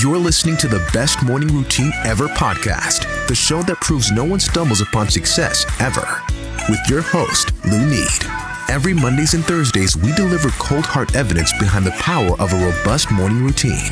You're 0.00 0.18
listening 0.18 0.56
to 0.58 0.68
the 0.68 0.86
Best 0.92 1.24
Morning 1.24 1.48
Routine 1.48 1.90
Ever 2.04 2.28
podcast, 2.28 3.26
the 3.26 3.34
show 3.34 3.62
that 3.62 3.80
proves 3.80 4.12
no 4.12 4.22
one 4.22 4.38
stumbles 4.38 4.80
upon 4.80 5.08
success 5.08 5.66
ever. 5.80 6.22
With 6.68 6.78
your 6.88 7.02
host, 7.02 7.52
Lunide. 7.64 8.70
Every 8.70 8.94
Mondays 8.94 9.34
and 9.34 9.44
Thursdays, 9.44 9.96
we 9.96 10.12
deliver 10.12 10.50
cold 10.50 10.84
hard 10.84 11.16
evidence 11.16 11.52
behind 11.58 11.84
the 11.84 11.90
power 11.92 12.40
of 12.40 12.52
a 12.52 12.64
robust 12.64 13.10
morning 13.10 13.42
routine. 13.42 13.90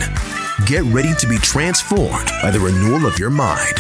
Get 0.64 0.84
ready 0.84 1.12
to 1.14 1.27
be 1.27 1.38
transformed 1.38 2.30
by 2.41 2.52
the 2.52 2.61
renewal 2.61 3.04
of 3.04 3.18
your 3.18 3.30
mind. 3.30 3.79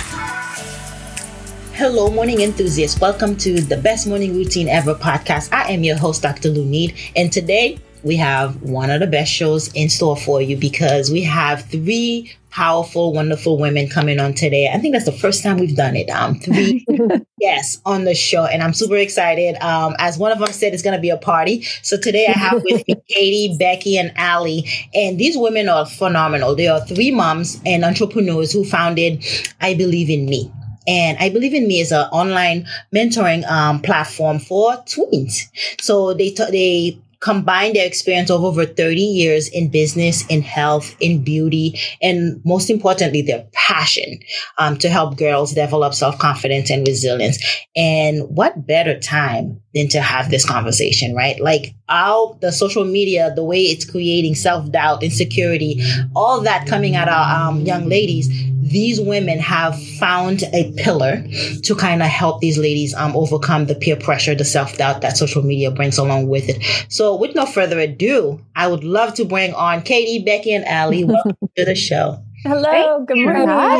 Hello, 1.74 2.10
morning 2.10 2.40
enthusiasts. 2.40 3.00
Welcome 3.00 3.36
to 3.36 3.60
the 3.60 3.76
Best 3.76 4.08
Morning 4.08 4.34
Routine 4.34 4.66
Ever 4.66 4.96
podcast. 4.96 5.52
I 5.52 5.70
am 5.70 5.84
your 5.84 5.98
host, 5.98 6.22
Dr. 6.22 6.48
Lunide, 6.48 6.94
and 7.14 7.32
today 7.32 7.78
we 8.02 8.16
have 8.16 8.62
one 8.62 8.90
of 8.90 9.00
the 9.00 9.06
best 9.06 9.32
shows 9.32 9.72
in 9.74 9.88
store 9.88 10.16
for 10.16 10.40
you 10.40 10.56
because 10.56 11.10
we 11.10 11.22
have 11.22 11.62
three 11.70 12.32
powerful, 12.56 13.12
wonderful 13.12 13.58
women 13.58 13.86
coming 13.86 14.18
on 14.18 14.32
today. 14.32 14.70
I 14.72 14.78
think 14.78 14.94
that's 14.94 15.04
the 15.04 15.12
first 15.12 15.42
time 15.42 15.58
we've 15.58 15.76
done 15.76 15.94
it. 15.94 16.08
Um, 16.08 16.36
three 16.36 16.86
yes 17.38 17.82
on 17.84 18.04
the 18.04 18.14
show, 18.14 18.46
and 18.46 18.62
I'm 18.62 18.72
super 18.72 18.96
excited. 18.96 19.56
Um, 19.62 19.94
as 19.98 20.16
one 20.16 20.32
of 20.32 20.38
them 20.38 20.48
said, 20.48 20.72
it's 20.72 20.82
going 20.82 20.96
to 20.96 21.00
be 21.00 21.10
a 21.10 21.18
party. 21.18 21.62
So 21.82 21.98
today 21.98 22.26
I 22.28 22.32
have 22.32 22.62
with 22.64 22.88
me 22.88 22.94
Katie, 23.08 23.56
Becky, 23.58 23.98
and 23.98 24.10
Allie, 24.16 24.64
and 24.94 25.18
these 25.18 25.36
women 25.36 25.68
are 25.68 25.84
phenomenal. 25.84 26.54
They 26.56 26.66
are 26.66 26.80
three 26.86 27.10
moms 27.10 27.60
and 27.66 27.84
entrepreneurs 27.84 28.52
who 28.52 28.64
founded 28.64 29.22
I 29.60 29.74
Believe 29.74 30.08
in 30.08 30.24
Me. 30.24 30.50
And 30.88 31.18
I 31.18 31.28
Believe 31.28 31.52
in 31.52 31.68
Me 31.68 31.80
is 31.80 31.92
an 31.92 32.06
online 32.10 32.66
mentoring 32.94 33.44
um, 33.50 33.82
platform 33.82 34.38
for 34.38 34.76
tweens. 34.84 35.42
So 35.80 36.14
they 36.14 36.30
t- 36.30 36.50
they 36.50 36.98
combine 37.20 37.72
their 37.72 37.86
experience 37.86 38.30
of 38.30 38.44
over 38.44 38.66
30 38.66 39.00
years 39.00 39.48
in 39.48 39.68
business, 39.70 40.26
in 40.26 40.42
health, 40.42 40.96
in 41.00 41.22
beauty, 41.22 41.78
and 42.02 42.40
most 42.44 42.70
importantly, 42.70 43.22
their 43.22 43.46
passion 43.52 44.18
um, 44.58 44.76
to 44.78 44.88
help 44.88 45.16
girls 45.16 45.52
develop 45.54 45.94
self 45.94 46.18
confidence 46.18 46.70
and 46.70 46.86
resilience. 46.86 47.38
And 47.74 48.22
what 48.28 48.66
better 48.66 48.98
time 48.98 49.60
than 49.76 49.88
to 49.88 50.00
have 50.00 50.30
this 50.30 50.44
conversation, 50.44 51.14
right? 51.14 51.38
Like 51.38 51.74
all 51.88 52.34
the 52.40 52.50
social 52.50 52.84
media, 52.84 53.32
the 53.36 53.44
way 53.44 53.62
it's 53.62 53.84
creating 53.84 54.34
self 54.34 54.70
doubt, 54.72 55.02
insecurity, 55.02 55.82
all 56.16 56.40
that 56.40 56.66
coming 56.66 56.96
at 56.96 57.08
our 57.08 57.48
um, 57.48 57.60
young 57.60 57.88
ladies 57.88 58.28
these 58.68 59.00
women 59.00 59.38
have 59.38 59.80
found 59.98 60.42
a 60.52 60.72
pillar 60.76 61.24
to 61.62 61.74
kind 61.76 62.02
of 62.02 62.08
help 62.08 62.40
these 62.40 62.58
ladies 62.58 62.94
um, 62.94 63.16
overcome 63.16 63.66
the 63.66 63.74
peer 63.74 63.96
pressure, 63.96 64.34
the 64.34 64.44
self 64.44 64.76
doubt 64.76 65.02
that 65.02 65.16
social 65.16 65.42
media 65.42 65.70
brings 65.70 65.98
along 65.98 66.28
with 66.28 66.48
it. 66.48 66.58
So, 66.88 67.14
with 67.14 67.34
no 67.34 67.46
further 67.46 67.78
ado, 67.78 68.40
I 68.56 68.66
would 68.66 68.82
love 68.82 69.14
to 69.14 69.24
bring 69.24 69.54
on 69.54 69.82
Katie, 69.82 70.24
Becky, 70.24 70.52
and 70.52 70.64
Allie. 70.66 71.04
Welcome 71.04 71.36
to 71.56 71.64
the 71.64 71.76
show. 71.76 72.18
Hello, 72.42 73.04
good 73.04 73.18
morning. 73.18 73.48
Hi, 73.48 73.78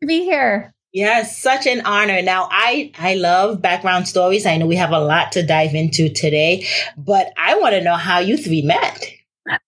to 0.00 0.06
be 0.06 0.24
here. 0.24 0.73
Yes, 0.94 1.36
such 1.36 1.66
an 1.66 1.80
honor. 1.84 2.22
Now, 2.22 2.48
I 2.52 2.92
I 2.96 3.16
love 3.16 3.60
background 3.60 4.06
stories. 4.06 4.46
I 4.46 4.56
know 4.56 4.66
we 4.66 4.76
have 4.76 4.92
a 4.92 5.00
lot 5.00 5.32
to 5.32 5.42
dive 5.44 5.74
into 5.74 6.08
today, 6.08 6.68
but 6.96 7.32
I 7.36 7.58
want 7.58 7.74
to 7.74 7.82
know 7.82 7.96
how 7.96 8.20
you 8.20 8.36
three 8.36 8.62
met. 8.62 9.10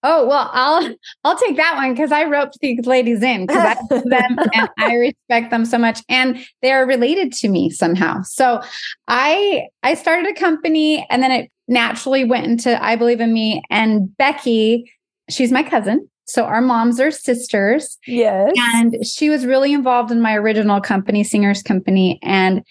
Oh 0.05 0.25
well, 0.25 0.49
I'll 0.53 0.95
I'll 1.25 1.37
take 1.37 1.57
that 1.57 1.75
one 1.75 1.95
because 1.95 2.13
I 2.13 2.27
roped 2.27 2.59
these 2.61 2.87
ladies 2.87 3.25
in 3.25 3.45
because 3.45 3.77
I 3.77 3.95
love 3.95 4.05
them 4.05 4.37
and 4.55 4.69
I 4.79 4.95
respect 4.95 5.51
them 5.51 5.65
so 5.65 5.79
much, 5.79 6.01
and 6.09 6.39
they 6.63 6.71
are 6.71 6.87
related 6.87 7.33
to 7.35 7.49
me 7.49 7.71
somehow. 7.71 8.23
So 8.23 8.63
I 9.09 9.67
I 9.83 9.95
started 9.95 10.31
a 10.31 10.35
company, 10.39 11.05
and 11.11 11.25
then 11.25 11.33
it 11.33 11.51
naturally 11.67 12.25
went 12.25 12.47
into 12.47 12.81
I 12.81 12.95
believe 12.95 13.21
in 13.21 13.33
me. 13.33 13.63
And 13.69 14.17
Becky, 14.17 14.93
she's 15.29 15.51
my 15.51 15.65
cousin, 15.65 16.09
so 16.27 16.45
our 16.45 16.61
moms 16.61 17.01
are 17.01 17.11
sisters. 17.11 17.99
Yes, 18.07 18.53
and 18.75 18.97
she 19.07 19.31
was 19.31 19.47
really 19.47 19.73
involved 19.73 20.11
in 20.11 20.21
my 20.21 20.37
original 20.37 20.81
company, 20.81 21.25
Singers 21.25 21.63
Company, 21.63 22.19
and 22.23 22.63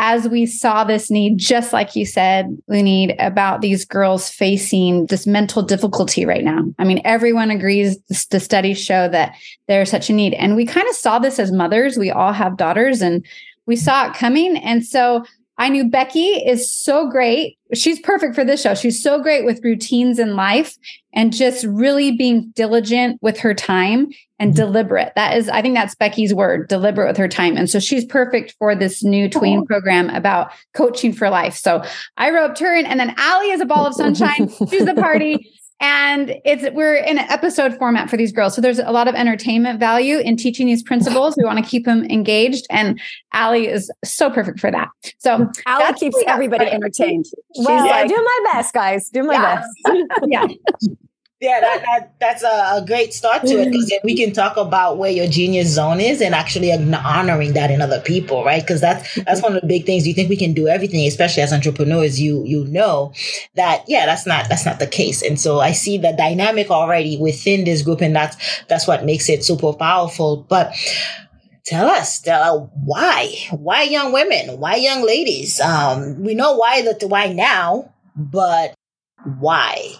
as 0.00 0.28
we 0.28 0.46
saw 0.46 0.84
this 0.84 1.10
need, 1.10 1.38
just 1.38 1.72
like 1.72 1.96
you 1.96 2.06
said, 2.06 2.56
need 2.68 3.16
about 3.18 3.62
these 3.62 3.84
girls 3.84 4.30
facing 4.30 5.06
this 5.06 5.26
mental 5.26 5.60
difficulty 5.60 6.24
right 6.24 6.44
now. 6.44 6.62
I 6.78 6.84
mean, 6.84 7.00
everyone 7.04 7.50
agrees 7.50 7.98
the 8.30 8.38
studies 8.38 8.80
show 8.80 9.08
that 9.08 9.34
there's 9.66 9.90
such 9.90 10.08
a 10.08 10.12
need. 10.12 10.34
And 10.34 10.54
we 10.54 10.66
kind 10.66 10.88
of 10.88 10.94
saw 10.94 11.18
this 11.18 11.40
as 11.40 11.50
mothers. 11.50 11.98
We 11.98 12.12
all 12.12 12.32
have 12.32 12.56
daughters 12.56 13.02
and 13.02 13.26
we 13.66 13.74
saw 13.74 14.06
it 14.06 14.14
coming. 14.14 14.56
And 14.58 14.86
so 14.86 15.24
I 15.58 15.68
knew 15.68 15.90
Becky 15.90 16.28
is 16.28 16.72
so 16.72 17.10
great. 17.10 17.58
She's 17.74 17.98
perfect 17.98 18.34
for 18.34 18.44
this 18.44 18.62
show. 18.62 18.74
She's 18.74 19.02
so 19.02 19.20
great 19.20 19.44
with 19.44 19.62
routines 19.64 20.18
in 20.20 20.36
life 20.36 20.76
and 21.12 21.32
just 21.32 21.64
really 21.64 22.16
being 22.16 22.52
diligent 22.54 23.20
with 23.22 23.38
her 23.40 23.54
time 23.54 24.08
and 24.38 24.52
mm-hmm. 24.52 24.56
deliberate. 24.56 25.12
That 25.16 25.36
is, 25.36 25.48
I 25.48 25.60
think 25.60 25.74
that's 25.74 25.96
Becky's 25.96 26.32
word, 26.32 26.68
deliberate 26.68 27.08
with 27.08 27.16
her 27.16 27.28
time. 27.28 27.56
And 27.56 27.68
so 27.68 27.80
she's 27.80 28.04
perfect 28.04 28.54
for 28.58 28.76
this 28.76 29.02
new 29.02 29.28
tween 29.28 29.66
program 29.66 30.10
about 30.10 30.52
coaching 30.74 31.12
for 31.12 31.28
life. 31.28 31.56
So 31.56 31.82
I 32.16 32.30
roped 32.30 32.60
her 32.60 32.74
in, 32.74 32.86
and 32.86 33.00
then 33.00 33.14
Allie 33.16 33.50
is 33.50 33.60
a 33.60 33.66
ball 33.66 33.86
of 33.86 33.94
sunshine. 33.94 34.48
she's 34.70 34.84
the 34.84 34.94
party 34.94 35.52
and 35.80 36.34
it's 36.44 36.64
we're 36.74 36.96
in 36.96 37.18
an 37.18 37.30
episode 37.30 37.76
format 37.78 38.10
for 38.10 38.16
these 38.16 38.32
girls. 38.32 38.54
So 38.54 38.60
there's 38.60 38.78
a 38.78 38.90
lot 38.90 39.08
of 39.08 39.14
entertainment 39.14 39.78
value 39.78 40.18
in 40.18 40.36
teaching 40.36 40.66
these 40.66 40.82
principles 40.82 41.36
we 41.36 41.44
want 41.44 41.62
to 41.62 41.68
keep 41.68 41.84
them 41.84 42.04
engaged 42.06 42.66
and 42.70 43.00
Allie 43.32 43.68
is 43.68 43.90
so 44.04 44.30
perfect 44.30 44.60
for 44.60 44.70
that. 44.70 44.88
So 45.18 45.50
Allie 45.66 45.94
keeps 45.94 46.16
everybody 46.26 46.66
entertained. 46.66 47.26
Well 47.56 47.86
yeah. 47.86 47.92
I 47.92 48.06
do 48.06 48.16
my 48.16 48.52
best 48.52 48.74
guys. 48.74 49.08
Do 49.10 49.22
my 49.22 49.34
yeah. 49.34 49.54
best. 49.56 50.08
Yeah 50.28 50.46
yeah, 51.40 51.60
that, 51.60 51.82
that 51.84 52.12
that's 52.18 52.42
a, 52.42 52.82
a, 52.82 52.84
great 52.84 53.14
start 53.14 53.42
to 53.42 53.60
it 53.60 53.70
because 53.70 53.92
we 54.02 54.16
can 54.16 54.32
talk 54.32 54.56
about 54.56 54.98
where 54.98 55.10
your 55.10 55.28
genius 55.28 55.68
zone 55.68 56.00
is 56.00 56.20
and 56.20 56.34
actually 56.34 56.72
honoring 56.72 57.52
that 57.52 57.70
in 57.70 57.80
other 57.80 58.00
people, 58.00 58.44
right? 58.44 58.60
Because 58.60 58.80
that's 58.80 59.14
that's 59.22 59.40
one 59.40 59.54
of 59.54 59.60
the 59.60 59.68
big 59.68 59.86
things. 59.86 60.04
You 60.04 60.14
think 60.14 60.28
we 60.28 60.36
can 60.36 60.52
do 60.52 60.66
everything, 60.66 61.06
especially 61.06 61.44
as 61.44 61.52
entrepreneurs. 61.52 62.20
You 62.20 62.42
you 62.44 62.64
know 62.64 63.12
that 63.54 63.84
yeah, 63.86 64.04
that's 64.04 64.26
not 64.26 64.48
that's 64.48 64.66
not 64.66 64.80
the 64.80 64.88
case. 64.88 65.22
And 65.22 65.38
so 65.38 65.60
I 65.60 65.72
see 65.72 65.96
the 65.96 66.12
dynamic 66.12 66.70
already 66.70 67.16
within 67.18 67.62
this 67.62 67.82
group, 67.82 68.00
and 68.00 68.16
that's 68.16 68.64
that's 68.64 68.88
what 68.88 69.04
makes 69.04 69.28
it 69.28 69.44
super 69.44 69.72
powerful. 69.72 70.44
But 70.48 70.74
tell 71.64 71.86
us 71.86 72.20
why 72.26 73.32
why 73.50 73.82
young 73.82 74.10
women 74.10 74.58
why 74.58 74.76
young 74.76 75.04
ladies 75.04 75.60
um 75.60 76.18
we 76.22 76.34
know 76.34 76.56
why 76.56 76.80
the 76.80 77.06
why 77.06 77.30
now 77.30 77.92
but 78.16 78.74
why 79.38 79.92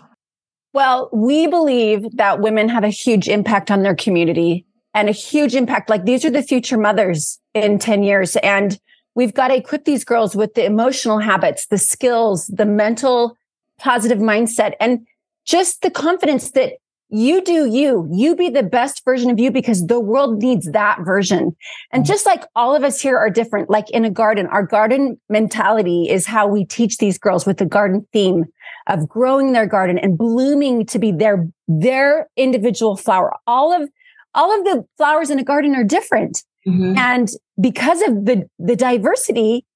well, 0.72 1.08
we 1.12 1.46
believe 1.46 2.04
that 2.16 2.40
women 2.40 2.68
have 2.68 2.84
a 2.84 2.88
huge 2.88 3.28
impact 3.28 3.70
on 3.70 3.82
their 3.82 3.94
community 3.94 4.66
and 4.94 5.08
a 5.08 5.12
huge 5.12 5.54
impact. 5.54 5.88
Like 5.90 6.04
these 6.04 6.24
are 6.24 6.30
the 6.30 6.42
future 6.42 6.78
mothers 6.78 7.38
in 7.54 7.78
10 7.78 8.02
years. 8.02 8.36
And 8.36 8.78
we've 9.14 9.34
got 9.34 9.48
to 9.48 9.56
equip 9.56 9.84
these 9.84 10.04
girls 10.04 10.36
with 10.36 10.54
the 10.54 10.64
emotional 10.64 11.18
habits, 11.18 11.66
the 11.66 11.78
skills, 11.78 12.46
the 12.46 12.66
mental 12.66 13.36
positive 13.78 14.18
mindset, 14.18 14.74
and 14.80 15.06
just 15.44 15.82
the 15.82 15.90
confidence 15.90 16.50
that 16.52 16.74
you 17.10 17.42
do 17.42 17.64
you, 17.64 18.06
you 18.12 18.36
be 18.36 18.50
the 18.50 18.62
best 18.62 19.02
version 19.04 19.30
of 19.30 19.38
you 19.38 19.50
because 19.50 19.86
the 19.86 19.98
world 19.98 20.42
needs 20.42 20.70
that 20.72 20.98
version. 21.04 21.56
And 21.90 22.02
mm-hmm. 22.02 22.12
just 22.12 22.26
like 22.26 22.44
all 22.54 22.74
of 22.74 22.84
us 22.84 23.00
here 23.00 23.16
are 23.16 23.30
different, 23.30 23.70
like 23.70 23.88
in 23.90 24.04
a 24.04 24.10
garden, 24.10 24.46
our 24.46 24.62
garden 24.62 25.18
mentality 25.30 26.10
is 26.10 26.26
how 26.26 26.46
we 26.46 26.66
teach 26.66 26.98
these 26.98 27.16
girls 27.16 27.46
with 27.46 27.56
the 27.56 27.64
garden 27.64 28.06
theme 28.12 28.44
of 28.88 29.08
growing 29.08 29.52
their 29.52 29.66
garden 29.66 29.98
and 29.98 30.16
blooming 30.16 30.86
to 30.86 30.98
be 30.98 31.12
their, 31.12 31.46
their 31.68 32.28
individual 32.36 32.96
flower. 32.96 33.34
All 33.46 33.72
of, 33.72 33.88
all 34.34 34.58
of 34.58 34.64
the 34.64 34.84
flowers 34.96 35.30
in 35.30 35.38
a 35.38 35.44
garden 35.44 35.74
are 35.76 35.84
different. 35.84 36.42
Mm-hmm. 36.66 36.96
And 36.96 37.28
because 37.60 38.02
of 38.02 38.24
the, 38.24 38.48
the 38.58 38.76
diversity, 38.76 39.66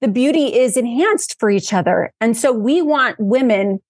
the 0.00 0.08
beauty 0.08 0.58
is 0.58 0.76
enhanced 0.76 1.38
for 1.38 1.50
each 1.50 1.72
other. 1.72 2.12
And 2.20 2.36
so 2.36 2.52
we 2.52 2.82
want 2.82 3.16
women 3.18 3.80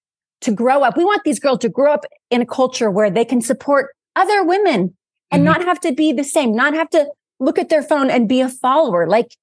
to 0.42 0.52
grow 0.52 0.82
up. 0.82 0.96
We 0.96 1.04
want 1.04 1.22
these 1.24 1.40
girls 1.40 1.60
to 1.60 1.68
grow 1.68 1.92
up 1.92 2.04
in 2.30 2.42
a 2.42 2.46
culture 2.46 2.90
where 2.90 3.10
they 3.10 3.24
can 3.24 3.40
support 3.40 3.90
other 4.16 4.44
women 4.44 4.94
and 5.30 5.40
mm-hmm. 5.40 5.44
not 5.44 5.64
have 5.64 5.80
to 5.80 5.92
be 5.92 6.12
the 6.12 6.24
same, 6.24 6.54
not 6.54 6.74
have 6.74 6.90
to 6.90 7.06
look 7.40 7.58
at 7.58 7.68
their 7.68 7.82
phone 7.82 8.10
and 8.10 8.28
be 8.28 8.40
a 8.40 8.48
follower, 8.48 9.08
like 9.08 9.36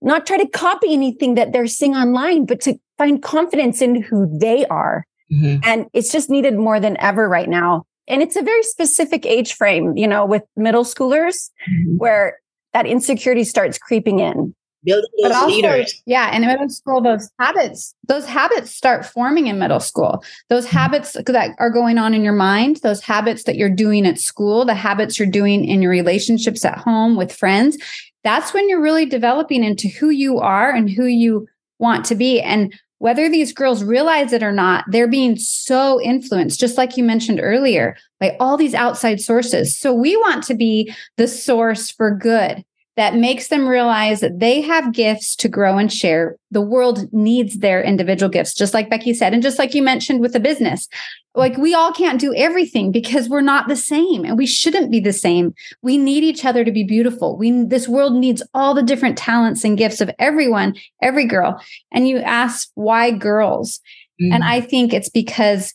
not 0.00 0.26
try 0.26 0.36
to 0.38 0.48
copy 0.48 0.92
anything 0.92 1.34
that 1.34 1.52
they're 1.52 1.66
seeing 1.66 1.94
online, 1.94 2.46
but 2.46 2.60
to 2.62 2.78
find 2.96 3.22
confidence 3.22 3.82
in 3.82 4.02
who 4.02 4.28
they 4.38 4.66
are. 4.66 5.06
Mm-hmm. 5.32 5.60
And 5.64 5.86
it's 5.92 6.12
just 6.12 6.30
needed 6.30 6.56
more 6.56 6.80
than 6.80 6.96
ever 6.98 7.28
right 7.28 7.48
now. 7.48 7.84
And 8.06 8.22
it's 8.22 8.36
a 8.36 8.42
very 8.42 8.62
specific 8.62 9.26
age 9.26 9.54
frame, 9.54 9.96
you 9.96 10.08
know, 10.08 10.24
with 10.24 10.42
middle 10.56 10.84
schoolers 10.84 11.50
mm-hmm. 11.70 11.96
where 11.98 12.38
that 12.72 12.86
insecurity 12.86 13.44
starts 13.44 13.78
creeping 13.78 14.20
in. 14.20 14.54
Building 14.84 15.10
those 15.22 15.32
also, 15.32 15.48
leaders. 15.48 16.02
Yeah. 16.06 16.30
And 16.32 16.44
in 16.44 16.50
middle 16.50 16.68
school, 16.68 17.02
those 17.02 17.28
habits, 17.38 17.94
those 18.06 18.24
habits 18.24 18.70
start 18.70 19.04
forming 19.04 19.48
in 19.48 19.58
middle 19.58 19.80
school. 19.80 20.22
Those 20.48 20.66
mm-hmm. 20.66 20.76
habits 20.76 21.16
that 21.26 21.56
are 21.58 21.70
going 21.70 21.98
on 21.98 22.14
in 22.14 22.22
your 22.22 22.32
mind, 22.32 22.76
those 22.82 23.02
habits 23.02 23.42
that 23.44 23.56
you're 23.56 23.68
doing 23.68 24.06
at 24.06 24.18
school, 24.18 24.64
the 24.64 24.74
habits 24.74 25.18
you're 25.18 25.28
doing 25.28 25.64
in 25.64 25.82
your 25.82 25.90
relationships 25.90 26.64
at 26.64 26.78
home 26.78 27.16
with 27.16 27.32
friends, 27.32 27.76
that's 28.24 28.52
when 28.52 28.68
you're 28.68 28.82
really 28.82 29.06
developing 29.06 29.64
into 29.64 29.88
who 29.88 30.10
you 30.10 30.38
are 30.38 30.70
and 30.70 30.90
who 30.90 31.04
you 31.04 31.46
want 31.78 32.04
to 32.06 32.14
be. 32.14 32.40
And 32.40 32.74
whether 32.98 33.28
these 33.28 33.52
girls 33.52 33.84
realize 33.84 34.32
it 34.32 34.42
or 34.42 34.52
not, 34.52 34.84
they're 34.88 35.08
being 35.08 35.36
so 35.36 36.00
influenced, 36.00 36.58
just 36.58 36.76
like 36.76 36.96
you 36.96 37.04
mentioned 37.04 37.38
earlier, 37.40 37.96
by 38.18 38.36
all 38.40 38.56
these 38.56 38.74
outside 38.74 39.20
sources. 39.20 39.78
So 39.78 39.94
we 39.94 40.16
want 40.16 40.42
to 40.44 40.54
be 40.54 40.92
the 41.16 41.28
source 41.28 41.90
for 41.90 42.14
good 42.14 42.64
that 42.98 43.14
makes 43.14 43.46
them 43.46 43.68
realize 43.68 44.18
that 44.18 44.40
they 44.40 44.60
have 44.60 44.92
gifts 44.92 45.36
to 45.36 45.48
grow 45.48 45.78
and 45.78 45.92
share. 45.92 46.36
The 46.50 46.60
world 46.60 47.06
needs 47.12 47.58
their 47.58 47.80
individual 47.80 48.28
gifts, 48.28 48.54
just 48.54 48.74
like 48.74 48.90
Becky 48.90 49.14
said. 49.14 49.32
And 49.32 49.40
just 49.40 49.56
like 49.56 49.72
you 49.72 49.84
mentioned 49.84 50.20
with 50.20 50.32
the 50.32 50.40
business, 50.40 50.88
like 51.36 51.56
we 51.56 51.74
all 51.74 51.92
can't 51.92 52.20
do 52.20 52.34
everything 52.34 52.90
because 52.90 53.28
we're 53.28 53.40
not 53.40 53.68
the 53.68 53.76
same 53.76 54.24
and 54.24 54.36
we 54.36 54.46
shouldn't 54.46 54.90
be 54.90 54.98
the 54.98 55.12
same. 55.12 55.54
We 55.80 55.96
need 55.96 56.24
each 56.24 56.44
other 56.44 56.64
to 56.64 56.72
be 56.72 56.82
beautiful. 56.82 57.38
We, 57.38 57.62
this 57.62 57.86
world 57.86 58.14
needs 58.14 58.42
all 58.52 58.74
the 58.74 58.82
different 58.82 59.16
talents 59.16 59.62
and 59.62 59.78
gifts 59.78 60.00
of 60.00 60.10
everyone, 60.18 60.74
every 61.00 61.24
girl. 61.24 61.62
And 61.92 62.08
you 62.08 62.18
ask 62.18 62.68
why 62.74 63.12
girls? 63.12 63.78
Mm-hmm. 64.20 64.32
And 64.32 64.42
I 64.42 64.60
think 64.60 64.92
it's 64.92 65.08
because 65.08 65.72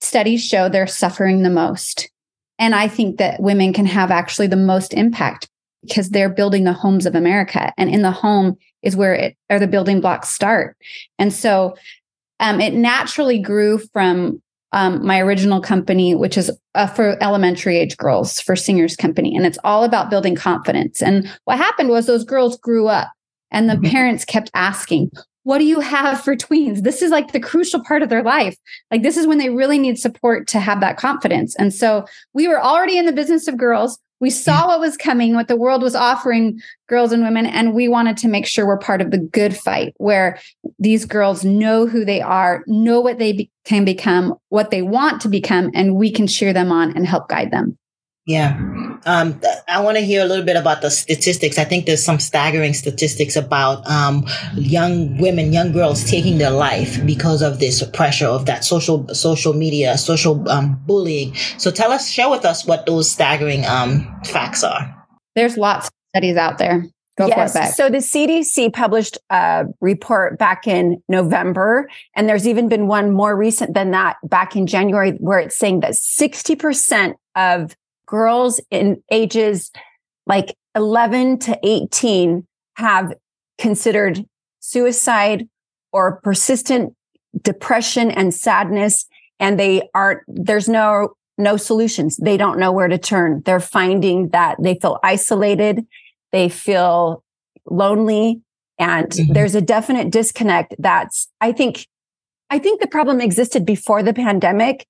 studies 0.00 0.44
show 0.44 0.68
they're 0.68 0.86
suffering 0.86 1.42
the 1.42 1.50
most. 1.50 2.08
And 2.60 2.72
I 2.72 2.86
think 2.86 3.18
that 3.18 3.42
women 3.42 3.72
can 3.72 3.86
have 3.86 4.12
actually 4.12 4.46
the 4.46 4.54
most 4.54 4.94
impact 4.94 5.48
because 5.86 6.10
they're 6.10 6.28
building 6.28 6.64
the 6.64 6.72
homes 6.72 7.06
of 7.06 7.14
America. 7.14 7.72
And 7.76 7.90
in 7.90 8.02
the 8.02 8.10
home 8.10 8.56
is 8.82 8.96
where 8.96 9.14
it 9.14 9.36
are 9.50 9.58
the 9.58 9.66
building 9.66 10.00
blocks 10.00 10.28
start. 10.28 10.76
And 11.18 11.32
so 11.32 11.76
um, 12.40 12.60
it 12.60 12.74
naturally 12.74 13.38
grew 13.38 13.78
from 13.92 14.42
um, 14.72 15.04
my 15.06 15.20
original 15.20 15.60
company, 15.60 16.14
which 16.14 16.36
is 16.36 16.50
uh, 16.74 16.86
for 16.86 17.16
elementary 17.22 17.78
age 17.78 17.96
girls 17.96 18.40
for 18.40 18.56
singers 18.56 18.96
company. 18.96 19.34
And 19.34 19.46
it's 19.46 19.58
all 19.64 19.84
about 19.84 20.10
building 20.10 20.34
confidence. 20.34 21.00
And 21.00 21.28
what 21.44 21.58
happened 21.58 21.88
was 21.88 22.06
those 22.06 22.24
girls 22.24 22.58
grew 22.58 22.86
up 22.88 23.10
and 23.50 23.70
the 23.70 23.74
mm-hmm. 23.74 23.90
parents 23.90 24.24
kept 24.24 24.50
asking, 24.54 25.10
what 25.44 25.58
do 25.58 25.64
you 25.64 25.78
have 25.78 26.20
for 26.20 26.34
tweens? 26.34 26.82
This 26.82 27.02
is 27.02 27.12
like 27.12 27.30
the 27.30 27.38
crucial 27.40 27.82
part 27.84 28.02
of 28.02 28.08
their 28.08 28.24
life. 28.24 28.56
Like, 28.90 29.02
this 29.02 29.16
is 29.16 29.28
when 29.28 29.38
they 29.38 29.48
really 29.48 29.78
need 29.78 29.96
support 29.96 30.48
to 30.48 30.58
have 30.58 30.80
that 30.80 30.96
confidence. 30.96 31.54
And 31.54 31.72
so 31.72 32.04
we 32.34 32.48
were 32.48 32.60
already 32.60 32.98
in 32.98 33.06
the 33.06 33.12
business 33.12 33.46
of 33.46 33.56
girls. 33.56 33.96
We 34.20 34.30
mm. 34.30 34.32
saw 34.32 34.66
what 34.68 34.80
was 34.80 34.96
coming, 34.96 35.34
what 35.34 35.48
the 35.48 35.56
world 35.56 35.82
was 35.82 35.94
offering 35.94 36.60
girls 36.88 37.12
and 37.12 37.22
women, 37.22 37.46
and 37.46 37.74
we 37.74 37.88
wanted 37.88 38.16
to 38.18 38.28
make 38.28 38.46
sure 38.46 38.66
we're 38.66 38.78
part 38.78 39.00
of 39.00 39.10
the 39.10 39.18
good 39.18 39.56
fight 39.56 39.94
where 39.98 40.38
these 40.78 41.04
girls 41.04 41.44
know 41.44 41.86
who 41.86 42.04
they 42.04 42.20
are, 42.20 42.64
know 42.66 43.00
what 43.00 43.18
they 43.18 43.32
be- 43.32 43.50
can 43.64 43.84
become, 43.84 44.34
what 44.48 44.70
they 44.70 44.82
want 44.82 45.20
to 45.22 45.28
become, 45.28 45.70
and 45.74 45.96
we 45.96 46.10
can 46.10 46.26
cheer 46.26 46.52
them 46.52 46.70
on 46.72 46.96
and 46.96 47.06
help 47.06 47.28
guide 47.28 47.50
them. 47.50 47.76
Yeah. 48.26 48.58
Um, 49.06 49.40
I 49.68 49.80
want 49.80 49.98
to 49.98 50.04
hear 50.04 50.20
a 50.20 50.24
little 50.24 50.44
bit 50.44 50.56
about 50.56 50.82
the 50.82 50.90
statistics. 50.90 51.58
I 51.58 51.64
think 51.64 51.86
there's 51.86 52.04
some 52.04 52.18
staggering 52.18 52.74
statistics 52.74 53.36
about 53.36 53.88
um, 53.88 54.26
young 54.56 55.16
women, 55.18 55.52
young 55.52 55.70
girls 55.70 56.02
taking 56.02 56.38
their 56.38 56.50
life 56.50 57.04
because 57.06 57.40
of 57.40 57.60
this 57.60 57.84
pressure 57.90 58.26
of 58.26 58.46
that 58.46 58.64
social 58.64 59.06
social 59.14 59.52
media, 59.52 59.96
social 59.96 60.48
um, 60.48 60.82
bullying. 60.86 61.36
So 61.56 61.70
tell 61.70 61.92
us, 61.92 62.10
share 62.10 62.28
with 62.28 62.44
us 62.44 62.66
what 62.66 62.84
those 62.84 63.08
staggering 63.08 63.64
um, 63.64 64.20
facts 64.24 64.64
are. 64.64 65.06
There's 65.36 65.56
lots 65.56 65.86
of 65.86 65.94
studies 66.08 66.36
out 66.36 66.58
there. 66.58 66.84
Go 67.16 67.28
yes. 67.28 67.76
So 67.76 67.88
the 67.88 67.98
CDC 67.98 68.72
published 68.72 69.18
a 69.30 69.66
report 69.80 70.36
back 70.36 70.66
in 70.66 71.00
November, 71.08 71.88
and 72.14 72.28
there's 72.28 72.46
even 72.46 72.68
been 72.68 72.88
one 72.88 73.12
more 73.12 73.36
recent 73.36 73.72
than 73.72 73.92
that 73.92 74.16
back 74.24 74.56
in 74.56 74.66
January, 74.66 75.12
where 75.12 75.38
it's 75.38 75.56
saying 75.56 75.80
that 75.80 75.92
60% 75.92 77.14
of 77.36 77.74
girls 78.06 78.60
in 78.70 79.02
ages 79.10 79.70
like 80.26 80.56
11 80.74 81.38
to 81.40 81.58
18 81.62 82.46
have 82.76 83.14
considered 83.58 84.24
suicide 84.60 85.48
or 85.92 86.20
persistent 86.22 86.94
depression 87.42 88.10
and 88.10 88.32
sadness 88.34 89.06
and 89.38 89.58
they 89.58 89.88
are 89.94 90.22
there's 90.26 90.68
no 90.68 91.10
no 91.38 91.56
solutions 91.56 92.16
they 92.16 92.36
don't 92.36 92.58
know 92.58 92.72
where 92.72 92.88
to 92.88 92.98
turn 92.98 93.42
they're 93.44 93.60
finding 93.60 94.28
that 94.30 94.56
they 94.62 94.74
feel 94.74 94.98
isolated 95.02 95.86
they 96.32 96.48
feel 96.48 97.22
lonely 97.66 98.40
and 98.78 99.10
mm-hmm. 99.10 99.32
there's 99.32 99.54
a 99.54 99.60
definite 99.60 100.10
disconnect 100.10 100.74
that's 100.78 101.28
i 101.40 101.52
think 101.52 101.86
i 102.50 102.58
think 102.58 102.80
the 102.80 102.86
problem 102.86 103.20
existed 103.20 103.66
before 103.66 104.02
the 104.02 104.14
pandemic 104.14 104.86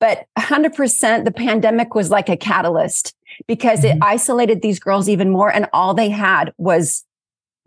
but 0.00 0.26
100% 0.38 1.24
the 1.24 1.32
pandemic 1.32 1.94
was 1.94 2.10
like 2.10 2.28
a 2.28 2.36
catalyst 2.36 3.14
because 3.46 3.80
mm-hmm. 3.80 3.96
it 3.96 4.02
isolated 4.02 4.62
these 4.62 4.78
girls 4.78 5.08
even 5.08 5.30
more. 5.30 5.52
And 5.52 5.68
all 5.72 5.94
they 5.94 6.10
had 6.10 6.52
was 6.58 7.04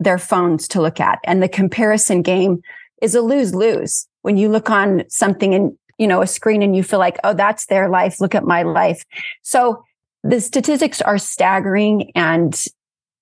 their 0.00 0.18
phones 0.18 0.68
to 0.68 0.82
look 0.82 1.00
at. 1.00 1.18
And 1.24 1.42
the 1.42 1.48
comparison 1.48 2.22
game 2.22 2.62
is 3.02 3.14
a 3.14 3.20
lose 3.20 3.54
lose. 3.54 4.06
When 4.22 4.36
you 4.36 4.48
look 4.48 4.70
on 4.70 5.04
something 5.08 5.54
and, 5.54 5.76
you 5.98 6.06
know, 6.06 6.22
a 6.22 6.26
screen 6.26 6.62
and 6.62 6.76
you 6.76 6.82
feel 6.82 6.98
like, 6.98 7.18
oh, 7.24 7.34
that's 7.34 7.66
their 7.66 7.88
life. 7.88 8.20
Look 8.20 8.34
at 8.34 8.44
my 8.44 8.62
life. 8.62 9.04
So 9.42 9.82
the 10.22 10.40
statistics 10.40 11.00
are 11.00 11.18
staggering 11.18 12.10
and 12.14 12.64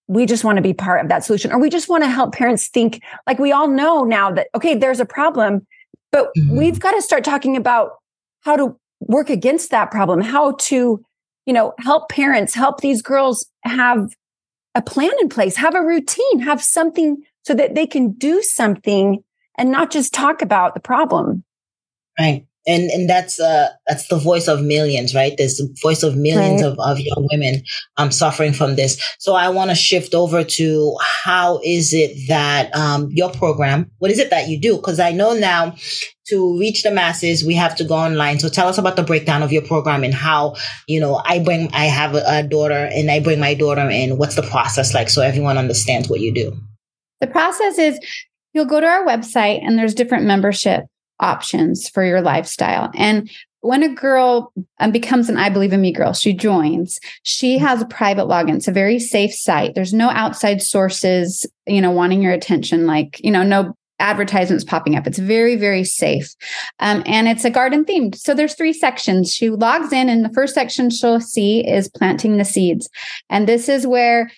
we 0.08 0.24
just 0.24 0.44
want 0.44 0.56
to 0.56 0.62
be 0.62 0.72
part 0.72 1.02
of 1.02 1.08
that 1.08 1.24
solution 1.24 1.52
or 1.52 1.58
we 1.58 1.68
just 1.68 1.88
want 1.88 2.04
to 2.04 2.08
help 2.08 2.32
parents 2.32 2.68
think 2.68 3.02
like 3.26 3.38
we 3.38 3.52
all 3.52 3.68
know 3.68 4.04
now 4.04 4.30
that, 4.30 4.48
okay, 4.54 4.74
there's 4.74 5.00
a 5.00 5.04
problem, 5.04 5.66
but 6.12 6.28
mm-hmm. 6.38 6.56
we've 6.56 6.78
got 6.78 6.92
to 6.92 7.02
start 7.02 7.24
talking 7.24 7.56
about 7.56 7.92
how 8.42 8.56
to 8.56 8.78
work 9.00 9.30
against 9.30 9.70
that 9.70 9.90
problem, 9.90 10.20
how 10.20 10.52
to, 10.52 11.04
you 11.46 11.52
know, 11.52 11.74
help 11.78 12.08
parents, 12.08 12.54
help 12.54 12.80
these 12.80 13.02
girls 13.02 13.46
have 13.62 14.14
a 14.74 14.82
plan 14.82 15.12
in 15.20 15.28
place, 15.28 15.56
have 15.56 15.74
a 15.74 15.82
routine, 15.82 16.40
have 16.40 16.62
something 16.62 17.22
so 17.44 17.54
that 17.54 17.74
they 17.74 17.86
can 17.86 18.12
do 18.12 18.42
something 18.42 19.22
and 19.56 19.70
not 19.70 19.90
just 19.90 20.12
talk 20.12 20.42
about 20.42 20.74
the 20.74 20.80
problem. 20.80 21.44
Right 22.18 22.46
and 22.66 22.90
and 22.90 23.08
that's 23.08 23.38
uh 23.38 23.68
that's 23.86 24.08
the 24.08 24.18
voice 24.18 24.48
of 24.48 24.62
millions 24.62 25.14
right? 25.14 25.34
There's 25.38 25.56
the 25.56 25.74
voice 25.82 26.02
of 26.02 26.16
millions 26.16 26.62
right. 26.62 26.72
of, 26.72 26.78
of 26.78 27.00
young 27.00 27.28
women 27.30 27.62
um 27.96 28.10
suffering 28.10 28.52
from 28.52 28.76
this. 28.76 29.00
So 29.18 29.34
i 29.34 29.48
want 29.48 29.70
to 29.70 29.76
shift 29.76 30.14
over 30.14 30.42
to 30.44 30.96
how 31.00 31.60
is 31.64 31.92
it 31.94 32.28
that 32.28 32.74
um 32.74 33.08
your 33.10 33.30
program 33.30 33.90
what 33.98 34.10
is 34.10 34.18
it 34.18 34.30
that 34.30 34.48
you 34.48 34.60
do? 34.60 34.76
Because 34.76 35.00
i 35.00 35.12
know 35.12 35.34
now 35.34 35.74
to 36.28 36.58
reach 36.58 36.82
the 36.82 36.90
masses 36.90 37.44
we 37.44 37.54
have 37.54 37.76
to 37.76 37.84
go 37.84 37.94
online. 37.94 38.40
So 38.40 38.48
tell 38.48 38.68
us 38.68 38.78
about 38.78 38.96
the 38.96 39.04
breakdown 39.04 39.42
of 39.42 39.52
your 39.52 39.62
program 39.62 40.02
and 40.02 40.14
how 40.14 40.56
you 40.88 41.00
know 41.00 41.22
i 41.24 41.38
bring 41.38 41.72
i 41.72 41.84
have 41.84 42.14
a, 42.14 42.22
a 42.26 42.42
daughter 42.42 42.90
and 42.92 43.10
i 43.10 43.20
bring 43.20 43.40
my 43.40 43.54
daughter 43.54 43.88
in. 43.88 44.18
What's 44.18 44.36
the 44.36 44.42
process 44.42 44.92
like 44.94 45.08
so 45.08 45.22
everyone 45.22 45.58
understands 45.58 46.08
what 46.08 46.20
you 46.20 46.34
do? 46.34 46.56
The 47.20 47.28
process 47.28 47.78
is 47.78 47.98
you'll 48.52 48.66
go 48.66 48.80
to 48.80 48.86
our 48.86 49.06
website 49.06 49.64
and 49.64 49.78
there's 49.78 49.94
different 49.94 50.24
membership 50.24 50.84
options 51.20 51.88
for 51.88 52.04
your 52.04 52.20
lifestyle. 52.20 52.90
And 52.94 53.30
when 53.60 53.82
a 53.82 53.88
girl 53.88 54.52
um, 54.78 54.92
becomes 54.92 55.28
an 55.28 55.36
I 55.36 55.48
Believe 55.48 55.72
in 55.72 55.80
Me 55.80 55.92
girl, 55.92 56.12
she 56.12 56.32
joins, 56.32 57.00
she 57.24 57.58
has 57.58 57.82
a 57.82 57.86
private 57.86 58.26
login. 58.26 58.56
It's 58.56 58.68
a 58.68 58.72
very 58.72 58.98
safe 58.98 59.34
site. 59.34 59.74
There's 59.74 59.92
no 59.92 60.10
outside 60.10 60.62
sources, 60.62 61.44
you 61.66 61.80
know, 61.80 61.90
wanting 61.90 62.22
your 62.22 62.32
attention, 62.32 62.86
like, 62.86 63.20
you 63.24 63.30
know, 63.30 63.42
no 63.42 63.74
advertisements 63.98 64.62
popping 64.62 64.94
up. 64.94 65.06
It's 65.06 65.18
very, 65.18 65.56
very 65.56 65.82
safe. 65.82 66.34
Um, 66.80 67.02
and 67.06 67.28
it's 67.28 67.44
a 67.44 67.50
garden 67.50 67.84
themed. 67.84 68.14
So 68.14 68.34
there's 68.34 68.54
three 68.54 68.74
sections. 68.74 69.32
She 69.32 69.50
logs 69.50 69.92
in, 69.92 70.08
and 70.08 70.24
the 70.24 70.32
first 70.32 70.54
section 70.54 70.90
she'll 70.90 71.20
see 71.20 71.66
is 71.66 71.88
planting 71.88 72.36
the 72.36 72.44
seeds. 72.44 72.88
And 73.30 73.48
this 73.48 73.68
is 73.68 73.86
where 73.86 74.30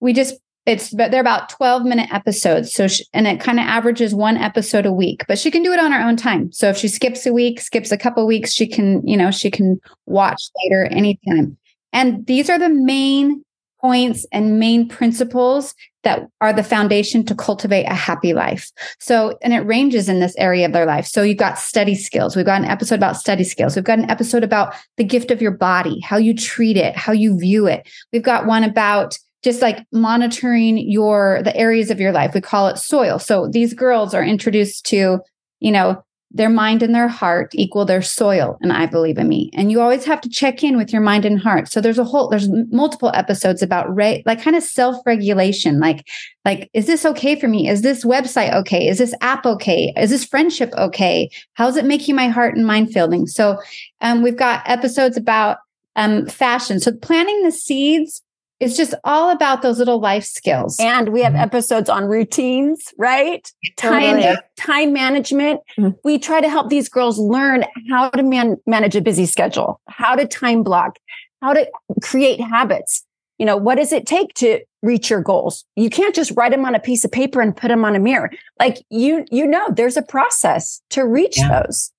we 0.00 0.12
just 0.12 0.34
it's 0.66 0.92
but 0.94 1.10
they're 1.10 1.20
about 1.20 1.48
12 1.48 1.84
minute 1.84 2.08
episodes 2.12 2.72
so 2.72 2.88
she, 2.88 3.04
and 3.12 3.26
it 3.26 3.40
kind 3.40 3.58
of 3.58 3.64
averages 3.66 4.14
one 4.14 4.36
episode 4.36 4.86
a 4.86 4.92
week 4.92 5.24
but 5.26 5.38
she 5.38 5.50
can 5.50 5.62
do 5.62 5.72
it 5.72 5.80
on 5.80 5.92
her 5.92 6.00
own 6.00 6.16
time 6.16 6.50
so 6.52 6.68
if 6.68 6.76
she 6.76 6.88
skips 6.88 7.26
a 7.26 7.32
week 7.32 7.60
skips 7.60 7.90
a 7.90 7.98
couple 7.98 8.26
weeks 8.26 8.52
she 8.52 8.66
can 8.66 9.06
you 9.06 9.16
know 9.16 9.30
she 9.30 9.50
can 9.50 9.80
watch 10.06 10.42
later 10.64 10.84
anytime 10.86 11.56
and 11.92 12.26
these 12.26 12.48
are 12.48 12.58
the 12.58 12.68
main 12.68 13.44
points 13.82 14.24
and 14.32 14.60
main 14.60 14.88
principles 14.88 15.74
that 16.04 16.28
are 16.40 16.52
the 16.52 16.62
foundation 16.62 17.24
to 17.24 17.34
cultivate 17.34 17.84
a 17.84 17.94
happy 17.94 18.32
life. 18.32 18.70
So, 18.98 19.38
and 19.42 19.52
it 19.52 19.60
ranges 19.60 20.08
in 20.08 20.20
this 20.20 20.34
area 20.36 20.66
of 20.66 20.72
their 20.72 20.86
life. 20.86 21.06
So, 21.06 21.22
you've 21.22 21.38
got 21.38 21.58
study 21.58 21.94
skills. 21.94 22.34
We've 22.36 22.46
got 22.46 22.60
an 22.60 22.68
episode 22.68 22.96
about 22.96 23.16
study 23.16 23.44
skills. 23.44 23.76
We've 23.76 23.84
got 23.84 23.98
an 23.98 24.10
episode 24.10 24.44
about 24.44 24.74
the 24.96 25.04
gift 25.04 25.30
of 25.30 25.42
your 25.42 25.52
body, 25.52 26.00
how 26.00 26.16
you 26.16 26.34
treat 26.34 26.76
it, 26.76 26.96
how 26.96 27.12
you 27.12 27.38
view 27.38 27.66
it. 27.66 27.88
We've 28.12 28.22
got 28.22 28.46
one 28.46 28.64
about 28.64 29.18
just 29.42 29.60
like 29.60 29.84
monitoring 29.92 30.78
your 30.78 31.40
the 31.42 31.56
areas 31.56 31.90
of 31.90 32.00
your 32.00 32.12
life. 32.12 32.34
We 32.34 32.40
call 32.40 32.68
it 32.68 32.78
soil. 32.78 33.18
So 33.18 33.48
these 33.48 33.74
girls 33.74 34.14
are 34.14 34.24
introduced 34.24 34.86
to 34.86 35.20
you 35.60 35.72
know 35.72 36.02
their 36.34 36.48
mind 36.48 36.82
and 36.82 36.94
their 36.94 37.08
heart 37.08 37.50
equal 37.54 37.84
their 37.84 38.00
soil 38.00 38.56
and 38.62 38.72
i 38.72 38.86
believe 38.86 39.18
in 39.18 39.28
me. 39.28 39.50
And 39.52 39.70
you 39.70 39.82
always 39.82 40.04
have 40.06 40.20
to 40.22 40.30
check 40.30 40.64
in 40.64 40.78
with 40.78 40.90
your 40.90 41.02
mind 41.02 41.24
and 41.24 41.38
heart. 41.38 41.70
So 41.70 41.80
there's 41.80 41.98
a 41.98 42.04
whole 42.04 42.28
there's 42.28 42.48
multiple 42.70 43.10
episodes 43.14 43.62
about 43.62 43.94
re- 43.94 44.22
like 44.24 44.42
kind 44.42 44.56
of 44.56 44.62
self-regulation. 44.62 45.78
Like 45.78 46.06
like 46.44 46.70
is 46.72 46.86
this 46.86 47.04
okay 47.04 47.38
for 47.38 47.48
me? 47.48 47.68
Is 47.68 47.82
this 47.82 48.04
website 48.04 48.54
okay? 48.54 48.88
Is 48.88 48.98
this 48.98 49.14
app 49.20 49.44
okay? 49.44 49.92
Is 49.96 50.10
this 50.10 50.24
friendship 50.24 50.72
okay? 50.78 51.30
How's 51.54 51.76
it 51.76 51.84
making 51.84 52.16
my 52.16 52.28
heart 52.28 52.56
and 52.56 52.66
mind 52.66 52.92
feeling 52.92 53.26
so 53.26 53.58
um, 54.00 54.22
we've 54.22 54.36
got 54.36 54.62
episodes 54.66 55.16
about 55.16 55.58
um, 55.96 56.26
fashion. 56.26 56.80
So 56.80 56.92
planting 56.92 57.42
the 57.42 57.52
seeds 57.52 58.22
it's 58.62 58.76
just 58.76 58.94
all 59.02 59.30
about 59.30 59.60
those 59.60 59.80
little 59.80 59.98
life 59.98 60.22
skills. 60.22 60.78
And 60.78 61.08
we 61.08 61.20
have 61.22 61.32
mm-hmm. 61.32 61.42
episodes 61.42 61.90
on 61.90 62.04
routines, 62.04 62.94
right? 62.96 63.50
Time, 63.76 64.36
time 64.56 64.92
management. 64.92 65.60
Mm-hmm. 65.76 65.96
We 66.04 66.20
try 66.20 66.40
to 66.40 66.48
help 66.48 66.70
these 66.70 66.88
girls 66.88 67.18
learn 67.18 67.64
how 67.90 68.10
to 68.10 68.22
man- 68.22 68.58
manage 68.64 68.94
a 68.94 69.00
busy 69.00 69.26
schedule, 69.26 69.80
how 69.88 70.14
to 70.14 70.28
time 70.28 70.62
block, 70.62 71.00
how 71.42 71.54
to 71.54 71.68
create 72.02 72.40
habits. 72.40 73.04
You 73.38 73.46
know, 73.46 73.56
what 73.56 73.74
does 73.74 73.92
it 73.92 74.06
take 74.06 74.32
to 74.34 74.60
reach 74.80 75.10
your 75.10 75.22
goals? 75.22 75.64
You 75.74 75.90
can't 75.90 76.14
just 76.14 76.30
write 76.36 76.52
them 76.52 76.64
on 76.64 76.76
a 76.76 76.80
piece 76.80 77.04
of 77.04 77.10
paper 77.10 77.40
and 77.40 77.56
put 77.56 77.66
them 77.66 77.84
on 77.84 77.96
a 77.96 77.98
mirror. 77.98 78.30
Like 78.60 78.84
you, 78.90 79.24
you 79.32 79.44
know, 79.44 79.70
there's 79.72 79.96
a 79.96 80.02
process 80.02 80.80
to 80.90 81.04
reach 81.04 81.36
yeah. 81.36 81.62
those. 81.62 81.90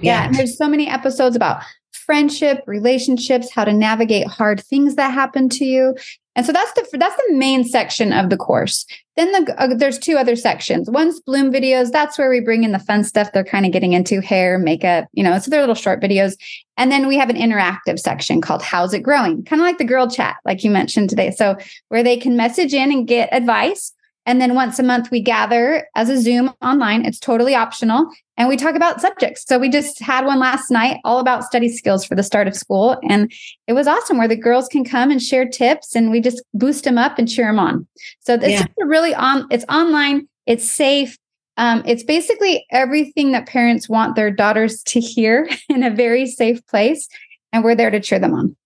Yeah. 0.00 0.20
yeah. 0.20 0.26
And 0.26 0.34
there's 0.36 0.56
so 0.56 0.68
many 0.68 0.86
episodes 0.86 1.34
about 1.34 1.64
friendship, 2.12 2.62
relationships, 2.66 3.50
how 3.50 3.64
to 3.64 3.72
navigate 3.72 4.26
hard 4.26 4.62
things 4.62 4.96
that 4.96 5.14
happen 5.14 5.48
to 5.48 5.64
you. 5.64 5.96
And 6.36 6.44
so 6.44 6.52
that's 6.52 6.70
the 6.74 6.86
that's 6.98 7.16
the 7.16 7.34
main 7.34 7.64
section 7.64 8.12
of 8.12 8.28
the 8.28 8.36
course. 8.36 8.84
Then 9.16 9.32
the, 9.32 9.54
uh, 9.58 9.74
there's 9.74 9.98
two 9.98 10.18
other 10.18 10.36
sections. 10.36 10.90
One's 10.90 11.20
Bloom 11.20 11.50
videos. 11.50 11.90
That's 11.90 12.18
where 12.18 12.28
we 12.28 12.40
bring 12.40 12.64
in 12.64 12.72
the 12.72 12.78
fun 12.78 13.02
stuff 13.02 13.32
they're 13.32 13.44
kind 13.44 13.64
of 13.64 13.72
getting 13.72 13.94
into 13.94 14.20
hair, 14.20 14.58
makeup, 14.58 15.06
you 15.14 15.24
know. 15.24 15.38
So 15.38 15.50
they're 15.50 15.60
little 15.60 15.74
short 15.74 16.02
videos. 16.02 16.34
And 16.76 16.92
then 16.92 17.08
we 17.08 17.16
have 17.16 17.30
an 17.30 17.36
interactive 17.36 17.98
section 17.98 18.42
called 18.42 18.60
How's 18.60 18.92
It 18.92 19.02
Growing? 19.02 19.42
Kind 19.44 19.62
of 19.62 19.66
like 19.66 19.78
the 19.78 19.84
girl 19.84 20.06
chat, 20.06 20.36
like 20.44 20.62
you 20.62 20.70
mentioned 20.70 21.08
today. 21.08 21.30
So 21.30 21.56
where 21.88 22.02
they 22.02 22.18
can 22.18 22.36
message 22.36 22.74
in 22.74 22.92
and 22.92 23.08
get 23.08 23.30
advice 23.32 23.94
and 24.24 24.40
then 24.40 24.54
once 24.54 24.78
a 24.78 24.84
month, 24.84 25.10
we 25.10 25.20
gather 25.20 25.88
as 25.96 26.08
a 26.08 26.20
Zoom 26.20 26.52
online. 26.62 27.04
It's 27.04 27.18
totally 27.18 27.54
optional. 27.54 28.08
And 28.36 28.48
we 28.48 28.56
talk 28.56 28.76
about 28.76 29.00
subjects. 29.00 29.44
So 29.46 29.58
we 29.58 29.68
just 29.68 30.00
had 30.00 30.24
one 30.24 30.38
last 30.38 30.70
night 30.70 31.00
all 31.04 31.18
about 31.18 31.44
study 31.44 31.68
skills 31.68 32.04
for 32.04 32.14
the 32.14 32.22
start 32.22 32.46
of 32.46 32.54
school. 32.54 32.98
And 33.08 33.32
it 33.66 33.72
was 33.72 33.88
awesome 33.88 34.18
where 34.18 34.28
the 34.28 34.36
girls 34.36 34.68
can 34.68 34.84
come 34.84 35.10
and 35.10 35.20
share 35.20 35.48
tips 35.48 35.96
and 35.96 36.10
we 36.10 36.20
just 36.20 36.42
boost 36.54 36.84
them 36.84 36.98
up 36.98 37.18
and 37.18 37.28
cheer 37.28 37.46
them 37.46 37.58
on. 37.58 37.86
So 38.20 38.34
it's 38.34 38.46
yeah. 38.46 38.66
really 38.78 39.14
on, 39.14 39.46
it's 39.50 39.64
online, 39.68 40.28
it's 40.46 40.70
safe. 40.70 41.18
Um, 41.56 41.82
it's 41.84 42.04
basically 42.04 42.64
everything 42.70 43.32
that 43.32 43.46
parents 43.46 43.88
want 43.88 44.16
their 44.16 44.30
daughters 44.30 44.82
to 44.84 45.00
hear 45.00 45.48
in 45.68 45.82
a 45.82 45.90
very 45.90 46.26
safe 46.26 46.64
place. 46.66 47.08
And 47.52 47.64
we're 47.64 47.74
there 47.74 47.90
to 47.90 48.00
cheer 48.00 48.18
them 48.18 48.34
on 48.34 48.56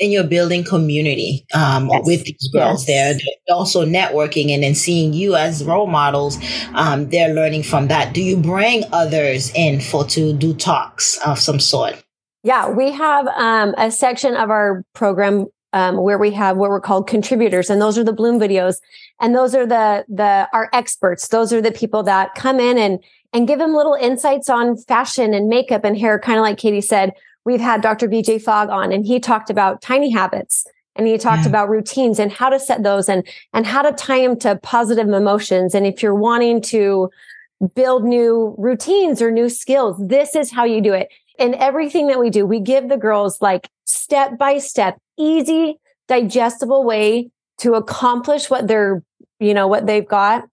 and 0.00 0.12
you're 0.12 0.24
building 0.24 0.64
community 0.64 1.46
um, 1.54 1.88
yes. 1.88 2.06
with 2.06 2.24
these 2.24 2.48
girls 2.52 2.88
yes. 2.88 3.20
they're 3.46 3.56
also 3.56 3.84
networking 3.84 4.50
and 4.50 4.62
then 4.62 4.74
seeing 4.74 5.12
you 5.12 5.34
as 5.36 5.64
role 5.64 5.86
models 5.86 6.38
um, 6.74 7.08
they're 7.10 7.34
learning 7.34 7.62
from 7.62 7.88
that 7.88 8.12
do 8.12 8.22
you 8.22 8.36
bring 8.36 8.84
others 8.92 9.52
in 9.54 9.80
for 9.80 10.04
to 10.04 10.32
do 10.32 10.54
talks 10.54 11.18
of 11.26 11.38
some 11.38 11.60
sort 11.60 12.02
yeah 12.42 12.68
we 12.68 12.90
have 12.90 13.26
um, 13.28 13.74
a 13.78 13.90
section 13.90 14.34
of 14.34 14.50
our 14.50 14.84
program 14.94 15.46
um, 15.72 15.96
where 15.96 16.18
we 16.18 16.30
have 16.30 16.56
what 16.56 16.70
we're 16.70 16.80
called 16.80 17.06
contributors 17.06 17.68
and 17.68 17.80
those 17.82 17.98
are 17.98 18.04
the 18.04 18.12
bloom 18.12 18.38
videos 18.38 18.76
and 19.20 19.34
those 19.34 19.54
are 19.54 19.66
the 19.66 20.04
the 20.08 20.48
our 20.52 20.70
experts 20.72 21.28
those 21.28 21.52
are 21.52 21.60
the 21.60 21.72
people 21.72 22.02
that 22.02 22.34
come 22.34 22.58
in 22.60 22.78
and 22.78 23.02
and 23.32 23.48
give 23.48 23.58
them 23.58 23.74
little 23.74 23.94
insights 23.94 24.48
on 24.48 24.76
fashion 24.76 25.34
and 25.34 25.48
makeup 25.48 25.84
and 25.84 25.98
hair 25.98 26.18
kind 26.18 26.38
of 26.38 26.42
like 26.42 26.58
katie 26.58 26.80
said 26.80 27.12
we've 27.44 27.60
had 27.60 27.82
Dr. 27.82 28.08
BJ 28.08 28.40
Fogg 28.40 28.68
on 28.70 28.92
and 28.92 29.06
he 29.06 29.20
talked 29.20 29.50
about 29.50 29.82
tiny 29.82 30.10
habits 30.10 30.66
and 30.96 31.06
he 31.06 31.18
talked 31.18 31.42
yeah. 31.42 31.48
about 31.48 31.68
routines 31.68 32.18
and 32.18 32.32
how 32.32 32.48
to 32.48 32.58
set 32.58 32.82
those 32.82 33.08
and 33.08 33.26
and 33.52 33.66
how 33.66 33.82
to 33.82 33.92
tie 33.92 34.20
them 34.20 34.38
to 34.40 34.56
positive 34.56 35.08
emotions 35.08 35.74
and 35.74 35.86
if 35.86 36.02
you're 36.02 36.14
wanting 36.14 36.60
to 36.60 37.10
build 37.74 38.04
new 38.04 38.54
routines 38.58 39.22
or 39.22 39.30
new 39.30 39.48
skills 39.48 39.96
this 39.98 40.34
is 40.34 40.50
how 40.50 40.64
you 40.64 40.80
do 40.80 40.92
it 40.92 41.08
in 41.38 41.54
everything 41.54 42.06
that 42.08 42.18
we 42.18 42.30
do 42.30 42.46
we 42.46 42.60
give 42.60 42.88
the 42.88 42.96
girls 42.96 43.40
like 43.40 43.68
step 43.84 44.38
by 44.38 44.58
step 44.58 44.98
easy 45.18 45.78
digestible 46.08 46.84
way 46.84 47.30
to 47.58 47.74
accomplish 47.74 48.50
what 48.50 48.66
they're 48.66 49.02
you 49.40 49.54
know 49.54 49.66
what 49.66 49.86
they've 49.86 50.08
got 50.08 50.44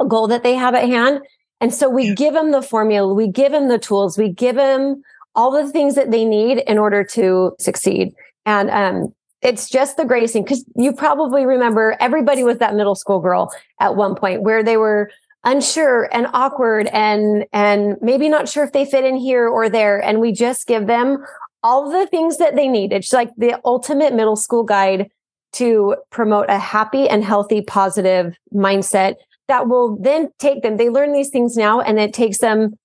a 0.00 0.04
goal 0.04 0.28
that 0.28 0.42
they 0.42 0.54
have 0.54 0.74
at 0.74 0.88
hand 0.88 1.20
and 1.60 1.72
so 1.72 1.88
we 1.88 2.08
yeah. 2.08 2.14
give 2.14 2.34
them 2.34 2.52
the 2.52 2.62
formula 2.62 3.12
we 3.12 3.28
give 3.28 3.52
them 3.52 3.68
the 3.68 3.78
tools 3.78 4.18
we 4.18 4.28
give 4.28 4.56
them 4.56 5.02
all 5.34 5.50
the 5.50 5.70
things 5.70 5.94
that 5.94 6.10
they 6.10 6.24
need 6.24 6.58
in 6.58 6.78
order 6.78 7.04
to 7.04 7.54
succeed. 7.58 8.12
And 8.46 8.70
um, 8.70 9.14
it's 9.42 9.68
just 9.68 9.96
the 9.96 10.04
greatest 10.04 10.32
thing 10.32 10.44
because 10.44 10.64
you 10.76 10.92
probably 10.92 11.44
remember 11.44 11.96
everybody 12.00 12.42
was 12.42 12.58
that 12.58 12.74
middle 12.74 12.94
school 12.94 13.20
girl 13.20 13.52
at 13.80 13.96
one 13.96 14.14
point 14.14 14.42
where 14.42 14.62
they 14.62 14.76
were 14.76 15.10
unsure 15.44 16.08
and 16.12 16.26
awkward 16.32 16.86
and 16.88 17.44
and 17.52 17.96
maybe 18.00 18.28
not 18.30 18.48
sure 18.48 18.64
if 18.64 18.72
they 18.72 18.86
fit 18.86 19.04
in 19.04 19.16
here 19.16 19.46
or 19.46 19.68
there. 19.68 20.02
And 20.02 20.20
we 20.20 20.32
just 20.32 20.66
give 20.66 20.86
them 20.86 21.18
all 21.62 21.90
the 21.90 22.06
things 22.06 22.38
that 22.38 22.56
they 22.56 22.68
need 22.68 22.92
it's 22.92 23.12
like 23.12 23.30
the 23.38 23.58
ultimate 23.64 24.12
middle 24.12 24.36
school 24.36 24.64
guide 24.64 25.10
to 25.52 25.96
promote 26.10 26.46
a 26.48 26.58
happy 26.58 27.08
and 27.08 27.24
healthy 27.24 27.62
positive 27.62 28.34
mindset 28.52 29.14
that 29.48 29.68
will 29.68 29.96
then 30.00 30.30
take 30.38 30.62
them. 30.62 30.76
They 30.78 30.88
learn 30.88 31.12
these 31.12 31.28
things 31.28 31.56
now 31.56 31.80
and 31.80 31.98
it 31.98 32.12
takes 32.12 32.38
them 32.38 32.78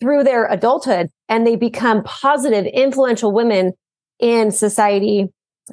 through 0.00 0.24
their 0.24 0.46
adulthood 0.46 1.10
and 1.28 1.46
they 1.46 1.56
become 1.56 2.02
positive, 2.04 2.66
influential 2.66 3.32
women 3.32 3.72
in 4.18 4.50
society 4.50 5.28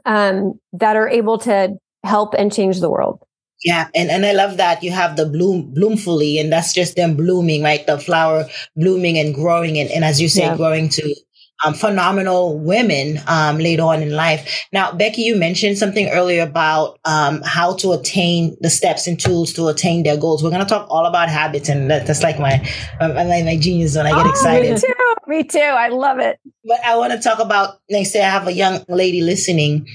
um, 0.05 0.59
that 0.73 0.95
are 0.95 1.07
able 1.07 1.37
to 1.39 1.75
help 2.03 2.33
and 2.37 2.53
change 2.53 2.79
the 2.79 2.89
world. 2.89 3.23
Yeah, 3.63 3.87
and, 3.95 4.09
and 4.09 4.25
I 4.25 4.33
love 4.33 4.57
that 4.57 4.83
you 4.83 4.91
have 4.91 5.15
the 5.15 5.25
bloom 5.25 5.73
bloomfully, 5.73 6.37
and 6.37 6.51
that's 6.51 6.73
just 6.73 6.97
them 6.97 7.15
blooming, 7.15 7.63
right? 7.63 7.85
The 7.85 7.97
flower 7.97 8.45
blooming 8.75 9.17
and 9.17 9.33
growing, 9.33 9.77
and, 9.77 9.89
and 9.89 10.03
as 10.03 10.19
you 10.19 10.27
say, 10.27 10.41
yeah. 10.41 10.57
growing 10.57 10.89
to 10.89 11.15
um, 11.63 11.73
phenomenal 11.73 12.57
women 12.59 13.19
um, 13.27 13.57
later 13.57 13.83
on 13.83 14.01
in 14.01 14.11
life. 14.11 14.67
Now, 14.71 14.91
Becky, 14.91 15.21
you 15.21 15.35
mentioned 15.35 15.77
something 15.77 16.09
earlier 16.09 16.43
about 16.43 16.99
um, 17.05 17.41
how 17.43 17.75
to 17.77 17.93
attain 17.93 18.55
the 18.61 18.69
steps 18.69 19.07
and 19.07 19.19
tools 19.19 19.53
to 19.53 19.67
attain 19.67 20.03
their 20.03 20.17
goals. 20.17 20.43
We're 20.43 20.49
going 20.49 20.63
to 20.63 20.69
talk 20.69 20.87
all 20.89 21.05
about 21.05 21.29
habits, 21.29 21.69
and 21.69 21.89
that, 21.89 22.05
that's 22.05 22.23
like 22.23 22.39
my, 22.39 22.67
my 22.99 23.23
my 23.23 23.57
genius 23.59 23.95
when 23.95 24.05
I 24.05 24.11
get 24.11 24.25
oh, 24.25 24.29
excited. 24.29 24.73
Me 24.73 24.79
too. 24.79 25.13
Me 25.27 25.43
too. 25.43 25.59
I 25.59 25.87
love 25.87 26.19
it. 26.19 26.39
But 26.65 26.79
I 26.85 26.97
want 26.97 27.13
to 27.13 27.19
talk 27.19 27.39
about. 27.39 27.79
They 27.89 28.03
say 28.03 28.23
I 28.23 28.29
have 28.29 28.47
a 28.47 28.53
young 28.53 28.83
lady 28.89 29.21
listening. 29.21 29.87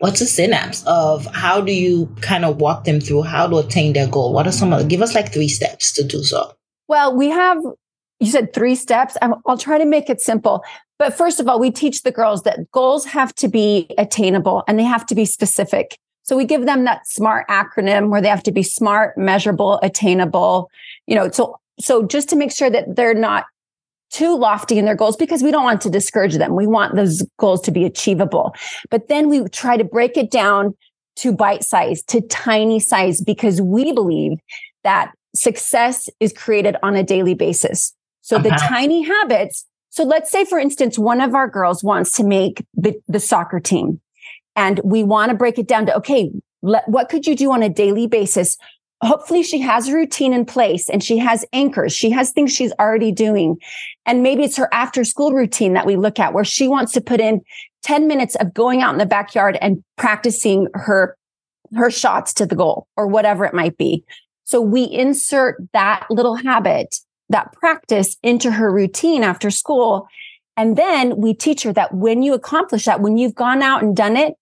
What's 0.00 0.20
a 0.20 0.26
synapse 0.26 0.84
of 0.86 1.26
how 1.26 1.60
do 1.60 1.72
you 1.72 2.14
kind 2.20 2.44
of 2.44 2.60
walk 2.60 2.84
them 2.84 3.00
through 3.00 3.22
how 3.22 3.48
to 3.48 3.56
attain 3.56 3.94
their 3.94 4.06
goal? 4.06 4.32
What 4.32 4.46
are 4.46 4.52
some 4.52 4.72
of 4.72 4.86
give 4.86 5.02
us 5.02 5.14
like 5.14 5.32
three 5.32 5.48
steps 5.48 5.92
to 5.94 6.04
do 6.04 6.22
so? 6.22 6.52
Well, 6.86 7.16
we 7.16 7.28
have 7.30 7.58
you 8.20 8.30
said 8.30 8.52
three 8.52 8.74
steps. 8.74 9.16
i 9.22 9.28
will 9.46 9.58
try 9.58 9.78
to 9.78 9.84
make 9.84 10.10
it 10.10 10.20
simple. 10.20 10.64
But 10.98 11.16
first 11.16 11.38
of 11.40 11.48
all, 11.48 11.60
we 11.60 11.70
teach 11.70 12.02
the 12.02 12.10
girls 12.10 12.42
that 12.42 12.70
goals 12.72 13.06
have 13.06 13.34
to 13.36 13.48
be 13.48 13.86
attainable 13.98 14.64
and 14.66 14.78
they 14.78 14.84
have 14.84 15.06
to 15.06 15.14
be 15.14 15.24
specific. 15.24 15.98
So 16.24 16.36
we 16.36 16.44
give 16.44 16.66
them 16.66 16.84
that 16.84 17.06
SMART 17.06 17.48
acronym 17.48 18.10
where 18.10 18.20
they 18.20 18.28
have 18.28 18.42
to 18.42 18.52
be 18.52 18.62
smart, 18.62 19.16
measurable, 19.16 19.78
attainable, 19.82 20.70
you 21.06 21.14
know, 21.14 21.30
so, 21.30 21.58
so 21.80 22.04
just 22.04 22.28
to 22.30 22.36
make 22.36 22.52
sure 22.52 22.68
that 22.68 22.96
they're 22.96 23.14
not 23.14 23.46
too 24.10 24.36
lofty 24.36 24.78
in 24.78 24.84
their 24.84 24.94
goals 24.94 25.16
because 25.16 25.42
we 25.42 25.50
don't 25.50 25.64
want 25.64 25.80
to 25.82 25.90
discourage 25.90 26.36
them. 26.36 26.54
We 26.54 26.66
want 26.66 26.96
those 26.96 27.22
goals 27.38 27.60
to 27.62 27.70
be 27.70 27.84
achievable. 27.84 28.54
But 28.90 29.08
then 29.08 29.28
we 29.28 29.44
try 29.48 29.76
to 29.76 29.84
break 29.84 30.16
it 30.16 30.30
down 30.30 30.76
to 31.16 31.32
bite 31.32 31.64
size, 31.64 32.02
to 32.04 32.20
tiny 32.22 32.80
size, 32.80 33.20
because 33.20 33.60
we 33.60 33.92
believe 33.92 34.38
that 34.84 35.12
success 35.34 36.08
is 36.20 36.32
created 36.32 36.76
on 36.82 36.94
a 36.96 37.02
daily 37.02 37.34
basis. 37.34 37.94
So 38.22 38.36
uh-huh. 38.36 38.48
the 38.48 38.50
tiny 38.50 39.02
habits. 39.02 39.66
So 39.98 40.04
let's 40.04 40.30
say, 40.30 40.44
for 40.44 40.60
instance, 40.60 40.96
one 40.96 41.20
of 41.20 41.34
our 41.34 41.48
girls 41.48 41.82
wants 41.82 42.12
to 42.12 42.24
make 42.24 42.64
the, 42.72 42.94
the 43.08 43.18
soccer 43.18 43.58
team 43.58 44.00
and 44.54 44.80
we 44.84 45.02
want 45.02 45.30
to 45.30 45.36
break 45.36 45.58
it 45.58 45.66
down 45.66 45.86
to, 45.86 45.96
okay, 45.96 46.30
let, 46.62 46.88
what 46.88 47.08
could 47.08 47.26
you 47.26 47.34
do 47.34 47.50
on 47.50 47.64
a 47.64 47.68
daily 47.68 48.06
basis? 48.06 48.56
Hopefully 49.02 49.42
she 49.42 49.58
has 49.58 49.88
a 49.88 49.92
routine 49.92 50.32
in 50.32 50.44
place 50.44 50.88
and 50.88 51.02
she 51.02 51.18
has 51.18 51.44
anchors. 51.52 51.92
She 51.92 52.10
has 52.10 52.30
things 52.30 52.52
she's 52.52 52.72
already 52.78 53.10
doing. 53.10 53.56
And 54.06 54.22
maybe 54.22 54.44
it's 54.44 54.56
her 54.56 54.72
after 54.72 55.02
school 55.02 55.32
routine 55.32 55.72
that 55.72 55.84
we 55.84 55.96
look 55.96 56.20
at 56.20 56.32
where 56.32 56.44
she 56.44 56.68
wants 56.68 56.92
to 56.92 57.00
put 57.00 57.18
in 57.18 57.40
10 57.82 58.06
minutes 58.06 58.36
of 58.36 58.54
going 58.54 58.82
out 58.82 58.92
in 58.92 58.98
the 58.98 59.04
backyard 59.04 59.58
and 59.60 59.82
practicing 59.96 60.68
her, 60.74 61.16
her 61.74 61.90
shots 61.90 62.32
to 62.34 62.46
the 62.46 62.54
goal 62.54 62.86
or 62.96 63.08
whatever 63.08 63.44
it 63.44 63.52
might 63.52 63.76
be. 63.76 64.04
So 64.44 64.60
we 64.60 64.84
insert 64.84 65.60
that 65.72 66.06
little 66.08 66.36
habit 66.36 67.00
that 67.28 67.52
practice 67.52 68.16
into 68.22 68.50
her 68.52 68.72
routine 68.72 69.22
after 69.22 69.50
school. 69.50 70.08
And 70.56 70.76
then 70.76 71.16
we 71.16 71.34
teach 71.34 71.62
her 71.62 71.72
that 71.74 71.94
when 71.94 72.22
you 72.22 72.34
accomplish 72.34 72.86
that, 72.86 73.00
when 73.00 73.16
you've 73.16 73.34
gone 73.34 73.62
out 73.62 73.82
and 73.82 73.96
done 73.96 74.16
it, 74.16 74.34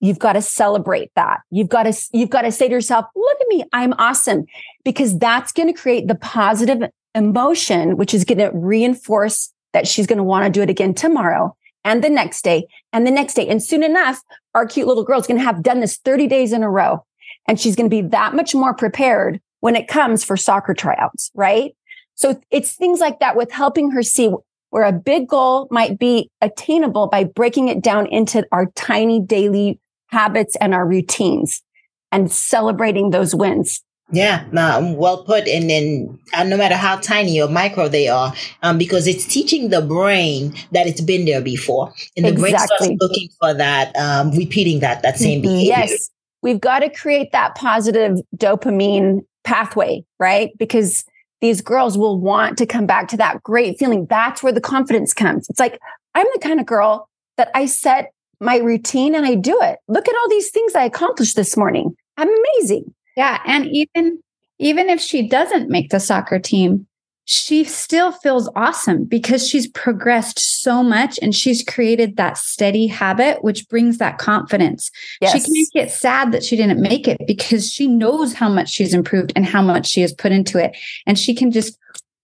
you've 0.00 0.18
got 0.18 0.34
to 0.34 0.42
celebrate 0.42 1.10
that. 1.14 1.40
You've 1.50 1.68
got 1.68 1.84
to, 1.84 2.08
you've 2.12 2.30
got 2.30 2.42
to 2.42 2.52
say 2.52 2.68
to 2.68 2.74
yourself, 2.74 3.06
look 3.14 3.40
at 3.40 3.48
me. 3.48 3.64
I'm 3.72 3.94
awesome 3.94 4.44
because 4.84 5.18
that's 5.18 5.52
going 5.52 5.72
to 5.72 5.80
create 5.80 6.08
the 6.08 6.16
positive 6.16 6.90
emotion, 7.14 7.96
which 7.96 8.12
is 8.12 8.24
going 8.24 8.38
to 8.38 8.50
reinforce 8.52 9.52
that 9.72 9.86
she's 9.88 10.06
going 10.06 10.18
to 10.18 10.24
want 10.24 10.44
to 10.44 10.50
do 10.50 10.62
it 10.62 10.70
again 10.70 10.92
tomorrow 10.92 11.56
and 11.84 12.02
the 12.02 12.10
next 12.10 12.42
day 12.42 12.66
and 12.92 13.06
the 13.06 13.10
next 13.10 13.34
day. 13.34 13.48
And 13.48 13.62
soon 13.62 13.82
enough, 13.82 14.20
our 14.54 14.66
cute 14.66 14.86
little 14.86 15.04
girl 15.04 15.20
is 15.20 15.26
going 15.26 15.38
to 15.38 15.44
have 15.44 15.62
done 15.62 15.80
this 15.80 15.96
30 15.98 16.26
days 16.26 16.52
in 16.52 16.62
a 16.62 16.70
row. 16.70 17.04
And 17.48 17.58
she's 17.58 17.76
going 17.76 17.90
to 17.90 18.02
be 18.02 18.08
that 18.08 18.34
much 18.34 18.54
more 18.54 18.74
prepared 18.74 19.40
when 19.60 19.76
it 19.76 19.88
comes 19.88 20.24
for 20.24 20.36
soccer 20.36 20.74
tryouts, 20.74 21.30
right? 21.34 21.74
So 22.14 22.40
it's 22.50 22.74
things 22.74 23.00
like 23.00 23.20
that 23.20 23.36
with 23.36 23.50
helping 23.50 23.90
her 23.90 24.02
see 24.02 24.32
where 24.70 24.84
a 24.84 24.92
big 24.92 25.28
goal 25.28 25.68
might 25.70 25.98
be 25.98 26.30
attainable 26.40 27.06
by 27.06 27.24
breaking 27.24 27.68
it 27.68 27.82
down 27.82 28.06
into 28.06 28.46
our 28.52 28.66
tiny 28.74 29.20
daily 29.20 29.78
habits 30.08 30.56
and 30.56 30.74
our 30.74 30.86
routines 30.86 31.62
and 32.10 32.32
celebrating 32.32 33.10
those 33.10 33.34
wins. 33.34 33.82
Yeah, 34.12 34.44
um, 34.56 34.96
well 34.96 35.24
put. 35.24 35.48
And 35.48 35.70
then, 35.70 36.18
uh, 36.34 36.44
no 36.44 36.56
matter 36.58 36.74
how 36.74 36.96
tiny 36.96 37.40
or 37.40 37.48
micro 37.48 37.88
they 37.88 38.08
are, 38.08 38.34
um, 38.62 38.76
because 38.76 39.06
it's 39.06 39.26
teaching 39.26 39.70
the 39.70 39.80
brain 39.80 40.54
that 40.72 40.86
it's 40.86 41.00
been 41.00 41.24
there 41.24 41.40
before, 41.40 41.92
and 42.16 42.26
the 42.26 42.30
exactly. 42.30 42.50
brain 42.50 42.66
starts 42.66 42.96
looking 43.00 43.28
for 43.40 43.54
that, 43.54 43.96
um, 43.96 44.30
repeating 44.32 44.80
that 44.80 45.02
that 45.02 45.16
same 45.16 45.40
mm-hmm. 45.40 45.52
behavior. 45.52 45.74
Yes, 45.78 46.10
we've 46.42 46.60
got 46.60 46.80
to 46.80 46.90
create 46.90 47.32
that 47.32 47.54
positive 47.54 48.18
dopamine 48.36 49.20
pathway, 49.44 50.04
right? 50.18 50.50
Because 50.58 51.04
these 51.42 51.60
girls 51.60 51.98
will 51.98 52.18
want 52.18 52.56
to 52.56 52.66
come 52.66 52.86
back 52.86 53.08
to 53.08 53.16
that 53.18 53.42
great 53.42 53.78
feeling. 53.78 54.06
That's 54.08 54.42
where 54.42 54.52
the 54.52 54.60
confidence 54.60 55.12
comes. 55.12 55.50
It's 55.50 55.60
like 55.60 55.78
I'm 56.14 56.26
the 56.32 56.40
kind 56.40 56.60
of 56.60 56.66
girl 56.66 57.08
that 57.36 57.50
I 57.54 57.66
set 57.66 58.12
my 58.40 58.56
routine 58.56 59.14
and 59.14 59.26
I 59.26 59.34
do 59.34 59.58
it. 59.60 59.78
Look 59.88 60.08
at 60.08 60.14
all 60.14 60.28
these 60.30 60.50
things 60.50 60.74
I 60.74 60.84
accomplished 60.84 61.36
this 61.36 61.56
morning. 61.56 61.94
I'm 62.16 62.28
amazing. 62.28 62.94
Yeah. 63.16 63.40
And 63.44 63.66
even 63.66 64.20
even 64.58 64.88
if 64.88 65.00
she 65.00 65.28
doesn't 65.28 65.68
make 65.68 65.90
the 65.90 65.98
soccer 65.98 66.38
team, 66.38 66.86
she 67.24 67.64
still 67.64 68.10
feels 68.10 68.50
awesome 68.56 69.04
because 69.04 69.46
she's 69.46 69.68
progressed 69.68 70.40
so 70.40 70.82
much 70.82 71.18
and 71.22 71.34
she's 71.34 71.62
created 71.62 72.16
that 72.16 72.36
steady 72.36 72.86
habit, 72.86 73.44
which 73.44 73.68
brings 73.68 73.98
that 73.98 74.18
confidence. 74.18 74.90
Yes. 75.20 75.32
She 75.32 75.40
can't 75.40 75.72
get 75.72 75.90
sad 75.90 76.32
that 76.32 76.44
she 76.44 76.56
didn't 76.56 76.80
make 76.80 77.06
it 77.06 77.20
because 77.26 77.72
she 77.72 77.86
knows 77.86 78.34
how 78.34 78.48
much 78.48 78.68
she's 78.70 78.92
improved 78.92 79.32
and 79.36 79.46
how 79.46 79.62
much 79.62 79.86
she 79.86 80.00
has 80.00 80.12
put 80.12 80.32
into 80.32 80.58
it. 80.58 80.76
And 81.06 81.18
she 81.18 81.34
can 81.34 81.50
just 81.52 81.78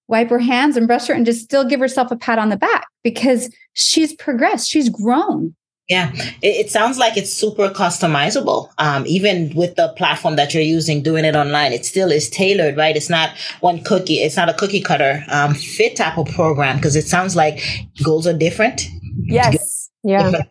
wipe 0.08 0.30
her 0.30 0.38
hands 0.38 0.76
and 0.76 0.86
brush 0.86 1.06
her 1.06 1.14
and 1.14 1.26
just 1.26 1.42
still 1.42 1.64
give 1.64 1.80
herself 1.80 2.10
a 2.10 2.16
pat 2.16 2.38
on 2.38 2.48
the 2.48 2.56
back 2.56 2.86
because 3.04 3.54
she's 3.74 4.14
progressed, 4.14 4.68
she's 4.68 4.88
grown. 4.88 5.54
Yeah, 5.88 6.12
it, 6.42 6.66
it, 6.66 6.70
sounds 6.70 6.98
like 6.98 7.16
it's 7.16 7.32
super 7.32 7.70
customizable. 7.70 8.70
Um, 8.76 9.06
even 9.06 9.54
with 9.54 9.76
the 9.76 9.88
platform 9.96 10.36
that 10.36 10.52
you're 10.52 10.62
using, 10.62 11.02
doing 11.02 11.24
it 11.24 11.34
online, 11.34 11.72
it 11.72 11.86
still 11.86 12.12
is 12.12 12.28
tailored, 12.28 12.76
right? 12.76 12.94
It's 12.94 13.08
not 13.08 13.30
one 13.60 13.82
cookie. 13.82 14.16
It's 14.16 14.36
not 14.36 14.50
a 14.50 14.54
cookie 14.54 14.82
cutter 14.82 15.24
um, 15.28 15.54
fit 15.54 15.96
type 15.96 16.18
of 16.18 16.26
program 16.28 16.76
because 16.76 16.94
it 16.94 17.06
sounds 17.06 17.34
like 17.34 17.62
goals 18.02 18.26
are 18.26 18.36
different. 18.36 18.86
Yes. 19.16 19.90
Yeah. 20.04 20.42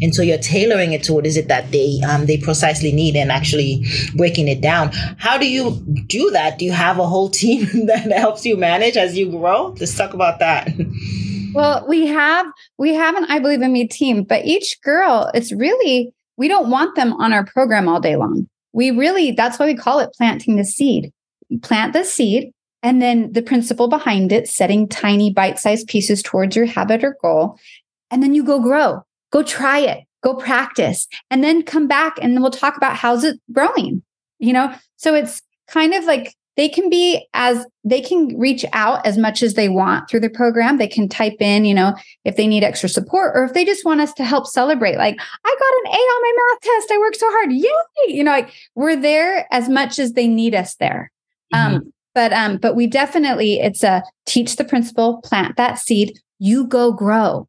And 0.00 0.14
so 0.14 0.22
you're 0.22 0.38
tailoring 0.38 0.92
it 0.92 1.02
to 1.04 1.14
what 1.14 1.26
is 1.26 1.36
it 1.36 1.48
that 1.48 1.72
they 1.72 2.00
um, 2.08 2.26
they 2.26 2.36
precisely 2.36 2.92
need 2.92 3.16
and 3.16 3.32
actually 3.32 3.84
breaking 4.14 4.46
it 4.46 4.60
down. 4.60 4.92
How 5.18 5.36
do 5.36 5.48
you 5.48 5.82
do 6.06 6.30
that? 6.30 6.58
Do 6.58 6.64
you 6.64 6.72
have 6.72 6.98
a 6.98 7.06
whole 7.06 7.28
team 7.42 7.86
that 7.86 8.12
helps 8.12 8.46
you 8.46 8.56
manage 8.56 8.96
as 8.96 9.18
you 9.18 9.30
grow? 9.30 9.74
Let's 9.80 9.96
talk 9.96 10.14
about 10.14 10.38
that. 10.38 10.68
Well, 11.56 11.82
mm. 11.82 11.88
we 11.88 12.06
have 12.06 12.46
we 12.78 12.94
have 12.94 13.16
an 13.16 13.24
I 13.24 13.38
believe 13.38 13.62
in 13.62 13.72
me 13.72 13.88
team, 13.88 14.24
but 14.24 14.44
each 14.44 14.80
girl, 14.82 15.30
it's 15.34 15.52
really 15.52 16.12
we 16.36 16.48
don't 16.48 16.70
want 16.70 16.94
them 16.96 17.14
on 17.14 17.32
our 17.32 17.46
program 17.46 17.88
all 17.88 18.00
day 18.00 18.16
long. 18.16 18.46
We 18.72 18.90
really 18.90 19.32
that's 19.32 19.58
why 19.58 19.66
we 19.66 19.74
call 19.74 19.98
it 20.00 20.12
planting 20.16 20.56
the 20.56 20.64
seed. 20.64 21.12
You 21.48 21.58
plant 21.58 21.94
the 21.94 22.04
seed 22.04 22.52
and 22.82 23.00
then 23.00 23.32
the 23.32 23.42
principle 23.42 23.88
behind 23.88 24.32
it, 24.32 24.48
setting 24.48 24.86
tiny 24.86 25.32
bite-sized 25.32 25.88
pieces 25.88 26.22
towards 26.22 26.54
your 26.54 26.66
habit 26.66 27.02
or 27.02 27.16
goal, 27.22 27.58
and 28.10 28.22
then 28.22 28.34
you 28.34 28.44
go 28.44 28.60
grow. 28.60 29.02
Go 29.32 29.42
try 29.42 29.78
it. 29.78 30.04
Go 30.22 30.34
practice 30.34 31.06
and 31.30 31.42
then 31.42 31.62
come 31.62 31.86
back 31.86 32.18
and 32.20 32.40
we'll 32.40 32.50
talk 32.50 32.76
about 32.76 32.96
how's 32.96 33.24
it 33.24 33.40
growing. 33.52 34.02
You 34.38 34.52
know, 34.52 34.74
so 34.96 35.14
it's 35.14 35.40
kind 35.68 35.94
of 35.94 36.04
like 36.04 36.34
they 36.56 36.68
can 36.68 36.88
be 36.88 37.26
as 37.34 37.66
they 37.84 38.00
can 38.00 38.36
reach 38.38 38.64
out 38.72 39.04
as 39.06 39.18
much 39.18 39.42
as 39.42 39.54
they 39.54 39.68
want 39.68 40.08
through 40.08 40.20
the 40.20 40.30
program. 40.30 40.78
They 40.78 40.88
can 40.88 41.08
type 41.08 41.36
in, 41.40 41.64
you 41.64 41.74
know, 41.74 41.94
if 42.24 42.36
they 42.36 42.46
need 42.46 42.64
extra 42.64 42.88
support 42.88 43.32
or 43.34 43.44
if 43.44 43.52
they 43.52 43.64
just 43.64 43.84
want 43.84 44.00
us 44.00 44.12
to 44.14 44.24
help 44.24 44.46
celebrate, 44.46 44.96
like, 44.96 45.16
I 45.44 45.56
got 45.58 45.92
an 45.92 45.98
A 45.98 46.02
on 46.02 46.22
my 46.22 46.32
math 46.36 46.60
test. 46.62 46.92
I 46.92 46.98
worked 46.98 47.16
so 47.16 47.30
hard. 47.30 47.52
Yay. 47.52 48.14
You 48.14 48.24
know, 48.24 48.30
like 48.30 48.52
we're 48.74 48.96
there 48.96 49.46
as 49.50 49.68
much 49.68 49.98
as 49.98 50.12
they 50.12 50.26
need 50.26 50.54
us 50.54 50.76
there. 50.76 51.12
Mm-hmm. 51.54 51.76
Um, 51.76 51.92
but 52.14 52.32
um, 52.32 52.56
but 52.56 52.74
we 52.74 52.86
definitely 52.86 53.60
it's 53.60 53.82
a 53.82 54.02
teach 54.24 54.56
the 54.56 54.64
principle, 54.64 55.20
plant 55.22 55.56
that 55.56 55.78
seed, 55.78 56.18
you 56.38 56.66
go 56.66 56.90
grow. 56.92 57.46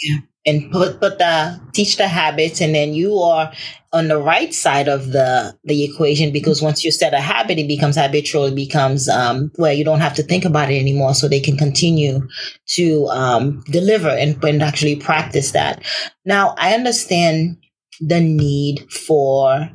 Yeah 0.00 0.18
and 0.46 0.70
put 0.70 1.00
put 1.00 1.18
the 1.18 1.60
teach 1.72 1.96
the 1.96 2.08
habits 2.08 2.60
and 2.60 2.74
then 2.74 2.94
you 2.94 3.18
are 3.18 3.52
on 3.94 4.08
the 4.08 4.18
right 4.18 4.52
side 4.52 4.88
of 4.88 5.12
the 5.12 5.56
the 5.62 5.84
equation 5.84 6.32
because 6.32 6.60
once 6.60 6.84
you 6.84 6.90
set 6.90 7.14
a 7.14 7.20
habit 7.20 7.58
it 7.58 7.68
becomes 7.68 7.96
habitual 7.96 8.44
it 8.44 8.54
becomes 8.54 9.08
um, 9.08 9.52
where 9.54 9.72
you 9.72 9.84
don't 9.84 10.00
have 10.00 10.14
to 10.14 10.22
think 10.22 10.44
about 10.44 10.70
it 10.70 10.78
anymore 10.78 11.14
so 11.14 11.28
they 11.28 11.40
can 11.40 11.56
continue 11.56 12.26
to 12.66 13.06
um, 13.06 13.62
deliver 13.70 14.08
and, 14.08 14.42
and 14.44 14.62
actually 14.62 14.96
practice 14.96 15.52
that. 15.52 15.82
Now 16.24 16.54
i 16.58 16.74
understand 16.74 17.56
the 18.00 18.20
need 18.20 18.90
for 18.90 19.70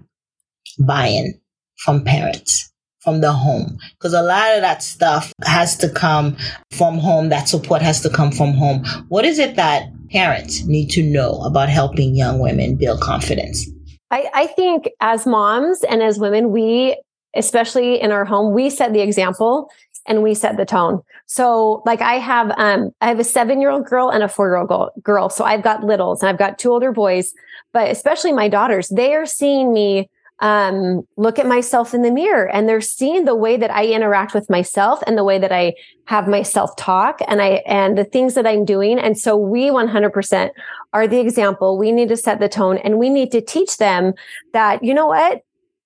buy-in 0.77 1.39
from 1.77 2.03
parents 2.03 2.69
from 2.99 3.21
the 3.21 3.31
home 3.31 3.77
because 3.93 4.13
a 4.13 4.21
lot 4.21 4.53
of 4.55 4.61
that 4.61 4.83
stuff 4.83 5.31
has 5.45 5.77
to 5.77 5.89
come 5.89 6.35
from 6.71 6.97
home 6.97 7.29
that 7.29 7.47
support 7.47 7.81
has 7.81 8.01
to 8.01 8.09
come 8.09 8.29
from 8.29 8.51
home. 8.51 8.83
What 9.07 9.23
is 9.23 9.39
it 9.39 9.55
that 9.55 9.89
parents 10.11 10.65
need 10.65 10.89
to 10.89 11.03
know 11.03 11.41
about 11.43 11.69
helping 11.69 12.15
young 12.15 12.39
women 12.39 12.75
build 12.75 12.99
confidence 12.99 13.65
I, 14.11 14.29
I 14.33 14.47
think 14.47 14.89
as 14.99 15.25
moms 15.25 15.83
and 15.83 16.01
as 16.01 16.19
women 16.19 16.51
we 16.51 16.99
especially 17.35 18.01
in 18.01 18.11
our 18.11 18.25
home 18.25 18.53
we 18.53 18.69
set 18.69 18.93
the 18.93 19.01
example 19.01 19.69
and 20.07 20.23
we 20.23 20.33
set 20.33 20.57
the 20.57 20.65
tone 20.65 21.01
so 21.27 21.83
like 21.85 22.01
i 22.01 22.15
have 22.15 22.51
um 22.57 22.89
i 23.01 23.07
have 23.07 23.19
a 23.19 23.23
seven 23.23 23.61
year 23.61 23.69
old 23.69 23.85
girl 23.85 24.09
and 24.09 24.23
a 24.23 24.27
four 24.27 24.47
year 24.47 24.57
old 24.57 24.89
girl 25.03 25.29
so 25.29 25.43
i've 25.43 25.61
got 25.61 25.83
littles 25.83 26.21
and 26.21 26.29
i've 26.29 26.39
got 26.39 26.57
two 26.57 26.71
older 26.71 26.91
boys 26.91 27.33
but 27.71 27.91
especially 27.91 28.31
my 28.31 28.47
daughters 28.47 28.89
they 28.89 29.13
are 29.13 29.27
seeing 29.27 29.71
me 29.71 30.09
um, 30.41 31.05
look 31.17 31.37
at 31.37 31.47
myself 31.47 31.93
in 31.93 32.01
the 32.01 32.11
mirror 32.11 32.49
and 32.49 32.67
they're 32.67 32.81
seeing 32.81 33.25
the 33.25 33.35
way 33.35 33.57
that 33.57 33.71
I 33.71 33.87
interact 33.87 34.33
with 34.33 34.49
myself 34.49 35.01
and 35.05 35.17
the 35.17 35.23
way 35.23 35.37
that 35.37 35.51
I 35.51 35.73
have 36.05 36.27
myself 36.27 36.75
talk 36.77 37.19
and 37.27 37.41
I, 37.41 37.61
and 37.65 37.97
the 37.97 38.05
things 38.05 38.35
that 38.35 38.47
I'm 38.47 38.63
doing. 38.63 38.99
And 38.99 39.17
so 39.19 39.35
we 39.35 39.65
100% 39.69 40.49
are 40.93 41.07
the 41.07 41.19
example. 41.19 41.77
We 41.77 41.91
need 41.91 42.09
to 42.09 42.17
set 42.17 42.39
the 42.39 42.49
tone 42.49 42.77
and 42.77 42.97
we 42.97 43.09
need 43.09 43.31
to 43.31 43.41
teach 43.41 43.77
them 43.77 44.13
that, 44.53 44.83
you 44.83 44.93
know 44.93 45.07
what? 45.07 45.41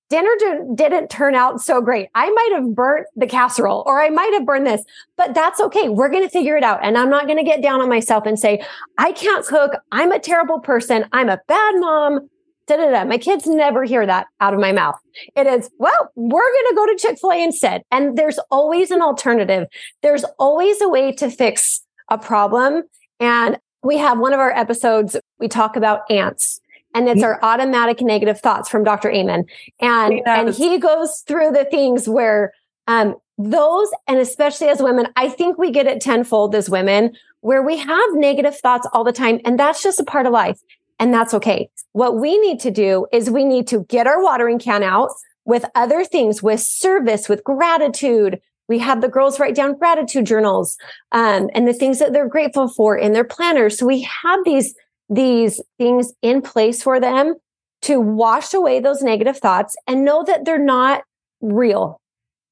Dinner 0.09 0.29
didn't 0.75 1.09
turn 1.09 1.33
out 1.33 1.59
so 1.59 1.81
great. 1.81 2.09
I 2.13 2.29
might 2.29 2.51
have 2.53 2.75
burnt 2.75 3.07
the 3.15 3.25
casserole 3.25 3.83
or 3.87 3.99
I 3.99 4.09
might 4.09 4.31
have 4.33 4.45
burned 4.45 4.67
this, 4.67 4.83
but 5.17 5.33
that's 5.33 5.59
okay. 5.59 5.89
We're 5.89 6.09
going 6.09 6.23
to 6.23 6.29
figure 6.29 6.55
it 6.55 6.63
out. 6.63 6.79
And 6.83 6.97
I'm 6.97 7.09
not 7.09 7.25
going 7.25 7.39
to 7.39 7.43
get 7.43 7.63
down 7.63 7.81
on 7.81 7.89
myself 7.89 8.25
and 8.27 8.37
say, 8.37 8.63
I 8.99 9.11
can't 9.13 9.45
cook. 9.45 9.71
I'm 9.91 10.11
a 10.11 10.19
terrible 10.19 10.59
person. 10.59 11.05
I'm 11.11 11.29
a 11.29 11.39
bad 11.47 11.73
mom 11.77 12.29
da 12.67 12.77
da 12.77 12.91
da. 12.91 13.05
My 13.05 13.17
kids 13.17 13.45
never 13.45 13.83
hear 13.83 14.05
that 14.05 14.27
out 14.39 14.53
of 14.53 14.59
my 14.59 14.71
mouth. 14.71 14.95
It 15.35 15.47
is, 15.47 15.69
well, 15.79 16.11
we're 16.15 16.39
going 16.39 16.65
to 16.69 16.75
go 16.75 16.85
to 16.87 16.97
Chick 16.97 17.17
fil 17.19 17.31
A 17.31 17.43
instead. 17.43 17.83
And 17.91 18.17
there's 18.17 18.39
always 18.51 18.91
an 18.91 19.01
alternative. 19.01 19.67
There's 20.01 20.23
always 20.39 20.79
a 20.81 20.89
way 20.89 21.11
to 21.13 21.29
fix 21.29 21.85
a 22.09 22.17
problem. 22.17 22.83
And 23.19 23.57
we 23.83 23.97
have 23.97 24.19
one 24.19 24.33
of 24.33 24.39
our 24.39 24.51
episodes, 24.51 25.15
we 25.39 25.47
talk 25.47 25.75
about 25.75 26.09
ants. 26.09 26.59
And 26.95 27.09
it's 27.09 27.23
our 27.23 27.39
automatic 27.41 28.01
negative 28.01 28.39
thoughts 28.39 28.69
from 28.69 28.83
Dr. 28.83 29.09
Amen. 29.11 29.45
And, 29.81 30.21
and 30.27 30.53
he 30.53 30.77
goes 30.77 31.23
through 31.27 31.51
the 31.51 31.65
things 31.65 32.07
where, 32.07 32.53
um, 32.85 33.15
those, 33.39 33.89
and 34.07 34.19
especially 34.19 34.67
as 34.67 34.79
women, 34.79 35.07
I 35.15 35.27
think 35.27 35.57
we 35.57 35.71
get 35.71 35.87
it 35.87 36.01
tenfold 36.01 36.53
as 36.53 36.69
women 36.69 37.15
where 37.41 37.63
we 37.63 37.77
have 37.77 38.13
negative 38.13 38.55
thoughts 38.57 38.87
all 38.93 39.03
the 39.03 39.11
time. 39.11 39.39
And 39.43 39.59
that's 39.59 39.81
just 39.81 39.99
a 39.99 40.03
part 40.03 40.27
of 40.27 40.33
life. 40.33 40.59
And 40.99 41.11
that's 41.11 41.33
okay. 41.33 41.69
What 41.93 42.17
we 42.17 42.37
need 42.39 42.59
to 42.61 42.71
do 42.71 43.07
is 43.11 43.29
we 43.29 43.43
need 43.43 43.67
to 43.69 43.85
get 43.85 44.05
our 44.05 44.21
watering 44.21 44.59
can 44.59 44.83
out 44.83 45.09
with 45.45 45.65
other 45.75 46.05
things, 46.05 46.43
with 46.43 46.59
service, 46.59 47.27
with 47.27 47.43
gratitude. 47.43 48.39
We 48.73 48.79
have 48.79 49.01
the 49.01 49.07
girls 49.07 49.39
write 49.39 49.53
down 49.53 49.77
gratitude 49.77 50.25
journals 50.25 50.79
um, 51.12 51.47
and 51.53 51.67
the 51.67 51.75
things 51.75 51.99
that 51.99 52.12
they're 52.12 52.27
grateful 52.27 52.67
for 52.67 52.97
in 52.97 53.13
their 53.13 53.23
planners. 53.23 53.77
So 53.77 53.86
we 53.86 54.01
have 54.01 54.39
these 54.45 54.73
these 55.09 55.62
things 55.77 56.12
in 56.23 56.41
place 56.41 56.81
for 56.81 56.99
them 56.99 57.36
to 57.83 57.99
wash 57.99 58.51
away 58.51 58.79
those 58.79 59.03
negative 59.03 59.38
thoughts 59.38 59.75
and 59.86 60.03
know 60.03 60.23
that 60.23 60.43
they're 60.43 60.57
not 60.57 61.03
real. 61.39 62.01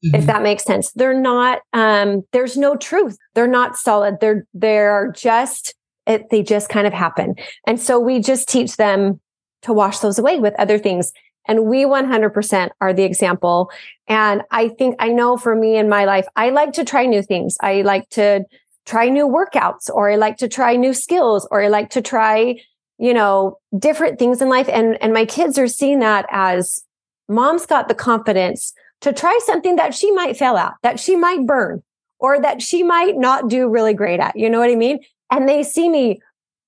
Mm-hmm. 0.05 0.15
If 0.17 0.27
that 0.27 0.43
makes 0.43 0.63
sense, 0.63 0.91
they're 0.91 1.19
not. 1.19 1.61
Um, 1.73 2.21
there's 2.33 2.55
no 2.55 2.75
truth. 2.75 3.17
They're 3.33 3.47
not 3.47 3.77
solid. 3.77 4.19
They're 4.21 4.45
they're 4.53 5.11
just 5.17 5.73
it, 6.05 6.29
they 6.29 6.43
just 6.43 6.69
kind 6.69 6.85
of 6.85 6.93
happen. 6.93 7.33
And 7.65 7.81
so 7.81 7.99
we 7.99 8.19
just 8.19 8.47
teach 8.47 8.77
them 8.77 9.19
to 9.63 9.73
wash 9.73 9.97
those 9.99 10.19
away 10.19 10.37
with 10.37 10.53
other 10.59 10.77
things. 10.77 11.13
And 11.47 11.65
we 11.65 11.85
100% 11.85 12.69
are 12.79 12.93
the 12.93 13.03
example. 13.03 13.71
And 14.07 14.43
I 14.51 14.69
think 14.69 14.95
I 14.99 15.09
know 15.09 15.37
for 15.37 15.55
me 15.55 15.77
in 15.77 15.89
my 15.89 16.05
life, 16.05 16.25
I 16.35 16.49
like 16.49 16.73
to 16.73 16.85
try 16.85 17.05
new 17.05 17.21
things. 17.21 17.57
I 17.61 17.81
like 17.81 18.09
to 18.11 18.45
try 18.85 19.09
new 19.09 19.27
workouts 19.27 19.89
or 19.89 20.11
I 20.11 20.15
like 20.15 20.37
to 20.37 20.47
try 20.47 20.75
new 20.75 20.93
skills 20.93 21.47
or 21.51 21.63
I 21.63 21.67
like 21.67 21.89
to 21.91 22.01
try, 22.01 22.55
you 22.97 23.13
know, 23.13 23.59
different 23.77 24.19
things 24.19 24.41
in 24.41 24.49
life. 24.49 24.69
And, 24.69 25.01
and 25.01 25.13
my 25.13 25.25
kids 25.25 25.57
are 25.57 25.67
seeing 25.67 25.99
that 25.99 26.25
as 26.29 26.83
mom's 27.27 27.65
got 27.65 27.87
the 27.87 27.95
confidence 27.95 28.73
to 29.01 29.13
try 29.13 29.37
something 29.45 29.77
that 29.77 29.93
she 29.93 30.11
might 30.11 30.37
fail 30.37 30.57
at, 30.57 30.73
that 30.83 30.99
she 30.99 31.15
might 31.15 31.45
burn 31.45 31.81
or 32.19 32.39
that 32.39 32.61
she 32.61 32.83
might 32.83 33.17
not 33.17 33.49
do 33.49 33.67
really 33.67 33.93
great 33.93 34.19
at. 34.19 34.37
You 34.37 34.49
know 34.49 34.59
what 34.59 34.69
I 34.69 34.75
mean? 34.75 34.99
and 35.31 35.47
they 35.47 35.63
see 35.63 35.89
me 35.89 36.21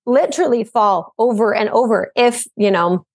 literally 0.06 0.64
fall 0.64 1.14
over 1.20 1.54
and 1.54 1.70
over 1.70 2.12
if, 2.16 2.46
you 2.56 2.72
know, 2.72 3.06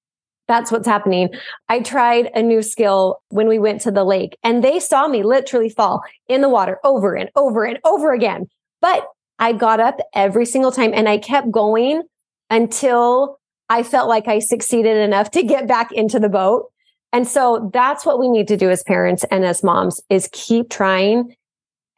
That's 0.49 0.73
what's 0.73 0.89
happening. 0.89 1.29
I 1.69 1.81
tried 1.81 2.31
a 2.35 2.43
new 2.43 2.63
skill 2.63 3.21
when 3.29 3.49
we 3.49 3.59
went 3.59 3.83
to 3.83 3.91
the 3.91 4.05
lake 4.05 4.37
and 4.43 4.65
they 4.65 4.81
saw 4.81 5.07
me 5.07 5.23
literally 5.23 5.69
fall 5.69 6.03
in 6.27 6.41
the 6.41 6.49
water 6.49 6.79
over 6.83 7.15
and 7.15 7.31
over 7.37 7.65
and 7.65 7.79
over 7.85 8.13
again. 8.13 8.47
But 8.81 9.07
I 9.39 9.53
got 9.53 9.79
up 9.79 9.99
every 10.15 10.47
single 10.47 10.73
time 10.73 10.93
and 10.95 11.09
I 11.09 11.19
kept 11.19 11.51
going 11.51 12.03
until 12.51 13.39
I 13.69 13.83
felt 13.83 14.09
like 14.09 14.27
I 14.27 14.39
succeeded 14.39 14.97
enough 14.97 15.31
to 15.33 15.43
get 15.43 15.69
back 15.69 15.93
into 15.93 16.19
the 16.19 16.31
boat. 16.31 16.73
And 17.13 17.29
so 17.29 17.71
that's 17.73 18.07
what 18.07 18.19
we 18.19 18.29
need 18.29 18.49
to 18.49 18.57
do 18.57 18.71
as 18.71 18.83
parents 18.83 19.25
and 19.31 19.45
as 19.45 19.63
moms 19.63 20.01
is 20.09 20.29
keep 20.33 20.71
trying. 20.71 21.35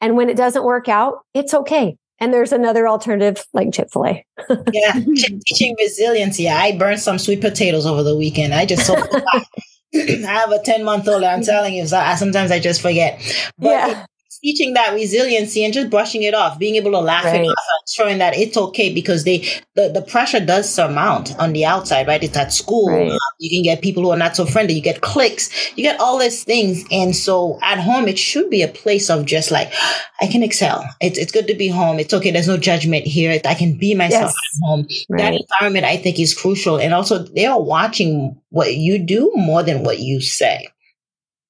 And 0.00 0.16
when 0.16 0.28
it 0.28 0.36
doesn't 0.36 0.64
work 0.64 0.88
out, 0.88 1.20
it's 1.34 1.54
okay. 1.54 1.96
And 2.20 2.34
there's 2.34 2.52
another 2.52 2.86
alternative 2.86 3.44
like 3.54 3.72
Chick 3.72 3.88
fil 3.92 4.06
A. 4.06 4.26
yeah, 4.72 4.92
teaching 4.92 5.74
resiliency. 5.78 6.48
I 6.48 6.76
burned 6.76 7.00
some 7.00 7.18
sweet 7.18 7.40
potatoes 7.40 7.86
over 7.86 8.02
the 8.02 8.16
weekend. 8.16 8.54
I 8.54 8.66
just 8.66 8.90
I 9.94 10.20
have 10.24 10.52
a 10.52 10.62
10 10.62 10.84
month 10.84 11.08
old. 11.08 11.24
I'm 11.24 11.42
telling 11.42 11.74
you, 11.74 11.86
so 11.86 11.98
I, 11.98 12.14
sometimes 12.14 12.50
I 12.50 12.60
just 12.60 12.82
forget. 12.82 13.20
But 13.58 13.68
yeah 13.70 14.06
teaching 14.42 14.74
that 14.74 14.94
resiliency 14.94 15.64
and 15.64 15.74
just 15.74 15.90
brushing 15.90 16.22
it 16.22 16.34
off, 16.34 16.58
being 16.58 16.76
able 16.76 16.90
to 16.92 16.98
laugh 16.98 17.24
right. 17.24 17.40
it 17.40 17.46
off 17.46 17.64
and 17.78 17.88
showing 17.88 18.18
that 18.18 18.36
it's 18.36 18.56
okay 18.56 18.92
because 18.92 19.24
they 19.24 19.38
the, 19.74 19.88
the 19.88 20.02
pressure 20.02 20.44
does 20.44 20.72
surmount 20.72 21.38
on 21.38 21.52
the 21.52 21.64
outside, 21.64 22.06
right? 22.06 22.22
It's 22.22 22.36
at 22.36 22.52
school. 22.52 22.88
Right. 22.88 23.12
you 23.38 23.50
can 23.50 23.62
get 23.62 23.82
people 23.82 24.02
who 24.02 24.10
are 24.10 24.16
not 24.16 24.36
so 24.36 24.44
friendly. 24.46 24.74
You 24.74 24.82
get 24.82 25.00
cliques. 25.00 25.76
You 25.76 25.82
get 25.82 26.00
all 26.00 26.18
these 26.18 26.44
things. 26.44 26.84
And 26.90 27.14
so 27.14 27.58
at 27.62 27.78
home, 27.78 28.08
it 28.08 28.18
should 28.18 28.50
be 28.50 28.62
a 28.62 28.68
place 28.68 29.10
of 29.10 29.26
just 29.26 29.50
like, 29.50 29.72
I 30.20 30.26
can 30.26 30.42
excel. 30.42 30.84
It's, 31.00 31.18
it's 31.18 31.32
good 31.32 31.46
to 31.48 31.54
be 31.54 31.68
home. 31.68 31.98
It's 31.98 32.14
okay. 32.14 32.30
There's 32.30 32.48
no 32.48 32.56
judgment 32.56 33.06
here. 33.06 33.40
I 33.44 33.54
can 33.54 33.78
be 33.78 33.94
myself 33.94 34.32
yes. 34.32 34.34
at 34.34 34.68
home. 34.68 34.86
Right. 35.08 35.18
That 35.18 35.40
environment, 35.40 35.86
I 35.86 35.96
think, 35.96 36.18
is 36.18 36.34
crucial. 36.34 36.78
And 36.78 36.92
also, 36.94 37.18
they 37.18 37.46
are 37.46 37.60
watching 37.60 38.40
what 38.50 38.74
you 38.74 38.98
do 38.98 39.32
more 39.34 39.62
than 39.62 39.84
what 39.84 40.00
you 40.00 40.20
say. 40.20 40.68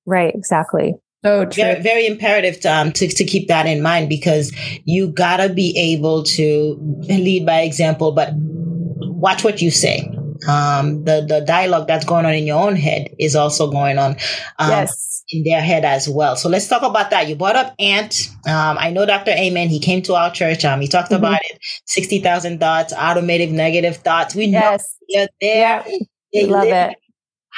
Right, 0.07 0.35
exactly. 0.35 0.95
So 1.25 1.45
true. 1.45 1.63
Very, 1.63 1.83
very 1.83 2.07
imperative 2.07 2.61
to, 2.61 2.69
um, 2.69 2.93
to, 2.93 3.07
to 3.07 3.25
keep 3.25 3.49
that 3.49 3.67
in 3.67 3.83
mind 3.83 4.09
because 4.09 4.53
you 4.85 5.09
gotta 5.09 5.53
be 5.53 5.77
able 5.77 6.23
to 6.25 6.77
lead 7.09 7.45
by 7.45 7.61
example, 7.61 8.13
but 8.13 8.31
watch 8.35 9.45
what 9.45 9.61
you 9.61 9.71
say. 9.71 10.11
Um, 10.49 11.05
the, 11.05 11.27
the 11.29 11.43
dialogue 11.47 11.87
that's 11.87 12.07
going 12.07 12.25
on 12.25 12.33
in 12.33 12.47
your 12.47 12.59
own 12.59 12.75
head 12.75 13.11
is 13.19 13.37
also 13.37 13.71
going 13.71 13.99
on, 13.99 14.13
um, 14.59 14.71
yes. 14.71 15.23
in 15.29 15.45
their 15.45 15.61
head 15.61 15.85
as 15.85 16.09
well. 16.09 16.37
So 16.37 16.49
let's 16.49 16.67
talk 16.67 16.83
about 16.83 17.11
that. 17.11 17.29
You 17.29 17.37
brought 17.37 17.57
up 17.57 17.75
Ant. 17.79 18.31
Um, 18.47 18.79
I 18.81 18.91
know 18.91 19.05
Dr. 19.05 19.33
Amen. 19.33 19.69
He 19.69 19.79
came 19.79 20.01
to 20.03 20.15
our 20.15 20.31
church. 20.31 20.65
Um, 20.65 20.81
he 20.81 20.89
talked 20.89 21.11
mm-hmm. 21.11 21.23
about 21.23 21.41
it. 21.43 21.59
60,000 21.85 22.59
thoughts, 22.59 22.95
automatic 22.95 23.51
negative 23.51 23.97
thoughts. 23.97 24.35
We 24.35 24.47
yes. 24.47 24.97
know 25.11 25.19
they're 25.19 25.29
there. 25.43 25.85
Yeah. 25.87 25.99
They 26.33 26.47
love 26.47 26.69
it 26.69 26.97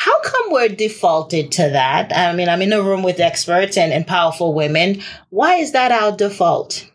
how 0.05 0.21
come 0.23 0.43
we're 0.51 0.69
defaulted 0.69 1.53
to 1.53 1.71
that? 1.71 2.13
I 2.13 2.35
mean, 2.35 2.49
I'm 2.49 2.61
in 2.61 2.73
a 2.73 2.83
room 2.83 3.05
with 3.05 3.21
experts 3.21 3.77
and, 3.77 3.93
and 3.93 4.05
powerful 4.05 4.53
women. 4.53 5.01
Why 5.31 5.55
is 5.55 5.71
that 5.73 5.93
our 5.93 6.11
default? 6.11 6.91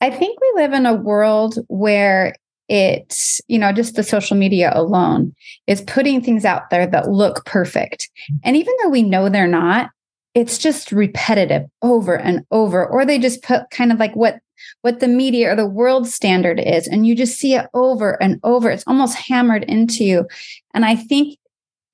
I 0.00 0.10
think 0.10 0.36
we 0.40 0.52
live 0.56 0.72
in 0.72 0.86
a 0.86 0.94
world 0.94 1.54
where 1.68 2.34
it's, 2.68 3.40
you 3.46 3.60
know, 3.60 3.70
just 3.70 3.94
the 3.94 4.02
social 4.02 4.36
media 4.36 4.72
alone 4.74 5.36
is 5.68 5.82
putting 5.82 6.20
things 6.20 6.44
out 6.44 6.68
there 6.70 6.88
that 6.88 7.08
look 7.08 7.44
perfect. 7.44 8.10
And 8.42 8.56
even 8.56 8.74
though 8.82 8.90
we 8.90 9.04
know 9.04 9.28
they're 9.28 9.46
not, 9.46 9.90
it's 10.34 10.58
just 10.58 10.90
repetitive 10.90 11.62
over 11.80 12.18
and 12.18 12.44
over, 12.50 12.84
or 12.84 13.06
they 13.06 13.20
just 13.20 13.44
put 13.44 13.70
kind 13.70 13.92
of 13.92 14.00
like 14.00 14.16
what 14.16 14.40
what 14.80 14.98
the 14.98 15.06
media 15.06 15.52
or 15.52 15.54
the 15.54 15.64
world 15.64 16.08
standard 16.08 16.58
is 16.58 16.88
and 16.88 17.06
you 17.06 17.14
just 17.14 17.38
see 17.38 17.54
it 17.54 17.66
over 17.74 18.20
and 18.22 18.40
over 18.42 18.70
it's 18.70 18.84
almost 18.86 19.14
hammered 19.14 19.62
into 19.64 20.02
you 20.02 20.26
and 20.72 20.84
i 20.84 20.96
think 20.96 21.38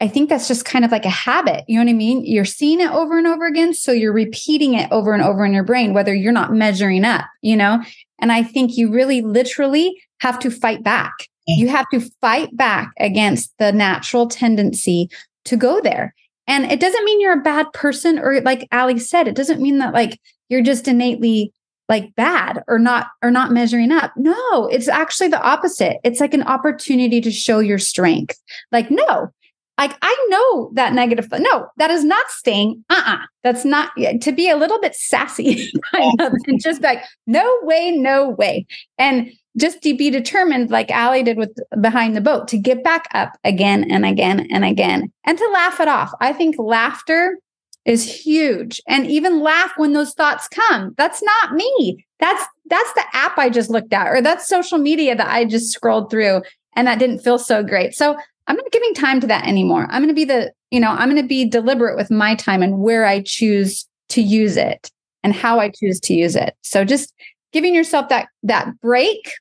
I 0.03 0.09
think 0.09 0.29
that's 0.29 0.49
just 0.49 0.65
kind 0.65 0.85
of 0.85 0.91
like 0.91 1.05
a 1.05 1.11
habit. 1.11 1.65
You 1.69 1.79
know 1.79 1.85
what 1.85 1.91
I 1.91 1.95
mean? 1.95 2.25
You're 2.25 2.45
seeing 2.45 2.81
it 2.81 2.91
over 2.91 3.17
and 3.17 3.27
over 3.27 3.47
again. 3.47 3.73
So 3.73 3.93
you're 3.93 4.13
repeating 4.13 4.75
it 4.75 4.91
over 4.91 5.15
and 5.15 5.23
over 5.23 5.45
in 5.45 5.53
your 5.53 5.63
brain, 5.63 5.95
whether 5.95 6.13
you're 6.13 6.33
not 6.33 6.53
measuring 6.53 7.05
up, 7.05 7.25
you 7.41 7.57
know? 7.57 7.81
And 8.19 8.33
I 8.33 8.43
think 8.43 8.77
you 8.77 8.91
really 8.91 9.23
literally 9.23 10.03
have 10.19 10.41
to 10.41 10.51
fight 10.51 10.83
back. 10.83 11.13
You 11.47 11.69
have 11.69 11.87
to 11.91 12.01
fight 12.21 12.57
back 12.57 12.91
against 12.99 13.57
the 13.61 13.71
natural 13.71 14.27
tendency 14.27 15.09
to 15.45 15.57
go 15.57 15.81
there. 15.81 16.17
And 16.49 16.65
it 16.73 16.81
doesn't 16.81 17.05
mean 17.05 17.21
you're 17.21 17.39
a 17.39 17.43
bad 17.43 17.73
person, 17.73 18.19
or 18.19 18.41
like 18.41 18.67
Allie 18.73 18.99
said, 18.99 19.29
it 19.29 19.37
doesn't 19.37 19.63
mean 19.63 19.79
that 19.79 19.95
like 19.95 20.21
you're 20.49 20.63
just 20.63 20.89
innately 20.89 21.53
like 21.89 22.13
bad 22.17 22.65
or 22.67 22.81
not 22.81 23.09
or 23.23 23.31
not 23.31 23.53
measuring 23.53 23.93
up. 23.93 24.13
No, 24.17 24.67
it's 24.67 24.89
actually 24.89 25.29
the 25.29 25.43
opposite. 25.43 25.99
It's 26.03 26.21
like 26.21 26.35
an 26.35 26.43
opportunity 26.43 27.21
to 27.21 27.31
show 27.31 27.61
your 27.61 27.79
strength. 27.79 28.41
Like, 28.73 28.91
no, 28.91 29.33
like 29.79 29.97
I 30.03 30.27
know 30.29 30.71
that 30.75 30.93
negative. 30.93 31.29
No, 31.31 31.67
that 31.77 31.91
is 31.91 32.05
not 32.05 32.31
staying. 32.31 32.85
Uh 32.91 32.95
uh-uh. 32.95 33.15
uh 33.15 33.27
That's 33.43 33.65
not 33.65 33.91
to 34.21 34.33
be 34.33 34.49
a 34.49 34.57
little 34.57 34.81
bit 34.81 34.95
sassy 34.95 35.73
kind 35.93 36.21
of, 36.21 36.33
and 36.47 36.63
just 36.63 36.83
like, 36.83 37.03
no 37.27 37.59
way, 37.63 37.91
no 37.91 38.29
way. 38.29 38.67
And 38.99 39.33
just 39.57 39.83
to 39.83 39.97
be 39.97 40.11
determined, 40.11 40.71
like 40.71 40.91
Allie 40.91 41.23
did 41.23 41.37
with 41.37 41.57
behind 41.81 42.17
the 42.17 42.21
boat, 42.21 42.49
to 42.49 42.59
get 42.59 42.85
back 42.85 43.09
up 43.13 43.37
again 43.45 43.91
and 43.91 44.07
again 44.07 44.47
and 44.51 44.65
again 44.65 45.13
and 45.25 45.39
to 45.39 45.51
laugh 45.53 45.81
it 45.81 45.89
off. 45.89 46.13
I 46.21 46.33
think 46.33 46.57
laughter 46.59 47.39
is 47.85 48.25
huge. 48.25 48.81
And 48.87 49.07
even 49.07 49.41
laugh 49.41 49.73
when 49.77 49.93
those 49.93 50.15
thoughts 50.15 50.49
come. 50.49 50.95
That's 50.97 51.23
not 51.23 51.55
me. 51.55 52.07
That's 52.21 52.45
that's 52.67 52.93
the 52.95 53.05
app 53.13 53.37
I 53.37 53.51
just 53.51 53.71
looked 53.71 53.93
at, 53.93 54.07
or 54.07 54.23
that's 54.23 54.49
social 54.49 54.79
media 54.79 55.17
that 55.17 55.29
I 55.29 55.45
just 55.45 55.73
scrolled 55.73 56.11
through 56.11 56.43
and 56.75 56.87
that 56.87 56.99
didn't 56.99 57.21
feel 57.21 57.39
so 57.39 57.63
great. 57.63 57.95
So 57.95 58.17
I'm 58.47 58.57
not 58.57 58.73
giving 58.73 58.95
time 58.95 59.21
to 59.21 59.27
that 59.29 59.47
anymore. 59.47 59.87
I'm 59.91 60.03
going 60.03 60.09
to 60.09 60.15
be 60.15 60.25
the, 60.25 60.53
you 60.71 60.81
know, 60.81 60.91
I'm 60.91 61.11
going 61.11 61.23
to 61.23 61.29
be 61.29 61.45
deliberate 61.45 61.97
with 61.97 62.11
my 62.11 62.35
time 62.35 62.63
and 62.63 62.79
where 62.79 63.05
I 63.05 63.23
choose 63.23 63.87
to 64.11 64.23
use 64.23 64.57
it 64.57 64.91
and 65.23 65.33
how 65.33 65.61
I 65.61 65.71
choose 65.71 66.01
to 66.01 66.15
use 66.15 66.37
it. 66.37 66.55
So 66.63 66.85
just 66.85 67.15
giving 67.53 67.75
yourself 67.75 68.09
that 68.09 68.29
that 68.43 68.81
break 68.81 69.33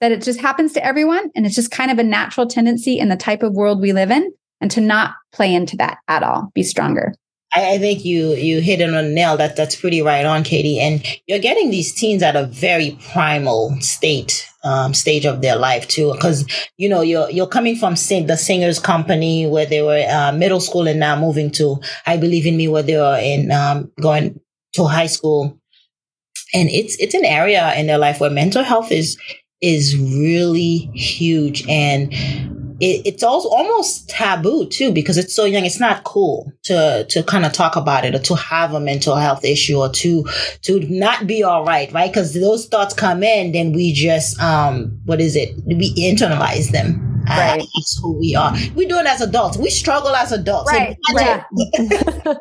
that 0.00 0.12
it 0.12 0.22
just 0.22 0.40
happens 0.40 0.72
to 0.74 0.84
everyone 0.84 1.30
and 1.34 1.46
it's 1.46 1.54
just 1.54 1.70
kind 1.70 1.90
of 1.90 1.98
a 1.98 2.04
natural 2.04 2.46
tendency 2.46 2.98
in 2.98 3.08
the 3.08 3.16
type 3.16 3.42
of 3.42 3.54
world 3.54 3.80
we 3.80 3.92
live 3.92 4.10
in 4.10 4.32
and 4.60 4.70
to 4.70 4.80
not 4.80 5.14
play 5.32 5.54
into 5.54 5.76
that 5.76 5.98
at 6.08 6.22
all. 6.22 6.50
Be 6.54 6.62
stronger. 6.62 7.14
I, 7.54 7.74
I 7.74 7.78
think 7.78 8.04
you 8.04 8.34
you 8.34 8.60
hit 8.60 8.80
it 8.80 8.88
on 8.88 8.92
the 8.92 9.02
nail. 9.02 9.36
That 9.36 9.56
that's 9.56 9.76
pretty 9.76 10.02
right 10.02 10.26
on, 10.26 10.42
Katie. 10.42 10.78
And 10.78 11.04
you're 11.26 11.38
getting 11.38 11.70
these 11.70 11.92
teens 11.92 12.22
at 12.22 12.36
a 12.36 12.46
very 12.46 12.98
primal 13.12 13.76
state 13.80 14.48
um, 14.64 14.94
stage 14.94 15.26
of 15.26 15.42
their 15.42 15.56
life 15.56 15.86
too, 15.86 16.12
because 16.12 16.44
you 16.76 16.88
know 16.88 17.02
you're 17.02 17.30
you're 17.30 17.46
coming 17.46 17.76
from 17.76 17.96
sing, 17.96 18.26
the 18.26 18.36
singers 18.36 18.78
company 18.78 19.46
where 19.46 19.66
they 19.66 19.82
were 19.82 20.04
uh, 20.08 20.32
middle 20.32 20.60
school 20.60 20.88
and 20.88 21.00
now 21.00 21.18
moving 21.18 21.50
to 21.52 21.80
I 22.06 22.16
believe 22.16 22.46
in 22.46 22.56
me 22.56 22.68
where 22.68 22.82
they 22.82 22.96
are 22.96 23.18
in 23.18 23.50
um, 23.52 23.92
going 24.00 24.40
to 24.74 24.84
high 24.84 25.06
school, 25.06 25.58
and 26.52 26.68
it's 26.70 26.96
it's 26.98 27.14
an 27.14 27.24
area 27.24 27.74
in 27.74 27.86
their 27.86 27.98
life 27.98 28.20
where 28.20 28.30
mental 28.30 28.64
health 28.64 28.90
is 28.90 29.18
is 29.60 29.96
really 29.96 30.90
huge. 30.94 31.66
And 31.68 32.12
it, 32.80 33.02
it's 33.06 33.22
also 33.22 33.48
almost 33.48 34.08
taboo 34.08 34.66
too 34.66 34.92
because 34.92 35.16
it's 35.16 35.34
so 35.34 35.44
young. 35.44 35.64
It's 35.64 35.80
not 35.80 36.04
cool 36.04 36.52
to 36.64 37.06
to 37.08 37.22
kind 37.22 37.44
of 37.44 37.52
talk 37.52 37.76
about 37.76 38.04
it 38.04 38.14
or 38.14 38.18
to 38.20 38.34
have 38.34 38.74
a 38.74 38.80
mental 38.80 39.16
health 39.16 39.44
issue 39.44 39.78
or 39.78 39.88
to 39.90 40.24
to 40.62 40.80
not 40.80 41.26
be 41.26 41.42
all 41.42 41.64
right, 41.64 41.92
right? 41.92 42.10
Because 42.12 42.34
those 42.34 42.66
thoughts 42.66 42.94
come 42.94 43.22
in, 43.22 43.52
then 43.52 43.72
we 43.72 43.92
just 43.92 44.40
um, 44.40 45.00
what 45.04 45.20
is 45.20 45.36
it? 45.36 45.54
We 45.66 45.94
internalize 45.94 46.70
them. 46.70 47.10
Right. 47.28 47.58
That's 47.58 48.00
who 48.02 48.18
we 48.18 48.34
are. 48.34 48.54
We 48.74 48.86
do 48.86 48.98
it 48.98 49.06
as 49.06 49.22
adults. 49.22 49.56
We 49.56 49.70
struggle 49.70 50.14
as 50.14 50.30
adults. 50.30 50.70
Right. 50.70 50.96
right. 51.14 51.42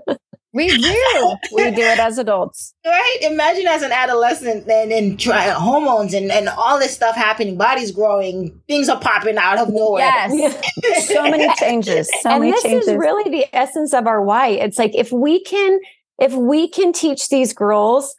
We 0.54 0.68
do. 0.68 1.36
we 1.52 1.72
do 1.72 1.82
it 1.82 2.00
as 2.00 2.18
adults. 2.18 2.74
Right? 2.86 3.18
Imagine 3.22 3.66
as 3.68 3.82
an 3.82 3.92
adolescent 3.92 4.68
and 4.70 4.92
then 4.92 5.18
try 5.18 5.50
hormones 5.50 6.14
and, 6.14 6.32
and 6.32 6.50
all 6.50 6.78
this 6.78 6.94
stuff 6.94 7.16
happening, 7.16 7.58
bodies 7.58 7.92
growing, 7.92 8.62
things 8.68 8.88
are 8.88 9.00
popping 9.00 9.38
out 9.38 9.58
of 9.58 9.70
nowhere. 9.70 10.02
Yes. 10.02 11.08
so 11.08 11.24
many 11.24 11.52
changes. 11.56 12.10
So 12.22 12.30
and 12.30 12.42
many 12.42 12.52
this 12.52 12.62
changes. 12.64 12.88
is 12.90 12.96
really 12.96 13.32
the 13.32 13.48
essence 13.56 13.94
of 13.94 14.06
our 14.06 14.22
why. 14.22 14.50
It's 14.50 14.78
like 14.78 14.94
if 14.96 15.12
we 15.12 15.44
can 15.44 15.80
if 16.20 16.34
we 16.34 16.68
can 16.68 16.94
teach 16.94 17.30
these 17.30 17.54
girls 17.54 18.16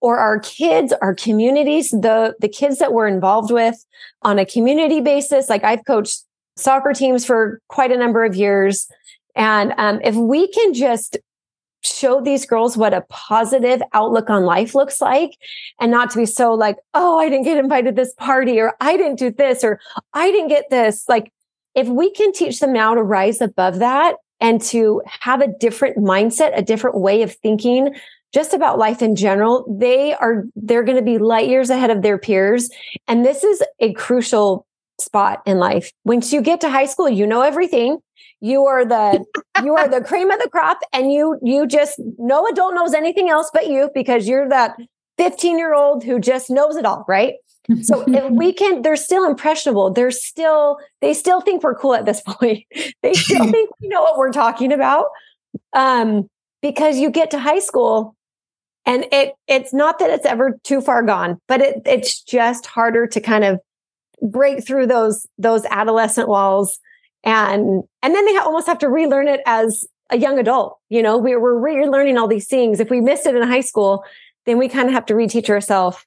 or 0.00 0.18
our 0.18 0.38
kids, 0.40 0.92
our 1.00 1.14
communities, 1.14 1.90
the 1.90 2.34
the 2.38 2.48
kids 2.48 2.78
that 2.78 2.92
we're 2.92 3.08
involved 3.08 3.50
with 3.50 3.84
on 4.22 4.38
a 4.38 4.46
community 4.46 5.00
basis, 5.00 5.48
like 5.48 5.64
I've 5.64 5.84
coached 5.84 6.22
soccer 6.56 6.92
teams 6.92 7.24
for 7.24 7.60
quite 7.68 7.90
a 7.90 7.96
number 7.96 8.24
of 8.24 8.36
years. 8.36 8.86
And 9.34 9.72
um, 9.78 10.00
if 10.04 10.14
we 10.14 10.48
can 10.48 10.74
just 10.74 11.16
show 11.82 12.20
these 12.20 12.46
girls 12.46 12.76
what 12.76 12.94
a 12.94 13.04
positive 13.08 13.82
outlook 13.92 14.30
on 14.30 14.44
life 14.44 14.74
looks 14.74 15.00
like 15.00 15.36
and 15.80 15.90
not 15.90 16.10
to 16.10 16.18
be 16.18 16.26
so 16.26 16.54
like, 16.54 16.76
oh, 16.94 17.18
I 17.18 17.28
didn't 17.28 17.44
get 17.44 17.58
invited 17.58 17.96
to 17.96 18.02
this 18.02 18.14
party 18.14 18.60
or 18.60 18.74
I 18.80 18.96
didn't 18.96 19.18
do 19.18 19.30
this 19.30 19.64
or 19.64 19.80
I 20.12 20.30
didn't 20.30 20.48
get 20.48 20.70
this. 20.70 21.08
Like, 21.08 21.32
if 21.74 21.88
we 21.88 22.10
can 22.12 22.32
teach 22.32 22.60
them 22.60 22.72
now 22.72 22.94
to 22.94 23.02
rise 23.02 23.40
above 23.40 23.78
that 23.78 24.16
and 24.40 24.60
to 24.62 25.02
have 25.06 25.40
a 25.40 25.48
different 25.58 25.96
mindset, 25.96 26.56
a 26.56 26.62
different 26.62 26.98
way 26.98 27.22
of 27.22 27.34
thinking 27.36 27.94
just 28.32 28.54
about 28.54 28.78
life 28.78 29.02
in 29.02 29.14
general, 29.14 29.64
they 29.78 30.14
are, 30.14 30.44
they're 30.56 30.82
going 30.82 30.96
to 30.96 31.02
be 31.02 31.18
light 31.18 31.48
years 31.48 31.70
ahead 31.70 31.90
of 31.90 32.02
their 32.02 32.18
peers. 32.18 32.70
And 33.08 33.24
this 33.24 33.44
is 33.44 33.62
a 33.80 33.92
crucial 33.92 34.66
spot 34.98 35.42
in 35.46 35.58
life. 35.58 35.92
Once 36.04 36.32
you 36.32 36.40
get 36.40 36.60
to 36.62 36.70
high 36.70 36.86
school, 36.86 37.08
you 37.08 37.26
know 37.26 37.42
everything. 37.42 37.98
You 38.42 38.66
are 38.66 38.84
the 38.84 39.24
you 39.64 39.74
are 39.76 39.88
the 39.88 40.02
cream 40.02 40.30
of 40.30 40.40
the 40.40 40.50
crop 40.50 40.80
and 40.92 41.10
you 41.12 41.38
you 41.42 41.66
just 41.66 41.98
no 42.18 42.46
adult 42.46 42.74
knows 42.74 42.92
anything 42.92 43.30
else 43.30 43.50
but 43.54 43.68
you 43.68 43.88
because 43.94 44.28
you're 44.28 44.48
that 44.48 44.76
15 45.18 45.58
year 45.58 45.74
old 45.74 46.04
who 46.04 46.18
just 46.18 46.50
knows 46.50 46.76
it 46.76 46.84
all, 46.84 47.04
right? 47.08 47.34
So 47.82 48.04
if 48.06 48.30
we 48.30 48.52
can, 48.52 48.82
they're 48.82 48.96
still 48.96 49.24
impressionable. 49.24 49.92
They're 49.92 50.10
still, 50.10 50.78
they 51.00 51.14
still 51.14 51.40
think 51.40 51.62
we're 51.62 51.76
cool 51.76 51.94
at 51.94 52.06
this 52.06 52.20
point. 52.26 52.64
They 53.02 53.14
still 53.14 53.50
think 53.50 53.70
we 53.80 53.88
know 53.88 54.02
what 54.02 54.18
we're 54.18 54.32
talking 54.32 54.72
about. 54.72 55.06
Um, 55.72 56.28
because 56.60 56.98
you 56.98 57.10
get 57.10 57.30
to 57.32 57.38
high 57.38 57.58
school 57.58 58.14
and 58.86 59.04
it 59.12 59.34
it's 59.48 59.72
not 59.72 59.98
that 59.98 60.10
it's 60.10 60.26
ever 60.26 60.58
too 60.64 60.80
far 60.80 61.02
gone, 61.02 61.38
but 61.48 61.60
it 61.60 61.82
it's 61.84 62.22
just 62.22 62.66
harder 62.66 63.06
to 63.08 63.20
kind 63.20 63.44
of 63.44 63.58
break 64.22 64.64
through 64.64 64.86
those 64.86 65.26
those 65.38 65.64
adolescent 65.66 66.28
walls 66.28 66.78
and 67.24 67.82
and 68.02 68.14
then 68.14 68.24
they 68.26 68.36
almost 68.38 68.66
have 68.66 68.78
to 68.78 68.88
relearn 68.88 69.28
it 69.28 69.40
as 69.46 69.86
a 70.10 70.18
young 70.18 70.38
adult 70.38 70.78
you 70.88 71.02
know 71.02 71.16
we, 71.16 71.36
we're 71.36 71.54
relearning 71.54 72.18
all 72.18 72.28
these 72.28 72.48
things 72.48 72.80
if 72.80 72.90
we 72.90 73.00
missed 73.00 73.26
it 73.26 73.34
in 73.34 73.42
high 73.42 73.60
school 73.60 74.04
then 74.46 74.58
we 74.58 74.68
kind 74.68 74.88
of 74.88 74.94
have 74.94 75.06
to 75.06 75.14
reteach 75.14 75.48
ourselves 75.48 76.04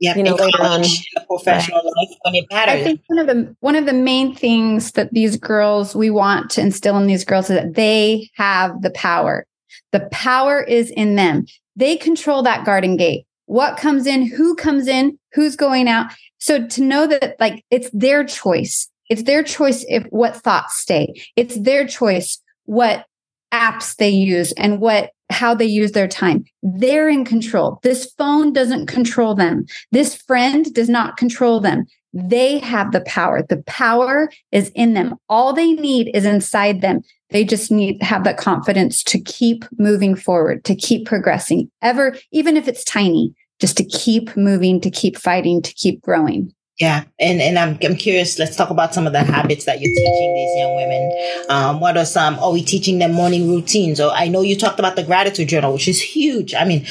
yeah, 0.00 0.16
you 0.16 0.22
know, 0.22 0.34
later 0.34 0.62
on 0.62 0.82
professional 1.26 1.78
right. 1.78 2.08
life 2.08 2.16
when 2.22 2.34
it 2.34 2.46
matters. 2.50 2.80
I 2.80 2.82
think 2.82 3.02
one 3.08 3.18
of 3.18 3.26
the 3.26 3.54
one 3.60 3.76
of 3.76 3.84
the 3.84 3.92
main 3.92 4.34
things 4.34 4.92
that 4.92 5.12
these 5.12 5.36
girls 5.36 5.94
we 5.94 6.08
want 6.08 6.50
to 6.52 6.62
instill 6.62 6.96
in 6.96 7.06
these 7.06 7.22
girls 7.22 7.50
is 7.50 7.56
that 7.56 7.74
they 7.74 8.30
have 8.34 8.80
the 8.80 8.90
power. 8.92 9.46
The 9.92 10.08
power 10.10 10.62
is 10.62 10.90
in 10.90 11.16
them. 11.16 11.44
They 11.76 11.96
control 11.96 12.42
that 12.44 12.64
garden 12.64 12.96
gate. 12.96 13.26
What 13.44 13.76
comes 13.76 14.06
in, 14.06 14.26
who 14.26 14.54
comes 14.54 14.86
in, 14.86 15.18
who's 15.34 15.54
going 15.54 15.86
out. 15.86 16.12
So 16.38 16.66
to 16.66 16.82
know 16.82 17.06
that 17.06 17.36
like 17.38 17.62
it's 17.70 17.90
their 17.92 18.24
choice. 18.24 18.88
It's 19.10 19.24
their 19.24 19.42
choice 19.42 19.84
if 19.88 20.04
what 20.04 20.36
thoughts 20.36 20.78
stay. 20.78 21.12
It's 21.36 21.60
their 21.60 21.86
choice 21.86 22.40
what 22.64 23.04
apps 23.52 23.96
they 23.96 24.08
use 24.08 24.52
and 24.52 24.80
what 24.80 25.10
how 25.30 25.54
they 25.54 25.66
use 25.66 25.92
their 25.92 26.08
time. 26.08 26.44
They're 26.62 27.08
in 27.08 27.24
control. 27.24 27.78
This 27.82 28.12
phone 28.18 28.52
doesn't 28.52 28.86
control 28.86 29.34
them. 29.34 29.66
This 29.92 30.14
friend 30.14 30.72
does 30.74 30.88
not 30.88 31.16
control 31.16 31.60
them. 31.60 31.86
They 32.12 32.58
have 32.58 32.90
the 32.90 33.02
power. 33.02 33.42
The 33.42 33.62
power 33.66 34.30
is 34.50 34.70
in 34.74 34.94
them. 34.94 35.16
All 35.28 35.52
they 35.52 35.72
need 35.72 36.10
is 36.14 36.24
inside 36.24 36.80
them. 36.80 37.02
They 37.30 37.44
just 37.44 37.70
need 37.70 38.00
to 38.00 38.04
have 38.04 38.24
that 38.24 38.38
confidence 38.38 39.04
to 39.04 39.20
keep 39.20 39.64
moving 39.78 40.16
forward, 40.16 40.64
to 40.64 40.74
keep 40.74 41.06
progressing, 41.06 41.70
ever, 41.80 42.16
even 42.32 42.56
if 42.56 42.66
it's 42.66 42.82
tiny, 42.82 43.32
just 43.60 43.76
to 43.76 43.84
keep 43.84 44.36
moving, 44.36 44.80
to 44.80 44.90
keep 44.90 45.16
fighting, 45.16 45.62
to 45.62 45.72
keep 45.74 46.00
growing. 46.02 46.52
Yeah, 46.80 47.04
and 47.18 47.42
and 47.42 47.58
I'm 47.58 47.78
I'm 47.82 47.94
curious. 47.94 48.38
Let's 48.38 48.56
talk 48.56 48.70
about 48.70 48.94
some 48.94 49.06
of 49.06 49.12
the 49.12 49.22
habits 49.22 49.66
that 49.66 49.82
you're 49.82 49.94
teaching 49.94 50.34
these 50.34 50.58
young 50.58 50.76
women. 50.76 51.46
Um, 51.50 51.78
what 51.78 51.98
are 51.98 52.06
some? 52.06 52.38
Are 52.38 52.52
we 52.52 52.62
teaching 52.62 52.98
them 52.98 53.12
morning 53.12 53.50
routines? 53.50 54.00
Or 54.00 54.10
I 54.12 54.28
know 54.28 54.40
you 54.40 54.56
talked 54.56 54.78
about 54.78 54.96
the 54.96 55.02
gratitude 55.02 55.50
journal, 55.50 55.74
which 55.74 55.88
is 55.88 56.00
huge. 56.00 56.54
I 56.54 56.64
mean, 56.64 56.86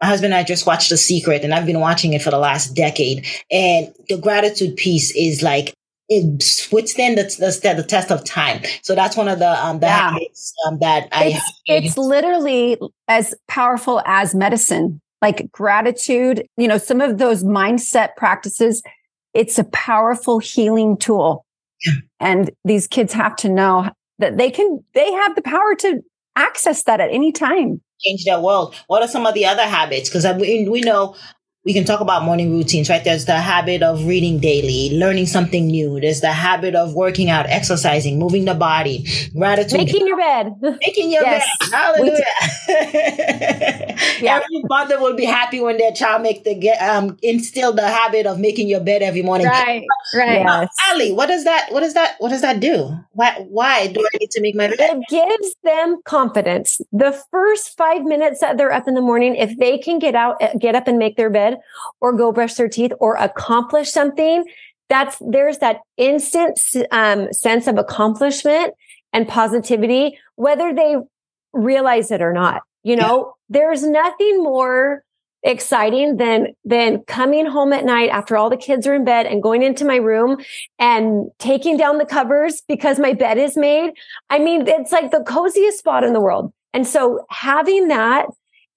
my 0.00 0.06
husband 0.06 0.32
and 0.32 0.40
I 0.40 0.44
just 0.44 0.64
watched 0.64 0.90
The 0.90 0.96
Secret, 0.96 1.42
and 1.42 1.52
I've 1.52 1.66
been 1.66 1.80
watching 1.80 2.12
it 2.12 2.22
for 2.22 2.30
the 2.30 2.38
last 2.38 2.74
decade. 2.76 3.26
And 3.50 3.92
the 4.08 4.16
gratitude 4.16 4.76
piece 4.76 5.12
is 5.16 5.42
like 5.42 5.74
it 6.08 6.70
withstand 6.70 7.18
the, 7.18 7.24
the, 7.24 7.74
the 7.74 7.82
test 7.82 8.12
of 8.12 8.24
time. 8.24 8.62
So 8.82 8.94
that's 8.94 9.16
one 9.16 9.26
of 9.26 9.40
the 9.40 9.50
um 9.50 9.80
the 9.80 9.86
yeah. 9.86 10.10
habits 10.10 10.54
um, 10.68 10.78
that 10.78 11.08
I. 11.10 11.24
It's, 11.34 11.60
it's 11.66 11.98
literally 11.98 12.78
as 13.08 13.34
powerful 13.48 14.02
as 14.06 14.36
medicine. 14.36 15.00
Like 15.20 15.50
gratitude, 15.52 16.46
you 16.56 16.66
know, 16.66 16.78
some 16.78 17.00
of 17.00 17.18
those 17.18 17.44
mindset 17.44 18.16
practices 18.16 18.82
it's 19.34 19.58
a 19.58 19.64
powerful 19.64 20.38
healing 20.38 20.96
tool. 20.96 21.44
Yeah. 21.84 21.92
And 22.20 22.50
these 22.64 22.86
kids 22.86 23.12
have 23.12 23.36
to 23.36 23.48
know 23.48 23.90
that 24.18 24.36
they 24.36 24.50
can, 24.50 24.84
they 24.94 25.12
have 25.12 25.34
the 25.34 25.42
power 25.42 25.74
to 25.80 26.00
access 26.36 26.84
that 26.84 27.00
at 27.00 27.10
any 27.10 27.32
time. 27.32 27.80
Change 28.00 28.24
their 28.24 28.40
world. 28.40 28.74
What 28.86 29.02
are 29.02 29.08
some 29.08 29.26
of 29.26 29.34
the 29.34 29.46
other 29.46 29.62
habits? 29.62 30.08
Because 30.08 30.26
we, 30.40 30.68
we 30.68 30.80
know 30.80 31.16
we 31.64 31.72
can 31.72 31.84
talk 31.84 32.00
about 32.00 32.24
morning 32.24 32.50
routines, 32.50 32.90
right? 32.90 33.04
There's 33.04 33.26
the 33.26 33.38
habit 33.38 33.82
of 33.82 34.04
reading 34.04 34.40
daily, 34.40 34.98
learning 34.98 35.26
something 35.26 35.68
new. 35.68 36.00
There's 36.00 36.20
the 36.20 36.32
habit 36.32 36.74
of 36.74 36.94
working 36.94 37.30
out, 37.30 37.46
exercising, 37.46 38.18
moving 38.18 38.46
the 38.46 38.54
body, 38.54 39.06
gratitude. 39.36 39.78
Making 39.78 40.08
your 40.08 40.16
bed. 40.16 40.54
Making 40.60 41.12
your 41.12 41.22
yes. 41.22 41.48
bed. 41.60 41.68
Hallelujah. 41.72 42.24
yeah. 44.20 44.40
Every 44.42 44.62
mother 44.64 45.00
will 45.00 45.14
be 45.14 45.24
happy 45.24 45.60
when 45.60 45.78
their 45.78 45.92
child 45.92 46.22
make 46.22 46.42
the 46.42 46.56
get 46.56 46.82
um 46.82 47.16
instill 47.22 47.72
the 47.72 47.86
habit 47.86 48.26
of 48.26 48.40
making 48.40 48.66
your 48.66 48.80
bed 48.80 49.02
every 49.02 49.22
morning. 49.22 49.46
Right. 49.46 49.84
Right. 50.14 50.40
Yes. 50.40 50.68
Allie, 50.88 51.12
what 51.12 51.26
does 51.26 51.44
that 51.44 51.70
what 51.70 51.80
does 51.80 51.94
that 51.94 52.16
what 52.18 52.30
does 52.30 52.42
that 52.42 52.58
do? 52.58 52.90
Why 53.12 53.44
why 53.48 53.86
do 53.86 54.00
I 54.00 54.18
need 54.18 54.30
to 54.32 54.40
make 54.40 54.56
my 54.56 54.68
bed? 54.68 54.78
It 54.80 55.04
gives 55.08 55.54
them 55.62 56.00
confidence. 56.04 56.80
The 56.92 57.12
first 57.30 57.76
five 57.76 58.02
minutes 58.02 58.40
that 58.40 58.58
they're 58.58 58.72
up 58.72 58.88
in 58.88 58.94
the 58.94 59.00
morning, 59.00 59.36
if 59.36 59.56
they 59.58 59.78
can 59.78 60.00
get 60.00 60.16
out, 60.16 60.40
get 60.58 60.74
up 60.74 60.88
and 60.88 60.98
make 60.98 61.16
their 61.16 61.30
bed, 61.30 61.51
bed 61.52 61.60
or 62.00 62.12
go 62.12 62.32
brush 62.32 62.54
their 62.54 62.68
teeth 62.68 62.92
or 63.00 63.16
accomplish 63.16 63.90
something, 63.90 64.44
that's 64.88 65.16
there's 65.20 65.58
that 65.58 65.80
instant 65.96 66.58
um, 66.90 67.32
sense 67.32 67.66
of 67.66 67.78
accomplishment 67.78 68.74
and 69.12 69.28
positivity, 69.28 70.18
whether 70.36 70.74
they 70.74 70.96
realize 71.52 72.10
it 72.10 72.22
or 72.22 72.32
not. 72.32 72.62
You 72.82 72.96
know, 72.96 73.34
yeah. 73.50 73.60
there's 73.60 73.82
nothing 73.84 74.42
more 74.42 75.04
exciting 75.44 76.18
than 76.18 76.54
than 76.64 77.02
coming 77.04 77.46
home 77.46 77.72
at 77.72 77.84
night 77.84 78.10
after 78.10 78.36
all 78.36 78.48
the 78.48 78.56
kids 78.56 78.86
are 78.86 78.94
in 78.94 79.04
bed 79.04 79.26
and 79.26 79.42
going 79.42 79.62
into 79.62 79.84
my 79.84 79.96
room 79.96 80.36
and 80.78 81.30
taking 81.38 81.76
down 81.76 81.98
the 81.98 82.06
covers 82.06 82.62
because 82.68 82.98
my 82.98 83.12
bed 83.12 83.38
is 83.38 83.56
made. 83.56 83.92
I 84.30 84.38
mean, 84.38 84.66
it's 84.66 84.92
like 84.92 85.10
the 85.10 85.24
coziest 85.24 85.78
spot 85.78 86.04
in 86.04 86.12
the 86.12 86.20
world. 86.20 86.52
And 86.74 86.86
so 86.86 87.24
having 87.30 87.88
that 87.88 88.26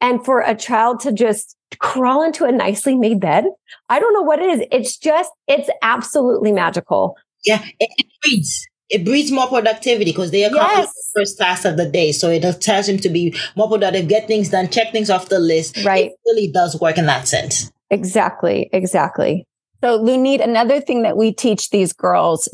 and 0.02 0.24
for 0.24 0.42
a 0.42 0.56
child 0.56 1.00
to 1.02 1.12
just 1.12 1.56
crawl 1.80 2.24
into 2.24 2.46
a 2.46 2.52
nicely 2.52 2.96
made 2.96 3.20
bed, 3.20 3.46
I 3.90 4.00
don't 4.00 4.14
know 4.14 4.22
what 4.22 4.40
it 4.40 4.50
is. 4.50 4.68
It's 4.72 4.98
just, 4.98 5.32
it's 5.48 5.70
absolutely 5.82 6.52
magical. 6.52 7.16
Yeah, 7.46 7.64
it, 7.80 7.90
it 7.98 8.08
breeds. 8.22 8.68
It 8.90 9.04
breeds 9.04 9.32
more 9.32 9.48
productivity 9.48 10.12
because 10.12 10.32
they 10.32 10.44
accomplish 10.44 10.78
yes. 10.78 10.94
the 10.94 11.22
first 11.22 11.38
task 11.40 11.66
of 11.66 11.76
the 11.76 11.90
day. 11.90 12.12
So 12.12 12.30
it 12.30 12.44
tells 12.62 12.86
them 12.86 12.98
to 13.00 13.10
be 13.10 13.36
more 13.56 13.68
productive, 13.68 14.08
get 14.08 14.28
things 14.28 14.50
done, 14.50 14.70
check 14.70 14.92
things 14.92 15.10
off 15.10 15.30
the 15.30 15.40
list. 15.40 15.84
Right. 15.84 16.12
It 16.12 16.18
really 16.26 16.52
does 16.52 16.80
work 16.80 16.98
in 16.98 17.08
that 17.08 17.28
sense. 17.28 17.72
Exactly. 17.90 18.70
Exactly. 18.72 19.48
So, 19.84 19.96
Lunide, 19.96 20.42
another 20.42 20.82
thing 20.82 21.02
that 21.04 21.18
we 21.18 21.34
teach 21.34 21.70
these 21.70 21.94
girls, 21.94 22.48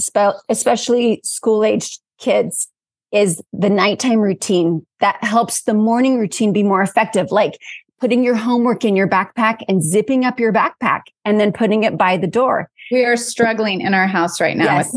especially 0.49 1.21
school 1.23 1.63
aged 1.63 1.99
kids, 2.17 2.67
is 3.11 3.41
the 3.53 3.69
nighttime 3.69 4.19
routine 4.19 4.85
that 5.01 5.21
helps 5.23 5.63
the 5.63 5.73
morning 5.73 6.17
routine 6.17 6.53
be 6.53 6.63
more 6.63 6.81
effective. 6.81 7.31
Like 7.31 7.57
putting 8.01 8.23
your 8.23 8.35
homework 8.35 8.83
in 8.83 8.95
your 8.95 9.07
backpack 9.07 9.59
and 9.67 9.83
zipping 9.83 10.25
up 10.25 10.39
your 10.39 10.51
backpack 10.51 11.01
and 11.23 11.39
then 11.39 11.53
putting 11.53 11.83
it 11.83 11.97
by 11.97 12.17
the 12.17 12.27
door. 12.27 12.69
We 12.91 13.05
are 13.05 13.15
struggling 13.15 13.79
in 13.79 13.93
our 13.93 14.07
house 14.07 14.41
right 14.41 14.57
now. 14.57 14.77
Yes. 14.77 14.93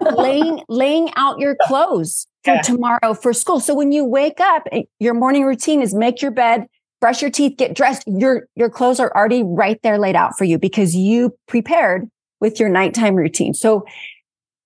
laying 0.16 0.62
laying 0.68 1.10
out 1.16 1.38
your 1.38 1.56
clothes 1.62 2.26
for 2.44 2.54
yeah. 2.54 2.62
tomorrow 2.62 3.12
for 3.12 3.32
school. 3.32 3.60
So 3.60 3.74
when 3.74 3.92
you 3.92 4.04
wake 4.04 4.40
up, 4.40 4.62
eh, 4.72 4.82
your 5.00 5.12
morning 5.12 5.44
routine 5.44 5.82
is 5.82 5.92
make 5.92 6.22
your 6.22 6.30
bed, 6.30 6.66
brush 7.00 7.20
your 7.20 7.30
teeth, 7.30 7.58
get 7.58 7.74
dressed. 7.74 8.04
Your 8.06 8.46
your 8.54 8.70
clothes 8.70 9.00
are 9.00 9.14
already 9.14 9.42
right 9.42 9.78
there 9.82 9.98
laid 9.98 10.16
out 10.16 10.38
for 10.38 10.44
you 10.44 10.58
because 10.58 10.94
you 10.94 11.36
prepared 11.48 12.08
with 12.40 12.58
your 12.58 12.70
nighttime 12.70 13.16
routine. 13.16 13.52
So 13.52 13.84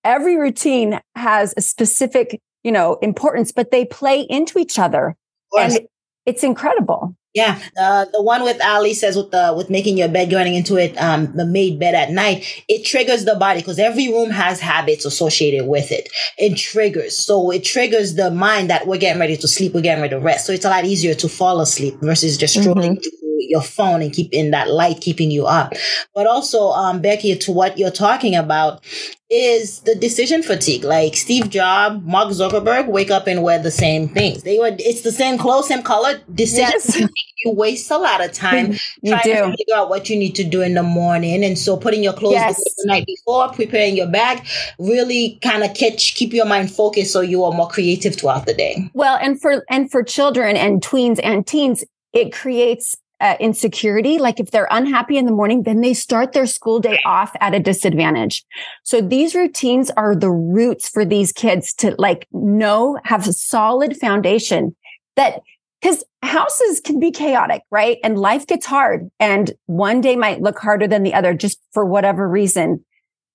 every 0.05 0.37
routine 0.37 1.01
has 1.15 1.53
a 1.57 1.61
specific 1.61 2.39
you 2.63 2.71
know, 2.71 2.95
importance, 3.01 3.51
but 3.51 3.71
they 3.71 3.85
play 3.85 4.21
into 4.21 4.59
each 4.59 4.77
other. 4.77 5.15
And 5.57 5.79
it's 6.25 6.43
incredible. 6.43 7.15
Yeah, 7.33 7.61
uh, 7.79 8.05
the 8.11 8.21
one 8.21 8.43
with 8.43 8.59
Allie 8.59 8.93
says 8.93 9.15
with 9.15 9.31
the 9.31 9.53
with 9.55 9.69
making 9.69 9.97
your 9.97 10.09
bed, 10.09 10.29
going 10.29 10.53
into 10.53 10.75
it, 10.75 11.01
um, 11.01 11.31
the 11.35 11.45
made 11.45 11.79
bed 11.79 11.95
at 11.95 12.11
night, 12.11 12.63
it 12.67 12.83
triggers 12.83 13.23
the 13.23 13.35
body 13.35 13.61
because 13.61 13.79
every 13.79 14.09
room 14.09 14.31
has 14.31 14.59
habits 14.59 15.05
associated 15.05 15.65
with 15.65 15.93
it. 15.93 16.09
It 16.37 16.57
triggers, 16.57 17.17
so 17.17 17.49
it 17.51 17.63
triggers 17.63 18.15
the 18.15 18.31
mind 18.31 18.69
that 18.69 18.85
we're 18.85 18.97
getting 18.97 19.19
ready 19.19 19.37
to 19.37 19.47
sleep, 19.47 19.73
we're 19.73 19.81
getting 19.81 20.01
ready 20.01 20.15
to 20.15 20.19
rest. 20.19 20.45
So 20.45 20.51
it's 20.51 20.65
a 20.65 20.69
lot 20.69 20.83
easier 20.83 21.13
to 21.15 21.29
fall 21.29 21.61
asleep 21.61 21.95
versus 22.01 22.37
just 22.37 22.59
strolling 22.59 22.97
mm-hmm 22.97 23.20
your 23.49 23.61
phone 23.61 24.01
and 24.01 24.13
keep 24.13 24.31
in 24.33 24.51
that 24.51 24.69
light 24.69 25.01
keeping 25.01 25.31
you 25.31 25.45
up. 25.45 25.73
But 26.13 26.27
also, 26.27 26.69
um, 26.69 27.01
Becky, 27.01 27.35
to 27.35 27.51
what 27.51 27.77
you're 27.77 27.91
talking 27.91 28.35
about 28.35 28.83
is 29.31 29.79
the 29.81 29.95
decision 29.95 30.43
fatigue. 30.43 30.83
Like 30.83 31.15
Steve 31.15 31.49
Jobs, 31.49 32.03
Mark 32.05 32.29
Zuckerberg 32.29 32.87
wake 32.87 33.09
up 33.09 33.27
and 33.27 33.41
wear 33.41 33.57
the 33.57 33.71
same 33.71 34.09
things. 34.09 34.43
They 34.43 34.59
were 34.59 34.75
it's 34.77 35.01
the 35.01 35.11
same 35.11 35.37
clothes, 35.37 35.69
same 35.69 35.83
color. 35.83 36.19
Decision 36.33 36.73
yes. 36.73 37.09
you 37.45 37.51
waste 37.51 37.89
a 37.89 37.97
lot 37.97 38.23
of 38.23 38.33
time 38.33 38.75
trying 39.05 39.23
do. 39.23 39.33
to 39.33 39.55
figure 39.57 39.75
out 39.75 39.89
what 39.89 40.09
you 40.09 40.17
need 40.17 40.35
to 40.35 40.43
do 40.43 40.61
in 40.61 40.73
the 40.73 40.83
morning. 40.83 41.43
And 41.45 41.57
so 41.57 41.77
putting 41.77 42.03
your 42.03 42.13
clothes 42.13 42.33
yes. 42.33 42.57
the 42.57 42.87
night 42.87 43.05
before, 43.05 43.49
preparing 43.49 43.95
your 43.95 44.07
bag, 44.07 44.45
really 44.77 45.39
kind 45.41 45.63
of 45.63 45.73
catch 45.73 46.15
keep 46.15 46.33
your 46.33 46.45
mind 46.45 46.69
focused 46.69 47.13
so 47.13 47.21
you 47.21 47.43
are 47.45 47.53
more 47.53 47.69
creative 47.69 48.15
throughout 48.15 48.45
the 48.45 48.53
day. 48.53 48.91
Well, 48.93 49.17
and 49.21 49.41
for 49.41 49.63
and 49.69 49.89
for 49.89 50.03
children 50.03 50.57
and 50.57 50.81
tweens 50.81 51.21
and 51.23 51.47
teens, 51.47 51.85
it 52.11 52.33
creates 52.33 52.95
uh, 53.21 53.37
insecurity. 53.39 54.17
Like 54.17 54.39
if 54.39 54.51
they're 54.51 54.67
unhappy 54.71 55.17
in 55.17 55.25
the 55.25 55.31
morning, 55.31 55.63
then 55.63 55.81
they 55.81 55.93
start 55.93 56.33
their 56.33 56.47
school 56.47 56.79
day 56.79 56.99
off 57.05 57.31
at 57.39 57.53
a 57.53 57.59
disadvantage. 57.59 58.43
So 58.83 58.99
these 58.99 59.35
routines 59.35 59.91
are 59.91 60.15
the 60.15 60.31
roots 60.31 60.89
for 60.89 61.05
these 61.05 61.31
kids 61.31 61.71
to 61.75 61.95
like 61.97 62.27
know, 62.31 62.97
have 63.03 63.27
a 63.27 63.33
solid 63.33 63.95
foundation 63.95 64.75
that 65.15 65.41
because 65.79 66.03
houses 66.23 66.79
can 66.79 66.99
be 66.99 67.11
chaotic, 67.11 67.61
right? 67.71 67.97
And 68.03 68.17
life 68.17 68.45
gets 68.45 68.65
hard 68.65 69.09
and 69.19 69.51
one 69.65 70.01
day 70.01 70.15
might 70.15 70.41
look 70.41 70.59
harder 70.59 70.87
than 70.87 71.03
the 71.03 71.13
other 71.13 71.33
just 71.33 71.59
for 71.73 71.85
whatever 71.85 72.27
reason. 72.27 72.83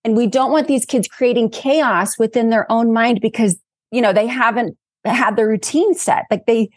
And 0.04 0.16
we 0.16 0.26
don't 0.26 0.52
want 0.52 0.68
these 0.68 0.84
kids 0.84 1.08
creating 1.08 1.50
chaos 1.50 2.18
within 2.18 2.50
their 2.50 2.70
own 2.70 2.92
mind 2.92 3.20
because, 3.20 3.58
you 3.90 4.00
know, 4.00 4.12
they 4.12 4.28
haven't 4.28 4.76
had 5.04 5.36
the 5.36 5.46
routine 5.46 5.94
set. 5.94 6.24
Like 6.30 6.46
they, 6.46 6.70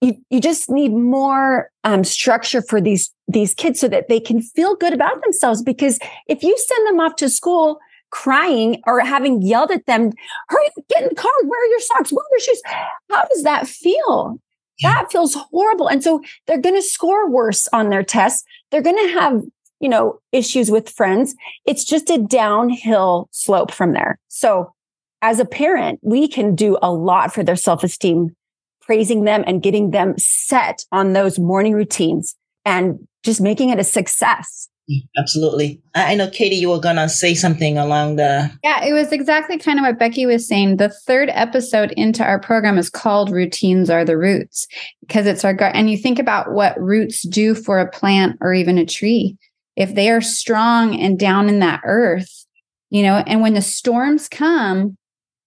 you, 0.00 0.14
you 0.30 0.40
just 0.40 0.70
need 0.70 0.92
more 0.92 1.70
um, 1.84 2.04
structure 2.04 2.62
for 2.62 2.80
these 2.80 3.12
these 3.28 3.54
kids 3.54 3.80
so 3.80 3.88
that 3.88 4.08
they 4.08 4.20
can 4.20 4.40
feel 4.40 4.76
good 4.76 4.92
about 4.92 5.22
themselves. 5.22 5.62
Because 5.62 5.98
if 6.28 6.42
you 6.42 6.56
send 6.58 6.88
them 6.88 7.00
off 7.00 7.16
to 7.16 7.28
school 7.28 7.78
crying 8.10 8.80
or 8.86 9.00
having 9.00 9.42
yelled 9.42 9.70
at 9.72 9.84
them 9.86 10.12
hurry 10.48 10.68
get 10.88 11.02
in 11.02 11.08
the 11.08 11.14
car 11.14 11.30
wear 11.42 11.70
your 11.70 11.80
socks 11.80 12.12
wear 12.12 12.24
your 12.30 12.40
shoes 12.40 12.62
how 13.10 13.24
does 13.24 13.42
that 13.42 13.66
feel? 13.66 14.40
Yeah. 14.78 14.94
that 14.94 15.10
feels 15.10 15.34
horrible. 15.34 15.88
And 15.88 16.04
so 16.04 16.22
they're 16.46 16.60
going 16.60 16.74
to 16.76 16.82
score 16.82 17.30
worse 17.30 17.66
on 17.72 17.88
their 17.88 18.02
tests. 18.02 18.44
They're 18.70 18.82
going 18.82 19.08
to 19.08 19.12
have 19.14 19.42
you 19.80 19.88
know 19.88 20.20
issues 20.32 20.70
with 20.70 20.88
friends. 20.88 21.34
It's 21.66 21.84
just 21.84 22.08
a 22.10 22.18
downhill 22.18 23.28
slope 23.32 23.72
from 23.72 23.92
there. 23.92 24.18
So 24.28 24.72
as 25.20 25.40
a 25.40 25.44
parent 25.44 25.98
we 26.02 26.28
can 26.28 26.54
do 26.54 26.78
a 26.82 26.92
lot 26.92 27.34
for 27.34 27.42
their 27.42 27.56
self-esteem 27.56 28.36
praising 28.86 29.24
them 29.24 29.44
and 29.46 29.62
getting 29.62 29.90
them 29.90 30.16
set 30.16 30.84
on 30.92 31.12
those 31.12 31.38
morning 31.38 31.74
routines 31.74 32.36
and 32.64 33.06
just 33.22 33.40
making 33.40 33.70
it 33.70 33.78
a 33.78 33.84
success. 33.84 34.68
Mm, 34.90 35.08
absolutely. 35.18 35.82
I 35.94 36.14
know, 36.14 36.30
Katie, 36.30 36.56
you 36.56 36.68
were 36.68 36.78
going 36.78 36.96
to 36.96 37.08
say 37.08 37.34
something 37.34 37.76
along 37.76 38.16
the. 38.16 38.50
Yeah, 38.62 38.84
it 38.84 38.92
was 38.92 39.10
exactly 39.10 39.58
kind 39.58 39.80
of 39.80 39.84
what 39.84 39.98
Becky 39.98 40.26
was 40.26 40.46
saying. 40.46 40.76
The 40.76 40.88
third 40.88 41.28
episode 41.32 41.92
into 41.96 42.22
our 42.22 42.38
program 42.38 42.78
is 42.78 42.88
called 42.88 43.30
Routines 43.30 43.90
Are 43.90 44.04
the 44.04 44.16
Roots 44.16 44.68
because 45.00 45.26
it's 45.26 45.44
our, 45.44 45.56
and 45.60 45.90
you 45.90 45.96
think 45.96 46.18
about 46.18 46.52
what 46.52 46.80
roots 46.80 47.22
do 47.22 47.54
for 47.54 47.80
a 47.80 47.90
plant 47.90 48.36
or 48.40 48.54
even 48.54 48.78
a 48.78 48.86
tree. 48.86 49.36
If 49.74 49.94
they 49.94 50.08
are 50.08 50.20
strong 50.20 50.98
and 50.98 51.18
down 51.18 51.48
in 51.48 51.58
that 51.58 51.80
earth, 51.84 52.46
you 52.90 53.02
know, 53.02 53.22
and 53.26 53.42
when 53.42 53.54
the 53.54 53.62
storms 53.62 54.28
come, 54.28 54.96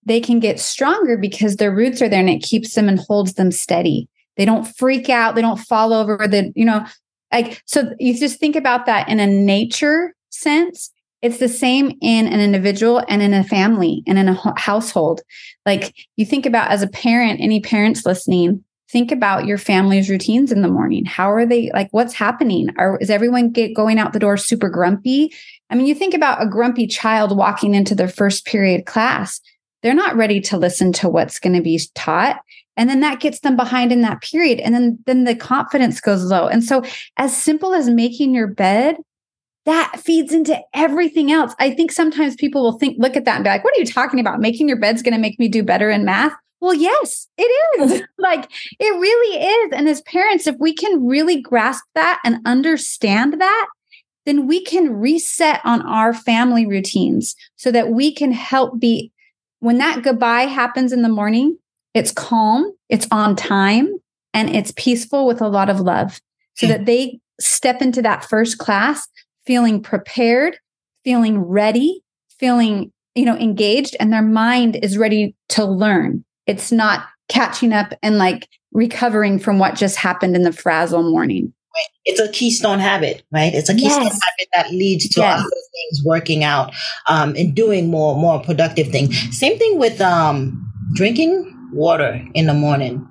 they 0.05 0.19
can 0.19 0.39
get 0.39 0.59
stronger 0.59 1.17
because 1.17 1.55
their 1.55 1.73
roots 1.73 2.01
are 2.01 2.09
there 2.09 2.19
and 2.19 2.29
it 2.29 2.43
keeps 2.43 2.73
them 2.75 2.87
and 2.87 2.99
holds 2.99 3.33
them 3.33 3.51
steady. 3.51 4.07
They 4.37 4.45
don't 4.45 4.65
freak 4.65 5.09
out. 5.09 5.35
They 5.35 5.41
don't 5.41 5.59
fall 5.59 5.93
over 5.93 6.27
the, 6.27 6.51
you 6.55 6.65
know, 6.65 6.85
like, 7.31 7.61
so 7.65 7.93
you 7.99 8.17
just 8.17 8.39
think 8.39 8.55
about 8.55 8.85
that 8.85 9.09
in 9.09 9.19
a 9.19 9.27
nature 9.27 10.15
sense. 10.29 10.91
It's 11.21 11.37
the 11.37 11.49
same 11.49 11.97
in 12.01 12.27
an 12.27 12.39
individual 12.39 13.03
and 13.09 13.21
in 13.21 13.33
a 13.33 13.43
family 13.43 14.03
and 14.07 14.17
in 14.17 14.29
a 14.29 14.59
household. 14.59 15.21
Like 15.65 15.93
you 16.15 16.25
think 16.25 16.45
about 16.45 16.71
as 16.71 16.81
a 16.81 16.87
parent, 16.87 17.41
any 17.41 17.59
parents 17.59 18.05
listening, 18.05 18.63
think 18.89 19.11
about 19.11 19.45
your 19.45 19.57
family's 19.57 20.09
routines 20.09 20.51
in 20.51 20.61
the 20.61 20.69
morning. 20.69 21.05
How 21.05 21.31
are 21.31 21.45
they 21.45 21.69
like 21.73 21.89
what's 21.91 22.13
happening? 22.13 22.69
Are 22.77 22.97
is 22.99 23.09
everyone 23.09 23.51
get 23.51 23.75
going 23.75 23.99
out 23.99 24.13
the 24.13 24.19
door 24.19 24.37
super 24.37 24.69
grumpy? 24.69 25.33
I 25.69 25.75
mean, 25.75 25.85
you 25.85 25.93
think 25.93 26.13
about 26.13 26.41
a 26.41 26.47
grumpy 26.47 26.87
child 26.87 27.35
walking 27.35 27.75
into 27.75 27.93
their 27.93 28.07
first 28.07 28.45
period 28.45 28.85
class 28.85 29.41
they're 29.81 29.93
not 29.93 30.15
ready 30.15 30.41
to 30.41 30.57
listen 30.57 30.91
to 30.93 31.09
what's 31.09 31.39
going 31.39 31.55
to 31.55 31.61
be 31.61 31.79
taught. 31.95 32.37
And 32.77 32.89
then 32.89 33.01
that 33.01 33.19
gets 33.19 33.41
them 33.41 33.55
behind 33.55 33.91
in 33.91 34.01
that 34.01 34.21
period 34.21 34.59
and 34.59 34.73
then 34.73 34.99
then 35.05 35.25
the 35.25 35.35
confidence 35.35 35.99
goes 35.99 36.23
low. 36.23 36.47
And 36.47 36.63
so 36.63 36.83
as 37.17 37.35
simple 37.35 37.73
as 37.73 37.89
making 37.89 38.33
your 38.33 38.47
bed 38.47 38.97
that 39.65 39.99
feeds 39.99 40.33
into 40.33 40.57
everything 40.73 41.31
else. 41.31 41.53
I 41.59 41.71
think 41.71 41.91
sometimes 41.91 42.35
people 42.35 42.63
will 42.63 42.79
think 42.79 42.95
look 42.97 43.15
at 43.15 43.25
that 43.25 43.35
and 43.35 43.43
be 43.43 43.49
like 43.49 43.63
what 43.63 43.75
are 43.75 43.79
you 43.79 43.85
talking 43.85 44.19
about? 44.19 44.39
Making 44.39 44.67
your 44.67 44.79
bed's 44.79 45.01
going 45.01 45.13
to 45.13 45.19
make 45.19 45.37
me 45.39 45.47
do 45.47 45.61
better 45.61 45.89
in 45.89 46.05
math? 46.05 46.33
Well 46.61 46.73
yes 46.73 47.27
it 47.37 47.81
is. 47.81 48.01
Like 48.17 48.49
it 48.79 48.99
really 48.99 49.45
is. 49.45 49.73
And 49.73 49.89
as 49.89 50.01
parents 50.01 50.47
if 50.47 50.55
we 50.59 50.73
can 50.73 51.05
really 51.05 51.41
grasp 51.41 51.83
that 51.95 52.19
and 52.23 52.39
understand 52.45 53.41
that 53.41 53.67
then 54.25 54.47
we 54.47 54.63
can 54.63 54.93
reset 54.93 55.59
on 55.65 55.81
our 55.81 56.13
family 56.13 56.67
routines 56.67 57.35
so 57.55 57.71
that 57.71 57.89
we 57.89 58.13
can 58.13 58.31
help 58.31 58.79
be 58.79 59.11
when 59.59 59.77
that 59.77 60.03
goodbye 60.03 60.43
happens 60.43 60.91
in 60.91 61.01
the 61.01 61.09
morning, 61.09 61.57
it's 61.93 62.11
calm, 62.11 62.71
it's 62.89 63.07
on 63.11 63.35
time, 63.35 63.99
and 64.33 64.55
it's 64.55 64.71
peaceful 64.75 65.25
with 65.25 65.41
a 65.41 65.47
lot 65.47 65.69
of 65.69 65.79
love 65.79 66.19
so 66.55 66.67
hmm. 66.67 66.71
that 66.71 66.85
they 66.85 67.19
step 67.39 67.81
into 67.81 68.01
that 68.01 68.25
first 68.25 68.57
class 68.57 69.07
feeling 69.45 69.81
prepared, 69.81 70.57
feeling 71.03 71.39
ready, 71.39 72.03
feeling, 72.39 72.91
you 73.15 73.25
know, 73.25 73.37
engaged 73.37 73.95
and 73.99 74.13
their 74.13 74.21
mind 74.21 74.77
is 74.83 74.97
ready 74.97 75.35
to 75.49 75.65
learn. 75.65 76.23
It's 76.45 76.71
not 76.71 77.05
catching 77.29 77.73
up 77.73 77.93
and 78.03 78.17
like 78.17 78.47
recovering 78.71 79.39
from 79.39 79.59
what 79.59 79.75
just 79.75 79.95
happened 79.95 80.35
in 80.35 80.43
the 80.43 80.51
frazzle 80.51 81.09
morning. 81.09 81.53
It's 82.05 82.19
a 82.19 82.29
keystone 82.29 82.79
habit, 82.79 83.23
right? 83.31 83.53
It's 83.53 83.69
a 83.69 83.75
keystone 83.75 84.03
yes. 84.03 84.19
habit 84.23 84.49
that 84.55 84.71
leads 84.71 85.07
to 85.09 85.21
yes. 85.21 85.39
other 85.39 85.49
things 85.49 86.03
working 86.03 86.43
out 86.43 86.73
um, 87.07 87.35
and 87.35 87.55
doing 87.55 87.89
more 87.89 88.15
more 88.15 88.41
productive 88.41 88.87
things. 88.87 89.15
Same 89.37 89.57
thing 89.57 89.77
with 89.77 90.01
um, 90.01 90.71
drinking 90.95 91.55
water 91.71 92.25
in 92.33 92.47
the 92.47 92.53
morning, 92.53 93.07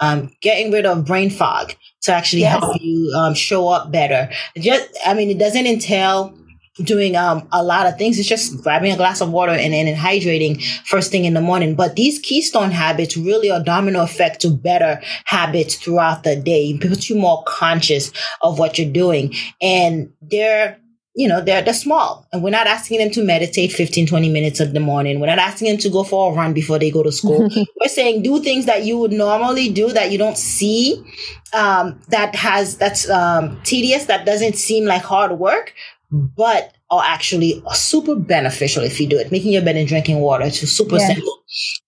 um, 0.00 0.30
getting 0.40 0.70
rid 0.70 0.86
of 0.86 1.04
brain 1.04 1.30
fog 1.30 1.74
to 2.02 2.12
actually 2.12 2.42
yes. 2.42 2.58
help 2.58 2.80
you 2.80 3.12
um, 3.16 3.34
show 3.34 3.68
up 3.68 3.90
better. 3.90 4.30
Just, 4.56 4.88
I 5.04 5.14
mean, 5.14 5.28
it 5.28 5.38
doesn't 5.38 5.66
entail 5.66 6.34
doing 6.84 7.16
um, 7.16 7.46
a 7.52 7.62
lot 7.62 7.86
of 7.86 7.96
things. 7.96 8.18
It's 8.18 8.28
just 8.28 8.62
grabbing 8.62 8.92
a 8.92 8.96
glass 8.96 9.20
of 9.20 9.30
water 9.30 9.52
and, 9.52 9.74
and 9.74 9.96
hydrating 9.96 10.62
first 10.86 11.10
thing 11.10 11.24
in 11.24 11.34
the 11.34 11.40
morning. 11.40 11.74
But 11.74 11.96
these 11.96 12.18
keystone 12.18 12.70
habits 12.70 13.16
really 13.16 13.50
are 13.50 13.62
domino 13.62 14.02
effect 14.02 14.40
to 14.42 14.50
better 14.50 15.00
habits 15.24 15.76
throughout 15.76 16.24
the 16.24 16.36
day. 16.36 16.70
It 16.70 16.80
puts 16.80 17.08
you 17.10 17.16
more 17.16 17.42
conscious 17.46 18.12
of 18.42 18.58
what 18.58 18.78
you're 18.78 18.92
doing. 18.92 19.34
And 19.60 20.12
they're 20.22 20.80
you 21.14 21.26
know, 21.26 21.40
they're, 21.40 21.60
they're 21.62 21.74
small 21.74 22.26
and 22.32 22.42
we're 22.42 22.50
not 22.50 22.66
asking 22.66 22.98
them 22.98 23.10
to 23.10 23.24
meditate 23.24 23.72
15, 23.72 24.06
20 24.06 24.28
minutes 24.30 24.60
of 24.60 24.72
the 24.72 24.80
morning. 24.80 25.18
We're 25.18 25.26
not 25.26 25.38
asking 25.38 25.68
them 25.68 25.78
to 25.78 25.90
go 25.90 26.04
for 26.04 26.32
a 26.32 26.34
run 26.36 26.52
before 26.52 26.78
they 26.78 26.90
go 26.90 27.02
to 27.02 27.10
school. 27.10 27.48
we're 27.80 27.88
saying 27.88 28.22
do 28.22 28.40
things 28.40 28.66
that 28.66 28.84
you 28.84 28.96
would 28.96 29.12
normally 29.12 29.68
do 29.68 29.92
that 29.92 30.12
you 30.12 30.18
don't 30.18 30.38
see, 30.38 31.04
um, 31.52 32.00
that 32.08 32.34
has, 32.36 32.76
that's, 32.76 33.10
um, 33.10 33.60
tedious, 33.64 34.04
that 34.04 34.24
doesn't 34.24 34.54
seem 34.54 34.84
like 34.84 35.02
hard 35.02 35.32
work, 35.32 35.74
but 36.10 36.74
are 36.90 37.02
actually 37.04 37.62
super 37.72 38.16
beneficial 38.16 38.82
if 38.82 39.00
you 39.00 39.06
do 39.06 39.18
it. 39.18 39.30
Making 39.30 39.52
your 39.52 39.62
bed 39.62 39.76
and 39.76 39.86
drinking 39.86 40.18
water. 40.20 40.44
It's 40.44 40.60
super 40.60 40.96
yes. 40.96 41.14
simple. 41.14 41.38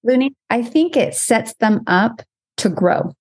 Looney, 0.04 0.34
I 0.50 0.62
think 0.62 0.96
it 0.96 1.14
sets 1.14 1.54
them 1.54 1.82
up 1.86 2.22
to 2.58 2.68
grow. 2.68 3.12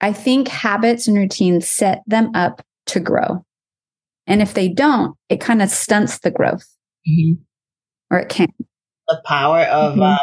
I 0.00 0.12
think 0.12 0.48
habits 0.48 1.08
and 1.08 1.16
routines 1.16 1.68
set 1.68 2.02
them 2.06 2.30
up 2.34 2.62
to 2.86 3.00
grow. 3.00 3.44
And 4.26 4.40
if 4.40 4.54
they 4.54 4.68
don't, 4.68 5.16
it 5.28 5.40
kind 5.40 5.62
of 5.62 5.70
stunts 5.70 6.18
the 6.18 6.30
growth. 6.30 6.66
Mm-hmm. 7.08 7.42
Or 8.10 8.18
it 8.20 8.28
can 8.28 8.48
the 9.08 9.20
power 9.24 9.60
of 9.60 9.92
mm-hmm. 9.92 10.02
um, 10.02 10.18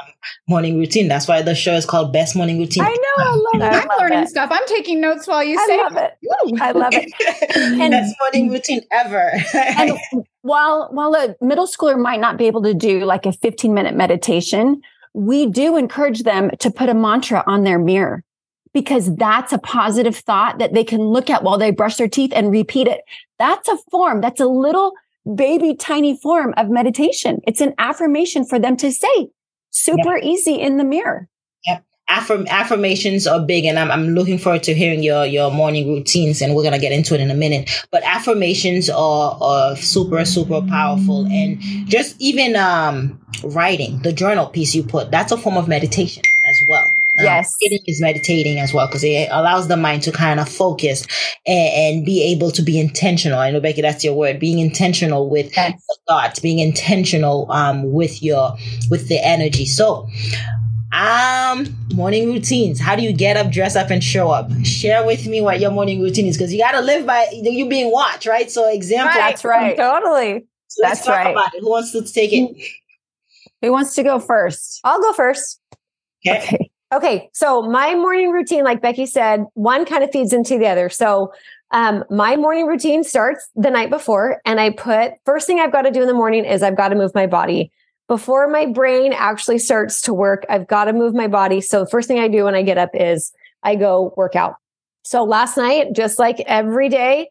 morning 0.47 0.79
routine. 0.79 1.07
That's 1.07 1.27
why 1.27 1.41
the 1.41 1.55
show 1.55 1.73
is 1.73 1.85
called 1.85 2.11
Best 2.11 2.35
Morning 2.35 2.59
Routine. 2.59 2.83
I 2.83 2.89
know. 2.89 3.23
I 3.23 3.29
love 3.29 3.43
it. 3.55 3.75
I'm 3.75 3.87
love 3.87 3.99
learning 3.99 4.19
it. 4.19 4.29
stuff. 4.29 4.49
I'm 4.51 4.65
taking 4.67 5.01
notes 5.01 5.27
while 5.27 5.43
you 5.43 5.59
I 5.59 5.65
say 5.67 5.77
love 5.77 5.97
it. 5.97 6.61
I 6.61 6.71
love 6.71 6.93
it. 6.93 7.11
and, 7.55 7.91
Best 7.91 8.15
morning 8.21 8.51
routine 8.51 8.81
ever. 8.91 9.33
and 9.53 9.97
while 10.41 10.89
while 10.91 11.13
a 11.15 11.35
middle 11.41 11.67
schooler 11.67 11.99
might 11.99 12.19
not 12.19 12.37
be 12.37 12.45
able 12.47 12.63
to 12.63 12.73
do 12.73 13.05
like 13.05 13.25
a 13.25 13.33
15 13.33 13.73
minute 13.73 13.95
meditation, 13.95 14.81
we 15.13 15.45
do 15.45 15.77
encourage 15.77 16.23
them 16.23 16.49
to 16.59 16.71
put 16.71 16.89
a 16.89 16.93
mantra 16.93 17.43
on 17.45 17.63
their 17.63 17.79
mirror 17.79 18.23
because 18.73 19.13
that's 19.15 19.51
a 19.51 19.57
positive 19.57 20.15
thought 20.15 20.59
that 20.59 20.73
they 20.73 20.83
can 20.83 21.01
look 21.01 21.29
at 21.29 21.43
while 21.43 21.57
they 21.57 21.71
brush 21.71 21.97
their 21.97 22.07
teeth 22.07 22.31
and 22.33 22.51
repeat 22.51 22.87
it. 22.87 23.01
That's 23.37 23.67
a 23.67 23.77
form. 23.89 24.21
That's 24.21 24.39
a 24.39 24.45
little 24.45 24.93
baby 25.35 25.75
tiny 25.75 26.17
form 26.17 26.53
of 26.57 26.69
meditation. 26.69 27.39
It's 27.47 27.61
an 27.61 27.73
affirmation 27.77 28.45
for 28.45 28.59
them 28.59 28.77
to 28.77 28.91
say, 28.91 29.29
super 29.69 30.17
yeah. 30.17 30.25
easy 30.25 30.55
in 30.55 30.77
the 30.77 30.83
mirror. 30.83 31.29
Yep. 31.67 31.85
Affirm- 32.09 32.47
affirmations 32.49 33.27
are 33.27 33.39
big 33.39 33.65
and 33.65 33.79
I'm, 33.79 33.89
I'm 33.89 34.09
looking 34.09 34.37
forward 34.37 34.63
to 34.63 34.73
hearing 34.73 35.01
your, 35.01 35.25
your 35.25 35.51
morning 35.51 35.87
routines 35.87 36.41
and 36.41 36.55
we're 36.55 36.63
going 36.63 36.73
to 36.73 36.79
get 36.79 36.91
into 36.91 37.13
it 37.13 37.21
in 37.21 37.31
a 37.31 37.35
minute. 37.35 37.69
But 37.91 38.03
affirmations 38.03 38.89
are, 38.89 39.37
are 39.39 39.75
super, 39.77 40.25
super 40.25 40.61
powerful. 40.61 41.25
And 41.27 41.61
just 41.87 42.19
even 42.19 42.55
um, 42.55 43.19
writing, 43.43 43.99
the 43.99 44.11
journal 44.11 44.47
piece 44.47 44.75
you 44.75 44.83
put, 44.83 45.11
that's 45.11 45.31
a 45.31 45.37
form 45.37 45.55
of 45.55 45.67
meditation 45.67 46.23
as 46.45 46.61
well. 46.67 46.90
Um, 47.21 47.25
yes. 47.25 47.55
Sitting 47.61 47.79
is 47.87 48.01
meditating 48.01 48.59
as 48.59 48.73
well 48.73 48.87
because 48.87 49.03
it 49.03 49.29
allows 49.31 49.67
the 49.67 49.77
mind 49.77 50.03
to 50.03 50.11
kind 50.11 50.39
of 50.39 50.49
focus 50.49 51.05
and, 51.47 51.97
and, 51.97 52.05
be 52.05 52.23
able 52.23 52.51
to 52.51 52.61
be 52.61 52.79
intentional. 52.79 53.39
I 53.39 53.51
know, 53.51 53.59
Becky, 53.59 53.81
that's 53.81 54.03
your 54.03 54.13
word. 54.13 54.39
Being 54.39 54.59
intentional 54.59 55.29
with 55.29 55.55
yes. 55.55 55.81
thoughts, 56.07 56.39
being 56.39 56.59
intentional 56.59 57.51
um, 57.51 57.91
with 57.91 58.21
your 58.21 58.55
with 58.89 59.07
the 59.07 59.19
energy. 59.25 59.65
So 59.65 60.07
Um, 60.93 61.73
morning 61.93 62.27
routines. 62.27 62.79
How 62.79 62.97
do 62.97 63.01
you 63.01 63.13
get 63.13 63.37
up, 63.37 63.49
dress 63.49 63.77
up, 63.77 63.89
and 63.89 64.03
show 64.03 64.29
up? 64.29 64.51
Share 64.63 65.05
with 65.05 65.25
me 65.25 65.39
what 65.39 65.61
your 65.61 65.71
morning 65.71 66.01
routine 66.01 66.25
is 66.25 66.37
because 66.37 66.51
you 66.51 66.59
got 66.59 66.73
to 66.73 66.81
live 66.81 67.05
by 67.05 67.27
you 67.31 67.69
being 67.69 67.91
watched, 67.91 68.25
right? 68.25 68.51
So, 68.51 68.69
example. 68.69 69.13
That's 69.15 69.45
right. 69.45 69.77
Totally. 69.77 70.45
So 70.67 70.83
let's 70.83 70.99
That's 70.99 71.05
talk 71.05 71.15
right. 71.15 71.31
about 71.31 71.53
it. 71.55 71.61
Who 71.61 71.69
wants 71.69 71.91
to 71.93 72.01
take 72.01 72.33
it? 72.33 72.67
Who 73.61 73.71
wants 73.71 73.95
to 73.95 74.03
go 74.03 74.19
first? 74.19 74.79
I'll 74.83 75.01
go 75.01 75.13
first. 75.13 75.59
Okay. 76.25 76.37
Okay, 76.39 76.70
so 77.33 77.61
my 77.61 77.95
morning 77.95 78.31
routine, 78.31 78.63
like 78.63 78.81
Becky 78.81 79.05
said, 79.05 79.45
one 79.53 79.85
kind 79.85 80.03
of 80.03 80.11
feeds 80.11 80.33
into 80.33 80.57
the 80.57 80.67
other. 80.67 80.89
So 80.89 81.31
um, 81.71 82.03
my 82.09 82.35
morning 82.35 82.67
routine 82.67 83.03
starts 83.03 83.47
the 83.55 83.69
night 83.69 83.89
before, 83.89 84.41
and 84.45 84.59
I 84.59 84.71
put 84.71 85.13
first 85.25 85.47
thing 85.47 85.59
I've 85.59 85.71
got 85.71 85.83
to 85.83 85.91
do 85.91 86.01
in 86.01 86.07
the 86.07 86.13
morning 86.13 86.43
is 86.43 86.61
I've 86.61 86.75
got 86.75 86.89
to 86.89 86.95
move 86.95 87.15
my 87.15 87.27
body. 87.27 87.71
Before 88.09 88.49
my 88.49 88.65
brain 88.65 89.13
actually 89.13 89.57
starts 89.57 90.01
to 90.01 90.13
work, 90.13 90.45
I've 90.49 90.67
got 90.67 90.85
to 90.85 90.93
move 90.93 91.13
my 91.13 91.27
body. 91.27 91.61
So 91.61 91.85
first 91.85 92.09
thing 92.09 92.19
I 92.19 92.27
do 92.27 92.43
when 92.43 92.55
I 92.55 92.61
get 92.61 92.77
up 92.77 92.89
is 92.93 93.31
I 93.63 93.75
go 93.75 94.13
work 94.17 94.35
out. 94.35 94.55
So 95.03 95.23
last 95.23 95.55
night, 95.55 95.93
just 95.93 96.19
like 96.19 96.41
every 96.41 96.89
day, 96.89 97.29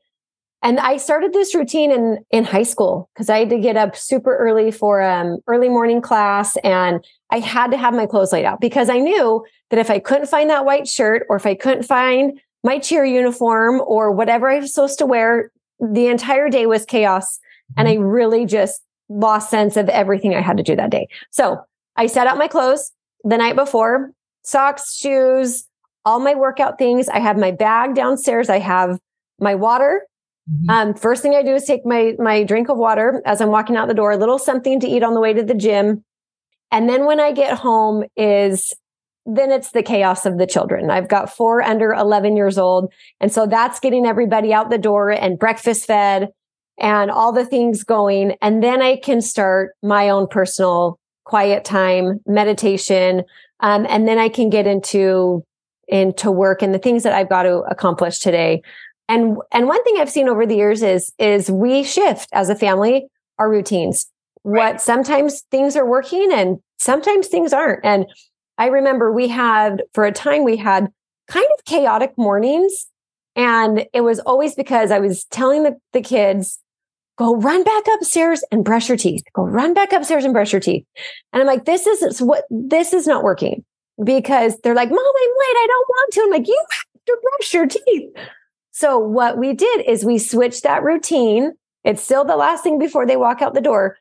and 0.62 0.78
I 0.78 0.98
started 0.98 1.32
this 1.32 1.54
routine 1.54 1.90
in 1.90 2.18
in 2.30 2.44
high 2.44 2.64
school 2.64 3.10
because 3.14 3.30
I 3.30 3.38
had 3.38 3.50
to 3.50 3.58
get 3.58 3.76
up 3.76 3.96
super 3.96 4.36
early 4.36 4.70
for 4.70 5.02
um 5.02 5.38
early 5.46 5.68
morning 5.68 6.00
class 6.00 6.56
and 6.58 7.04
I 7.30 7.38
had 7.38 7.70
to 7.70 7.76
have 7.76 7.94
my 7.94 8.06
clothes 8.06 8.32
laid 8.32 8.44
out 8.44 8.60
because 8.60 8.88
I 8.88 8.98
knew 8.98 9.44
that 9.70 9.78
if 9.78 9.90
I 9.90 9.98
couldn't 9.98 10.28
find 10.28 10.50
that 10.50 10.64
white 10.64 10.88
shirt 10.88 11.26
or 11.28 11.36
if 11.36 11.46
I 11.46 11.54
couldn't 11.54 11.84
find 11.84 12.40
my 12.62 12.78
cheer 12.78 13.04
uniform 13.04 13.80
or 13.86 14.10
whatever 14.10 14.50
I 14.50 14.58
was 14.58 14.74
supposed 14.74 14.98
to 14.98 15.06
wear, 15.06 15.50
the 15.80 16.08
entire 16.08 16.50
day 16.50 16.66
was 16.66 16.84
chaos. 16.84 17.38
And 17.76 17.88
I 17.88 17.94
really 17.94 18.44
just 18.44 18.82
lost 19.08 19.50
sense 19.50 19.76
of 19.76 19.88
everything 19.88 20.34
I 20.34 20.40
had 20.40 20.56
to 20.56 20.62
do 20.62 20.76
that 20.76 20.90
day. 20.90 21.08
So 21.30 21.60
I 21.96 22.06
set 22.06 22.26
out 22.26 22.38
my 22.38 22.48
clothes 22.48 22.92
the 23.24 23.38
night 23.38 23.56
before, 23.56 24.12
socks, 24.42 24.96
shoes, 24.96 25.64
all 26.04 26.20
my 26.20 26.34
workout 26.34 26.78
things. 26.78 27.08
I 27.08 27.18
have 27.18 27.38
my 27.38 27.50
bag 27.50 27.94
downstairs. 27.94 28.48
I 28.48 28.58
have 28.58 28.98
my 29.38 29.54
water. 29.54 30.02
Mhm. 30.48 30.70
Um, 30.70 30.94
first 30.94 31.22
thing 31.22 31.34
I 31.34 31.42
do 31.42 31.54
is 31.54 31.64
take 31.64 31.84
my 31.84 32.14
my 32.18 32.42
drink 32.44 32.68
of 32.68 32.78
water 32.78 33.22
as 33.24 33.40
I'm 33.40 33.50
walking 33.50 33.76
out 33.76 33.88
the 33.88 33.94
door, 33.94 34.12
a 34.12 34.16
little 34.16 34.38
something 34.38 34.80
to 34.80 34.86
eat 34.86 35.02
on 35.02 35.14
the 35.14 35.20
way 35.20 35.32
to 35.32 35.42
the 35.42 35.54
gym. 35.54 36.04
And 36.72 36.88
then 36.88 37.06
when 37.06 37.20
I 37.20 37.32
get 37.32 37.58
home 37.58 38.04
is 38.16 38.72
then 39.26 39.52
it's 39.52 39.72
the 39.72 39.82
chaos 39.82 40.26
of 40.26 40.38
the 40.38 40.46
children. 40.46 40.90
I've 40.90 41.08
got 41.08 41.34
four 41.34 41.62
under 41.62 41.92
11 41.92 42.36
years 42.36 42.58
old. 42.58 42.92
And 43.20 43.32
so 43.32 43.46
that's 43.46 43.78
getting 43.80 44.06
everybody 44.06 44.52
out 44.52 44.70
the 44.70 44.78
door 44.78 45.10
and 45.10 45.38
breakfast 45.38 45.86
fed 45.86 46.30
and 46.78 47.10
all 47.10 47.32
the 47.32 47.44
things 47.44 47.84
going. 47.84 48.36
And 48.42 48.62
then 48.62 48.82
I 48.82 48.96
can 48.96 49.20
start 49.20 49.72
my 49.82 50.08
own 50.08 50.26
personal 50.26 50.98
quiet 51.24 51.64
time, 51.64 52.20
meditation. 52.26 53.22
Um, 53.60 53.86
and 53.88 54.08
then 54.08 54.18
I 54.18 54.28
can 54.28 54.50
get 54.50 54.66
into, 54.66 55.44
into 55.86 56.30
work 56.30 56.62
and 56.62 56.74
the 56.74 56.78
things 56.78 57.02
that 57.02 57.12
I've 57.12 57.28
got 57.28 57.42
to 57.44 57.58
accomplish 57.70 58.18
today. 58.20 58.62
And, 59.10 59.38
and 59.50 59.66
one 59.66 59.82
thing 59.82 59.96
I've 59.98 60.08
seen 60.08 60.28
over 60.28 60.46
the 60.46 60.54
years 60.54 60.84
is, 60.84 61.12
is 61.18 61.50
we 61.50 61.82
shift 61.82 62.28
as 62.32 62.48
a 62.48 62.54
family 62.54 63.08
our 63.40 63.50
routines. 63.50 64.06
What 64.42 64.80
sometimes 64.80 65.42
things 65.50 65.74
are 65.74 65.84
working 65.84 66.30
and 66.32 66.58
sometimes 66.78 67.26
things 67.26 67.52
aren't. 67.52 67.84
And 67.84 68.06
I 68.56 68.66
remember 68.66 69.10
we 69.10 69.26
had, 69.26 69.82
for 69.94 70.04
a 70.04 70.12
time, 70.12 70.44
we 70.44 70.56
had 70.56 70.92
kind 71.26 71.46
of 71.58 71.64
chaotic 71.64 72.12
mornings. 72.16 72.86
And 73.34 73.84
it 73.92 74.02
was 74.02 74.20
always 74.20 74.54
because 74.54 74.92
I 74.92 75.00
was 75.00 75.24
telling 75.24 75.64
the, 75.64 75.76
the 75.92 76.02
kids, 76.02 76.60
go 77.18 77.34
run 77.34 77.64
back 77.64 77.82
upstairs 77.94 78.44
and 78.52 78.64
brush 78.64 78.88
your 78.88 78.96
teeth. 78.96 79.24
Go 79.34 79.42
run 79.42 79.74
back 79.74 79.92
upstairs 79.92 80.24
and 80.24 80.32
brush 80.32 80.52
your 80.52 80.60
teeth. 80.60 80.84
And 81.32 81.40
I'm 81.40 81.48
like, 81.48 81.64
this 81.64 81.84
is 81.88 82.22
what, 82.22 82.44
this 82.48 82.92
is 82.92 83.08
not 83.08 83.24
working 83.24 83.64
because 84.04 84.56
they're 84.62 84.76
like, 84.76 84.88
mom, 84.88 84.98
I'm 84.98 85.04
late. 85.04 85.56
I 85.56 85.66
don't 85.68 85.88
want 85.88 86.12
to. 86.12 86.20
I'm 86.20 86.30
like, 86.30 86.46
you 86.46 86.64
have 86.70 87.04
to 87.06 87.18
brush 87.22 87.54
your 87.54 87.66
teeth. 87.66 88.10
So 88.70 88.98
what 88.98 89.38
we 89.38 89.52
did 89.52 89.84
is 89.86 90.04
we 90.04 90.18
switched 90.18 90.62
that 90.62 90.82
routine. 90.82 91.52
It's 91.84 92.02
still 92.02 92.24
the 92.24 92.36
last 92.36 92.62
thing 92.62 92.78
before 92.78 93.06
they 93.06 93.16
walk 93.16 93.42
out 93.42 93.54
the 93.54 93.60
door, 93.60 93.98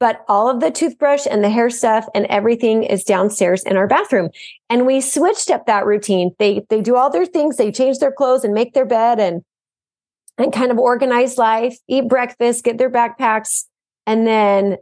but 0.00 0.24
all 0.28 0.48
of 0.48 0.60
the 0.60 0.70
toothbrush 0.70 1.26
and 1.30 1.42
the 1.42 1.50
hair 1.50 1.70
stuff 1.70 2.06
and 2.14 2.26
everything 2.26 2.82
is 2.82 3.04
downstairs 3.04 3.62
in 3.64 3.76
our 3.76 3.86
bathroom. 3.86 4.30
And 4.70 4.86
we 4.86 5.00
switched 5.00 5.50
up 5.50 5.66
that 5.66 5.86
routine. 5.86 6.34
They 6.38 6.64
they 6.68 6.80
do 6.80 6.96
all 6.96 7.10
their 7.10 7.26
things, 7.26 7.56
they 7.56 7.70
change 7.70 7.98
their 7.98 8.12
clothes 8.12 8.44
and 8.44 8.54
make 8.54 8.74
their 8.74 8.86
bed 8.86 9.20
and 9.20 9.42
and 10.38 10.52
kind 10.52 10.70
of 10.70 10.78
organize 10.78 11.36
life, 11.36 11.76
eat 11.88 12.08
breakfast, 12.08 12.64
get 12.64 12.78
their 12.78 12.90
backpacks, 12.90 13.64
and 14.06 14.26
then 14.26 14.76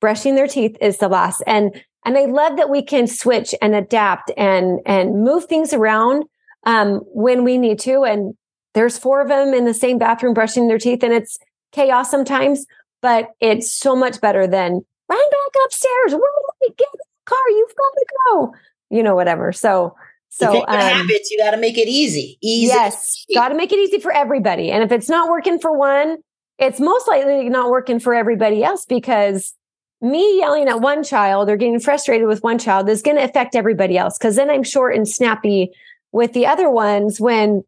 brushing 0.00 0.34
their 0.34 0.48
teeth 0.48 0.76
is 0.80 0.98
the 0.98 1.08
last. 1.08 1.42
And 1.46 1.82
and 2.04 2.18
I 2.18 2.24
love 2.24 2.56
that 2.56 2.70
we 2.70 2.82
can 2.82 3.06
switch 3.06 3.54
and 3.62 3.74
adapt 3.74 4.32
and 4.36 4.80
and 4.84 5.22
move 5.22 5.44
things 5.44 5.72
around 5.72 6.24
um, 6.64 7.00
when 7.06 7.44
we 7.44 7.58
need 7.58 7.78
to. 7.80 8.04
And 8.04 8.34
there's 8.74 8.98
four 8.98 9.20
of 9.20 9.28
them 9.28 9.54
in 9.54 9.64
the 9.64 9.74
same 9.74 9.98
bathroom 9.98 10.34
brushing 10.34 10.68
their 10.68 10.78
teeth, 10.78 11.02
and 11.02 11.12
it's 11.12 11.38
chaos 11.72 12.10
sometimes, 12.10 12.66
but 13.00 13.30
it's 13.40 13.72
so 13.72 13.94
much 13.94 14.20
better 14.20 14.46
than 14.46 14.72
run 15.08 15.30
back 15.30 15.62
upstairs. 15.64 16.12
Where 16.12 16.20
do 16.62 16.74
get 16.76 16.88
in 16.92 16.98
the 16.98 17.04
car? 17.26 17.50
You've 17.50 17.76
got 17.76 17.92
to 17.94 18.06
go. 18.26 18.54
You 18.90 19.02
know, 19.02 19.14
whatever. 19.14 19.52
So 19.52 19.94
So, 20.34 20.64
um, 20.66 20.78
habits, 20.80 21.30
you 21.30 21.38
got 21.38 21.50
to 21.50 21.58
make 21.58 21.76
it 21.76 21.88
easy. 21.88 22.38
Easy. 22.40 22.68
Yes, 22.68 23.26
got 23.34 23.48
to 23.48 23.54
make 23.54 23.70
it 23.70 23.78
easy 23.78 24.00
for 24.00 24.12
everybody. 24.12 24.70
And 24.70 24.82
if 24.82 24.90
it's 24.90 25.08
not 25.08 25.28
working 25.28 25.58
for 25.58 25.76
one, 25.76 26.16
it's 26.58 26.80
most 26.80 27.06
likely 27.06 27.50
not 27.50 27.70
working 27.70 28.00
for 28.00 28.14
everybody 28.14 28.64
else 28.64 28.86
because 28.86 29.54
me 30.00 30.38
yelling 30.38 30.68
at 30.68 30.80
one 30.80 31.04
child 31.04 31.50
or 31.50 31.56
getting 31.56 31.78
frustrated 31.80 32.26
with 32.26 32.42
one 32.42 32.58
child 32.58 32.88
is 32.88 33.02
going 33.02 33.18
to 33.18 33.24
affect 33.24 33.54
everybody 33.54 33.98
else 33.98 34.16
because 34.16 34.36
then 34.36 34.48
I'm 34.48 34.62
short 34.62 34.96
and 34.96 35.06
snappy 35.06 35.70
with 36.12 36.32
the 36.32 36.46
other 36.46 36.70
ones 36.70 37.20
when 37.20 37.62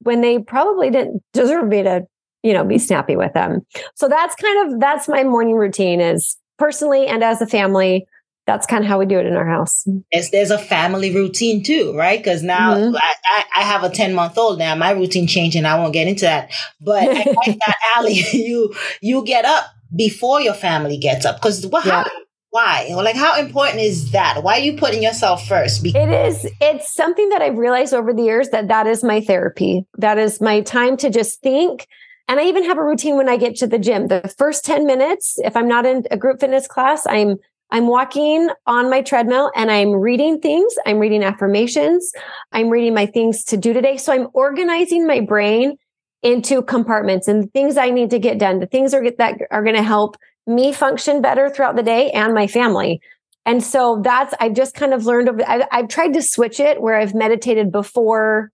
when 0.00 0.20
they 0.20 0.38
probably 0.38 0.90
didn't 0.90 1.22
deserve 1.32 1.68
me 1.68 1.82
to 1.82 2.06
you 2.42 2.52
know 2.52 2.64
be 2.64 2.78
snappy 2.78 3.16
with 3.16 3.32
them. 3.32 3.60
So 3.94 4.08
that's 4.08 4.34
kind 4.36 4.72
of 4.72 4.80
that's 4.80 5.08
my 5.08 5.24
morning 5.24 5.54
routine 5.54 6.00
is 6.00 6.36
personally 6.58 7.06
and 7.06 7.24
as 7.24 7.40
a 7.40 7.46
family 7.46 8.06
that's 8.46 8.66
kind 8.66 8.82
of 8.82 8.88
how 8.88 8.98
we 8.98 9.06
do 9.06 9.18
it 9.18 9.26
in 9.26 9.34
our 9.34 9.46
house. 9.46 9.86
There's, 10.10 10.30
there's 10.30 10.50
a 10.50 10.58
family 10.58 11.14
routine 11.14 11.62
too, 11.62 11.94
right? 11.96 12.18
Because 12.18 12.42
now 12.42 12.74
Mhm. 12.74 12.96
I, 12.96 13.44
I, 13.56 13.62
have 13.62 13.84
a 13.84 13.90
10 13.90 14.12
month 14.12 14.36
old 14.36 14.58
now. 14.58 14.74
My 14.74 14.90
routine 14.90 15.28
changing. 15.28 15.64
I 15.64 15.78
won't 15.78 15.92
get 15.92 16.08
into 16.08 16.24
that. 16.24 16.50
But 16.80 17.04
I 17.04 17.32
like 17.46 17.58
that, 17.66 17.76
Allie, 17.94 18.24
you 18.32 18.74
you 19.00 19.24
get 19.24 19.44
up 19.44 19.66
before 19.94 20.40
your 20.40 20.54
family 20.54 20.96
gets 20.96 21.24
up. 21.24 21.36
Because 21.36 21.64
what? 21.66 21.84
Yeah. 21.84 22.02
How, 22.02 22.10
why? 22.50 22.90
Like, 22.94 23.16
how 23.16 23.38
important 23.38 23.80
is 23.80 24.10
that? 24.10 24.42
Why 24.42 24.56
are 24.58 24.62
you 24.62 24.76
putting 24.76 25.02
yourself 25.02 25.46
first? 25.46 25.84
It 25.84 25.96
is. 25.96 26.46
It's 26.60 26.92
something 26.92 27.28
that 27.30 27.42
I've 27.42 27.56
realized 27.56 27.94
over 27.94 28.12
the 28.12 28.22
years 28.22 28.48
that 28.50 28.68
that 28.68 28.86
is 28.86 29.04
my 29.04 29.20
therapy. 29.20 29.86
That 29.98 30.18
is 30.18 30.40
my 30.40 30.60
time 30.60 30.96
to 30.98 31.10
just 31.10 31.40
think. 31.40 31.86
And 32.28 32.40
I 32.40 32.44
even 32.44 32.64
have 32.64 32.78
a 32.78 32.84
routine 32.84 33.16
when 33.16 33.28
I 33.28 33.36
get 33.36 33.56
to 33.56 33.66
the 33.66 33.78
gym. 33.78 34.08
The 34.08 34.32
first 34.36 34.64
10 34.64 34.86
minutes, 34.86 35.38
if 35.38 35.56
I'm 35.56 35.68
not 35.68 35.86
in 35.86 36.04
a 36.10 36.16
group 36.16 36.40
fitness 36.40 36.66
class, 36.66 37.06
I'm 37.06 37.36
I'm 37.72 37.86
walking 37.86 38.48
on 38.66 38.90
my 38.90 39.00
treadmill 39.00 39.52
and 39.54 39.70
I'm 39.70 39.92
reading 39.92 40.40
things. 40.40 40.74
I'm 40.86 40.98
reading 40.98 41.22
affirmations. 41.22 42.12
I'm 42.50 42.68
reading 42.68 42.94
my 42.94 43.06
things 43.06 43.44
to 43.44 43.56
do 43.56 43.72
today. 43.72 43.96
So 43.96 44.12
I'm 44.12 44.26
organizing 44.32 45.06
my 45.06 45.20
brain 45.20 45.76
into 46.22 46.62
compartments 46.62 47.28
and 47.28 47.44
the 47.44 47.46
things 47.48 47.76
I 47.76 47.90
need 47.90 48.10
to 48.10 48.18
get 48.18 48.38
done, 48.38 48.58
the 48.58 48.66
things 48.66 48.92
are, 48.92 49.08
that 49.18 49.38
are 49.50 49.62
going 49.62 49.76
to 49.76 49.84
help 49.84 50.16
me 50.46 50.72
function 50.72 51.22
better 51.22 51.50
throughout 51.50 51.76
the 51.76 51.82
day 51.82 52.10
and 52.10 52.34
my 52.34 52.46
family. 52.46 53.00
And 53.46 53.62
so 53.62 54.00
that's, 54.02 54.34
I've 54.40 54.54
just 54.54 54.74
kind 54.74 54.92
of 54.92 55.06
learned, 55.06 55.28
over, 55.28 55.42
I, 55.46 55.66
I've 55.72 55.88
tried 55.88 56.14
to 56.14 56.22
switch 56.22 56.60
it 56.60 56.80
where 56.80 56.96
I've 56.96 57.14
meditated 57.14 57.72
before, 57.72 58.50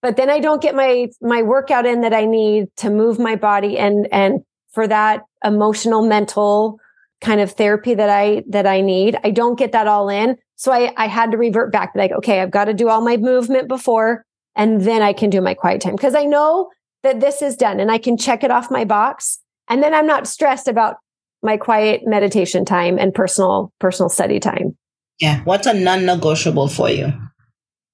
but 0.00 0.16
then 0.16 0.30
I 0.30 0.40
don't 0.40 0.62
get 0.62 0.74
my, 0.74 1.08
my 1.20 1.42
workout 1.42 1.86
in 1.86 2.00
that 2.00 2.14
I 2.14 2.24
need 2.24 2.68
to 2.78 2.90
move 2.90 3.18
my 3.18 3.36
body 3.36 3.78
and, 3.78 4.08
and 4.10 4.40
for 4.72 4.86
that 4.88 5.22
emotional, 5.44 6.06
mental 6.06 6.78
kind 7.20 7.40
of 7.40 7.52
therapy 7.52 7.94
that 7.94 8.08
I, 8.08 8.42
that 8.48 8.66
I 8.66 8.80
need. 8.80 9.16
I 9.22 9.30
don't 9.30 9.58
get 9.58 9.72
that 9.72 9.86
all 9.86 10.08
in. 10.08 10.36
So 10.56 10.72
I, 10.72 10.92
I 10.96 11.06
had 11.06 11.32
to 11.32 11.38
revert 11.38 11.70
back, 11.70 11.92
like, 11.94 12.12
okay, 12.12 12.40
I've 12.40 12.50
got 12.50 12.64
to 12.64 12.74
do 12.74 12.88
all 12.88 13.00
my 13.00 13.16
movement 13.16 13.68
before, 13.68 14.24
and 14.56 14.80
then 14.80 15.02
I 15.02 15.12
can 15.12 15.30
do 15.30 15.40
my 15.40 15.54
quiet 15.54 15.80
time. 15.80 15.96
Cause 15.96 16.14
I 16.14 16.24
know 16.24 16.70
that 17.02 17.20
this 17.20 17.42
is 17.42 17.56
done 17.56 17.80
and 17.80 17.90
I 17.90 17.98
can 17.98 18.16
check 18.16 18.44
it 18.44 18.50
off 18.50 18.70
my 18.70 18.84
box. 18.84 19.40
And 19.68 19.82
then 19.82 19.94
I'm 19.94 20.06
not 20.06 20.26
stressed 20.26 20.68
about 20.68 20.96
my 21.42 21.56
quiet 21.56 22.02
meditation 22.04 22.64
time 22.64 22.98
and 22.98 23.12
personal 23.14 23.72
personal 23.78 24.08
study 24.08 24.38
time. 24.40 24.76
yeah. 25.20 25.40
What's 25.44 25.66
a 25.66 25.74
non 25.74 26.04
negotiable 26.06 26.68
for 26.68 26.88
you? 26.90 27.12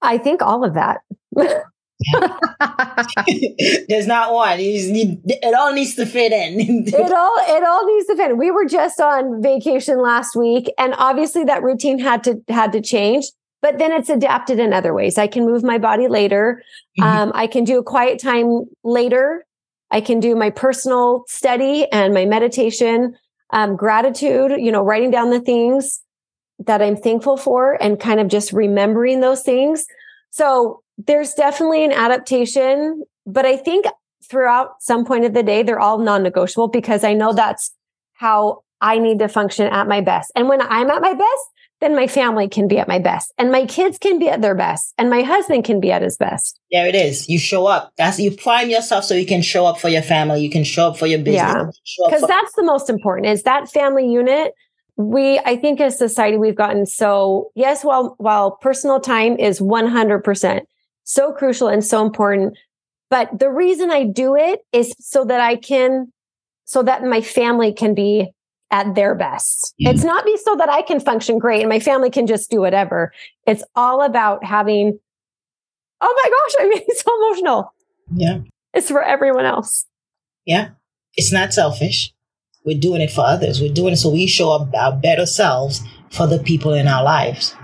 I 0.03 0.19
think 0.19 0.43
all 0.43 0.65
of 0.65 0.75
that. 0.75 1.01
There's 3.89 4.07
not 4.07 4.33
one. 4.33 4.59
Need, 4.59 5.21
it 5.27 5.55
all 5.55 5.73
needs 5.73 5.95
to 5.97 6.07
fit 6.07 6.33
in. 6.33 6.61
it 6.87 7.13
all 7.13 7.37
it 7.41 7.65
all 7.65 7.87
needs 7.87 8.07
to 8.07 8.17
fit. 8.17 8.31
In. 8.31 8.39
We 8.39 8.51
were 8.51 8.65
just 8.67 9.01
on 9.01 9.43
vacation 9.43 10.01
last 10.01 10.37
week 10.37 10.71
and 10.79 10.95
obviously 10.99 11.45
that 11.45 11.63
routine 11.63 11.99
had 11.99 12.23
to 12.25 12.41
had 12.49 12.73
to 12.73 12.81
change, 12.81 13.27
but 13.63 13.79
then 13.79 13.93
it's 13.93 14.09
adapted 14.09 14.59
in 14.59 14.73
other 14.73 14.95
ways. 14.95 15.19
I 15.19 15.27
can 15.27 15.45
move 15.45 15.63
my 15.65 15.79
body 15.79 16.09
later. 16.09 16.63
Mhm. 17.01 17.05
Um, 17.05 17.33
I 17.35 17.47
can 17.47 17.65
do 17.65 17.79
a 17.79 17.85
quiet 17.85 18.21
time 18.21 18.65
later. 18.85 19.45
I 19.91 20.01
can 20.01 20.21
do 20.21 20.37
my 20.37 20.51
personal 20.51 21.25
study 21.29 21.91
and 21.91 22.13
my 22.13 22.27
meditation, 22.27 23.15
um, 23.51 23.77
gratitude, 23.77 24.53
you 24.59 24.71
know, 24.71 24.83
writing 24.83 25.11
down 25.11 25.31
the 25.31 25.41
things. 25.41 26.01
that 26.67 26.83
I'm 26.83 26.97
thankful 26.97 27.37
for 27.37 27.81
and 27.81 28.01
kind 28.01 28.21
of 28.21 28.29
just 28.29 28.53
remembering 28.53 29.21
those 29.21 29.43
things. 29.43 29.87
So 30.31 30.83
there's 31.07 31.33
definitely 31.35 31.85
an 31.85 31.93
adaptation, 31.93 33.05
but 33.27 33.47
I 33.47 33.57
think 33.57 33.87
throughout 34.25 34.83
some 34.83 35.05
point 35.05 35.25
of 35.25 35.35
the 35.35 35.43
day, 35.43 35.63
they're 35.63 35.79
all 35.79 35.99
non-negotiable 35.99 36.69
because 36.69 37.05
I 37.05 37.15
know 37.15 37.33
that's 37.33 37.71
how 38.15 38.63
I 38.81 38.99
need 38.99 39.21
to 39.21 39.29
function 39.29 39.67
at 39.73 39.87
my 39.87 40.01
best. 40.01 40.33
And 40.35 40.49
when 40.49 40.61
I'm 40.61 40.91
at 40.91 41.01
my 41.01 41.15
best, 41.15 41.47
then 41.81 41.95
my 41.95 42.07
family 42.07 42.49
can 42.49 42.67
be 42.67 42.79
at 42.79 42.89
my 42.89 42.99
best 42.99 43.33
and 43.39 43.53
my 43.53 43.65
kids 43.65 43.99
can 43.99 44.19
be 44.19 44.29
at 44.29 44.41
their 44.41 44.55
best 44.55 44.95
and 44.99 45.09
my 45.11 45.23
husband 45.23 45.65
can 45.65 45.81
be 45.81 45.93
at 45.93 46.03
his 46.03 46.17
best. 46.17 46.59
There 46.73 46.87
it 46.87 46.95
is. 46.95 47.29
You 47.29 47.39
show 47.39 47.67
up. 47.67 47.93
That's 47.97 48.19
you 48.19 48.33
prime 48.33 48.69
yourself 48.69 49.05
so 49.05 49.15
you 49.15 49.27
can 49.27 49.43
show 49.43 49.65
up 49.67 49.79
for 49.79 49.89
your 49.89 50.03
family. 50.03 50.41
You 50.41 50.51
can 50.51 50.65
show 50.65 50.89
up 50.89 50.99
for 50.99 51.07
your 51.07 51.21
business. 51.21 51.35
Yeah. 51.37 52.07
Because 52.07 52.23
for- 52.23 52.27
that's 52.27 52.55
the 52.55 52.65
most 52.65 52.91
important 52.91 53.29
is 53.29 53.45
that 53.45 53.71
family 53.71 54.11
unit. 54.11 54.53
We, 54.97 55.39
I 55.39 55.57
think 55.57 55.81
as 55.81 55.97
society, 55.97 56.37
we've 56.37 56.57
gotten 56.57 56.85
so, 56.85 57.53
yes, 57.55 57.85
while, 57.85 58.17
while 58.19 58.53
personal 58.57 58.99
time 58.99 59.37
is 59.39 59.61
100% 59.61 60.63
so 61.05 61.33
crucial 61.33 61.69
and 61.69 61.85
so 61.85 62.05
important. 62.05 62.59
But 63.09 63.39
the 63.39 63.49
reason 63.49 63.91
I 63.91 64.05
do 64.05 64.35
it 64.35 64.61
is 64.73 64.93
so 64.99 65.25
that 65.25 65.41
I 65.41 65.55
can, 65.55 66.13
so 66.65 66.83
that 66.83 67.05
my 67.05 67.21
family 67.21 67.73
can 67.73 67.95
be 67.95 68.33
at 68.71 68.95
their 68.95 69.15
best. 69.15 69.75
Mm-hmm. 69.81 69.95
It's 69.95 70.05
not 70.05 70.25
be 70.25 70.37
so 70.37 70.57
that 70.57 70.69
I 70.69 70.83
can 70.83 71.01
function 71.01 71.39
great 71.39 71.61
and 71.61 71.69
my 71.69 71.81
family 71.81 72.11
can 72.11 72.27
just 72.27 72.51
do 72.51 72.61
whatever. 72.61 73.13
It's 73.47 73.65
all 73.75 74.03
about 74.03 74.45
having, 74.45 74.99
oh 76.01 76.23
my 76.23 76.31
gosh, 76.31 76.55
I 76.61 76.69
mean, 76.69 76.83
it's 76.87 77.03
so 77.03 77.17
emotional. 77.17 77.75
Yeah. 78.13 78.41
It's 78.75 78.89
for 78.89 79.03
everyone 79.03 79.47
else. 79.47 79.87
Yeah. 80.45 80.71
It's 81.15 81.33
not 81.33 81.53
selfish. 81.53 82.13
We're 82.65 82.79
doing 82.79 83.01
it 83.01 83.11
for 83.11 83.25
others. 83.25 83.61
We're 83.61 83.73
doing 83.73 83.95
it 83.95 83.97
so 83.97 84.11
we 84.11 84.27
show 84.27 84.51
up 84.53 84.75
our 84.75 84.93
better 84.93 85.27
selves 85.27 85.81
for 86.11 86.27
the 86.27 86.39
people 86.39 86.75
in 86.75 86.87
our 86.87 87.03
lives. 87.03 87.55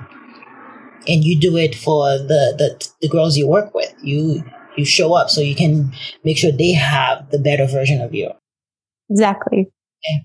And 1.06 1.22
you 1.22 1.38
do 1.38 1.58
it 1.58 1.74
for 1.74 2.16
the, 2.16 2.54
the, 2.56 2.88
the 3.02 3.08
girls 3.08 3.36
you 3.36 3.46
work 3.46 3.74
with. 3.74 3.92
You, 4.02 4.42
you 4.76 4.86
show 4.86 5.12
up 5.12 5.28
so 5.28 5.42
you 5.42 5.54
can 5.54 5.92
make 6.24 6.38
sure 6.38 6.50
they 6.50 6.72
have 6.72 7.30
the 7.30 7.38
better 7.38 7.66
version 7.66 8.00
of 8.00 8.14
you. 8.14 8.30
Exactly. 9.10 9.70
Yeah. 10.08 10.20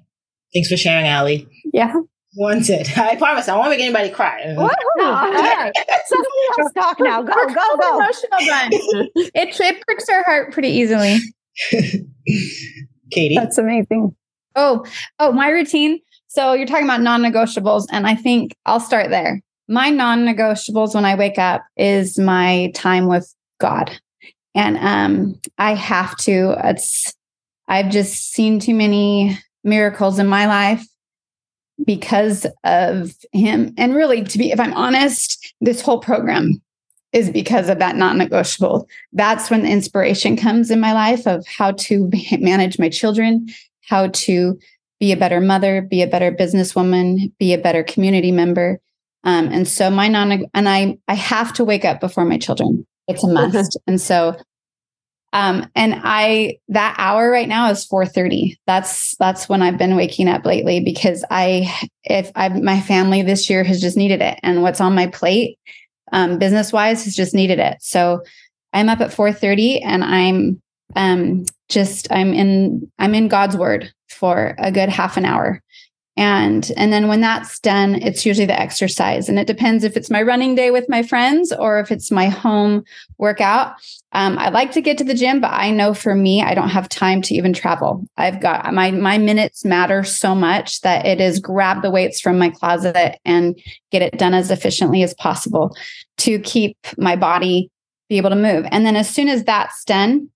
Thanks 0.53 0.69
for 0.69 0.77
sharing, 0.77 1.07
Allie. 1.07 1.47
Yeah. 1.73 1.93
Wanted. 2.35 2.87
I 2.97 3.15
promise 3.15 3.47
I 3.47 3.57
won't 3.57 3.69
make 3.69 3.79
anybody 3.79 4.09
cry. 4.09 4.53
What? 4.55 4.75
No, 4.97 5.11
right. 5.11 5.71
Somebody 6.05 6.29
else 6.59 6.73
talk 6.73 6.97
now. 6.99 7.21
Go, 7.21 7.33
go, 7.33 7.77
go. 7.77 7.95
Emotional 7.95 8.39
it, 9.15 9.59
it 9.59 9.81
pricks 9.87 10.09
our 10.09 10.23
heart 10.23 10.51
pretty 10.53 10.69
easily. 10.69 11.17
Katie. 13.11 13.35
That's 13.35 13.57
amazing. 13.57 14.15
Oh, 14.55 14.85
oh, 15.19 15.31
my 15.31 15.49
routine. 15.49 15.99
So 16.27 16.53
you're 16.53 16.67
talking 16.67 16.85
about 16.85 17.01
non-negotiables, 17.01 17.87
and 17.91 18.05
I 18.05 18.13
think 18.15 18.53
I'll 18.65 18.79
start 18.79 19.09
there. 19.09 19.41
My 19.67 19.89
non-negotiables 19.89 20.93
when 20.93 21.05
I 21.05 21.15
wake 21.15 21.39
up 21.39 21.63
is 21.77 22.19
my 22.19 22.71
time 22.75 23.07
with 23.07 23.33
God. 23.59 23.99
And 24.53 24.77
um, 24.77 25.39
I 25.57 25.73
have 25.73 26.15
to, 26.17 26.55
it's 26.63 27.13
I've 27.67 27.89
just 27.89 28.31
seen 28.31 28.59
too 28.59 28.73
many 28.73 29.37
miracles 29.63 30.19
in 30.19 30.27
my 30.27 30.45
life 30.45 30.85
because 31.85 32.45
of 32.63 33.13
him. 33.31 33.73
And 33.77 33.95
really, 33.95 34.23
to 34.23 34.37
be, 34.37 34.51
if 34.51 34.59
I'm 34.59 34.73
honest, 34.73 35.53
this 35.61 35.81
whole 35.81 35.99
program 35.99 36.61
is 37.11 37.29
because 37.29 37.69
of 37.69 37.79
that 37.79 37.95
non 37.95 38.17
negotiable. 38.17 38.87
That's 39.13 39.49
when 39.49 39.63
the 39.63 39.69
inspiration 39.69 40.37
comes 40.37 40.69
in 40.69 40.79
my 40.79 40.93
life 40.93 41.25
of 41.25 41.45
how 41.47 41.71
to 41.71 42.09
manage 42.39 42.79
my 42.79 42.89
children, 42.89 43.47
how 43.81 44.07
to 44.07 44.59
be 44.99 45.11
a 45.11 45.17
better 45.17 45.39
mother, 45.39 45.81
be 45.81 46.01
a 46.01 46.07
better 46.07 46.31
businesswoman, 46.31 47.31
be 47.39 47.53
a 47.53 47.57
better 47.57 47.83
community 47.83 48.31
member. 48.31 48.79
Um, 49.23 49.47
and 49.47 49.67
so 49.67 49.89
my 49.89 50.07
non 50.07 50.45
and 50.53 50.69
I 50.69 50.97
I 51.07 51.13
have 51.13 51.53
to 51.53 51.65
wake 51.65 51.85
up 51.85 51.99
before 51.99 52.25
my 52.25 52.37
children. 52.37 52.85
It's 53.07 53.23
a 53.23 53.27
must. 53.33 53.77
and 53.87 53.99
so 53.99 54.35
um, 55.31 55.69
and 55.75 55.95
I 56.03 56.57
that 56.69 56.95
hour 56.97 57.29
right 57.29 57.47
now 57.47 57.69
is 57.69 57.85
4:30. 57.85 58.57
That's 58.65 59.15
that's 59.17 59.47
when 59.47 59.61
I've 59.61 59.77
been 59.77 59.95
waking 59.95 60.27
up 60.27 60.45
lately 60.45 60.79
because 60.79 61.23
I 61.29 61.71
if 62.03 62.31
I 62.35 62.49
my 62.49 62.81
family 62.81 63.21
this 63.21 63.49
year 63.49 63.63
has 63.63 63.79
just 63.79 63.97
needed 63.97 64.21
it, 64.21 64.39
and 64.41 64.63
what's 64.63 64.81
on 64.81 64.95
my 64.95 65.07
plate, 65.07 65.59
um, 66.11 66.39
business 66.39 66.73
wise, 66.73 67.05
has 67.05 67.15
just 67.15 67.35
needed 67.35 67.59
it. 67.59 67.77
So 67.81 68.21
I'm 68.73 68.89
up 68.89 69.01
at 69.01 69.11
4:30, 69.11 69.83
and 69.83 70.03
I'm 70.03 70.61
um 70.95 71.45
just 71.69 72.11
I'm 72.11 72.33
in 72.33 72.91
I'm 72.97 73.13
in 73.13 73.27
God's 73.27 73.55
word 73.55 73.93
for 74.09 74.55
a 74.57 74.71
good 74.71 74.89
half 74.89 75.15
an 75.17 75.25
hour 75.25 75.61
and 76.19 76.69
and 76.75 76.91
then 76.91 77.07
when 77.07 77.21
that's 77.21 77.59
done 77.59 77.95
it's 77.95 78.25
usually 78.25 78.45
the 78.45 78.59
exercise. 78.59 79.29
And 79.29 79.39
it 79.39 79.47
depends 79.47 79.85
if 79.85 79.95
it's 79.95 80.09
my 80.09 80.21
running 80.21 80.53
day 80.53 80.69
with 80.69 80.89
my 80.89 81.01
friends 81.01 81.53
or 81.53 81.79
if 81.79 81.91
it's 81.91 82.11
my 82.11 82.27
home 82.27 82.83
workout. 83.17 83.73
Um, 84.11 84.37
i 84.37 84.49
like 84.49 84.71
to 84.73 84.81
get 84.81 84.97
to 84.97 85.03
the 85.03 85.13
gym 85.13 85.39
but 85.39 85.51
i 85.51 85.69
know 85.69 85.93
for 85.93 86.15
me 86.15 86.41
i 86.41 86.55
don't 86.55 86.69
have 86.69 86.89
time 86.89 87.21
to 87.23 87.35
even 87.35 87.53
travel. 87.53 88.05
I've 88.17 88.41
got 88.41 88.73
my 88.73 88.91
my 88.91 89.17
minutes 89.17 89.63
matter 89.63 90.03
so 90.03 90.35
much 90.35 90.81
that 90.81 91.05
it 91.05 91.21
is 91.21 91.39
grab 91.39 91.81
the 91.81 91.91
weights 91.91 92.19
from 92.19 92.37
my 92.37 92.49
closet 92.49 93.17
and 93.23 93.57
get 93.91 94.01
it 94.01 94.19
done 94.19 94.33
as 94.33 94.51
efficiently 94.51 95.03
as 95.03 95.13
possible 95.13 95.75
to 96.17 96.39
keep 96.39 96.77
my 96.97 97.15
body 97.15 97.71
be 98.09 98.17
able 98.17 98.31
to 98.31 98.35
move. 98.35 98.65
And 98.71 98.85
then 98.85 98.95
as 98.95 99.09
soon 99.09 99.29
as 99.29 99.43
that's 99.43 99.83
done 99.85 100.29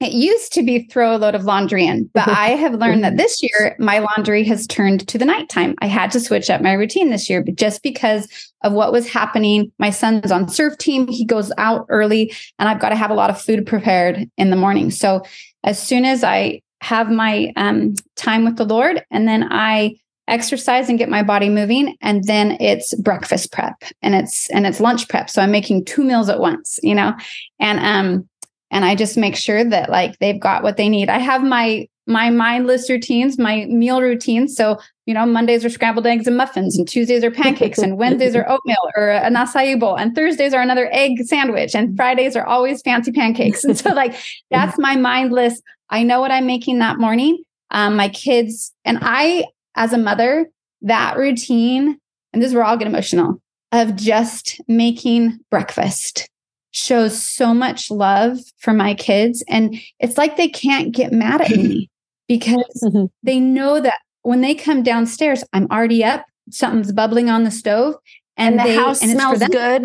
it 0.00 0.12
used 0.12 0.52
to 0.52 0.62
be 0.62 0.84
throw 0.84 1.16
a 1.16 1.18
load 1.18 1.34
of 1.34 1.44
laundry 1.44 1.86
in, 1.86 2.08
but 2.14 2.28
I 2.28 2.50
have 2.50 2.74
learned 2.74 3.04
that 3.04 3.16
this 3.16 3.42
year 3.42 3.76
my 3.78 3.98
laundry 3.98 4.44
has 4.44 4.66
turned 4.66 5.06
to 5.08 5.18
the 5.18 5.24
nighttime. 5.24 5.74
I 5.80 5.86
had 5.86 6.10
to 6.12 6.20
switch 6.20 6.50
up 6.50 6.62
my 6.62 6.72
routine 6.72 7.10
this 7.10 7.28
year, 7.28 7.42
but 7.42 7.56
just 7.56 7.82
because 7.82 8.52
of 8.62 8.72
what 8.72 8.92
was 8.92 9.08
happening. 9.08 9.72
My 9.78 9.90
son's 9.90 10.32
on 10.32 10.48
surf 10.48 10.78
team. 10.78 11.06
He 11.06 11.24
goes 11.24 11.52
out 11.58 11.86
early 11.88 12.32
and 12.58 12.68
I've 12.68 12.80
got 12.80 12.88
to 12.90 12.96
have 12.96 13.10
a 13.10 13.14
lot 13.14 13.30
of 13.30 13.40
food 13.40 13.66
prepared 13.66 14.28
in 14.36 14.50
the 14.50 14.56
morning. 14.56 14.90
So 14.90 15.22
as 15.64 15.80
soon 15.80 16.04
as 16.04 16.24
I 16.24 16.62
have 16.80 17.10
my 17.10 17.52
um, 17.56 17.94
time 18.16 18.44
with 18.44 18.56
the 18.56 18.64
Lord 18.64 19.04
and 19.10 19.26
then 19.26 19.46
I 19.50 19.96
exercise 20.28 20.88
and 20.88 20.98
get 20.98 21.08
my 21.08 21.22
body 21.22 21.48
moving 21.48 21.96
and 22.02 22.24
then 22.24 22.56
it's 22.60 22.94
breakfast 22.96 23.50
prep 23.50 23.82
and 24.02 24.14
it's 24.14 24.50
and 24.50 24.66
it's 24.66 24.78
lunch 24.78 25.08
prep 25.08 25.30
so 25.30 25.40
i'm 25.40 25.50
making 25.50 25.82
two 25.82 26.04
meals 26.04 26.28
at 26.28 26.38
once 26.38 26.78
you 26.82 26.94
know 26.94 27.14
and 27.60 27.80
um 27.80 28.28
and 28.70 28.84
I 28.84 28.94
just 28.94 29.16
make 29.16 29.36
sure 29.36 29.64
that 29.64 29.90
like 29.90 30.18
they've 30.18 30.40
got 30.40 30.62
what 30.62 30.76
they 30.76 30.88
need. 30.88 31.08
I 31.08 31.18
have 31.18 31.42
my 31.42 31.88
my 32.06 32.30
mindless 32.30 32.88
routines, 32.88 33.38
my 33.38 33.66
meal 33.66 34.00
routines. 34.00 34.56
So, 34.56 34.78
you 35.04 35.12
know, 35.12 35.26
Mondays 35.26 35.62
are 35.62 35.70
scrambled 35.70 36.06
eggs 36.06 36.26
and 36.26 36.38
muffins, 36.38 36.76
and 36.76 36.88
Tuesdays 36.88 37.22
are 37.22 37.30
pancakes, 37.30 37.78
and 37.78 37.98
Wednesdays 37.98 38.34
are 38.34 38.48
oatmeal 38.48 38.90
or 38.96 39.10
an 39.10 39.34
acai 39.34 39.78
bowl, 39.78 39.96
and 39.96 40.14
Thursdays 40.14 40.54
are 40.54 40.62
another 40.62 40.88
egg 40.90 41.24
sandwich, 41.24 41.74
and 41.74 41.96
Fridays 41.96 42.34
are 42.34 42.46
always 42.46 42.80
fancy 42.80 43.12
pancakes. 43.12 43.62
And 43.62 43.76
so, 43.76 43.92
like, 43.92 44.14
that's 44.50 44.78
my 44.78 44.96
mindless. 44.96 45.60
I 45.90 46.02
know 46.02 46.20
what 46.20 46.30
I'm 46.30 46.46
making 46.46 46.78
that 46.78 46.98
morning. 46.98 47.42
Um, 47.70 47.96
my 47.96 48.08
kids 48.08 48.72
and 48.86 48.98
I, 49.02 49.44
as 49.76 49.92
a 49.92 49.98
mother, 49.98 50.48
that 50.82 51.18
routine, 51.18 51.98
and 52.32 52.42
this 52.42 52.48
is 52.48 52.54
where 52.54 52.64
I'll 52.64 52.78
get 52.78 52.88
emotional, 52.88 53.40
of 53.72 53.96
just 53.96 54.62
making 54.66 55.38
breakfast 55.50 56.30
shows 56.70 57.22
so 57.22 57.54
much 57.54 57.90
love 57.90 58.38
for 58.58 58.72
my 58.72 58.94
kids. 58.94 59.44
And 59.48 59.76
it's 59.98 60.18
like 60.18 60.36
they 60.36 60.48
can't 60.48 60.92
get 60.92 61.12
mad 61.12 61.40
at 61.40 61.50
me 61.50 61.90
because 62.28 62.82
mm-hmm. 62.82 63.06
they 63.22 63.40
know 63.40 63.80
that 63.80 64.00
when 64.22 64.40
they 64.40 64.54
come 64.54 64.82
downstairs, 64.82 65.44
I'm 65.52 65.66
already 65.70 66.04
up, 66.04 66.24
something's 66.50 66.92
bubbling 66.92 67.30
on 67.30 67.44
the 67.44 67.50
stove. 67.50 67.94
And, 68.36 68.60
and 68.60 68.60
the 68.60 68.72
they, 68.72 68.76
house 68.76 69.02
and 69.02 69.10
smells 69.12 69.38
good. 69.38 69.82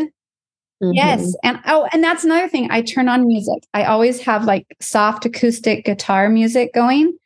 Mm-hmm. 0.84 0.94
Yes. 0.94 1.36
And 1.44 1.60
oh, 1.66 1.88
and 1.94 2.04
that's 2.04 2.24
another 2.24 2.48
thing. 2.48 2.70
I 2.70 2.82
turn 2.82 3.08
on 3.08 3.26
music. 3.26 3.64
I 3.74 3.86
always 3.86 4.20
have 4.22 4.46
like 4.46 4.66
soft 4.82 5.26
acoustic 5.26 5.86
guitar 5.86 6.30
music 6.30 6.74
going. 6.74 7.18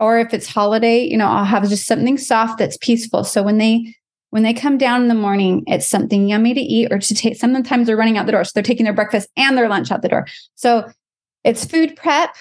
Or 0.00 0.18
if 0.18 0.34
it's 0.34 0.48
holiday, 0.48 1.04
you 1.04 1.16
know, 1.16 1.28
I'll 1.28 1.44
have 1.44 1.68
just 1.68 1.86
something 1.86 2.18
soft 2.18 2.58
that's 2.58 2.76
peaceful. 2.78 3.22
So 3.22 3.42
when 3.42 3.58
they 3.58 3.94
when 4.34 4.42
they 4.42 4.52
come 4.52 4.76
down 4.76 5.00
in 5.00 5.06
the 5.06 5.14
morning, 5.14 5.62
it's 5.68 5.86
something 5.86 6.28
yummy 6.28 6.54
to 6.54 6.60
eat 6.60 6.90
or 6.90 6.98
to 6.98 7.14
take. 7.14 7.36
Sometimes 7.36 7.86
they're 7.86 7.96
running 7.96 8.18
out 8.18 8.26
the 8.26 8.32
door. 8.32 8.42
So 8.42 8.50
they're 8.52 8.64
taking 8.64 8.82
their 8.82 8.92
breakfast 8.92 9.28
and 9.36 9.56
their 9.56 9.68
lunch 9.68 9.92
out 9.92 10.02
the 10.02 10.08
door. 10.08 10.26
So 10.56 10.90
it's 11.44 11.64
food 11.64 11.94
prep. 11.94 12.34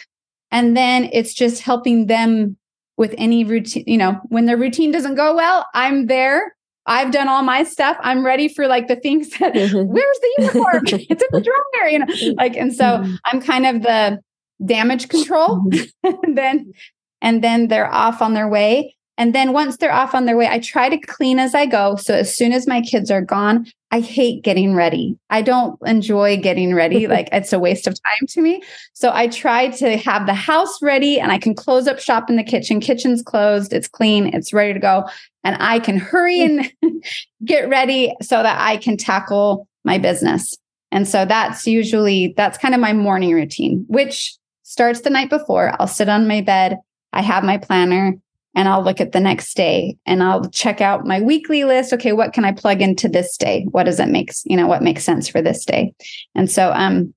And 0.49 0.75
then 0.75 1.07
it's 1.13 1.35
just 1.35 1.61
helping 1.61 2.07
them 2.07 2.57
with 2.97 3.13
any 3.19 3.43
routine. 3.43 3.83
You 3.85 3.99
know, 3.99 4.19
when 4.29 4.47
their 4.47 4.57
routine 4.57 4.91
doesn't 4.91 5.13
go 5.13 5.35
well, 5.35 5.67
I'm 5.75 6.07
there. 6.07 6.55
I've 6.87 7.11
done 7.11 7.27
all 7.27 7.43
my 7.43 7.63
stuff. 7.63 7.95
I'm 7.99 8.25
ready 8.25 8.47
for 8.47 8.65
like 8.65 8.87
the 8.87 8.95
things 8.95 9.29
that 9.37 9.53
mm-hmm. 9.53 9.93
where's 9.93 10.19
the 10.19 10.33
uniform? 10.39 10.83
it's 10.87 11.21
in 11.21 11.27
the 11.31 11.41
dryer, 11.41 11.89
you 11.89 11.99
know. 11.99 12.33
Like, 12.41 12.57
and 12.57 12.73
so 12.73 12.85
mm-hmm. 12.85 13.15
I'm 13.25 13.39
kind 13.39 13.67
of 13.67 13.83
the 13.83 14.19
damage 14.65 15.09
control. 15.09 15.59
Mm-hmm. 15.59 16.09
and 16.23 16.35
then 16.35 16.73
and 17.21 17.43
then 17.43 17.67
they're 17.67 17.93
off 17.93 18.23
on 18.23 18.33
their 18.33 18.49
way. 18.49 18.95
And 19.17 19.35
then 19.35 19.53
once 19.53 19.77
they're 19.77 19.93
off 19.93 20.15
on 20.15 20.25
their 20.25 20.37
way, 20.37 20.47
I 20.47 20.59
try 20.59 20.89
to 20.89 20.97
clean 20.97 21.37
as 21.37 21.53
I 21.53 21.65
go. 21.65 21.95
So 21.97 22.15
as 22.15 22.35
soon 22.35 22.51
as 22.51 22.67
my 22.67 22.81
kids 22.81 23.11
are 23.11 23.21
gone, 23.21 23.67
I 23.91 23.99
hate 23.99 24.43
getting 24.43 24.73
ready. 24.73 25.15
I 25.29 25.43
don't 25.43 25.77
enjoy 25.85 26.37
getting 26.37 26.73
ready. 26.73 27.05
like 27.15 27.29
it's 27.31 27.53
a 27.53 27.59
waste 27.59 27.85
of 27.85 27.93
time 27.93 28.27
to 28.29 28.41
me. 28.41 28.63
So 28.93 29.11
I 29.13 29.27
try 29.27 29.69
to 29.69 29.97
have 29.97 30.25
the 30.25 30.33
house 30.33 30.81
ready 30.81 31.19
and 31.19 31.31
I 31.31 31.37
can 31.37 31.53
close 31.53 31.87
up 31.87 31.99
shop 31.99 32.29
in 32.29 32.37
the 32.37 32.43
kitchen. 32.43 32.79
Kitchen's 32.79 33.21
closed, 33.21 33.71
it's 33.71 33.87
clean, 33.87 34.33
it's 34.33 34.51
ready 34.51 34.73
to 34.73 34.79
go. 34.79 35.07
And 35.43 35.57
I 35.59 35.77
can 35.79 35.97
hurry 35.97 36.41
and 36.41 36.71
get 37.45 37.69
ready 37.69 38.15
so 38.21 38.41
that 38.41 38.59
I 38.59 38.77
can 38.77 38.97
tackle 38.97 39.67
my 39.83 39.99
business. 39.99 40.57
And 40.91 41.07
so 41.07 41.25
that's 41.25 41.67
usually 41.67 42.33
that's 42.35 42.57
kind 42.57 42.73
of 42.73 42.81
my 42.81 42.93
morning 42.93 43.33
routine, 43.33 43.85
which 43.89 44.35
starts 44.63 45.01
the 45.01 45.09
night 45.09 45.29
before. 45.29 45.73
I'll 45.79 45.87
sit 45.87 46.09
on 46.09 46.27
my 46.27 46.41
bed, 46.41 46.79
I 47.11 47.21
have 47.21 47.43
my 47.43 47.57
planner, 47.57 48.15
and 48.55 48.67
I'll 48.67 48.83
look 48.83 49.01
at 49.01 49.11
the 49.11 49.19
next 49.19 49.55
day 49.55 49.97
and 50.05 50.21
I'll 50.21 50.49
check 50.49 50.81
out 50.81 51.05
my 51.05 51.21
weekly 51.21 51.63
list. 51.63 51.93
Okay, 51.93 52.13
what 52.13 52.33
can 52.33 52.45
I 52.45 52.51
plug 52.51 52.81
into 52.81 53.09
this 53.09 53.37
day? 53.37 53.65
What 53.71 53.83
does 53.83 53.99
it 53.99 54.09
make, 54.09 54.31
you 54.45 54.55
know, 54.55 54.67
what 54.67 54.83
makes 54.83 55.03
sense 55.03 55.27
for 55.27 55.41
this 55.41 55.65
day? 55.65 55.93
And 56.35 56.49
so 56.49 56.71
um 56.73 57.13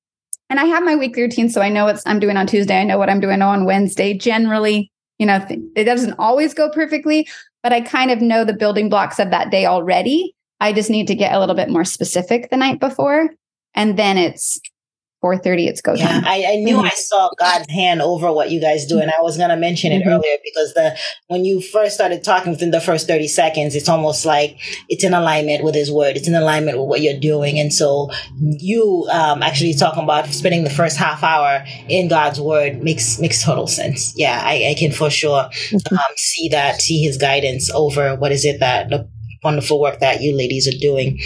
and 0.48 0.60
I 0.60 0.64
have 0.66 0.84
my 0.84 0.96
weekly 0.96 1.22
routine 1.22 1.48
so 1.48 1.60
I 1.60 1.68
know 1.68 1.84
what 1.84 2.00
I'm 2.06 2.20
doing 2.20 2.36
on 2.36 2.46
Tuesday, 2.46 2.80
I 2.80 2.84
know 2.84 2.98
what 2.98 3.10
I'm 3.10 3.20
doing 3.20 3.42
on 3.42 3.64
Wednesday. 3.64 4.14
Generally, 4.14 4.90
you 5.18 5.26
know, 5.26 5.44
it 5.74 5.84
doesn't 5.84 6.14
always 6.18 6.54
go 6.54 6.70
perfectly, 6.70 7.28
but 7.62 7.72
I 7.72 7.80
kind 7.80 8.10
of 8.10 8.20
know 8.20 8.44
the 8.44 8.52
building 8.52 8.88
blocks 8.88 9.18
of 9.18 9.30
that 9.30 9.50
day 9.50 9.66
already. 9.66 10.34
I 10.60 10.72
just 10.72 10.90
need 10.90 11.06
to 11.08 11.14
get 11.14 11.34
a 11.34 11.40
little 11.40 11.54
bit 11.54 11.68
more 11.68 11.84
specific 11.84 12.48
the 12.50 12.56
night 12.56 12.80
before 12.80 13.30
and 13.74 13.98
then 13.98 14.16
it's 14.16 14.58
4.30 15.24 15.66
it's 15.66 15.80
go 15.80 15.94
yeah, 15.94 16.08
time 16.08 16.24
I, 16.26 16.44
I 16.48 16.56
knew 16.56 16.76
mm-hmm. 16.76 16.86
I 16.86 16.90
saw 16.90 17.30
God's 17.38 17.70
hand 17.70 18.02
over 18.02 18.30
what 18.32 18.50
you 18.50 18.60
guys 18.60 18.86
do. 18.86 19.00
And 19.00 19.10
I 19.10 19.20
was 19.22 19.36
going 19.36 19.48
to 19.48 19.56
mention 19.56 19.92
it 19.92 20.00
mm-hmm. 20.00 20.10
earlier 20.10 20.36
because 20.44 20.74
the 20.74 20.96
when 21.28 21.44
you 21.44 21.60
first 21.60 21.94
started 21.94 22.22
talking 22.22 22.52
within 22.52 22.70
the 22.70 22.80
first 22.80 23.06
30 23.06 23.28
seconds, 23.28 23.74
it's 23.74 23.88
almost 23.88 24.24
like 24.24 24.58
it's 24.88 25.04
in 25.04 25.14
alignment 25.14 25.64
with 25.64 25.74
his 25.74 25.90
word. 25.90 26.16
It's 26.16 26.28
in 26.28 26.34
alignment 26.34 26.78
with 26.78 26.88
what 26.88 27.00
you're 27.00 27.18
doing. 27.18 27.58
And 27.58 27.72
so 27.72 28.10
you 28.38 29.08
um, 29.10 29.42
actually 29.42 29.74
talking 29.74 30.04
about 30.04 30.26
spending 30.26 30.64
the 30.64 30.70
first 30.70 30.96
half 30.96 31.22
hour 31.22 31.64
in 31.88 32.08
God's 32.08 32.40
word 32.40 32.82
makes 32.82 33.18
makes 33.18 33.42
total 33.42 33.66
sense. 33.66 34.12
Yeah, 34.16 34.40
I, 34.44 34.70
I 34.70 34.74
can 34.78 34.92
for 34.92 35.10
sure 35.10 35.44
mm-hmm. 35.44 35.94
um, 35.94 36.16
see 36.16 36.48
that, 36.50 36.80
see 36.80 37.02
his 37.02 37.16
guidance 37.16 37.70
over 37.70 38.16
what 38.16 38.32
is 38.32 38.44
it 38.44 38.60
that 38.60 38.90
the 38.90 39.08
wonderful 39.42 39.80
work 39.80 40.00
that 40.00 40.20
you 40.20 40.34
ladies 40.34 40.68
are 40.68 40.78
doing. 40.78 41.18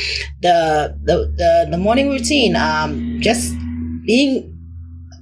The 0.43 0.97
the 1.03 1.33
the, 1.37 1.69
the 1.71 1.79
morning 1.79 2.09
routine, 2.09 2.55
um, 2.57 3.21
just 3.21 3.55
being 4.11 4.59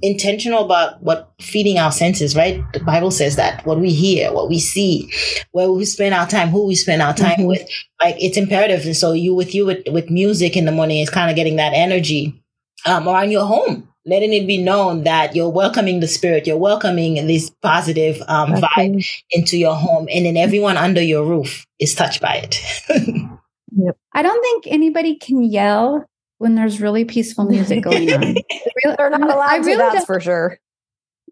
intentional 0.01 0.65
about 0.65 1.03
what 1.03 1.31
feeding 1.39 1.77
our 1.77 1.91
senses, 1.91 2.35
right? 2.35 2.63
The 2.73 2.79
Bible 2.79 3.11
says 3.11 3.35
that 3.35 3.63
what 3.67 3.79
we 3.79 3.93
hear, 3.93 4.33
what 4.33 4.49
we 4.49 4.59
see, 4.59 5.11
where 5.51 5.71
we 5.71 5.85
spend 5.85 6.15
our 6.15 6.25
time, 6.25 6.49
who 6.49 6.65
we 6.65 6.73
spend 6.73 7.03
our 7.03 7.13
time 7.13 7.37
mm-hmm. 7.37 7.45
with, 7.45 7.69
like 8.01 8.15
it's 8.17 8.35
imperative. 8.35 8.83
And 8.85 8.97
so 8.97 9.11
you 9.11 9.35
with 9.35 9.53
you 9.53 9.67
with, 9.67 9.87
with 9.91 10.09
music 10.09 10.57
in 10.57 10.65
the 10.65 10.71
morning 10.71 11.01
is 11.01 11.09
kind 11.11 11.29
of 11.29 11.35
getting 11.35 11.57
that 11.57 11.73
energy 11.75 12.41
um, 12.87 13.07
around 13.07 13.29
your 13.29 13.45
home. 13.45 13.87
Letting 14.07 14.33
it 14.33 14.47
be 14.47 14.57
known 14.57 15.03
that 15.03 15.35
you're 15.35 15.49
welcoming 15.49 15.99
the 15.99 16.07
spirit, 16.07 16.47
you're 16.47 16.57
welcoming 16.57 17.27
this 17.27 17.51
positive 17.61 18.19
um, 18.27 18.53
okay. 18.53 18.61
vibe 18.61 19.05
into 19.29 19.55
your 19.55 19.75
home, 19.75 20.07
and 20.11 20.25
then 20.25 20.35
everyone 20.35 20.77
under 20.77 21.01
your 21.01 21.23
roof 21.23 21.67
is 21.79 21.93
touched 21.93 22.21
by 22.21 22.41
it. 22.43 22.59
yep. 23.75 23.97
I 24.13 24.23
don't 24.23 24.41
think 24.41 24.65
anybody 24.65 25.15
can 25.15 25.43
yell 25.43 26.08
when 26.39 26.55
there's 26.55 26.81
really 26.81 27.05
peaceful 27.05 27.45
music 27.45 27.83
going 27.83 28.11
on. 28.11 28.21
really, 28.83 28.95
They're 28.97 29.09
not 29.11 29.21
allowed 29.21 29.49
I 29.49 29.57
really 29.57 29.73
to, 29.73 29.77
that's 29.77 30.05
for 30.05 30.19
sure. 30.19 30.57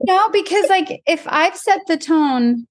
No, 0.03 0.29
because 0.29 0.69
like 0.69 1.01
if 1.07 1.25
I've 1.27 1.57
set 1.57 1.79
the 1.87 1.97
tone, 1.97 2.67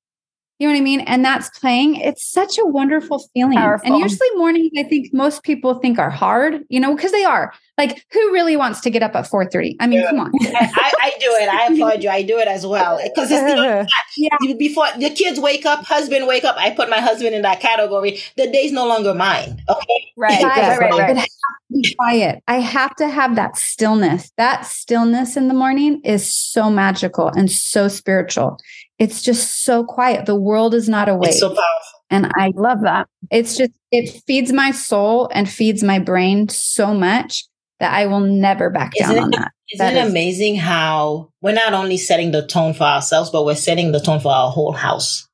you 0.59 0.67
know 0.67 0.73
what 0.73 0.79
I 0.79 0.83
mean? 0.83 1.01
And 1.01 1.23
that's 1.25 1.51
playing, 1.59 1.97
it's 1.97 2.27
such 2.27 2.59
a 2.59 2.65
wonderful 2.65 3.19
feeling. 3.35 3.59
Powerful. 3.59 3.93
And 3.93 4.03
usually 4.03 4.29
mornings, 4.37 4.71
I 4.79 4.85
think 4.85 5.13
most 5.13 5.43
people 5.43 5.75
think 5.75 5.99
are 5.99 6.09
hard, 6.09 6.65
you 6.71 6.81
know, 6.81 6.95
because 6.95 7.13
they 7.13 7.25
are. 7.25 7.53
Like, 7.77 8.07
who 8.11 8.33
really 8.33 8.57
wants 8.57 8.81
to 8.81 8.91
get 8.91 9.03
up 9.03 9.15
at 9.15 9.27
4:30? 9.27 9.77
I 9.81 9.87
mean, 9.87 10.01
yeah. 10.01 10.11
come 10.11 10.21
on. 10.21 10.31
I, 10.41 10.93
I, 11.03 11.11
do 11.21 11.27
it. 11.27 11.49
I 11.51 11.67
applaud 11.67 12.03
you. 12.03 12.09
I 12.09 12.23
do 12.23 12.39
it 12.39 12.49
as 12.49 12.67
well. 12.67 12.99
Because 13.17 13.31
it's 13.31 13.43
the, 13.43 13.89
yeah. 14.17 14.55
before 14.59 14.87
the 14.99 15.11
kids 15.11 15.39
wake 15.39 15.67
up, 15.67 15.85
husband 15.85 16.27
wake 16.27 16.45
up, 16.45 16.57
I 16.59 16.71
put 16.71 16.89
my 16.89 17.01
husband 17.01 17.35
in 17.35 17.43
that 17.43 17.61
category. 17.61 18.19
The 18.37 18.51
day's 18.51 18.73
no 18.73 18.87
longer 18.87 19.15
mine. 19.15 19.63
Okay. 19.69 20.13
Right. 20.17 20.43
right, 20.43 20.79
right, 20.79 20.91
right, 20.91 21.17
right. 21.17 21.29
Be 21.71 21.95
quiet. 21.99 22.43
I 22.49 22.61
have 22.61 22.95
to 22.97 23.09
have 23.09 23.37
that 23.37 23.57
stillness. 23.57 24.33
That 24.37 24.65
stillness 24.65 25.37
in 25.37 25.49
the 25.49 25.55
morning 25.55 26.01
is 26.03 26.31
so 26.33 26.71
magical 26.71 27.29
and 27.29 27.51
so 27.51 27.89
spiritual. 27.89 28.59
It's 28.99 29.23
just 29.23 29.65
so 29.65 29.85
quiet. 29.85 30.27
The 30.27 30.37
world 30.37 30.75
is 30.75 30.89
not 30.89 31.09
awake. 31.09 31.31
It's 31.31 31.41
so 31.41 31.49
powerful. 31.49 31.97
And 32.09 32.31
I 32.37 32.53
love 32.55 32.83
that. 32.83 33.09
It's 33.31 33.57
just, 33.57 33.73
it 33.91 34.23
feeds 34.27 34.53
my 34.53 34.71
soul 34.71 35.29
and 35.35 35.49
feeds 35.49 35.83
my 35.83 35.99
brain 35.99 36.49
so 36.49 36.95
much 36.95 37.45
that 37.81 37.93
I 37.93 38.07
will 38.07 38.21
never 38.21 38.71
back 38.71 38.93
isn't 38.97 39.15
down 39.15 39.17
it, 39.17 39.25
on 39.25 39.31
that. 39.33 39.53
Isn't 39.73 39.87
that 39.87 39.97
it 39.97 40.07
is, 40.07 40.11
amazing 40.11 40.57
how 40.57 41.31
we're 41.43 41.53
not 41.53 41.75
only 41.75 41.97
setting 41.97 42.31
the 42.31 42.47
tone 42.47 42.73
for 42.73 42.85
ourselves, 42.85 43.31
but 43.31 43.45
we're 43.45 43.55
setting 43.55 43.93
the 43.93 44.01
tone 44.01 44.21
for 44.21 44.33
our 44.33 44.51
whole 44.51 44.73
house? 44.73 45.29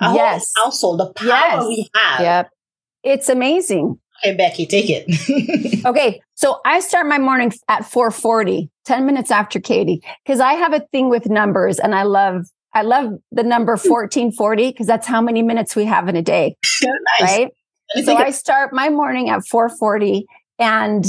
Our 0.00 0.14
yes. 0.14 0.52
whole 0.56 0.66
household, 0.66 1.00
the 1.00 1.12
power 1.12 1.28
yes. 1.28 1.64
we 1.66 1.90
have. 1.94 2.20
Yep. 2.20 2.50
It's 3.04 3.28
amazing. 3.28 3.98
Hey, 4.22 4.36
Becky, 4.36 4.66
take 4.66 4.86
it. 4.88 5.84
okay. 5.86 6.20
So 6.34 6.60
I 6.64 6.80
start 6.80 7.06
my 7.06 7.18
morning 7.18 7.52
at 7.68 7.84
440, 7.84 8.70
10 8.84 9.06
minutes 9.06 9.32
after 9.32 9.58
Katie, 9.58 10.02
because 10.24 10.38
I 10.38 10.52
have 10.52 10.72
a 10.72 10.86
thing 10.92 11.08
with 11.08 11.26
numbers 11.26 11.80
and 11.80 11.94
I 11.94 12.04
love 12.04 12.46
I 12.74 12.82
love 12.82 13.12
the 13.30 13.42
number 13.42 13.72
1440 13.72 14.70
because 14.70 14.86
that's 14.86 15.06
how 15.06 15.20
many 15.20 15.42
minutes 15.42 15.76
we 15.76 15.84
have 15.84 16.08
in 16.08 16.16
a 16.16 16.22
day. 16.22 16.56
nice. 17.20 17.38
Right. 17.38 17.50
So 18.04 18.16
I 18.16 18.30
start 18.30 18.72
my 18.72 18.88
morning 18.88 19.28
at 19.28 19.46
440 19.46 20.26
and 20.58 21.04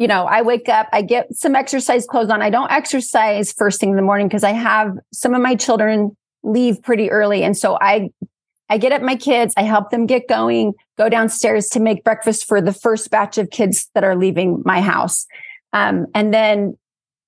you 0.00 0.06
know, 0.06 0.24
I 0.24 0.40
wake 0.40 0.70
up, 0.70 0.88
I 0.92 1.02
get 1.02 1.26
some 1.34 1.54
exercise 1.54 2.06
clothes 2.06 2.30
on. 2.30 2.40
I 2.40 2.48
don't 2.48 2.72
exercise 2.72 3.52
first 3.52 3.80
thing 3.80 3.90
in 3.90 3.96
the 3.96 4.02
morning 4.02 4.28
because 4.28 4.44
I 4.44 4.52
have 4.52 4.96
some 5.12 5.34
of 5.34 5.42
my 5.42 5.54
children 5.56 6.16
leave 6.42 6.82
pretty 6.82 7.10
early. 7.10 7.44
And 7.44 7.54
so 7.54 7.76
I 7.78 8.08
I 8.70 8.78
get 8.78 8.92
up 8.92 9.02
my 9.02 9.16
kids, 9.16 9.52
I 9.58 9.62
help 9.64 9.90
them 9.90 10.06
get 10.06 10.26
going, 10.26 10.72
go 10.96 11.08
downstairs 11.08 11.68
to 11.70 11.80
make 11.80 12.02
breakfast 12.02 12.46
for 12.46 12.62
the 12.62 12.72
first 12.72 13.10
batch 13.10 13.36
of 13.36 13.50
kids 13.50 13.90
that 13.94 14.04
are 14.04 14.16
leaving 14.16 14.62
my 14.64 14.80
house. 14.80 15.26
Um, 15.72 16.06
and 16.14 16.32
then 16.32 16.78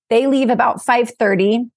they 0.09 0.27
leave 0.27 0.49
about 0.49 0.81
5:30 0.83 1.71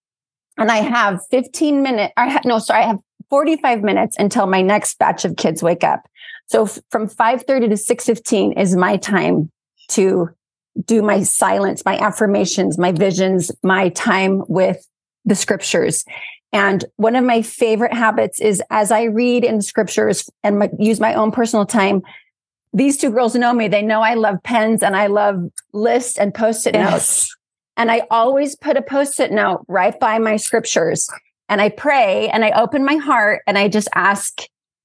and 0.57 0.71
I 0.71 0.77
have 0.77 1.21
15 1.29 1.81
minutes. 1.81 2.13
I 2.17 2.29
ha- 2.29 2.41
no, 2.45 2.59
sorry, 2.59 2.83
I 2.83 2.87
have 2.87 2.99
45 3.29 3.81
minutes 3.81 4.15
until 4.17 4.47
my 4.47 4.61
next 4.61 4.97
batch 4.97 5.25
of 5.25 5.35
kids 5.35 5.61
wake 5.63 5.83
up. 5.83 6.07
So 6.47 6.63
f- 6.63 6.79
from 6.91 7.07
5:30 7.07 7.69
to 7.69 7.77
6:15 7.77 8.53
is 8.53 8.75
my 8.75 8.97
time 8.97 9.51
to 9.89 10.29
do 10.85 11.01
my 11.01 11.23
silence, 11.23 11.83
my 11.85 11.97
affirmations, 11.97 12.77
my 12.77 12.91
visions, 12.91 13.51
my 13.63 13.89
time 13.89 14.43
with 14.47 14.87
the 15.23 15.35
scriptures. 15.35 16.05
And 16.51 16.85
one 16.97 17.15
of 17.15 17.23
my 17.23 17.41
favorite 17.41 17.93
habits 17.93 18.39
is 18.39 18.61
as 18.69 18.91
I 18.91 19.03
read 19.03 19.43
in 19.43 19.61
scriptures 19.61 20.29
and 20.43 20.59
my, 20.59 20.69
use 20.79 20.99
my 20.99 21.13
own 21.13 21.31
personal 21.31 21.65
time, 21.65 22.01
these 22.73 22.97
two 22.97 23.09
girls 23.09 23.35
know 23.35 23.53
me. 23.53 23.67
They 23.67 23.81
know 23.81 24.01
I 24.01 24.13
love 24.13 24.43
pens 24.43 24.83
and 24.83 24.95
I 24.95 25.07
love 25.07 25.43
lists 25.73 26.17
and 26.17 26.33
post-it 26.33 26.75
yes. 26.75 26.91
notes. 26.91 27.35
And 27.77 27.91
I 27.91 28.03
always 28.09 28.55
put 28.55 28.77
a 28.77 28.81
post-it 28.81 29.31
note 29.31 29.65
right 29.67 29.99
by 29.99 30.19
my 30.19 30.37
scriptures 30.37 31.09
and 31.49 31.61
I 31.61 31.69
pray 31.69 32.29
and 32.29 32.43
I 32.43 32.51
open 32.51 32.85
my 32.85 32.95
heart 32.95 33.41
and 33.47 33.57
I 33.57 33.67
just 33.67 33.87
ask 33.93 34.41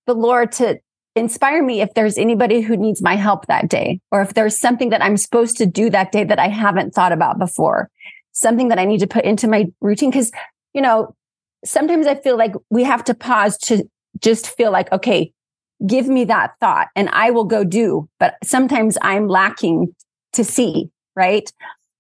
the 0.07 0.15
Lord 0.15 0.53
to 0.53 0.79
inspire 1.17 1.63
me 1.63 1.81
if 1.81 1.95
there's 1.95 2.19
anybody 2.19 2.61
who 2.61 2.77
needs 2.77 3.03
my 3.03 3.17
help 3.17 3.47
that 3.47 3.69
day, 3.69 4.01
or 4.11 4.23
if 4.23 4.35
there's 4.35 4.59
something 4.59 4.91
that 4.91 5.03
I'm 5.03 5.17
supposed 5.17 5.57
to 5.59 5.67
do 5.67 5.91
that 5.91 6.13
day 6.13 6.25
that 6.25 6.39
I 6.39 6.49
haven't 6.49 6.95
thought 6.95 7.13
about 7.13 7.39
before, 7.39 7.91
something 8.33 8.69
that 8.69 8.79
I 8.79 8.85
need 8.85 9.01
to 9.01 9.07
put 9.07 9.25
into 9.25 9.49
my 9.49 9.67
routine. 9.81 10.13
Cause, 10.13 10.31
you 10.73 10.81
know, 10.81 11.15
sometimes 11.65 12.07
I 12.07 12.15
feel 12.15 12.37
like 12.37 12.53
we 12.71 12.85
have 12.85 13.05
to 13.05 13.15
pause 13.15 13.59
to 13.59 13.85
just 14.21 14.49
feel 14.57 14.71
like, 14.71 14.91
okay, 14.93 15.33
give 15.87 16.09
me 16.09 16.25
that 16.25 16.53
thought 16.61 16.89
and 16.95 17.09
I 17.11 17.31
will 17.31 17.45
go 17.45 17.65
do. 17.65 18.09
But 18.19 18.35
sometimes 18.45 18.99
I'm 19.03 19.29
lacking 19.29 19.95
to 20.35 20.45
see, 20.45 20.91
right? 21.17 21.51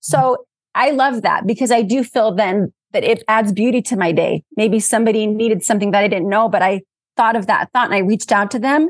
So 0.01 0.47
I 0.81 0.93
love 0.93 1.20
that 1.22 1.47
because 1.47 1.70
I 1.70 1.83
do 1.83 2.03
feel 2.03 2.35
then 2.35 2.72
that 2.93 3.05
it 3.05 3.22
adds 3.28 3.53
beauty 3.53 3.83
to 3.83 3.97
my 3.97 4.12
day. 4.12 4.45
Maybe 4.57 4.81
somebody 4.81 5.26
needed 5.26 5.62
something 5.62 5.91
that 5.91 6.03
I 6.03 6.09
didn't 6.09 6.31
know, 6.31 6.49
but 6.49 6.62
I 6.62 6.81
thought 7.18 7.37
of 7.37 7.49
that 7.49 7.70
thought 7.70 7.85
and 7.85 7.95
I 7.95 7.99
reached 7.99 8.33
out 8.33 8.51
to 8.53 8.59
them. 8.59 8.89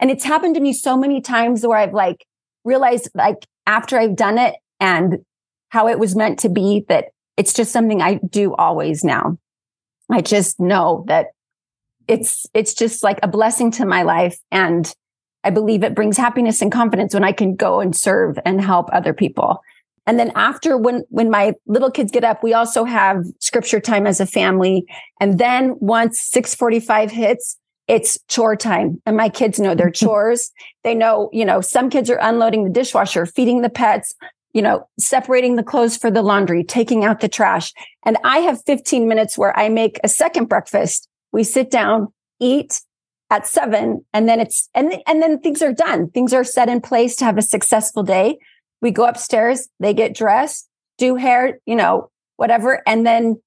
And 0.00 0.10
it's 0.10 0.24
happened 0.24 0.56
to 0.56 0.60
me 0.60 0.72
so 0.72 0.96
many 0.96 1.20
times 1.20 1.64
where 1.64 1.78
I've 1.78 1.94
like 1.94 2.26
realized 2.64 3.10
like 3.14 3.46
after 3.68 3.96
I've 3.96 4.16
done 4.16 4.36
it 4.36 4.56
and 4.80 5.18
how 5.68 5.86
it 5.86 6.00
was 6.00 6.16
meant 6.16 6.40
to 6.40 6.48
be 6.48 6.84
that 6.88 7.10
it's 7.36 7.52
just 7.52 7.70
something 7.70 8.02
I 8.02 8.14
do 8.28 8.56
always 8.56 9.04
now. 9.04 9.38
I 10.10 10.22
just 10.22 10.58
know 10.58 11.04
that 11.06 11.28
it's, 12.08 12.46
it's 12.52 12.74
just 12.74 13.04
like 13.04 13.20
a 13.22 13.28
blessing 13.28 13.70
to 13.72 13.86
my 13.86 14.02
life. 14.02 14.36
And 14.50 14.92
I 15.44 15.50
believe 15.50 15.84
it 15.84 15.94
brings 15.94 16.16
happiness 16.16 16.62
and 16.62 16.72
confidence 16.72 17.14
when 17.14 17.22
I 17.22 17.30
can 17.30 17.54
go 17.54 17.78
and 17.78 17.94
serve 17.94 18.40
and 18.44 18.60
help 18.60 18.88
other 18.92 19.14
people. 19.14 19.62
And 20.08 20.18
then 20.18 20.32
after 20.34 20.78
when, 20.78 21.04
when 21.10 21.30
my 21.30 21.52
little 21.66 21.90
kids 21.90 22.10
get 22.10 22.24
up, 22.24 22.42
we 22.42 22.54
also 22.54 22.84
have 22.84 23.26
scripture 23.40 23.78
time 23.78 24.06
as 24.06 24.20
a 24.20 24.26
family. 24.26 24.86
And 25.20 25.38
then 25.38 25.76
once 25.80 26.18
645 26.22 27.10
hits, 27.10 27.58
it's 27.88 28.18
chore 28.26 28.56
time. 28.56 29.02
And 29.04 29.18
my 29.18 29.28
kids 29.28 29.60
know 29.60 29.74
their 29.74 29.90
chores. 30.00 30.50
They 30.82 30.94
know, 30.94 31.28
you 31.30 31.44
know, 31.44 31.60
some 31.60 31.90
kids 31.90 32.08
are 32.08 32.18
unloading 32.22 32.64
the 32.64 32.70
dishwasher, 32.70 33.26
feeding 33.26 33.60
the 33.60 33.68
pets, 33.68 34.14
you 34.54 34.62
know, 34.62 34.88
separating 34.98 35.56
the 35.56 35.62
clothes 35.62 35.98
for 35.98 36.10
the 36.10 36.22
laundry, 36.22 36.64
taking 36.64 37.04
out 37.04 37.20
the 37.20 37.28
trash. 37.28 37.74
And 38.06 38.16
I 38.24 38.38
have 38.38 38.64
15 38.64 39.06
minutes 39.08 39.36
where 39.36 39.54
I 39.58 39.68
make 39.68 40.00
a 40.02 40.08
second 40.08 40.46
breakfast. 40.46 41.06
We 41.32 41.44
sit 41.44 41.70
down, 41.70 42.14
eat, 42.40 42.80
at 43.30 43.46
seven 43.46 44.02
and 44.14 44.26
then 44.26 44.40
it's 44.40 44.70
and 44.74 45.02
and 45.06 45.20
then 45.20 45.38
things 45.38 45.60
are 45.60 45.70
done 45.70 46.08
things 46.08 46.32
are 46.32 46.44
set 46.44 46.66
in 46.66 46.80
place 46.80 47.14
to 47.14 47.26
have 47.26 47.36
a 47.36 47.42
successful 47.42 48.02
day 48.02 48.38
we 48.80 48.90
go 48.90 49.04
upstairs 49.04 49.68
they 49.80 49.94
get 49.94 50.14
dressed 50.14 50.68
do 50.98 51.14
hair 51.16 51.58
you 51.66 51.76
know 51.76 52.10
whatever 52.36 52.82
and 52.86 53.06
then 53.06 53.40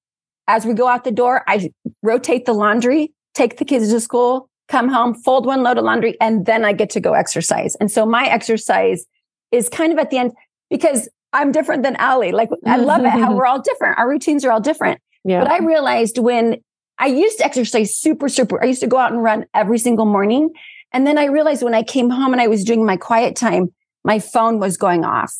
as 0.48 0.64
we 0.64 0.74
go 0.74 0.86
out 0.88 1.04
the 1.04 1.12
door 1.12 1.42
i 1.46 1.70
rotate 2.02 2.44
the 2.44 2.52
laundry 2.52 3.12
take 3.34 3.58
the 3.58 3.64
kids 3.64 3.90
to 3.90 4.00
school 4.00 4.48
come 4.68 4.88
home 4.88 5.14
fold 5.14 5.46
one 5.46 5.62
load 5.62 5.78
of 5.78 5.84
laundry 5.84 6.16
and 6.20 6.46
then 6.46 6.64
i 6.64 6.72
get 6.72 6.90
to 6.90 7.00
go 7.00 7.12
exercise 7.12 7.74
and 7.76 7.90
so 7.90 8.06
my 8.06 8.26
exercise 8.26 9.06
is 9.50 9.68
kind 9.68 9.92
of 9.92 9.98
at 9.98 10.10
the 10.10 10.18
end 10.18 10.32
because 10.70 11.08
i'm 11.32 11.52
different 11.52 11.82
than 11.82 11.96
Allie 11.96 12.32
like 12.32 12.48
i 12.66 12.76
love 12.76 13.04
it 13.04 13.10
how 13.10 13.34
we're 13.36 13.46
all 13.46 13.60
different 13.60 13.98
our 13.98 14.08
routines 14.08 14.44
are 14.44 14.52
all 14.52 14.60
different 14.60 15.00
yeah. 15.24 15.40
but 15.40 15.50
i 15.50 15.58
realized 15.58 16.18
when 16.18 16.58
I 17.02 17.06
used 17.06 17.38
to 17.38 17.44
exercise 17.44 17.96
super, 17.96 18.28
super. 18.28 18.62
I 18.62 18.66
used 18.66 18.80
to 18.82 18.86
go 18.86 18.96
out 18.96 19.10
and 19.10 19.20
run 19.20 19.46
every 19.54 19.78
single 19.78 20.06
morning. 20.06 20.50
And 20.92 21.04
then 21.04 21.18
I 21.18 21.24
realized 21.24 21.64
when 21.64 21.74
I 21.74 21.82
came 21.82 22.10
home 22.10 22.32
and 22.32 22.40
I 22.40 22.46
was 22.46 22.62
doing 22.62 22.86
my 22.86 22.96
quiet 22.96 23.34
time, 23.34 23.72
my 24.04 24.18
phone 24.18 24.58
was 24.58 24.76
going 24.76 25.04
off 25.04 25.34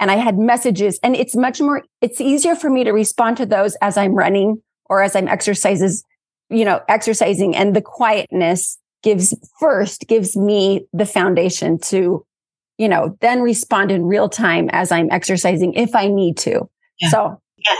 and 0.00 0.10
I 0.10 0.16
had 0.16 0.38
messages 0.38 0.98
and 1.02 1.16
it's 1.16 1.36
much 1.36 1.60
more, 1.60 1.84
it's 2.00 2.20
easier 2.20 2.54
for 2.54 2.70
me 2.70 2.84
to 2.84 2.92
respond 2.92 3.36
to 3.38 3.46
those 3.46 3.76
as 3.80 3.96
I'm 3.96 4.14
running 4.14 4.62
or 4.86 5.02
as 5.02 5.16
I'm 5.16 5.28
exercises, 5.28 6.04
you 6.50 6.64
know, 6.64 6.80
exercising 6.88 7.56
and 7.56 7.74
the 7.74 7.82
quietness 7.82 8.78
gives 9.02 9.34
first 9.60 10.06
gives 10.08 10.36
me 10.36 10.86
the 10.92 11.06
foundation 11.06 11.78
to, 11.78 12.24
you 12.78 12.88
know, 12.88 13.16
then 13.20 13.40
respond 13.40 13.90
in 13.90 14.04
real 14.04 14.28
time 14.28 14.68
as 14.72 14.90
I'm 14.90 15.10
exercising 15.10 15.74
if 15.74 15.94
I 15.94 16.08
need 16.08 16.36
to. 16.38 16.68
Yeah. 17.00 17.10
So 17.10 17.40
yeah 17.58 17.74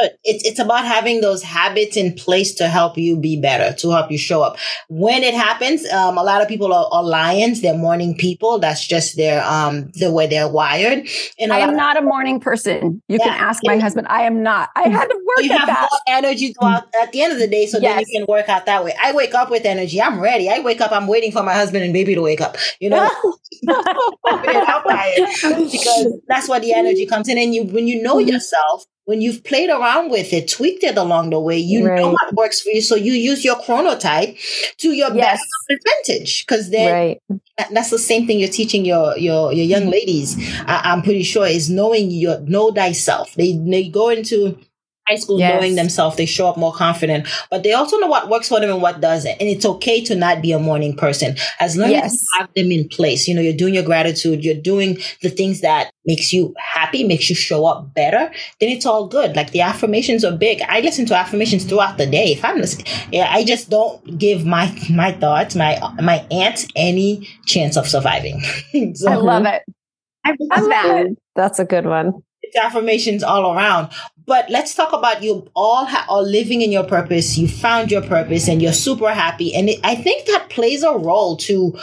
good. 0.00 0.12
It's 0.24 0.44
it's 0.44 0.58
about 0.58 0.84
having 0.84 1.20
those 1.20 1.42
habits 1.42 1.96
in 1.96 2.14
place 2.14 2.54
to 2.54 2.68
help 2.68 2.96
you 2.96 3.16
be 3.16 3.40
better, 3.40 3.76
to 3.78 3.90
help 3.90 4.10
you 4.10 4.18
show 4.18 4.42
up. 4.42 4.56
When 4.88 5.22
it 5.22 5.34
happens, 5.34 5.88
um, 5.90 6.18
a 6.18 6.22
lot 6.22 6.42
of 6.42 6.48
people 6.48 6.72
are, 6.72 6.88
are 6.92 7.02
lions. 7.02 7.60
They're 7.60 7.76
morning 7.76 8.16
people. 8.16 8.58
That's 8.58 8.86
just 8.86 9.16
their 9.16 9.44
um 9.44 9.90
the 9.94 10.10
way 10.10 10.26
they're 10.26 10.48
wired. 10.48 11.06
And 11.38 11.52
I 11.52 11.60
am 11.60 11.76
not 11.76 11.96
a 11.96 12.02
morning 12.02 12.40
person. 12.40 13.02
You 13.08 13.18
yeah. 13.18 13.24
can 13.24 13.34
ask 13.34 13.62
my 13.64 13.78
husband. 13.78 14.06
I 14.08 14.22
am 14.22 14.42
not. 14.42 14.70
I 14.76 14.88
had 14.88 15.06
to 15.06 15.14
work 15.14 15.44
you 15.44 15.52
at 15.52 15.58
have 15.58 15.68
that. 15.68 15.88
More 15.90 16.16
energy 16.16 16.52
throughout 16.52 16.84
at 17.00 17.12
the 17.12 17.22
end 17.22 17.32
of 17.32 17.38
the 17.38 17.48
day, 17.48 17.66
so 17.66 17.78
yes. 17.78 17.96
then 17.96 18.04
you 18.08 18.20
can 18.20 18.26
work 18.26 18.48
out 18.48 18.66
that 18.66 18.84
way. 18.84 18.94
I 19.02 19.12
wake 19.12 19.34
up 19.34 19.50
with 19.50 19.64
energy. 19.64 20.00
I'm 20.00 20.20
ready. 20.20 20.48
I 20.48 20.60
wake 20.60 20.80
up. 20.80 20.92
I'm 20.92 21.06
waiting 21.06 21.32
for 21.32 21.42
my 21.42 21.54
husband 21.54 21.84
and 21.84 21.92
baby 21.92 22.14
to 22.14 22.22
wake 22.22 22.40
up. 22.40 22.56
You 22.80 22.90
know, 22.90 23.08
because 23.64 23.84
that's 26.28 26.48
where 26.48 26.60
the 26.60 26.72
energy 26.74 27.06
comes 27.06 27.28
in. 27.28 27.38
And 27.38 27.54
you 27.54 27.64
when 27.64 27.86
you 27.86 28.02
know 28.02 28.16
mm-hmm. 28.16 28.28
yourself 28.28 28.84
when 29.06 29.20
you've 29.20 29.44
played 29.44 29.68
around 29.68 30.10
with 30.10 30.32
it, 30.32 30.48
tweaked 30.48 30.82
it 30.82 30.96
along 30.96 31.30
the 31.30 31.40
way, 31.40 31.58
you 31.58 31.86
right. 31.86 31.98
know 31.98 32.10
what 32.10 32.34
works 32.34 32.60
for 32.60 32.70
you. 32.70 32.80
So 32.80 32.94
you 32.94 33.12
use 33.12 33.44
your 33.44 33.56
chronotype 33.56 34.38
to 34.78 34.92
your 34.92 35.14
yes. 35.14 35.40
best 35.40 35.80
advantage. 35.80 36.46
Cause 36.46 36.70
then 36.70 36.92
right. 36.92 37.68
that's 37.70 37.90
the 37.90 37.98
same 37.98 38.26
thing 38.26 38.38
you're 38.38 38.48
teaching 38.48 38.84
your, 38.84 39.16
your, 39.18 39.52
your 39.52 39.66
young 39.66 39.90
ladies. 39.90 40.36
I, 40.66 40.92
am 40.92 41.02
pretty 41.02 41.22
sure 41.22 41.46
is 41.46 41.68
knowing 41.68 42.10
your, 42.10 42.40
know 42.40 42.72
thyself. 42.72 43.34
They, 43.34 43.52
they 43.56 43.88
go 43.88 44.08
into, 44.08 44.58
high 45.08 45.16
school 45.16 45.38
yes. 45.38 45.60
knowing 45.60 45.74
themselves 45.74 46.16
they 46.16 46.26
show 46.26 46.48
up 46.48 46.56
more 46.56 46.72
confident. 46.72 47.28
But 47.50 47.62
they 47.62 47.72
also 47.72 47.98
know 47.98 48.06
what 48.06 48.28
works 48.28 48.48
for 48.48 48.60
them 48.60 48.70
and 48.70 48.82
what 48.82 49.00
doesn't. 49.00 49.40
And 49.40 49.48
it's 49.48 49.64
okay 49.64 50.02
to 50.04 50.14
not 50.14 50.42
be 50.42 50.52
a 50.52 50.58
morning 50.58 50.96
person. 50.96 51.36
As 51.60 51.76
long 51.76 51.90
yes. 51.90 52.06
as 52.06 52.12
you 52.12 52.28
have 52.38 52.54
them 52.54 52.72
in 52.72 52.88
place 52.88 53.28
you 53.28 53.34
know 53.34 53.40
you're 53.40 53.52
doing 53.52 53.74
your 53.74 53.82
gratitude 53.82 54.44
you're 54.44 54.54
doing 54.54 54.98
the 55.22 55.30
things 55.30 55.60
that 55.60 55.92
makes 56.06 56.32
you 56.32 56.54
happy 56.58 57.04
makes 57.04 57.28
you 57.28 57.36
show 57.36 57.64
up 57.66 57.94
better 57.94 58.30
then 58.60 58.68
it's 58.68 58.86
all 58.86 59.06
good. 59.06 59.36
Like 59.36 59.50
the 59.50 59.60
affirmations 59.60 60.24
are 60.24 60.36
big. 60.36 60.62
I 60.62 60.80
listen 60.80 61.06
to 61.06 61.14
affirmations 61.14 61.64
throughout 61.64 61.98
the 61.98 62.06
day. 62.06 62.32
If 62.32 62.44
i'm 62.44 62.58
listening 62.58 62.86
yeah 63.12 63.28
i 63.30 63.44
just 63.44 63.70
don't 63.70 64.18
give 64.18 64.44
my 64.44 64.74
my 64.90 65.12
thoughts 65.12 65.54
my 65.54 65.78
my 66.02 66.26
aunt 66.30 66.66
any 66.76 67.28
chance 67.46 67.76
of 67.76 67.86
surviving. 67.86 68.42
So, 68.94 69.10
i 69.10 69.14
love 69.14 69.46
it. 69.46 69.62
I 70.24 70.30
love 70.30 70.68
that. 70.68 71.16
that's 71.34 71.58
a 71.58 71.64
good 71.64 71.86
one. 71.86 72.22
It's 72.42 72.56
affirmations 72.56 73.22
all 73.22 73.54
around 73.54 73.90
but 74.26 74.48
let's 74.48 74.74
talk 74.74 74.92
about 74.92 75.22
you 75.22 75.48
all 75.54 75.84
ha- 75.84 76.06
are 76.08 76.22
living 76.22 76.62
in 76.62 76.72
your 76.72 76.84
purpose. 76.84 77.36
You 77.36 77.48
found 77.48 77.90
your 77.90 78.02
purpose 78.02 78.48
and 78.48 78.62
you're 78.62 78.72
super 78.72 79.12
happy. 79.12 79.54
And 79.54 79.68
it, 79.68 79.80
I 79.84 79.94
think 79.94 80.26
that 80.26 80.50
plays 80.50 80.82
a 80.82 80.92
role 80.92 81.36
to 81.38 81.78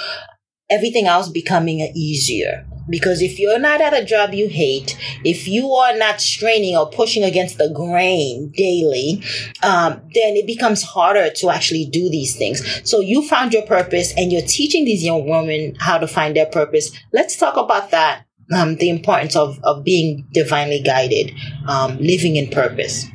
everything 0.70 1.06
else 1.06 1.30
becoming 1.30 1.80
easier. 1.96 2.66
Because 2.90 3.22
if 3.22 3.40
you're 3.40 3.60
not 3.60 3.80
at 3.80 3.94
a 3.94 4.04
job 4.04 4.34
you 4.34 4.50
hate, 4.50 4.98
if 5.24 5.48
you 5.48 5.72
are 5.72 5.96
not 5.98 6.20
straining 6.20 6.76
or 6.76 6.90
pushing 6.90 7.24
against 7.24 7.58
the 7.58 7.70
grain 7.70 8.52
daily, 8.58 9.24
um, 9.62 10.02
then 10.14 10.36
it 10.36 10.48
becomes 10.48 10.82
harder 10.82 11.30
to 11.30 11.50
actually 11.52 11.86
do 11.86 12.10
these 12.10 12.36
things. 12.36 12.90
So 12.90 13.00
you 13.00 13.26
found 13.28 13.54
your 13.54 13.66
purpose 13.66 14.14
and 14.18 14.32
you're 14.32 14.42
teaching 14.42 14.84
these 14.84 15.04
young 15.04 15.30
women 15.30 15.76
how 15.80 16.00
to 16.00 16.08
find 16.08 16.36
their 16.36 16.48
purpose. 16.48 16.92
Let's 17.14 17.38
talk 17.38 17.56
about 17.56 17.92
that 17.92 18.26
um, 18.54 18.76
the 18.76 18.90
importance 18.90 19.36
of, 19.36 19.60
of 19.64 19.84
being 19.84 20.28
divinely 20.32 20.82
guided, 20.82 21.32
um, 21.68 21.98
living 21.98 22.36
in 22.36 22.50
purpose. 22.50 23.06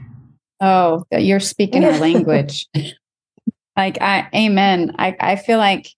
Oh, 0.60 1.04
you're 1.10 1.40
speaking 1.40 1.84
our 1.84 1.92
language. 1.98 2.66
like 3.76 4.00
I, 4.00 4.28
amen. 4.34 4.94
I, 4.98 5.16
I 5.20 5.36
feel 5.36 5.58
like 5.58 5.88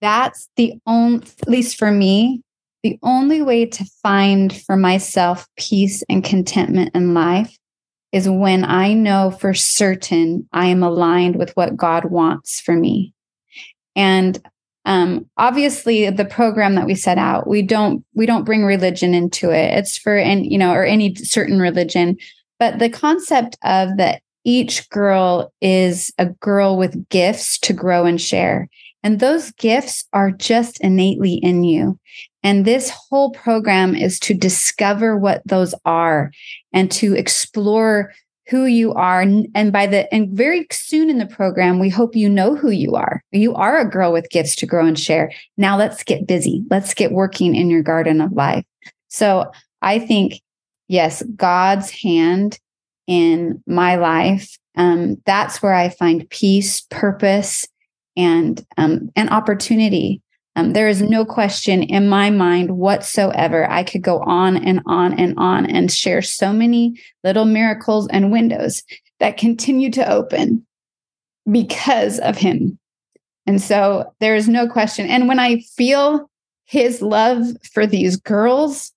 that's 0.00 0.48
the 0.56 0.74
only, 0.86 1.26
at 1.42 1.48
least 1.48 1.78
for 1.78 1.90
me, 1.90 2.42
the 2.82 2.98
only 3.02 3.42
way 3.42 3.66
to 3.66 3.84
find 4.02 4.54
for 4.62 4.76
myself 4.76 5.46
peace 5.58 6.02
and 6.08 6.24
contentment 6.24 6.94
in 6.94 7.14
life 7.14 7.56
is 8.12 8.28
when 8.28 8.64
I 8.64 8.94
know 8.94 9.30
for 9.30 9.54
certain 9.54 10.48
I 10.52 10.66
am 10.66 10.82
aligned 10.82 11.36
with 11.36 11.52
what 11.52 11.76
God 11.76 12.06
wants 12.06 12.60
for 12.60 12.74
me. 12.74 13.14
And 13.94 14.38
um, 14.86 15.26
obviously 15.36 16.08
the 16.10 16.24
program 16.24 16.74
that 16.74 16.86
we 16.86 16.94
set 16.94 17.18
out 17.18 17.46
we 17.46 17.62
don't 17.62 18.04
we 18.14 18.26
don't 18.26 18.44
bring 18.44 18.64
religion 18.64 19.14
into 19.14 19.50
it. 19.50 19.78
It's 19.78 19.98
for 19.98 20.16
and 20.16 20.50
you 20.50 20.58
know 20.58 20.72
or 20.72 20.84
any 20.84 21.14
certain 21.16 21.60
religion. 21.60 22.16
But 22.58 22.78
the 22.78 22.90
concept 22.90 23.56
of 23.62 23.96
that 23.96 24.22
each 24.44 24.88
girl 24.90 25.52
is 25.60 26.12
a 26.18 26.26
girl 26.26 26.76
with 26.76 27.08
gifts 27.08 27.58
to 27.60 27.72
grow 27.72 28.06
and 28.06 28.20
share. 28.20 28.68
And 29.02 29.18
those 29.18 29.50
gifts 29.52 30.04
are 30.12 30.30
just 30.30 30.80
innately 30.80 31.34
in 31.34 31.64
you. 31.64 31.98
And 32.42 32.64
this 32.64 32.90
whole 32.90 33.32
program 33.32 33.94
is 33.94 34.18
to 34.20 34.34
discover 34.34 35.16
what 35.16 35.42
those 35.46 35.74
are 35.84 36.32
and 36.72 36.90
to 36.92 37.14
explore 37.14 38.12
who 38.50 38.66
you 38.66 38.92
are. 38.94 39.20
And 39.20 39.72
by 39.72 39.86
the 39.86 40.12
and 40.12 40.30
very 40.30 40.66
soon 40.72 41.08
in 41.08 41.18
the 41.18 41.26
program 41.26 41.78
we 41.78 41.88
hope 41.88 42.16
you 42.16 42.28
know 42.28 42.56
who 42.56 42.70
you 42.70 42.94
are. 42.96 43.22
You 43.30 43.54
are 43.54 43.78
a 43.78 43.88
girl 43.88 44.12
with 44.12 44.30
gifts 44.30 44.56
to 44.56 44.66
grow 44.66 44.84
and 44.84 44.98
share. 44.98 45.32
Now 45.56 45.78
let's 45.78 46.02
get 46.02 46.26
busy. 46.26 46.64
Let's 46.70 46.92
get 46.92 47.12
working 47.12 47.54
in 47.54 47.70
your 47.70 47.82
garden 47.82 48.20
of 48.20 48.32
life. 48.32 48.64
So 49.08 49.50
i 49.82 49.98
think 49.98 50.40
yes 50.88 51.22
god's 51.36 51.90
hand 51.90 52.58
in 53.06 53.62
my 53.66 53.96
life 53.96 54.56
um, 54.76 55.16
that's 55.26 55.62
where 55.62 55.74
i 55.74 55.88
find 55.88 56.28
peace 56.30 56.82
purpose 56.90 57.66
and 58.16 58.64
um, 58.76 59.10
and 59.16 59.30
opportunity 59.30 60.22
um, 60.56 60.72
there 60.72 60.88
is 60.88 61.00
no 61.00 61.24
question 61.24 61.82
in 61.82 62.08
my 62.08 62.30
mind 62.30 62.76
whatsoever. 62.76 63.70
I 63.70 63.84
could 63.84 64.02
go 64.02 64.18
on 64.20 64.56
and 64.56 64.80
on 64.86 65.18
and 65.18 65.34
on 65.38 65.66
and 65.66 65.90
share 65.90 66.22
so 66.22 66.52
many 66.52 67.00
little 67.22 67.44
miracles 67.44 68.08
and 68.08 68.32
windows 68.32 68.82
that 69.20 69.36
continue 69.36 69.90
to 69.92 70.10
open 70.10 70.66
because 71.50 72.18
of 72.20 72.36
him. 72.36 72.78
And 73.46 73.60
so 73.60 74.12
there 74.20 74.34
is 74.34 74.48
no 74.48 74.68
question. 74.68 75.06
And 75.06 75.28
when 75.28 75.38
I 75.38 75.60
feel 75.76 76.28
his 76.64 77.00
love 77.00 77.44
for 77.72 77.86
these 77.86 78.16
girls, 78.16 78.92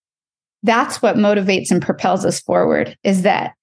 that's 0.63 1.01
what 1.01 1.17
motivates 1.17 1.71
and 1.71 1.81
propels 1.81 2.25
us 2.25 2.39
forward 2.39 2.97
is 3.03 3.23
that 3.23 3.53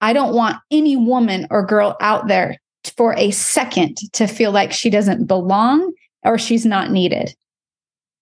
I 0.00 0.12
don't 0.12 0.34
want 0.34 0.56
any 0.70 0.96
woman 0.96 1.46
or 1.50 1.64
girl 1.64 1.96
out 2.00 2.28
there 2.28 2.56
for 2.96 3.14
a 3.16 3.30
second 3.30 3.96
to 4.12 4.26
feel 4.26 4.50
like 4.52 4.72
she 4.72 4.90
doesn't 4.90 5.26
belong 5.26 5.92
or 6.24 6.38
she's 6.38 6.66
not 6.66 6.90
needed. 6.90 7.34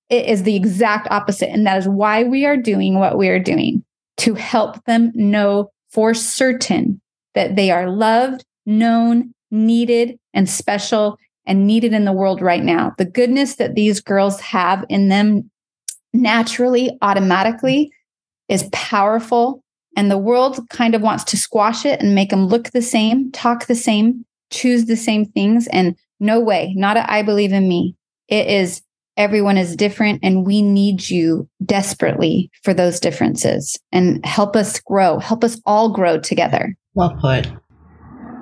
It 0.09 0.27
is 0.27 0.43
the 0.43 0.57
exact 0.57 1.09
opposite. 1.11 1.51
And 1.51 1.67
that 1.67 1.79
is 1.79 1.89
why 1.89 2.25
we 2.25 2.45
are 2.45 2.57
doing 2.57 2.99
what 2.99 3.17
we 3.17 3.29
are 3.29 3.39
doing 3.39 3.85
to 4.19 4.35
help 4.35 4.85
them 4.85 5.13
know 5.15 5.71
for 5.91 6.15
certain 6.15 7.01
that 7.35 7.57
they 7.57 7.71
are 7.71 7.91
loved, 7.91 8.45
known, 8.67 9.33
needed, 9.51 10.19
and 10.35 10.49
special 10.49 11.17
and 11.47 11.67
needed 11.67 11.93
in 11.93 12.05
the 12.05 12.13
world 12.13 12.41
right 12.41 12.63
now. 12.63 12.93
The 12.99 13.05
goodness 13.05 13.57
that 13.57 13.75
these 13.75 14.01
girls 14.01 14.41
have 14.41 14.85
in 14.89 15.09
them 15.09 15.51
naturally, 16.13 16.97
automatically 17.03 17.93
is 18.49 18.69
powerful. 18.73 19.63
And 19.97 20.11
the 20.11 20.19
world 20.19 20.61
kind 20.71 20.95
of 20.95 21.03
wants 21.03 21.25
to 21.25 21.37
squash 21.37 21.85
it 21.85 22.01
and 22.01 22.15
make 22.15 22.31
them 22.31 22.47
look 22.47 22.71
the 22.71 22.83
same, 22.83 23.33
talk 23.33 23.67
the 23.67 23.75
same, 23.75 24.25
choose 24.51 24.87
the 24.87 24.97
same 24.97 25.25
things. 25.25 25.67
And 25.69 25.97
no 26.21 26.39
way, 26.39 26.75
not 26.77 26.97
a 26.97 27.11
I 27.11 27.23
believe 27.23 27.53
in 27.53 27.69
me. 27.69 27.97
It 28.29 28.47
is 28.47 28.83
everyone 29.17 29.59
is 29.59 29.77
different 29.77 30.21
and 30.23 30.47
we 30.47 30.63
need 30.63 31.11
you 31.11 31.49
desperately 31.65 32.51
for 32.63 32.73
those 32.73 33.01
differences 33.01 33.79
and 33.93 34.25
help 34.25 34.57
us 34.57 34.81
grow, 34.81 35.19
help 35.19 35.45
us 35.45 35.61
all 35.67 35.93
grow 35.93 36.19
together. 36.19 36.77
Well 36.95 37.17
put. 37.21 37.49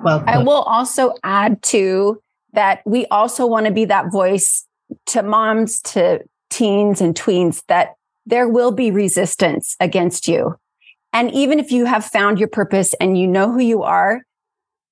Well 0.03 0.19
put. 0.19 0.29
I 0.29 0.37
will 0.37 0.61
also 0.61 1.13
add 1.23 1.61
to 1.63 2.21
that 2.53 2.81
we 2.85 3.05
also 3.07 3.45
want 3.45 3.65
to 3.65 3.71
be 3.71 3.85
that 3.85 4.11
voice 4.11 4.65
to 5.07 5.23
moms, 5.23 5.81
to 5.81 6.21
teens 6.49 7.01
and 7.01 7.13
tweens 7.13 7.61
that 7.67 7.95
there 8.25 8.47
will 8.47 8.71
be 8.71 8.91
resistance 8.91 9.75
against 9.79 10.27
you. 10.27 10.55
And 11.11 11.31
even 11.31 11.59
if 11.59 11.71
you 11.71 11.85
have 11.85 12.05
found 12.05 12.39
your 12.39 12.47
purpose 12.47 12.93
and 13.01 13.17
you 13.17 13.27
know 13.27 13.51
who 13.51 13.59
you 13.59 13.83
are, 13.83 14.21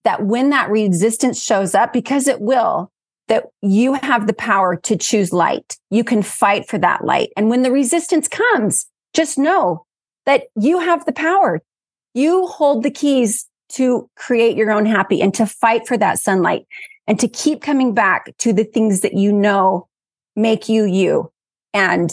that 0.07 0.23
when 0.25 0.51
that 0.51 0.69
resistance 0.69 1.43
shows 1.43 1.75
up, 1.75 1.91
because 1.91 2.29
it 2.29 2.39
will, 2.39 2.89
that 3.27 3.47
you 3.61 3.91
have 3.95 4.25
the 4.25 4.31
power 4.31 4.77
to 4.77 4.95
choose 4.95 5.33
light. 5.33 5.77
You 5.89 6.05
can 6.05 6.23
fight 6.23 6.65
for 6.69 6.77
that 6.77 7.03
light. 7.03 7.31
And 7.35 7.49
when 7.49 7.61
the 7.61 7.73
resistance 7.73 8.29
comes, 8.29 8.85
just 9.13 9.37
know 9.37 9.85
that 10.25 10.43
you 10.55 10.79
have 10.79 11.03
the 11.03 11.11
power. 11.11 11.61
You 12.13 12.47
hold 12.47 12.83
the 12.83 12.89
keys 12.89 13.49
to 13.73 14.09
create 14.15 14.55
your 14.55 14.71
own 14.71 14.85
happy 14.85 15.21
and 15.21 15.33
to 15.33 15.45
fight 15.45 15.85
for 15.85 15.97
that 15.97 16.19
sunlight 16.19 16.65
and 17.05 17.19
to 17.19 17.27
keep 17.27 17.61
coming 17.61 17.93
back 17.93 18.33
to 18.37 18.53
the 18.53 18.63
things 18.63 19.01
that 19.01 19.13
you 19.13 19.33
know 19.33 19.89
make 20.37 20.69
you 20.69 20.85
you. 20.85 21.33
And 21.73 22.09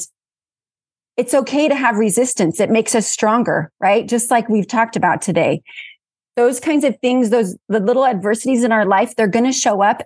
it's 1.16 1.32
okay 1.32 1.68
to 1.68 1.76
have 1.76 1.99
resistance. 1.99 2.59
It 2.59 2.70
makes 2.70 2.97
us 2.97 3.07
stronger, 3.07 3.70
right? 3.78 4.09
Just 4.09 4.32
like 4.32 4.49
we've 4.49 4.66
talked 4.66 4.97
about 4.97 5.22
today. 5.22 5.62
Those 6.37 6.61
kinds 6.61 6.85
of 6.85 6.99
things, 7.01 7.30
those 7.30 7.57
the 7.68 7.80
little 7.80 8.07
adversities 8.07 8.64
in 8.64 8.72
our 8.72 8.85
life, 8.85 9.14
they're 9.14 9.28
going 9.28 9.45
to 9.45 9.53
show 9.53 9.82
up 9.82 10.03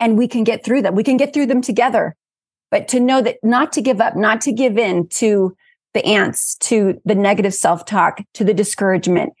and 0.00 0.18
we 0.18 0.28
can 0.28 0.44
get 0.44 0.64
through 0.64 0.82
them. 0.82 0.94
We 0.94 1.04
can 1.04 1.16
get 1.16 1.32
through 1.32 1.46
them 1.46 1.62
together. 1.62 2.14
But 2.70 2.88
to 2.88 3.00
know 3.00 3.22
that 3.22 3.36
not 3.42 3.72
to 3.74 3.82
give 3.82 4.00
up, 4.00 4.16
not 4.16 4.40
to 4.42 4.52
give 4.52 4.78
in 4.78 5.08
to 5.08 5.56
the 5.94 6.04
ants, 6.04 6.56
to 6.56 7.00
the 7.04 7.14
negative 7.14 7.54
self-talk, 7.54 8.20
to 8.34 8.44
the 8.44 8.52
discouragement. 8.52 9.32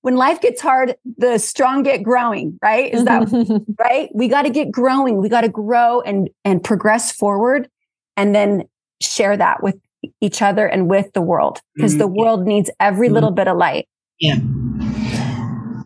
When 0.00 0.16
life 0.16 0.40
gets 0.40 0.62
hard, 0.62 0.96
the 1.18 1.38
strong 1.38 1.82
get 1.82 2.02
growing, 2.02 2.58
right? 2.62 2.92
Is 2.92 3.04
that 3.04 3.28
right? 3.78 4.08
We 4.14 4.28
got 4.28 4.42
to 4.42 4.50
get 4.50 4.70
growing. 4.70 5.18
We 5.18 5.28
got 5.28 5.42
to 5.42 5.48
grow 5.48 6.00
and 6.00 6.30
and 6.44 6.64
progress 6.64 7.12
forward 7.12 7.68
and 8.16 8.34
then 8.34 8.64
share 9.00 9.36
that 9.36 9.62
with 9.62 9.76
each 10.20 10.40
other 10.40 10.66
and 10.66 10.88
with 10.88 11.12
the 11.12 11.20
world 11.20 11.60
because 11.74 11.92
mm-hmm. 11.92 11.98
the 11.98 12.08
world 12.08 12.46
needs 12.46 12.70
every 12.80 13.08
mm-hmm. 13.08 13.14
little 13.14 13.30
bit 13.30 13.48
of 13.48 13.56
light. 13.56 13.86
Yeah. 14.18 14.36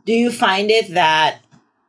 Do 0.05 0.13
you 0.13 0.31
find 0.31 0.71
it 0.71 0.95
that 0.95 1.41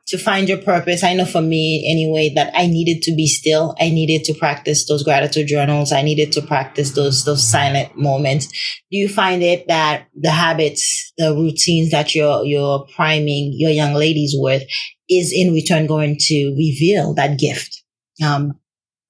to 0.07 0.17
find 0.17 0.49
your 0.49 0.57
purpose, 0.57 1.03
I 1.03 1.13
know 1.13 1.25
for 1.25 1.41
me 1.41 1.89
anyway 1.89 2.31
that 2.35 2.51
I 2.53 2.67
needed 2.67 3.01
to 3.03 3.15
be 3.15 3.25
still. 3.25 3.73
I 3.79 3.89
needed 3.89 4.23
to 4.25 4.33
practice 4.33 4.85
those 4.85 5.01
gratitude 5.01 5.47
journals. 5.47 5.93
I 5.93 6.01
needed 6.01 6.31
to 6.33 6.41
practice 6.41 6.91
those 6.91 7.23
those 7.23 7.49
silent 7.49 7.97
moments. 7.97 8.47
Do 8.91 8.97
you 8.97 9.07
find 9.07 9.41
it 9.41 9.67
that 9.67 10.07
the 10.13 10.31
habits, 10.31 11.13
the 11.17 11.33
routines 11.33 11.91
that 11.91 12.13
you're 12.13 12.43
you're 12.45 12.85
priming 12.95 13.53
your 13.55 13.71
young 13.71 13.93
ladies 13.93 14.35
with 14.37 14.63
is 15.09 15.33
in 15.33 15.53
return 15.53 15.87
going 15.87 16.17
to 16.19 16.49
reveal 16.51 17.13
that 17.15 17.39
gift? 17.39 17.83
Um, 18.23 18.59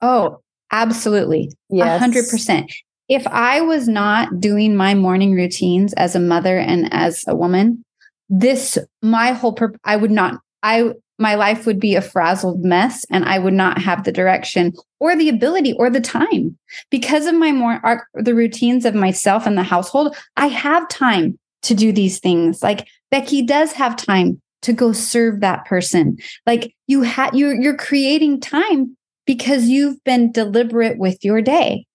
oh, 0.02 0.42
absolutely. 0.72 1.52
Yes. 1.70 2.02
100% 2.02 2.70
if 3.10 3.28
I 3.28 3.62
was 3.62 3.88
not 3.88 4.40
doing 4.40 4.76
my 4.76 4.96
morning 4.96 5.34
routines 5.34 5.94
as 5.94 6.16
a 6.16 6.20
mother 6.20 6.58
and 6.58 6.88
as 6.94 7.26
a 7.28 7.36
woman, 7.36 7.83
this 8.30 8.78
my 9.02 9.32
whole 9.32 9.54
purpose 9.54 9.80
I 9.84 9.96
would 9.96 10.12
not 10.12 10.40
I 10.62 10.94
my 11.20 11.36
life 11.36 11.66
would 11.66 11.80
be 11.80 11.96
a 11.96 12.02
frazzled 12.02 12.64
mess 12.64 13.06
and 13.10 13.24
I 13.26 13.40
would 13.40 13.54
not 13.54 13.78
have 13.80 14.04
the 14.04 14.12
direction 14.12 14.74
or 15.00 15.16
the 15.16 15.30
ability 15.30 15.74
or 15.74 15.90
the 15.90 16.02
time 16.02 16.58
because 16.90 17.26
of 17.28 17.36
my 17.36 17.52
more 17.52 18.08
the 18.14 18.34
routines 18.36 18.86
of 18.86 18.96
myself 18.96 19.46
and 19.46 19.58
the 19.58 19.64
household. 19.64 20.16
I 20.38 20.48
have 20.48 20.88
time 20.90 21.38
to 21.64 21.74
do 21.74 21.92
these 21.92 22.20
things. 22.20 22.64
Like 22.64 22.88
Becky 23.12 23.42
does 23.42 23.74
have 23.74 23.96
time 23.96 24.42
to 24.64 24.74
go 24.74 24.92
serve 24.92 25.42
that 25.42 25.66
person. 25.66 26.18
Like 26.46 26.74
you 26.88 27.04
had 27.04 27.36
you 27.36 27.50
you're 27.50 27.78
creating 27.78 28.40
time 28.40 28.98
because 29.26 29.66
you've 29.66 30.04
been 30.04 30.32
deliberate 30.32 30.98
with 30.98 31.24
your 31.24 31.42
day. 31.42 31.86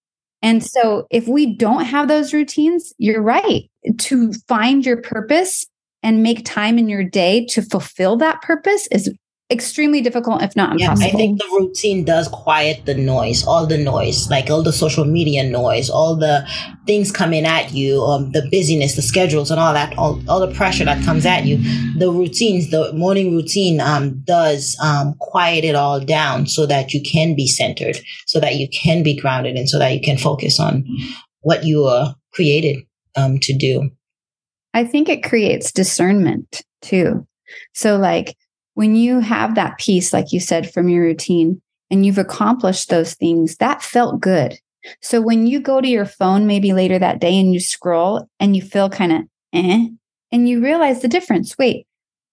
And 0.41 0.65
so 0.65 1.07
if 1.11 1.27
we 1.27 1.57
don't 1.57 1.85
have 1.85 2.07
those 2.07 2.33
routines, 2.33 2.95
you're 2.99 3.23
right. 3.23 3.69
To 3.99 4.33
find 4.47 4.87
your 4.87 5.03
purpose 5.03 5.67
and 6.03 6.23
make 6.23 6.45
time 6.45 6.79
in 6.79 6.89
your 6.89 7.05
day 7.05 7.45
to 7.47 7.63
fulfill 7.63 8.17
that 8.19 8.43
purpose 8.43 8.89
is 8.91 9.11
extremely 9.51 10.03
difficult, 10.03 10.43
if 10.43 10.55
not 10.55 10.73
impossible. 10.73 11.09
Yeah, 11.09 11.15
I 11.15 11.17
think 11.17 11.39
the 11.39 11.59
routine 11.59 12.05
does 12.05 12.29
quiet 12.29 12.85
the 12.85 12.95
noise, 12.95 13.47
all 13.47 13.67
the 13.67 13.79
noise, 13.79 14.29
like 14.29 14.51
all 14.51 14.63
the 14.63 14.73
social 14.73 15.07
media 15.07 15.43
noise, 15.43 15.89
all 15.89 16.17
the 16.17 16.47
things 16.87 17.11
coming 17.11 17.47
at 17.47 17.73
you, 17.73 18.03
um, 18.03 18.31
the 18.33 18.47
busyness, 18.51 18.95
the 18.95 19.03
schedules, 19.03 19.51
and 19.51 19.59
all 19.59 19.73
that, 19.73 19.97
all, 19.97 20.21
all 20.29 20.41
the 20.47 20.55
pressure 20.55 20.85
that 20.85 21.03
comes 21.05 21.25
at 21.25 21.47
you. 21.47 21.57
The 21.99 22.11
routines, 22.11 22.71
the 22.71 22.93
morning 22.93 23.35
routine, 23.35 23.81
um, 23.81 24.21
does 24.25 24.77
um, 24.83 25.15
quiet 25.19 25.65
it 25.65 25.75
all 25.75 25.99
down 25.99 26.47
so 26.47 26.67
that 26.67 26.93
you 26.93 27.01
can 27.03 27.35
be 27.35 27.49
centered, 27.49 27.99
so 28.27 28.41
that 28.41 28.57
you 28.57 28.69
can 28.69 29.03
be 29.03 29.17
grounded, 29.17 29.57
and 29.57 29.69
so 29.69 29.79
that 29.79 29.95
you 29.95 30.01
can 30.01 30.19
focus 30.19 30.61
on 30.61 30.85
what 31.41 31.65
you 31.65 31.85
are 31.85 32.15
created 32.35 32.85
um, 33.17 33.39
to 33.41 33.57
do. 33.57 33.91
I 34.75 34.85
think 34.85 35.09
it 35.09 35.25
creates 35.25 35.73
discernment 35.73 36.63
too. 36.83 37.27
So, 37.75 37.97
like 37.97 38.37
when 38.75 38.95
you 38.95 39.21
have 39.21 39.55
that 39.55 39.79
peace, 39.79 40.13
like 40.13 40.33
you 40.33 40.41
said, 40.41 40.73
from 40.73 40.89
your 40.89 41.03
routine 41.03 41.61
and 41.91 42.05
you've 42.07 42.19
accomplished 42.19 42.91
those 42.91 43.15
things, 43.15 43.57
that 43.57 43.83
felt 43.83 44.21
good. 44.21 44.59
So 45.03 45.21
when 45.21 45.47
you 45.47 45.61
go 45.61 45.81
to 45.81 45.89
your 45.89 46.05
phone 46.05 46.47
maybe 46.47 46.73
later 46.73 46.99
that 46.99 47.21
day 47.21 47.39
and 47.39 47.53
you 47.53 47.61
scroll 47.61 48.29
and 48.39 48.55
you 48.55 48.63
feel 48.63 48.89
kind 48.89 49.13
of 49.13 49.19
eh, 49.53 49.89
and 50.31 50.49
you 50.49 50.63
realize 50.63 51.03
the 51.03 51.09
difference. 51.09 51.57
Wait, 51.59 51.87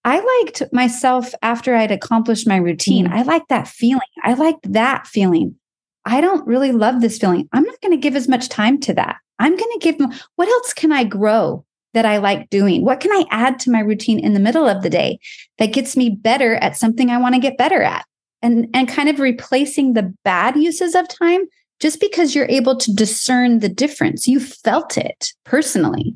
I 0.04 0.20
liked 0.44 0.62
myself 0.72 1.34
after 1.42 1.74
I'd 1.74 1.90
accomplished 1.90 2.46
my 2.46 2.56
routine. 2.56 3.08
Mm. 3.08 3.12
I 3.12 3.22
liked 3.22 3.48
that 3.48 3.66
feeling. 3.66 4.00
I 4.22 4.34
liked 4.34 4.72
that 4.72 5.06
feeling. 5.06 5.56
I 6.04 6.20
don't 6.20 6.46
really 6.46 6.70
love 6.70 7.00
this 7.00 7.18
feeling. 7.18 7.48
I'm 7.52 7.64
not 7.64 7.80
going 7.80 7.90
to 7.90 8.00
give 8.00 8.14
as 8.14 8.28
much 8.28 8.48
time 8.48 8.78
to 8.82 8.94
that. 8.94 9.16
I'm 9.40 9.56
going 9.56 9.72
to 9.72 9.80
give 9.80 9.96
what 10.36 10.48
else 10.48 10.72
can 10.72 10.92
I 10.92 11.04
grow? 11.04 11.65
That 11.96 12.04
I 12.06 12.18
like 12.18 12.50
doing? 12.50 12.84
What 12.84 13.00
can 13.00 13.10
I 13.10 13.24
add 13.30 13.58
to 13.60 13.70
my 13.70 13.80
routine 13.80 14.20
in 14.20 14.34
the 14.34 14.40
middle 14.40 14.68
of 14.68 14.82
the 14.82 14.90
day 14.90 15.18
that 15.58 15.72
gets 15.72 15.96
me 15.96 16.10
better 16.10 16.56
at 16.56 16.76
something 16.76 17.08
I 17.08 17.18
want 17.18 17.34
to 17.34 17.40
get 17.40 17.56
better 17.56 17.82
at? 17.82 18.04
And, 18.42 18.68
and 18.74 18.86
kind 18.86 19.08
of 19.08 19.18
replacing 19.18 19.94
the 19.94 20.14
bad 20.22 20.56
uses 20.56 20.94
of 20.94 21.08
time 21.08 21.46
just 21.80 21.98
because 21.98 22.34
you're 22.34 22.50
able 22.50 22.76
to 22.76 22.94
discern 22.94 23.60
the 23.60 23.68
difference. 23.70 24.28
You 24.28 24.38
felt 24.38 24.98
it 24.98 25.32
personally. 25.44 26.14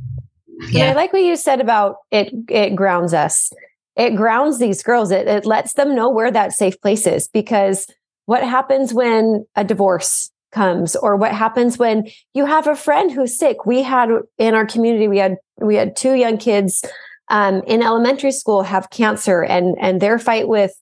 Yeah. 0.69 0.91
I 0.91 0.93
like 0.93 1.15
what 1.15 1.23
you 1.23 1.35
said 1.35 1.63
about 1.63 1.97
it, 2.11 2.31
it 2.49 2.77
grounds 2.77 3.15
us. 3.15 3.51
It 3.97 4.17
grounds 4.17 4.59
these 4.59 4.83
girls. 4.83 5.11
It, 5.11 5.27
it 5.27 5.47
lets 5.47 5.73
them 5.73 5.95
know 5.95 6.11
where 6.11 6.31
that 6.31 6.53
safe 6.53 6.79
place 6.83 7.07
is 7.07 7.27
because 7.27 7.87
what 8.27 8.45
happens 8.45 8.93
when 8.93 9.47
a 9.57 9.65
divorce 9.65 10.31
comes 10.51 10.97
or 10.97 11.17
what 11.17 11.33
happens 11.33 11.79
when 11.79 12.09
you 12.35 12.45
have 12.47 12.67
a 12.67 12.77
friend 12.77 13.11
who's 13.11 13.39
sick. 13.39 13.67
We 13.67 13.83
had 13.83 14.11
in 14.39 14.55
our 14.55 14.67
community 14.67 15.09
we 15.09 15.19
had 15.19 15.37
we 15.59 15.77
had 15.77 15.97
two 15.97 16.15
young 16.15 16.39
kids 16.39 16.85
um, 17.29 17.63
in 17.67 17.83
elementary 17.83 18.33
school 18.33 18.63
have 18.63 18.91
cancer 18.91 19.43
and 19.43 19.77
and 19.81 20.01
their 20.01 20.19
fight 20.19 20.49
with 20.49 20.73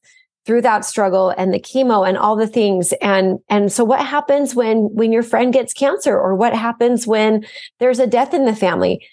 through 0.46 0.62
that 0.62 0.84
struggle 0.84 1.28
and 1.36 1.52
the 1.52 1.60
chemo 1.60 2.08
and 2.08 2.16
all 2.16 2.36
the 2.36 2.46
things. 2.46 2.92
And 3.02 3.38
and 3.48 3.70
so 3.70 3.84
what 3.84 4.04
happens 4.04 4.54
when 4.54 4.88
when 4.94 5.12
your 5.12 5.22
friend 5.22 5.52
gets 5.52 5.72
cancer 5.72 6.18
or 6.18 6.34
what 6.34 6.54
happens 6.54 7.06
when 7.06 7.44
there's 7.80 7.98
a 7.98 8.06
death 8.06 8.34
in 8.34 8.46
the 8.46 8.56
family? 8.56 9.06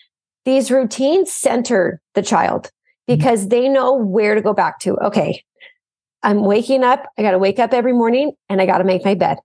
These 0.45 0.71
routines 0.71 1.31
center 1.31 2.01
the 2.13 2.21
child 2.21 2.65
mm-hmm. 2.65 3.17
because 3.17 3.49
they 3.49 3.67
know 3.67 3.93
where 3.93 4.35
to 4.35 4.41
go 4.41 4.53
back 4.53 4.79
to. 4.79 4.95
Okay 4.97 5.43
i'm 6.23 6.43
waking 6.43 6.83
up. 6.83 7.05
I 7.17 7.21
got 7.21 7.31
to 7.31 7.37
wake 7.37 7.59
up 7.59 7.71
every 7.71 7.93
morning 7.93 8.31
and 8.49 8.59
i 8.59 8.65
got 8.65 8.79
to 8.79 8.83
make 8.83 9.05
my 9.05 9.13
bed 9.13 9.37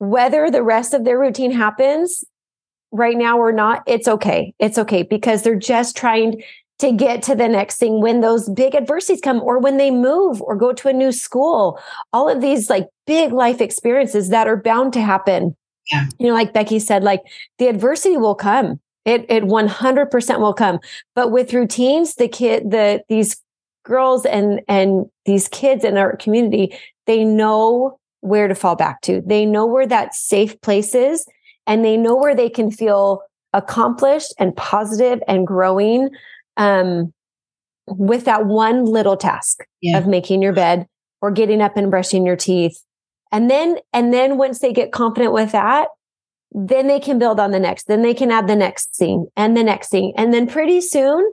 whether 0.00 0.50
the 0.50 0.62
rest 0.62 0.94
of 0.94 1.04
their 1.04 1.18
routine 1.18 1.52
happens 1.52 2.24
right 2.90 3.16
now 3.16 3.38
or 3.38 3.52
not, 3.52 3.82
it's 3.86 4.08
okay. 4.08 4.54
It's 4.58 4.78
okay 4.78 5.02
because 5.02 5.42
they're 5.42 5.54
just 5.54 5.96
trying 5.96 6.42
to 6.78 6.90
get 6.90 7.22
to 7.22 7.34
the 7.34 7.46
next 7.46 7.76
thing 7.76 8.00
when 8.00 8.22
those 8.22 8.48
big 8.48 8.74
adversities 8.74 9.20
come 9.20 9.40
or 9.42 9.58
when 9.58 9.76
they 9.76 9.90
move 9.90 10.40
or 10.40 10.56
go 10.56 10.72
to 10.72 10.88
a 10.88 10.92
new 10.94 11.12
school. 11.12 11.78
All 12.14 12.28
of 12.30 12.40
these 12.40 12.70
like 12.70 12.88
big 13.06 13.32
life 13.32 13.60
experiences 13.60 14.30
that 14.30 14.48
are 14.48 14.56
bound 14.56 14.94
to 14.94 15.02
happen. 15.02 15.54
Yeah. 15.92 16.06
You 16.18 16.28
know, 16.28 16.34
like 16.34 16.54
Becky 16.54 16.78
said, 16.78 17.04
like 17.04 17.20
the 17.58 17.68
adversity 17.68 18.16
will 18.16 18.34
come. 18.34 18.80
It 19.04 19.26
it 19.28 19.44
100% 19.44 20.40
will 20.40 20.54
come. 20.54 20.80
But 21.14 21.30
with 21.30 21.52
routines, 21.52 22.14
the 22.14 22.28
kid 22.28 22.70
the 22.70 23.02
these 23.10 23.36
girls 23.84 24.24
and 24.24 24.62
and 24.66 25.04
these 25.26 25.46
kids 25.48 25.84
in 25.84 25.98
our 25.98 26.16
community, 26.16 26.74
they 27.06 27.22
know 27.24 27.99
where 28.20 28.48
to 28.48 28.54
fall 28.54 28.76
back 28.76 29.00
to. 29.02 29.22
They 29.24 29.46
know 29.46 29.66
where 29.66 29.86
that 29.86 30.14
safe 30.14 30.60
place 30.60 30.94
is 30.94 31.26
and 31.66 31.84
they 31.84 31.96
know 31.96 32.16
where 32.16 32.34
they 32.34 32.50
can 32.50 32.70
feel 32.70 33.22
accomplished 33.52 34.34
and 34.38 34.56
positive 34.56 35.22
and 35.26 35.46
growing 35.46 36.10
um, 36.56 37.12
with 37.86 38.24
that 38.24 38.46
one 38.46 38.84
little 38.84 39.16
task 39.16 39.64
yeah. 39.80 39.98
of 39.98 40.06
making 40.06 40.42
your 40.42 40.52
bed 40.52 40.86
or 41.20 41.30
getting 41.30 41.60
up 41.60 41.76
and 41.76 41.90
brushing 41.90 42.24
your 42.24 42.36
teeth. 42.36 42.82
And 43.32 43.50
then, 43.50 43.78
and 43.92 44.12
then 44.12 44.38
once 44.38 44.58
they 44.58 44.72
get 44.72 44.92
confident 44.92 45.32
with 45.32 45.52
that, 45.52 45.88
then 46.52 46.88
they 46.88 46.98
can 46.98 47.18
build 47.18 47.38
on 47.38 47.52
the 47.52 47.60
next. 47.60 47.86
Then 47.86 48.02
they 48.02 48.14
can 48.14 48.30
add 48.30 48.48
the 48.48 48.56
next 48.56 48.96
thing 48.96 49.26
and 49.36 49.56
the 49.56 49.62
next 49.62 49.88
thing. 49.88 50.12
And 50.16 50.34
then 50.34 50.46
pretty 50.48 50.80
soon 50.80 51.32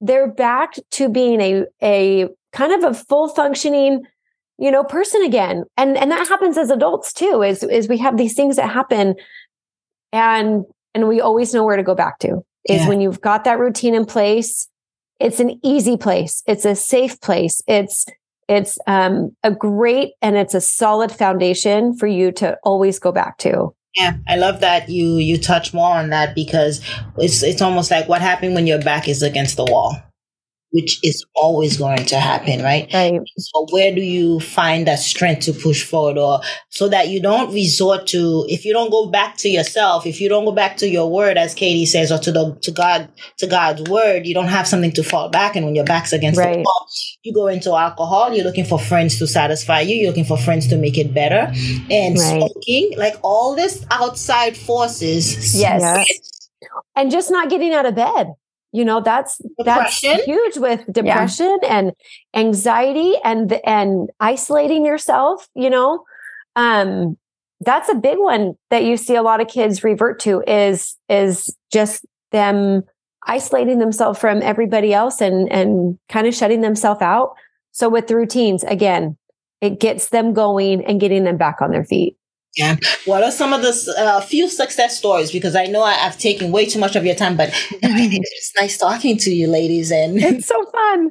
they're 0.00 0.30
back 0.30 0.74
to 0.92 1.08
being 1.08 1.40
a, 1.40 1.64
a 1.82 2.28
kind 2.52 2.72
of 2.72 2.90
a 2.90 2.94
full 2.94 3.28
functioning 3.28 4.02
you 4.58 4.70
know, 4.70 4.84
person 4.84 5.22
again. 5.22 5.64
And 5.76 5.96
and 5.96 6.10
that 6.10 6.28
happens 6.28 6.58
as 6.58 6.70
adults 6.70 7.12
too, 7.12 7.42
is 7.42 7.62
is 7.62 7.88
we 7.88 7.98
have 7.98 8.16
these 8.16 8.34
things 8.34 8.56
that 8.56 8.70
happen 8.70 9.14
and 10.12 10.64
and 10.94 11.08
we 11.08 11.20
always 11.20 11.54
know 11.54 11.64
where 11.64 11.76
to 11.76 11.82
go 11.82 11.94
back 11.94 12.18
to. 12.20 12.44
Is 12.68 12.82
yeah. 12.82 12.88
when 12.88 13.00
you've 13.00 13.20
got 13.20 13.44
that 13.44 13.58
routine 13.58 13.94
in 13.94 14.04
place, 14.04 14.68
it's 15.20 15.40
an 15.40 15.58
easy 15.62 15.96
place. 15.96 16.42
It's 16.46 16.64
a 16.64 16.74
safe 16.74 17.20
place. 17.20 17.62
It's 17.66 18.04
it's 18.48 18.78
um, 18.86 19.36
a 19.42 19.50
great 19.50 20.12
and 20.22 20.36
it's 20.36 20.54
a 20.54 20.60
solid 20.60 21.12
foundation 21.12 21.94
for 21.96 22.06
you 22.06 22.32
to 22.32 22.56
always 22.64 22.98
go 22.98 23.12
back 23.12 23.38
to. 23.38 23.74
Yeah, 23.96 24.14
I 24.26 24.36
love 24.36 24.60
that 24.60 24.88
you 24.88 25.16
you 25.16 25.38
touch 25.38 25.72
more 25.72 25.94
on 25.94 26.10
that 26.10 26.34
because 26.34 26.84
it's 27.16 27.42
it's 27.42 27.62
almost 27.62 27.90
like 27.90 28.08
what 28.08 28.20
happened 28.20 28.54
when 28.54 28.66
your 28.66 28.80
back 28.80 29.08
is 29.08 29.22
against 29.22 29.56
the 29.56 29.64
wall 29.64 29.96
which 30.70 31.02
is 31.02 31.24
always 31.34 31.78
going 31.78 32.04
to 32.04 32.20
happen, 32.20 32.62
right? 32.62 32.92
Right. 32.92 33.20
So 33.38 33.66
where 33.70 33.94
do 33.94 34.02
you 34.02 34.38
find 34.40 34.86
that 34.86 34.98
strength 34.98 35.46
to 35.46 35.52
push 35.52 35.82
forward 35.82 36.18
or 36.18 36.40
so 36.68 36.88
that 36.88 37.08
you 37.08 37.22
don't 37.22 37.52
resort 37.54 38.06
to 38.08 38.44
if 38.48 38.64
you 38.64 38.74
don't 38.74 38.90
go 38.90 39.06
back 39.06 39.36
to 39.38 39.48
yourself, 39.48 40.06
if 40.06 40.20
you 40.20 40.28
don't 40.28 40.44
go 40.44 40.52
back 40.52 40.76
to 40.78 40.88
your 40.88 41.10
word 41.10 41.38
as 41.38 41.54
Katie 41.54 41.86
says 41.86 42.12
or 42.12 42.18
to 42.18 42.32
the 42.32 42.54
to 42.62 42.70
God 42.70 43.10
to 43.38 43.46
God's 43.46 43.88
word, 43.88 44.26
you 44.26 44.34
don't 44.34 44.48
have 44.48 44.66
something 44.66 44.92
to 44.92 45.02
fall 45.02 45.30
back 45.30 45.56
and 45.56 45.64
when 45.64 45.74
your 45.74 45.86
back's 45.86 46.12
against 46.12 46.38
right. 46.38 46.56
the 46.56 46.62
wall, 46.62 46.88
you 47.22 47.32
go 47.32 47.46
into 47.46 47.74
alcohol, 47.74 48.34
you're 48.34 48.44
looking 48.44 48.66
for 48.66 48.78
friends 48.78 49.18
to 49.18 49.26
satisfy 49.26 49.80
you, 49.80 49.96
you're 49.96 50.10
looking 50.10 50.24
for 50.24 50.36
friends 50.36 50.66
to 50.68 50.76
make 50.76 50.98
it 50.98 51.14
better. 51.14 51.50
And 51.90 52.18
right. 52.18 52.38
smoking, 52.38 52.92
like 52.98 53.14
all 53.22 53.54
this 53.54 53.86
outside 53.90 54.56
forces. 54.56 55.58
Yes. 55.58 56.04
And 56.94 57.10
just 57.10 57.30
not 57.30 57.48
getting 57.48 57.72
out 57.72 57.86
of 57.86 57.94
bed 57.94 58.34
you 58.72 58.84
know 58.84 59.00
that's 59.00 59.38
depression. 59.58 60.10
that's 60.10 60.24
huge 60.24 60.56
with 60.58 60.84
depression 60.92 61.58
yeah. 61.62 61.78
and 61.78 61.92
anxiety 62.34 63.14
and 63.24 63.52
and 63.64 64.10
isolating 64.20 64.84
yourself 64.84 65.48
you 65.54 65.70
know 65.70 66.04
um 66.56 67.16
that's 67.60 67.88
a 67.88 67.94
big 67.94 68.18
one 68.18 68.54
that 68.70 68.84
you 68.84 68.96
see 68.96 69.14
a 69.14 69.22
lot 69.22 69.40
of 69.40 69.48
kids 69.48 69.82
revert 69.82 70.20
to 70.20 70.42
is 70.46 70.96
is 71.08 71.54
just 71.72 72.06
them 72.30 72.82
isolating 73.26 73.78
themselves 73.78 74.18
from 74.18 74.42
everybody 74.42 74.92
else 74.92 75.20
and 75.20 75.50
and 75.50 75.98
kind 76.08 76.26
of 76.26 76.34
shutting 76.34 76.60
themselves 76.60 77.02
out 77.02 77.34
so 77.72 77.88
with 77.88 78.06
the 78.06 78.16
routines 78.16 78.64
again 78.64 79.16
it 79.60 79.80
gets 79.80 80.10
them 80.10 80.32
going 80.32 80.84
and 80.84 81.00
getting 81.00 81.24
them 81.24 81.36
back 81.36 81.60
on 81.60 81.70
their 81.70 81.84
feet 81.84 82.16
yeah. 82.56 82.76
What 83.04 83.22
are 83.22 83.30
some 83.30 83.52
of 83.52 83.62
the 83.62 83.94
uh, 83.98 84.20
few 84.20 84.48
success 84.48 84.98
stories? 84.98 85.30
Because 85.30 85.54
I 85.54 85.66
know 85.66 85.82
I, 85.82 85.92
have 85.92 86.18
taken 86.18 86.50
way 86.50 86.66
too 86.66 86.78
much 86.78 86.96
of 86.96 87.04
your 87.04 87.14
time, 87.14 87.36
but 87.36 87.50
it's 87.70 88.52
nice 88.58 88.78
talking 88.78 89.16
to 89.18 89.30
you, 89.30 89.46
ladies. 89.46 89.92
And 89.92 90.18
it's 90.22 90.48
so 90.48 90.64
fun. 90.64 91.10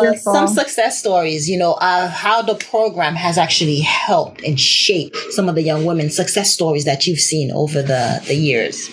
uh, 0.00 0.14
some 0.14 0.48
success 0.48 0.98
stories, 0.98 1.48
you 1.48 1.58
know, 1.58 1.74
uh, 1.74 2.08
how 2.08 2.42
the 2.42 2.56
program 2.56 3.14
has 3.14 3.38
actually 3.38 3.80
helped 3.80 4.42
and 4.42 4.60
shaped 4.60 5.16
some 5.30 5.48
of 5.48 5.54
the 5.54 5.62
young 5.62 5.84
women 5.84 6.10
success 6.10 6.52
stories 6.52 6.84
that 6.84 7.06
you've 7.06 7.20
seen 7.20 7.50
over 7.52 7.80
the, 7.80 8.22
the 8.26 8.34
years. 8.34 8.90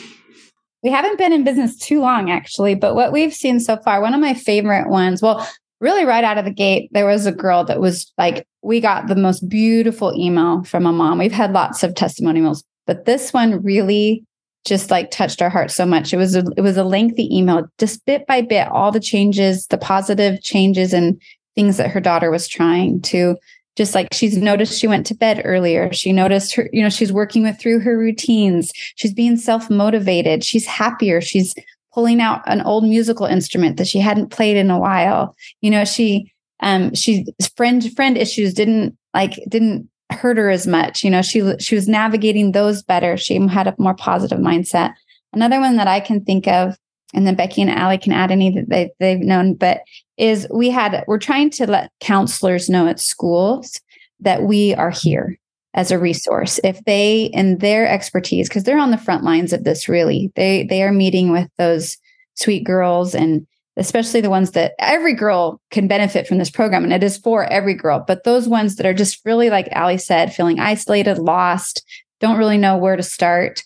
We 0.83 0.89
haven't 0.89 1.17
been 1.17 1.33
in 1.33 1.43
business 1.43 1.77
too 1.77 2.01
long, 2.01 2.31
actually, 2.31 2.75
but 2.75 2.95
what 2.95 3.11
we've 3.11 3.33
seen 3.33 3.59
so 3.59 3.77
far, 3.77 4.01
one 4.01 4.13
of 4.13 4.19
my 4.19 4.33
favorite 4.33 4.89
ones, 4.89 5.21
well, 5.21 5.47
really 5.81 6.05
right 6.05 6.23
out 6.23 6.37
of 6.37 6.45
the 6.45 6.53
gate, 6.53 6.89
there 6.93 7.07
was 7.07 7.25
a 7.25 7.31
girl 7.31 7.65
that 7.65 7.81
was 7.81 8.11
like, 8.17 8.47
we 8.61 8.79
got 8.79 9.07
the 9.07 9.15
most 9.15 9.49
beautiful 9.49 10.13
email 10.15 10.63
from 10.63 10.85
a 10.85 10.93
mom. 10.93 11.17
We've 11.17 11.31
had 11.31 11.51
lots 11.51 11.83
of 11.83 11.95
testimonials, 11.95 12.63
but 12.85 13.05
this 13.05 13.33
one 13.33 13.61
really 13.63 14.23
just 14.63 14.91
like 14.91 15.09
touched 15.09 15.41
our 15.41 15.49
heart 15.49 15.71
so 15.71 15.85
much. 15.85 16.13
It 16.13 16.17
was 16.17 16.35
a, 16.35 16.43
it 16.55 16.61
was 16.61 16.77
a 16.77 16.83
lengthy 16.83 17.35
email, 17.35 17.67
just 17.79 18.05
bit 18.05 18.27
by 18.27 18.41
bit, 18.41 18.67
all 18.67 18.91
the 18.91 18.99
changes, 18.99 19.65
the 19.67 19.77
positive 19.77 20.41
changes 20.41 20.93
and 20.93 21.19
things 21.55 21.77
that 21.77 21.89
her 21.89 21.99
daughter 21.99 22.29
was 22.29 22.47
trying 22.47 23.01
to 23.01 23.35
just 23.77 23.95
like 23.95 24.09
she's 24.13 24.37
noticed 24.37 24.79
she 24.79 24.87
went 24.87 25.05
to 25.07 25.15
bed 25.15 25.41
earlier. 25.45 25.91
She 25.93 26.11
noticed 26.11 26.53
her, 26.55 26.69
you 26.73 26.83
know, 26.83 26.89
she's 26.89 27.11
working 27.11 27.43
with 27.43 27.59
through 27.59 27.79
her 27.79 27.97
routines. 27.97 28.71
She's 28.95 29.13
being 29.13 29.37
self 29.37 29.69
motivated. 29.69 30.43
She's 30.43 30.65
happier. 30.65 31.21
She's 31.21 31.55
pulling 31.93 32.21
out 32.21 32.41
an 32.45 32.61
old 32.61 32.83
musical 32.83 33.25
instrument 33.25 33.77
that 33.77 33.87
she 33.87 33.99
hadn't 33.99 34.29
played 34.29 34.57
in 34.57 34.71
a 34.71 34.79
while. 34.79 35.35
You 35.61 35.71
know, 35.71 35.85
she 35.85 36.31
um 36.61 36.93
she 36.93 37.25
friend 37.55 37.91
friend 37.95 38.17
issues 38.17 38.53
didn't 38.53 38.97
like 39.13 39.39
didn't 39.47 39.89
hurt 40.11 40.37
her 40.37 40.49
as 40.49 40.67
much. 40.67 41.03
You 41.03 41.09
know, 41.09 41.21
she 41.21 41.57
she 41.59 41.75
was 41.75 41.87
navigating 41.87 42.51
those 42.51 42.83
better. 42.83 43.17
She 43.17 43.35
had 43.47 43.67
a 43.67 43.75
more 43.77 43.95
positive 43.95 44.39
mindset. 44.39 44.93
Another 45.33 45.59
one 45.59 45.77
that 45.77 45.87
I 45.87 45.99
can 45.99 46.23
think 46.23 46.47
of, 46.47 46.75
and 47.13 47.25
then 47.25 47.35
Becky 47.35 47.61
and 47.61 47.71
Allie 47.71 47.97
can 47.97 48.11
add 48.11 48.31
any 48.31 48.51
that 48.51 48.69
they, 48.69 48.91
they've 48.99 49.19
known, 49.19 49.55
but 49.55 49.81
is 50.17 50.47
we 50.53 50.69
had 50.69 51.03
we're 51.07 51.17
trying 51.17 51.49
to 51.51 51.67
let 51.67 51.91
counselors 51.99 52.69
know 52.69 52.87
at 52.87 52.99
schools 52.99 53.79
that 54.19 54.43
we 54.43 54.75
are 54.75 54.91
here 54.91 55.39
as 55.73 55.91
a 55.91 55.99
resource. 55.99 56.59
If 56.63 56.83
they 56.85 57.25
in 57.33 57.59
their 57.59 57.87
expertise 57.87 58.49
because 58.49 58.63
they're 58.63 58.77
on 58.77 58.91
the 58.91 58.97
front 58.97 59.23
lines 59.23 59.53
of 59.53 59.63
this 59.63 59.87
really 59.87 60.31
they 60.35 60.63
they 60.63 60.83
are 60.83 60.91
meeting 60.91 61.31
with 61.31 61.49
those 61.57 61.97
sweet 62.35 62.63
girls 62.63 63.15
and 63.15 63.45
especially 63.77 64.19
the 64.19 64.29
ones 64.29 64.51
that 64.51 64.73
every 64.79 65.13
girl 65.13 65.61
can 65.71 65.87
benefit 65.87 66.27
from 66.27 66.37
this 66.37 66.49
program 66.49 66.83
and 66.83 66.91
it 66.91 67.03
is 67.03 67.17
for 67.17 67.45
every 67.45 67.73
girl 67.73 68.03
but 68.05 68.23
those 68.23 68.47
ones 68.47 68.75
that 68.75 68.85
are 68.85 68.93
just 68.93 69.21
really 69.25 69.49
like 69.49 69.69
Allie 69.71 69.97
said 69.97 70.33
feeling 70.33 70.59
isolated 70.59 71.17
lost 71.17 71.83
don't 72.19 72.37
really 72.37 72.57
know 72.57 72.77
where 72.77 72.95
to 72.95 73.03
start. 73.03 73.63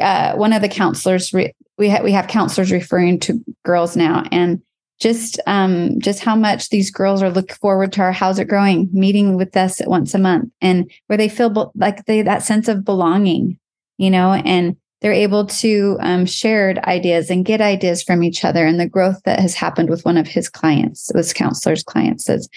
Uh, 0.00 0.34
one 0.34 0.52
of 0.52 0.60
the 0.60 0.68
counselors 0.68 1.32
re- 1.32 1.54
we, 1.78 1.88
ha- 1.88 2.02
we 2.02 2.12
have 2.12 2.26
counselors 2.28 2.72
referring 2.72 3.18
to 3.20 3.42
girls 3.64 3.96
now 3.96 4.24
and 4.30 4.60
just 5.02 5.40
um, 5.46 5.98
just 6.00 6.20
how 6.20 6.36
much 6.36 6.68
these 6.70 6.90
girls 6.90 7.22
are 7.22 7.30
looking 7.30 7.56
forward 7.56 7.92
to 7.92 8.00
our 8.02 8.12
how's 8.12 8.38
it 8.38 8.48
growing 8.48 8.88
meeting 8.92 9.36
with 9.36 9.56
us 9.56 9.80
once 9.86 10.14
a 10.14 10.18
month 10.18 10.50
and 10.60 10.90
where 11.08 11.16
they 11.16 11.28
feel 11.28 11.50
be- 11.50 11.64
like 11.74 12.04
they 12.06 12.22
that 12.22 12.42
sense 12.42 12.68
of 12.68 12.84
belonging 12.84 13.58
you 13.98 14.10
know 14.10 14.32
and 14.32 14.76
they're 15.00 15.12
able 15.12 15.46
to 15.46 15.96
um, 16.00 16.24
shared 16.24 16.78
ideas 16.78 17.28
and 17.28 17.44
get 17.44 17.60
ideas 17.60 18.04
from 18.04 18.22
each 18.22 18.44
other 18.44 18.64
and 18.64 18.78
the 18.78 18.88
growth 18.88 19.20
that 19.24 19.40
has 19.40 19.54
happened 19.54 19.90
with 19.90 20.04
one 20.04 20.16
of 20.16 20.28
his 20.28 20.48
clients 20.48 21.10
was 21.14 21.32
counselor's 21.32 21.82
clients 21.82 22.24
says 22.24 22.48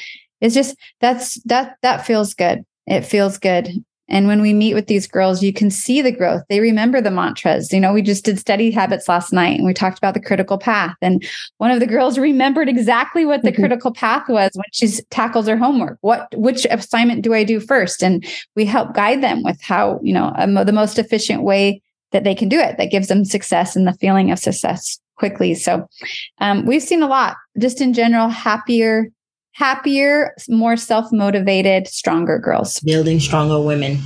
it's 0.41 0.55
just 0.55 0.75
that's 1.01 1.35
that 1.45 1.77
that 1.81 2.05
feels 2.05 2.33
good. 2.33 2.65
It 2.87 3.01
feels 3.01 3.37
good 3.37 3.83
and 4.07 4.27
when 4.27 4.41
we 4.41 4.53
meet 4.53 4.75
with 4.75 4.87
these 4.87 5.07
girls, 5.07 5.41
you 5.41 5.51
can 5.51 5.71
see 5.71 6.01
the 6.01 6.11
growth. 6.11 6.43
They 6.47 6.59
remember 6.59 7.01
the 7.01 7.09
mantras. 7.09 7.73
You 7.73 7.79
know, 7.79 7.91
we 7.91 8.03
just 8.03 8.25
did 8.25 8.37
study 8.37 8.69
habits 8.69 9.09
last 9.09 9.33
night 9.33 9.57
and 9.57 9.65
we 9.65 9.73
talked 9.73 9.97
about 9.97 10.13
the 10.13 10.19
critical 10.19 10.59
path. 10.59 10.95
And 11.01 11.25
one 11.57 11.71
of 11.71 11.79
the 11.79 11.87
girls 11.87 12.19
remembered 12.19 12.69
exactly 12.69 13.25
what 13.25 13.41
the 13.41 13.51
mm-hmm. 13.51 13.61
critical 13.61 13.91
path 13.91 14.29
was 14.29 14.51
when 14.53 14.65
she 14.71 14.87
tackles 15.09 15.47
her 15.47 15.57
homework. 15.57 15.97
What, 16.01 16.27
which 16.35 16.65
assignment 16.69 17.23
do 17.23 17.33
I 17.33 17.43
do 17.43 17.59
first? 17.59 18.03
And 18.03 18.25
we 18.55 18.65
help 18.65 18.93
guide 18.93 19.23
them 19.23 19.43
with 19.43 19.59
how, 19.61 19.99
you 20.03 20.13
know, 20.13 20.31
um, 20.37 20.53
the 20.53 20.71
most 20.71 20.99
efficient 20.99 21.41
way 21.41 21.81
that 22.11 22.23
they 22.23 22.35
can 22.35 22.47
do 22.47 22.59
it 22.59 22.77
that 22.77 22.91
gives 22.91 23.07
them 23.07 23.25
success 23.25 23.75
and 23.75 23.87
the 23.87 23.93
feeling 23.93 24.31
of 24.31 24.37
success 24.37 24.99
quickly. 25.17 25.55
So 25.55 25.87
um, 26.39 26.65
we've 26.65 26.83
seen 26.83 27.01
a 27.01 27.07
lot 27.07 27.37
just 27.57 27.81
in 27.81 27.93
general, 27.93 28.29
happier 28.29 29.09
happier, 29.55 30.35
more 30.47 30.77
self 30.77 31.11
motivated, 31.11 31.87
stronger 31.87 32.37
girls. 32.37 32.79
Building 32.81 33.19
stronger 33.19 33.61
women 33.61 33.99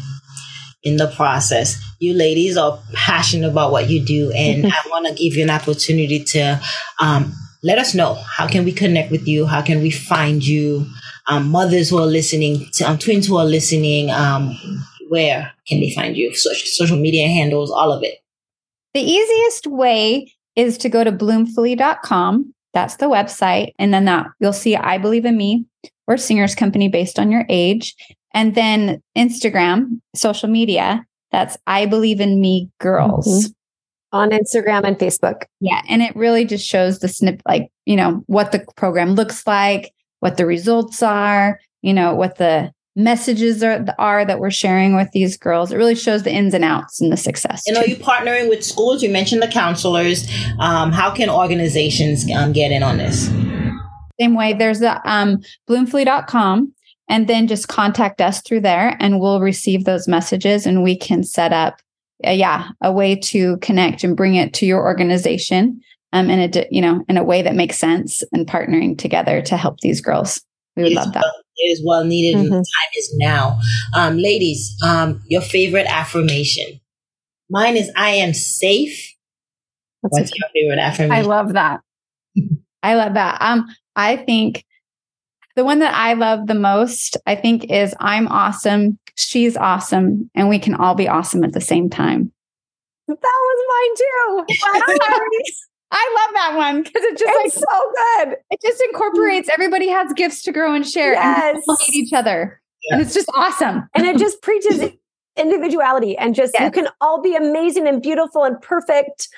in 0.83 0.95
the 0.95 1.07
process. 1.07 1.83
You 1.99 2.13
ladies 2.13 2.55
are 2.55 2.79
passionate 2.93 3.49
about 3.49 3.71
what 3.71 3.89
you 3.89 4.03
do, 4.05 4.31
and 4.31 4.65
I 4.67 4.81
want 4.89 5.07
to 5.07 5.13
give 5.13 5.35
you 5.35 5.43
an 5.43 5.49
opportunity 5.49 6.23
to 6.23 6.61
um, 6.99 7.33
let 7.61 7.77
us 7.77 7.93
know 7.93 8.13
how 8.13 8.47
can 8.47 8.63
we 8.63 8.71
connect 8.71 9.11
with 9.11 9.27
you, 9.27 9.45
how 9.45 9.61
can 9.61 9.81
we 9.81 9.91
find 9.91 10.45
you. 10.45 10.85
Um, 11.27 11.49
mothers 11.49 11.89
who 11.89 11.99
are 11.99 12.07
listening, 12.07 12.65
to, 12.73 12.89
um, 12.89 12.97
tweens 12.97 13.27
who 13.27 13.37
are 13.37 13.45
listening, 13.45 14.09
um, 14.09 14.57
where 15.09 15.51
can 15.67 15.79
they 15.79 15.91
find 15.91 16.17
you? 16.17 16.33
Social, 16.33 16.67
social 16.67 16.97
media 16.97 17.27
handles, 17.27 17.69
all 17.69 17.91
of 17.91 18.01
it. 18.01 18.15
The 18.95 19.01
easiest 19.01 19.67
way 19.67 20.33
is 20.55 20.75
to 20.79 20.89
go 20.89 21.03
to 21.03 21.11
bloomfully.com 21.11 22.55
that's 22.73 22.97
the 22.97 23.07
website. 23.07 23.73
And 23.79 23.93
then 23.93 24.05
that 24.05 24.27
you'll 24.39 24.53
see 24.53 24.75
I 24.75 24.97
Believe 24.97 25.25
in 25.25 25.37
Me 25.37 25.65
or 26.07 26.17
Singers 26.17 26.55
Company 26.55 26.87
based 26.87 27.19
on 27.19 27.31
your 27.31 27.45
age. 27.49 27.95
And 28.33 28.55
then 28.55 29.01
Instagram, 29.17 30.01
social 30.15 30.49
media, 30.49 31.05
that's 31.31 31.57
I 31.67 31.85
Believe 31.85 32.21
in 32.21 32.39
Me 32.39 32.69
Girls. 32.79 33.27
Mm-hmm. 33.27 33.51
On 34.11 34.31
Instagram 34.31 34.85
and 34.85 34.97
Facebook. 34.97 35.43
Yeah. 35.59 35.83
And 35.87 36.01
it 36.01 36.15
really 36.15 36.43
just 36.43 36.67
shows 36.67 36.97
the 36.97 37.07
snip, 37.07 37.43
like, 37.47 37.69
you 37.85 37.95
know, 37.95 38.23
what 38.25 38.51
the 38.51 38.65
program 38.75 39.13
looks 39.13 39.45
like, 39.45 39.93
what 40.19 40.37
the 40.37 40.47
results 40.47 41.03
are, 41.03 41.59
you 41.83 41.93
know, 41.93 42.15
what 42.15 42.37
the 42.37 42.71
messages 42.99 43.63
are, 43.63 43.85
are 43.97 44.25
that 44.25 44.39
we're 44.39 44.51
sharing 44.51 44.95
with 44.95 45.09
these 45.11 45.37
girls. 45.37 45.71
It 45.71 45.77
really 45.77 45.95
shows 45.95 46.23
the 46.23 46.31
ins 46.31 46.53
and 46.53 46.63
outs 46.63 46.99
and 46.99 47.11
the 47.11 47.17
success. 47.17 47.63
And 47.65 47.77
are 47.77 47.85
you 47.85 47.95
partnering 47.95 48.49
with 48.49 48.63
schools? 48.63 49.01
You 49.01 49.09
mentioned 49.09 49.41
the 49.41 49.47
counselors. 49.47 50.29
Um, 50.59 50.91
how 50.91 51.09
can 51.09 51.29
organizations 51.29 52.29
um, 52.31 52.51
get 52.51 52.71
in 52.71 52.83
on 52.83 52.97
this? 52.97 53.27
Same 54.19 54.35
way, 54.35 54.53
there's 54.53 54.79
the 54.79 55.01
um, 55.09 55.41
and 57.09 57.27
then 57.27 57.47
just 57.47 57.67
contact 57.67 58.21
us 58.21 58.41
through 58.41 58.61
there 58.61 58.95
and 58.99 59.19
we'll 59.19 59.41
receive 59.41 59.85
those 59.85 60.07
messages 60.07 60.65
and 60.65 60.83
we 60.83 60.95
can 60.95 61.23
set 61.23 61.51
up 61.51 61.81
uh, 62.25 62.31
yeah 62.31 62.69
a 62.81 62.91
way 62.91 63.15
to 63.15 63.57
connect 63.57 64.03
and 64.03 64.15
bring 64.15 64.35
it 64.35 64.53
to 64.53 64.65
your 64.65 64.83
organization 64.83 65.81
um, 66.13 66.29
in 66.29 66.39
a 66.39 66.67
you 66.69 66.81
know 66.81 67.03
in 67.07 67.17
a 67.17 67.23
way 67.23 67.41
that 67.41 67.55
makes 67.55 67.77
sense 67.77 68.23
and 68.31 68.45
partnering 68.45 68.97
together 68.97 69.41
to 69.41 69.57
help 69.57 69.79
these 69.79 70.01
girls 70.01 70.41
we 70.75 70.83
would 70.83 70.93
love 70.93 71.13
that 71.13 71.25
It 71.59 71.71
is 71.71 71.83
well 71.85 72.03
needed. 72.03 72.37
Mm-hmm. 72.37 72.49
The 72.49 72.55
time 72.55 72.91
is 72.97 73.15
now. 73.17 73.59
Um, 73.95 74.17
ladies, 74.17 74.75
um, 74.83 75.21
your 75.27 75.41
favorite 75.41 75.87
affirmation. 75.87 76.79
Mine 77.49 77.77
is 77.77 77.91
I 77.95 78.11
am 78.11 78.33
safe. 78.33 79.13
That's 80.03 80.19
What's 80.19 80.31
your 80.37 80.49
favorite 80.53 80.79
affirmation? 80.79 81.11
I 81.11 81.27
love 81.27 81.53
that. 81.53 81.81
I 82.83 82.95
love 82.95 83.15
that. 83.15 83.41
Um, 83.41 83.67
I 83.95 84.15
think 84.17 84.63
the 85.55 85.65
one 85.65 85.79
that 85.79 85.93
I 85.93 86.13
love 86.13 86.47
the 86.47 86.55
most, 86.55 87.17
I 87.25 87.35
think, 87.35 87.69
is 87.69 87.93
I'm 87.99 88.27
awesome, 88.29 88.97
she's 89.15 89.57
awesome, 89.57 90.29
and 90.33 90.47
we 90.47 90.59
can 90.59 90.75
all 90.75 90.95
be 90.95 91.09
awesome 91.09 91.43
at 91.43 91.51
the 91.51 91.59
same 91.59 91.89
time. 91.89 92.31
That 93.07 93.17
was 93.21 94.45
mine 94.47 94.47
too. 94.47 95.39
I 95.91 96.25
love 96.25 96.33
that 96.35 96.57
one 96.57 96.83
because 96.83 97.03
it 97.03 97.17
just 97.17 97.33
it's 97.35 97.55
like 97.55 97.65
so 97.67 97.91
good. 98.25 98.37
It 98.51 98.61
just 98.61 98.81
incorporates 98.81 99.49
everybody 99.49 99.89
has 99.89 100.13
gifts 100.13 100.43
to 100.43 100.51
grow 100.51 100.73
and 100.73 100.87
share 100.87 101.13
yes. 101.13 101.55
and 101.67 101.77
hate 101.79 101.95
each 101.95 102.13
other. 102.13 102.61
Yeah. 102.83 102.95
And 102.95 103.01
it's 103.01 103.13
just 103.13 103.29
awesome. 103.35 103.89
And 103.95 104.05
it 104.05 104.17
just 104.17 104.41
preaches 104.41 104.91
individuality 105.35 106.17
and 106.17 106.35
just 106.35 106.53
yes. 106.53 106.63
you 106.63 106.71
can 106.71 106.91
all 107.01 107.21
be 107.21 107.35
amazing 107.35 107.87
and 107.87 108.01
beautiful 108.01 108.43
and 108.43 108.61
perfect 108.61 109.29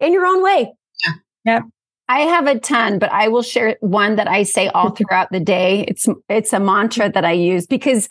in 0.00 0.12
your 0.12 0.26
own 0.26 0.42
way. 0.42 0.72
Yeah. 1.06 1.12
Yep. 1.44 1.62
I 2.08 2.20
have 2.22 2.48
a 2.48 2.58
ton, 2.58 2.98
but 2.98 3.12
I 3.12 3.28
will 3.28 3.42
share 3.42 3.76
one 3.80 4.16
that 4.16 4.26
I 4.26 4.42
say 4.42 4.66
all 4.68 4.90
throughout 4.96 5.30
the 5.30 5.40
day. 5.40 5.84
It's 5.86 6.08
it's 6.28 6.52
a 6.52 6.58
mantra 6.58 7.10
that 7.12 7.24
I 7.24 7.32
use 7.32 7.66
because 7.66 8.08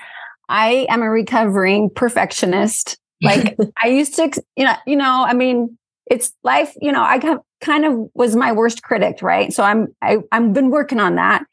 I 0.48 0.88
am 0.90 1.02
a 1.02 1.10
recovering 1.10 1.90
perfectionist. 1.90 2.98
Like 3.22 3.58
I 3.84 3.90
used 3.90 4.16
to, 4.16 4.32
you 4.56 4.64
know, 4.64 4.76
you 4.88 4.96
know, 4.96 5.26
I 5.28 5.34
mean, 5.34 5.78
it's 6.10 6.34
life, 6.44 6.74
you 6.82 6.92
know, 6.92 7.02
I 7.02 7.20
kind 7.62 7.86
of 7.86 8.10
was 8.14 8.36
my 8.36 8.52
worst 8.52 8.84
critic, 8.84 9.22
right? 9.22 9.54
So 9.54 9.64
I'm 9.64 9.96
I 10.02 10.18
I've 10.32 10.54
been 10.54 10.70
working 10.70 11.00
on 11.00 11.16
that. 11.16 11.44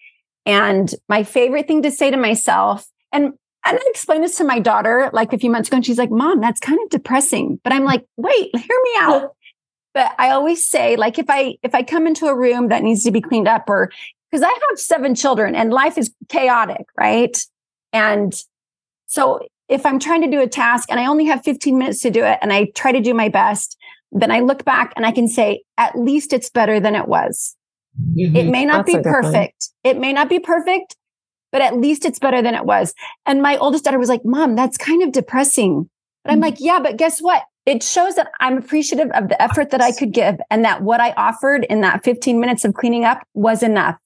And 0.44 0.94
my 1.09 1.24
favorite 1.24 1.66
thing 1.66 1.82
to 1.82 1.90
say 1.90 2.11
to 2.11 2.16
myself, 2.16 2.86
and 3.12 3.24
and 3.64 3.78
I 3.78 3.82
explained 3.86 4.24
this 4.24 4.36
to 4.36 4.44
my 4.44 4.59
daughter 4.59 5.11
like 5.12 5.32
a 5.32 5.38
few 5.38 5.50
months 5.50 5.68
ago, 5.68 5.76
and 5.76 5.86
she's 5.86 5.98
like, 5.98 6.11
Mom, 6.11 6.40
that's 6.40 6.61
kind 6.61 6.78
of 6.82 6.88
depressing. 6.90 7.61
But 7.64 7.72
I'm 7.72 7.84
like, 7.84 8.07
wait, 8.16 8.57
hear 8.57 8.80
me 8.84 8.90
out 9.00 9.32
but 9.96 10.14
i 10.18 10.30
always 10.30 10.68
say 10.68 10.94
like 10.94 11.18
if 11.18 11.26
i 11.28 11.57
if 11.62 11.74
i 11.74 11.82
come 11.82 12.07
into 12.07 12.26
a 12.26 12.36
room 12.36 12.68
that 12.68 12.84
needs 12.84 13.02
to 13.02 13.11
be 13.11 13.20
cleaned 13.20 13.48
up 13.48 13.64
or 13.66 13.90
because 14.30 14.42
i 14.42 14.48
have 14.48 14.78
seven 14.78 15.14
children 15.16 15.57
and 15.57 15.72
life 15.72 15.98
is 15.98 16.12
chaotic 16.28 16.84
right 16.96 17.44
and 17.92 18.42
so 19.07 19.40
if 19.68 19.84
i'm 19.86 19.98
trying 19.98 20.20
to 20.20 20.30
do 20.30 20.40
a 20.40 20.46
task 20.46 20.88
and 20.90 21.00
i 21.00 21.07
only 21.07 21.24
have 21.24 21.42
15 21.42 21.76
minutes 21.78 22.02
to 22.02 22.11
do 22.11 22.22
it 22.22 22.38
and 22.42 22.52
i 22.52 22.66
try 22.76 22.92
to 22.92 23.00
do 23.00 23.14
my 23.14 23.28
best 23.28 23.76
then 24.21 24.31
i 24.31 24.41
look 24.41 24.64
back 24.64 24.93
and 24.97 25.07
i 25.07 25.12
can 25.12 25.29
say 25.29 25.62
at 25.79 25.97
least 25.99 26.33
it's 26.33 26.51
better 26.51 26.81
than 26.81 26.95
it 26.95 27.09
was. 27.09 27.57
Mm-hmm. 27.99 28.37
it 28.37 28.47
may 28.47 28.67
not 28.67 28.85
That's 28.85 28.99
be 28.99 29.03
perfect. 29.03 29.71
It 29.83 29.99
may 29.99 30.12
not 30.12 30.29
be 30.29 30.39
perfect 30.39 30.97
but 31.53 31.62
at 31.62 31.79
least 31.79 32.05
it's 32.05 32.19
better 32.19 32.43
than 32.43 32.55
it 32.55 32.67
was. 32.67 32.93
And 33.25 33.41
my 33.41 33.57
oldest 33.57 33.85
daughter 33.85 33.99
was 33.99 34.11
like 34.11 34.23
mom 34.25 34.57
that's 34.57 34.77
kind 34.77 35.03
of 35.03 35.12
depressing. 35.12 35.89
But 36.25 36.33
i'm 36.33 36.37
mm-hmm. 36.37 36.43
like 36.45 36.57
yeah 36.59 36.81
but 36.81 36.97
guess 36.97 37.21
what? 37.21 37.45
It 37.64 37.83
shows 37.83 38.14
that 38.14 38.31
I'm 38.39 38.59
appreciative 38.59 39.11
of 39.12 39.29
the 39.29 39.41
effort 39.43 39.71
that 39.71 39.81
I 39.81 39.91
could 39.91 40.12
give 40.12 40.37
and 40.51 40.64
that 40.64 40.83
what 40.83 41.01
I 41.01 41.11
offered 41.12 41.64
in 41.64 41.81
that 41.81 42.05
15 42.05 42.39
minutes 42.39 42.64
of 42.64 42.75
cleaning 42.75 43.05
up 43.05 43.27
was 43.35 43.62
enough. 43.62 43.97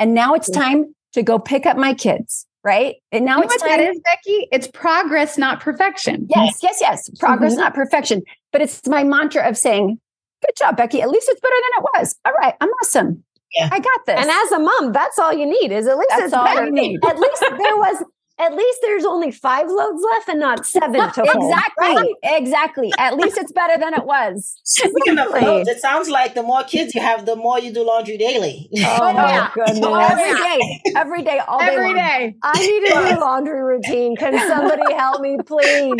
And 0.00 0.14
now 0.14 0.34
it's 0.34 0.50
time 0.50 0.94
to 1.12 1.22
go 1.22 1.38
pick 1.38 1.64
up 1.64 1.76
my 1.76 1.94
kids, 1.94 2.46
right? 2.64 2.96
And 3.12 3.24
now 3.24 3.38
you 3.38 3.44
it's 3.44 3.56
time. 3.62 3.70
That 3.70 3.80
is, 3.80 4.00
Becky. 4.04 4.48
It's 4.50 4.66
progress, 4.66 5.38
not 5.38 5.60
perfection. 5.60 6.26
Yes, 6.34 6.58
yes, 6.62 6.78
yes. 6.80 7.10
Progress, 7.20 7.52
mm-hmm. 7.52 7.60
not 7.60 7.74
perfection. 7.74 8.22
But 8.52 8.62
it's 8.62 8.86
my 8.86 9.04
mantra 9.04 9.46
of 9.48 9.56
saying, 9.56 9.98
good 10.40 10.56
job, 10.56 10.76
Becky. 10.76 11.02
At 11.02 11.10
least 11.10 11.28
it's 11.28 11.40
better 11.40 11.54
than 11.54 11.84
it 11.84 11.90
was. 11.98 12.16
All 12.24 12.32
right. 12.32 12.54
I'm 12.60 12.70
awesome. 12.82 13.22
Yeah. 13.56 13.68
I 13.70 13.78
got 13.78 14.06
this. 14.06 14.16
And 14.18 14.30
as 14.30 14.52
a 14.52 14.58
mom, 14.58 14.92
that's 14.92 15.18
all 15.18 15.32
you 15.32 15.46
need 15.46 15.70
is 15.70 15.86
at 15.86 15.96
least 15.96 16.10
that's 16.10 16.32
all 16.32 16.44
better. 16.44 16.66
you 16.66 16.72
need. 16.72 17.04
At 17.04 17.18
least 17.18 17.40
there 17.40 17.76
was 17.76 18.02
at 18.38 18.52
least 18.52 18.78
there's 18.82 19.04
only 19.04 19.30
five 19.30 19.68
loads 19.68 20.02
left 20.12 20.28
and 20.28 20.40
not 20.40 20.66
seven 20.66 20.94
to 21.12 21.24
fold. 21.24 21.50
Exactly. 21.50 21.94
Right? 21.94 22.14
Exactly. 22.24 22.92
At 22.98 23.16
least 23.16 23.38
it's 23.38 23.52
better 23.52 23.78
than 23.78 23.94
it 23.94 24.04
was. 24.04 24.60
Speaking 24.64 25.18
of 25.18 25.30
loads, 25.30 25.68
it 25.68 25.80
sounds 25.80 26.08
like 26.10 26.34
the 26.34 26.42
more 26.42 26.64
kids 26.64 26.94
you 26.94 27.00
have, 27.00 27.26
the 27.26 27.36
more 27.36 27.60
you 27.60 27.72
do 27.72 27.86
laundry 27.86 28.16
daily. 28.16 28.68
Oh, 28.76 28.98
oh 29.02 29.12
my 29.12 29.28
yeah. 29.28 29.50
goodness. 29.54 29.80
Oh, 29.82 29.94
Every 29.94 30.38
day. 30.38 30.82
Every 30.96 31.22
day. 31.22 31.38
All 31.46 31.60
day. 31.60 31.66
Every 31.66 31.94
day. 31.94 32.34
I 32.42 32.66
need 32.66 32.92
a 32.92 33.14
new 33.14 33.20
laundry 33.20 33.62
routine. 33.62 34.16
Can 34.16 34.36
somebody 34.48 34.94
help 34.94 35.20
me, 35.20 35.38
please? 35.46 35.94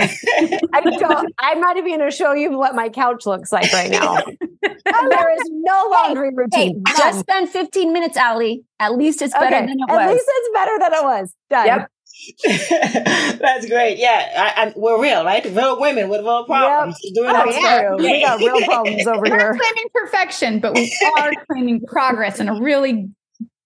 I 0.73 0.81
don't, 0.81 1.33
I'm 1.39 1.61
not 1.61 1.77
even 1.77 1.99
going 1.99 2.11
to 2.11 2.17
show 2.17 2.33
you 2.33 2.59
what 2.59 2.75
my 2.75 2.89
couch 2.89 3.27
looks 3.27 3.53
like 3.53 3.73
right 3.73 3.91
now. 3.91 4.17
there 4.63 5.33
is 5.35 5.51
no 5.51 5.89
laundry 5.93 6.31
hey, 6.31 6.35
routine. 6.35 6.83
Hey, 6.87 6.95
just 6.97 7.21
spend 7.21 7.49
15 7.49 7.93
minutes, 7.93 8.17
Allie. 8.17 8.65
At 8.81 8.97
least 8.97 9.23
it's 9.23 9.33
better 9.35 9.47
okay. 9.57 9.67
than 9.67 9.79
it 9.79 9.89
was. 9.89 9.99
At 9.99 10.11
least 10.11 10.27
it's 10.29 10.49
better 10.53 10.79
than 10.81 10.93
it 10.95 11.05
was. 11.05 11.35
Done. 11.49 11.67
Yep. 11.67 11.91
That's 12.45 13.67
great. 13.67 13.99
Yeah, 13.99 14.55
I, 14.57 14.63
I, 14.63 14.73
we're 14.77 15.01
real, 15.01 15.25
right? 15.25 15.45
Real 15.45 15.81
women 15.81 16.09
with 16.09 16.21
real 16.21 16.45
problems. 16.45 16.99
Yep. 17.03 17.15
Doing 17.15 17.37
oh, 17.37 17.51
yeah. 17.51 17.95
We 17.95 18.23
got 18.23 18.39
real 18.39 18.61
problems 18.65 19.07
over 19.07 19.21
we're 19.21 19.27
here. 19.27 19.53
We're 19.53 19.59
claiming 19.59 19.89
perfection, 19.95 20.61
but 20.61 20.75
we 20.75 20.95
are 21.19 21.33
claiming 21.51 21.81
progress 21.87 22.41
in 22.41 22.49
a 22.49 22.61
really 22.61 23.09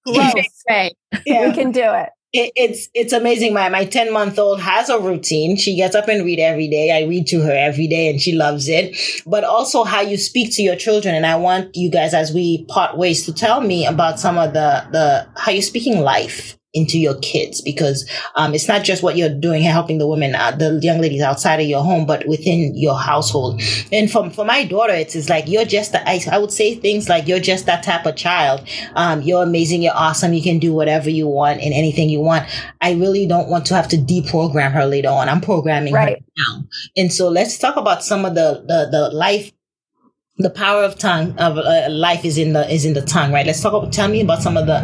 gross 0.07 0.35
way. 0.69 0.93
Yeah. 1.27 1.49
We 1.49 1.55
can 1.55 1.73
do 1.73 1.83
it. 1.83 2.11
it. 2.33 2.53
It's 2.57 2.89
it's 2.95 3.13
amazing. 3.13 3.55
My 3.55 3.69
my 3.69 3.85
ten 3.85 4.13
month 4.13 4.39
old 4.39 4.61
has 4.61 4.89
a 4.89 4.99
routine. 4.99 5.57
She 5.57 5.77
gets 5.77 5.95
up 5.95 6.09
and 6.09 6.25
read 6.25 6.41
every 6.41 6.69
day. 6.69 6.91
I 6.91 7.07
read 7.09 7.27
to 7.29 7.41
her 7.43 7.53
every 7.53 7.87
day, 7.87 8.11
and 8.11 8.21
she 8.21 8.33
loves 8.33 8.69
it. 8.69 8.97
But 9.27 9.45
also 9.45 9.85
how 9.85 10.01
you 10.01 10.17
speak 10.17 10.55
to 10.57 10.63
your 10.63 10.77
children. 10.77 11.15
And 11.15 11.27
I 11.27 11.37
want 11.37 11.77
you 11.77 11.91
guys, 11.91 12.15
as 12.15 12.33
we 12.33 12.65
part 12.67 12.97
ways, 12.97 13.25
to 13.27 13.33
tell 13.33 13.61
me 13.61 13.87
about 13.87 14.19
some 14.19 14.37
of 14.39 14.53
the 14.53 14.87
the 14.91 15.29
how 15.37 15.53
you're 15.53 15.63
speaking 15.63 16.01
life 16.01 16.58
into 16.79 16.99
your 16.99 17.19
kids 17.19 17.61
because 17.61 18.09
um, 18.35 18.55
it's 18.55 18.69
not 18.69 18.85
just 18.85 19.03
what 19.03 19.17
you're 19.17 19.29
doing 19.29 19.63
helping 19.63 19.99
the 19.99 20.07
women 20.07 20.35
uh, 20.35 20.53
the 20.53 20.79
young 20.83 21.01
ladies 21.01 21.23
outside 21.23 21.61
of 21.61 21.67
your 21.67 21.83
home 21.83 22.07
but 22.07 22.27
within 22.27 22.77
your 22.77 22.99
household. 22.99 23.61
And 23.93 24.11
for, 24.11 24.31
for 24.31 24.45
my 24.45 24.65
daughter 24.65 24.95
it's, 24.95 25.15
it's 25.15 25.29
like 25.29 25.49
you're 25.49 25.65
just 25.65 25.93
the, 25.93 26.09
I, 26.09 26.21
I 26.31 26.39
would 26.39 26.53
say 26.53 26.75
things 26.75 27.09
like 27.09 27.27
you're 27.27 27.41
just 27.41 27.67
that 27.67 27.83
type 27.83 28.07
of 28.07 28.17
child. 28.17 28.67
Um, 28.95 29.23
you're 29.23 29.43
amazing 29.43 29.83
you're 29.83 29.95
awesome 29.95 30.33
you 30.33 30.43
can 30.43 30.59
do 30.59 30.73
whatever 30.73 31.11
you 31.11 31.27
want 31.27 31.61
and 31.61 31.75
anything 31.75 32.09
you 32.09 32.21
want. 32.21 32.47
I 32.81 32.93
really 32.93 33.27
don't 33.27 33.49
want 33.49 33.67
to 33.67 33.75
have 33.75 33.89
to 33.89 33.97
deprogram 33.97 34.73
her 34.73 34.87
later 34.87 35.09
on. 35.09 35.29
I'm 35.29 35.41
programming 35.41 35.95
right. 35.95 36.19
her 36.19 36.25
now. 36.37 36.65
And 36.97 37.13
so 37.13 37.29
let's 37.29 37.59
talk 37.59 37.77
about 37.77 38.05
some 38.05 38.25
of 38.25 38.35
the 38.35 38.65
the, 38.67 38.89
the 38.91 39.09
life 39.11 39.53
the 40.39 40.51
power 40.51 40.85
of 40.85 40.97
tongue 40.99 41.37
of 41.39 41.59
uh, 41.59 41.89
life 41.91 42.25
is 42.25 42.39
in 42.39 42.53
the 42.53 42.73
is 42.73 42.85
in 42.85 42.95
the 42.95 43.03
tongue 43.03 43.33
right? 43.33 43.45
Let's 43.45 43.61
talk 43.61 43.73
about 43.73 43.93
tell 43.93 44.09
me 44.09 44.21
about 44.21 44.41
some 44.41 44.57
of 44.57 44.67
the 44.67 44.81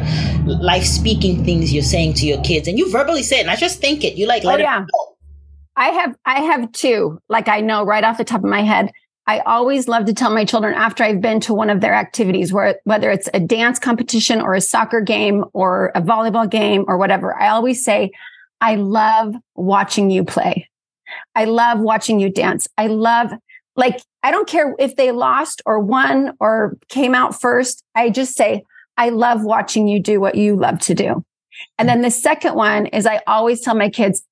life 0.46 0.84
speaking 0.84 1.44
things 1.44 1.72
you're 1.72 1.82
saying 1.82 2.14
to 2.14 2.26
your 2.26 2.42
kids. 2.42 2.66
And 2.66 2.78
you 2.78 2.90
verbally 2.90 3.22
say 3.22 3.40
it 3.40 3.46
not 3.46 3.58
just 3.58 3.80
think 3.80 4.02
it. 4.04 4.14
You 4.14 4.26
like 4.26 4.44
let 4.44 4.60
oh, 4.60 4.62
yeah. 4.62 4.84
i 5.76 5.88
have 5.90 6.16
i 6.24 6.40
have 6.40 6.70
two 6.72 7.18
like 7.28 7.48
i 7.48 7.60
know 7.60 7.84
right 7.84 8.04
off 8.04 8.18
the 8.18 8.24
top 8.24 8.42
of 8.42 8.50
my 8.50 8.62
head. 8.62 8.90
I 9.26 9.38
always 9.38 9.88
love 9.88 10.04
to 10.04 10.12
tell 10.12 10.34
my 10.34 10.44
children 10.44 10.74
after 10.74 11.02
i've 11.04 11.20
been 11.20 11.40
to 11.40 11.54
one 11.54 11.70
of 11.70 11.80
their 11.80 11.94
activities 11.94 12.52
where 12.52 12.78
whether 12.84 13.10
it's 13.10 13.28
a 13.32 13.40
dance 13.40 13.78
competition 13.78 14.40
or 14.40 14.54
a 14.54 14.60
soccer 14.60 15.00
game 15.00 15.44
or 15.52 15.92
a 15.94 16.02
volleyball 16.02 16.50
game 16.50 16.84
or 16.88 16.98
whatever 16.98 17.40
i 17.40 17.48
always 17.48 17.82
say 17.82 18.10
i 18.60 18.74
love 18.74 19.34
watching 19.54 20.10
you 20.10 20.24
play. 20.24 20.68
I 21.34 21.44
love 21.44 21.80
watching 21.80 22.20
you 22.20 22.30
dance. 22.30 22.68
I 22.78 22.86
love 22.86 23.30
like, 23.76 24.00
I 24.22 24.30
don't 24.30 24.48
care 24.48 24.74
if 24.78 24.96
they 24.96 25.10
lost 25.10 25.62
or 25.66 25.80
won 25.80 26.36
or 26.40 26.76
came 26.88 27.14
out 27.14 27.38
first. 27.40 27.82
I 27.94 28.10
just 28.10 28.34
say, 28.34 28.62
I 28.96 29.08
love 29.08 29.42
watching 29.42 29.88
you 29.88 30.00
do 30.00 30.20
what 30.20 30.36
you 30.36 30.56
love 30.56 30.78
to 30.80 30.94
do. 30.94 31.24
And 31.78 31.88
then 31.88 32.02
the 32.02 32.10
second 32.10 32.54
one 32.54 32.86
is 32.86 33.06
I 33.06 33.20
always 33.26 33.60
tell 33.60 33.74
my 33.74 33.88
kids, 33.88 34.24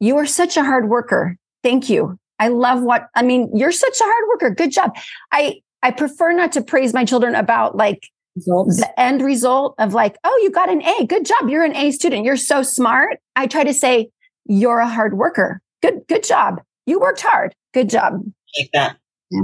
you 0.00 0.16
are 0.16 0.26
such 0.26 0.56
a 0.56 0.64
hard 0.64 0.88
worker. 0.88 1.36
Thank 1.62 1.88
you. 1.88 2.18
I 2.38 2.48
love 2.48 2.82
what, 2.82 3.08
I 3.16 3.22
mean, 3.22 3.50
you're 3.54 3.72
such 3.72 4.00
a 4.00 4.04
hard 4.04 4.24
worker. 4.28 4.54
Good 4.54 4.72
job. 4.72 4.96
I, 5.32 5.60
I 5.82 5.90
prefer 5.90 6.32
not 6.32 6.52
to 6.52 6.62
praise 6.62 6.92
my 6.92 7.04
children 7.04 7.34
about 7.34 7.76
like 7.76 8.08
Results. 8.36 8.80
the 8.80 9.00
end 9.00 9.22
result 9.22 9.74
of 9.78 9.94
like, 9.94 10.16
oh, 10.22 10.40
you 10.42 10.50
got 10.50 10.70
an 10.70 10.82
A. 10.82 11.06
Good 11.06 11.26
job. 11.26 11.48
You're 11.48 11.64
an 11.64 11.74
A 11.74 11.90
student. 11.90 12.24
You're 12.24 12.36
so 12.36 12.62
smart. 12.62 13.18
I 13.34 13.46
try 13.46 13.64
to 13.64 13.74
say, 13.74 14.10
you're 14.44 14.78
a 14.78 14.88
hard 14.88 15.14
worker. 15.14 15.60
Good, 15.82 16.02
good 16.08 16.24
job. 16.24 16.60
You 16.86 17.00
worked 17.00 17.20
hard. 17.20 17.54
Good 17.74 17.90
job 17.90 18.22
like 18.58 18.70
that. 18.72 18.96
Yeah. 19.30 19.42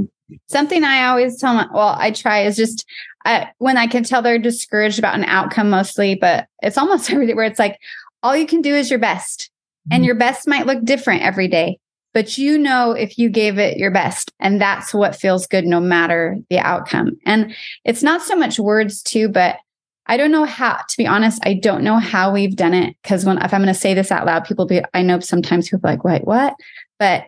Something 0.49 0.85
I 0.85 1.07
always 1.07 1.39
tell 1.39 1.55
my, 1.55 1.67
well, 1.73 1.97
I 1.99 2.11
try 2.11 2.43
is 2.43 2.57
just 2.57 2.87
I, 3.25 3.51
when 3.59 3.77
I 3.77 3.87
can 3.87 4.05
tell 4.05 4.23
they're 4.23 4.39
discouraged 4.39 4.99
about 4.99 5.15
an 5.15 5.25
outcome 5.25 5.71
mostly, 5.71 6.15
but 6.15 6.47
it's 6.63 6.79
almost 6.79 7.11
everything 7.11 7.37
where 7.37 7.45
it's 7.45 7.59
like, 7.59 7.79
all 8.23 8.37
you 8.37 8.47
can 8.47 8.63
do 8.63 8.75
is 8.75 8.91
your 8.91 8.99
best. 8.99 9.51
And 9.91 10.01
mm-hmm. 10.01 10.05
your 10.05 10.15
best 10.15 10.49
might 10.49 10.67
look 10.67 10.83
different 10.83 11.23
every 11.23 11.47
day, 11.47 11.79
but 12.15 12.39
you 12.39 12.57
know 12.57 12.93
if 12.93 13.19
you 13.19 13.29
gave 13.29 13.59
it 13.59 13.77
your 13.77 13.91
best. 13.91 14.33
And 14.41 14.59
that's 14.59 14.95
what 14.95 15.15
feels 15.15 15.47
good 15.47 15.67
no 15.67 15.79
matter 15.79 16.39
the 16.49 16.59
outcome. 16.59 17.19
And 17.27 17.55
it's 17.85 18.03
not 18.03 18.23
so 18.23 18.35
much 18.35 18.59
words 18.59 19.03
too, 19.03 19.29
but 19.29 19.59
I 20.07 20.17
don't 20.17 20.33
know 20.33 20.45
how, 20.45 20.77
to 20.77 20.97
be 20.97 21.07
honest, 21.07 21.41
I 21.45 21.55
don't 21.55 21.85
know 21.85 21.99
how 21.99 22.33
we've 22.33 22.57
done 22.57 22.73
it. 22.73 22.97
Cause 23.05 23.27
when, 23.27 23.37
if 23.39 23.53
I'm 23.53 23.63
going 23.63 23.73
to 23.73 23.79
say 23.79 23.93
this 23.93 24.11
out 24.11 24.27
loud, 24.27 24.45
people 24.45 24.67
be, 24.67 24.83
I 24.95 25.03
know 25.03 25.21
sometimes 25.21 25.67
people 25.67 25.81
be 25.81 25.89
like, 25.89 26.05
wait, 26.05 26.25
what? 26.25 26.55
But 26.99 27.25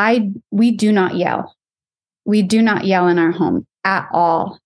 I 0.00 0.30
we 0.50 0.70
do 0.70 0.92
not 0.92 1.14
yell. 1.16 1.54
We 2.24 2.40
do 2.40 2.62
not 2.62 2.86
yell 2.86 3.06
in 3.06 3.18
our 3.18 3.32
home 3.32 3.66
at 3.84 4.08
all 4.12 4.58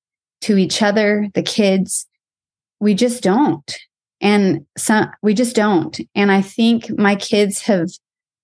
to 0.42 0.56
each 0.56 0.80
other, 0.80 1.28
the 1.34 1.42
kids. 1.42 2.06
We 2.78 2.94
just 2.94 3.20
don't. 3.20 3.76
And 4.20 4.64
some 4.78 5.10
we 5.22 5.34
just 5.34 5.56
don't. 5.56 5.98
And 6.14 6.30
I 6.30 6.40
think 6.40 6.96
my 6.96 7.16
kids 7.16 7.62
have 7.62 7.90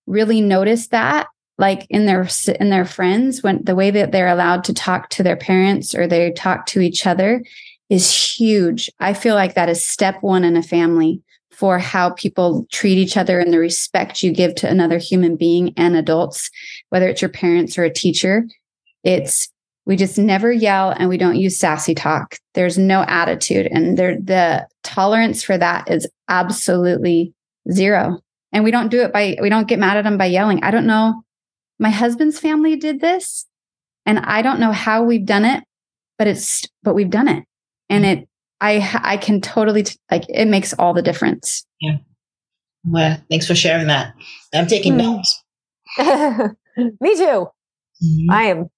really 0.05 0.41
noticed 0.41 0.91
that 0.91 1.27
like 1.57 1.87
in 1.89 2.07
their 2.07 2.27
in 2.59 2.69
their 2.69 2.85
friends 2.85 3.41
when 3.41 3.63
the 3.63 3.75
way 3.75 3.89
that 3.91 4.11
they're 4.11 4.27
allowed 4.27 4.65
to 4.65 4.73
talk 4.73 5.09
to 5.11 5.23
their 5.23 5.37
parents 5.37 5.95
or 5.95 6.07
they 6.07 6.31
talk 6.31 6.65
to 6.65 6.81
each 6.81 7.07
other 7.07 7.41
is 7.89 8.11
huge. 8.11 8.89
I 8.99 9.13
feel 9.13 9.35
like 9.35 9.53
that 9.53 9.69
is 9.69 9.85
step 9.85 10.17
1 10.21 10.43
in 10.43 10.57
a 10.57 10.63
family 10.63 11.21
for 11.61 11.77
how 11.77 12.09
people 12.09 12.65
treat 12.71 12.97
each 12.97 13.15
other 13.15 13.39
and 13.39 13.53
the 13.53 13.59
respect 13.59 14.23
you 14.23 14.33
give 14.33 14.55
to 14.55 14.67
another 14.67 14.97
human 14.97 15.35
being 15.35 15.73
and 15.77 15.95
adults, 15.95 16.49
whether 16.91 17.07
it's 17.07 17.21
your 17.21 17.29
parents 17.29 17.77
or 17.77 17.83
a 17.83 17.93
teacher. 17.93 18.45
It's 19.03 19.49
we 19.85 19.95
just 19.95 20.17
never 20.17 20.51
yell 20.51 20.91
and 20.91 21.09
we 21.09 21.17
don't 21.17 21.37
use 21.37 21.57
sassy 21.57 21.95
talk. 21.95 22.37
There's 22.53 22.77
no 22.77 23.01
attitude 23.03 23.67
and 23.71 23.97
there 23.97 24.15
the 24.15 24.67
tolerance 24.83 25.41
for 25.41 25.57
that 25.57 25.89
is 25.89 26.07
absolutely 26.29 27.33
zero. 27.71 28.19
And 28.53 28.63
we 28.63 28.71
don't 28.71 28.89
do 28.89 29.01
it 29.01 29.13
by 29.13 29.37
we 29.41 29.49
don't 29.49 29.67
get 29.67 29.79
mad 29.79 29.97
at 29.97 30.03
them 30.03 30.17
by 30.17 30.25
yelling. 30.25 30.63
I 30.63 30.71
don't 30.71 30.85
know. 30.85 31.23
My 31.79 31.89
husband's 31.89 32.39
family 32.39 32.75
did 32.75 32.99
this 32.99 33.47
and 34.05 34.19
I 34.19 34.41
don't 34.41 34.59
know 34.59 34.71
how 34.71 35.03
we've 35.03 35.25
done 35.25 35.45
it, 35.45 35.63
but 36.17 36.27
it's 36.27 36.63
but 36.83 36.93
we've 36.93 37.09
done 37.09 37.29
it. 37.29 37.45
And 37.89 38.05
it 38.05 38.27
I 38.59 38.99
I 39.01 39.17
can 39.17 39.39
totally 39.39 39.83
t- 39.83 39.97
like 40.11 40.25
it 40.29 40.45
makes 40.45 40.73
all 40.73 40.93
the 40.93 41.01
difference. 41.01 41.65
Yeah. 41.79 41.97
Well, 42.85 43.17
thanks 43.29 43.47
for 43.47 43.55
sharing 43.55 43.87
that. 43.87 44.13
I'm 44.53 44.67
taking 44.67 44.93
mm. 44.93 44.97
notes. 44.97 45.43
Me 46.77 47.15
too. 47.15 47.47
Mm-hmm. 48.03 48.31
I 48.31 48.43
am. 48.43 48.69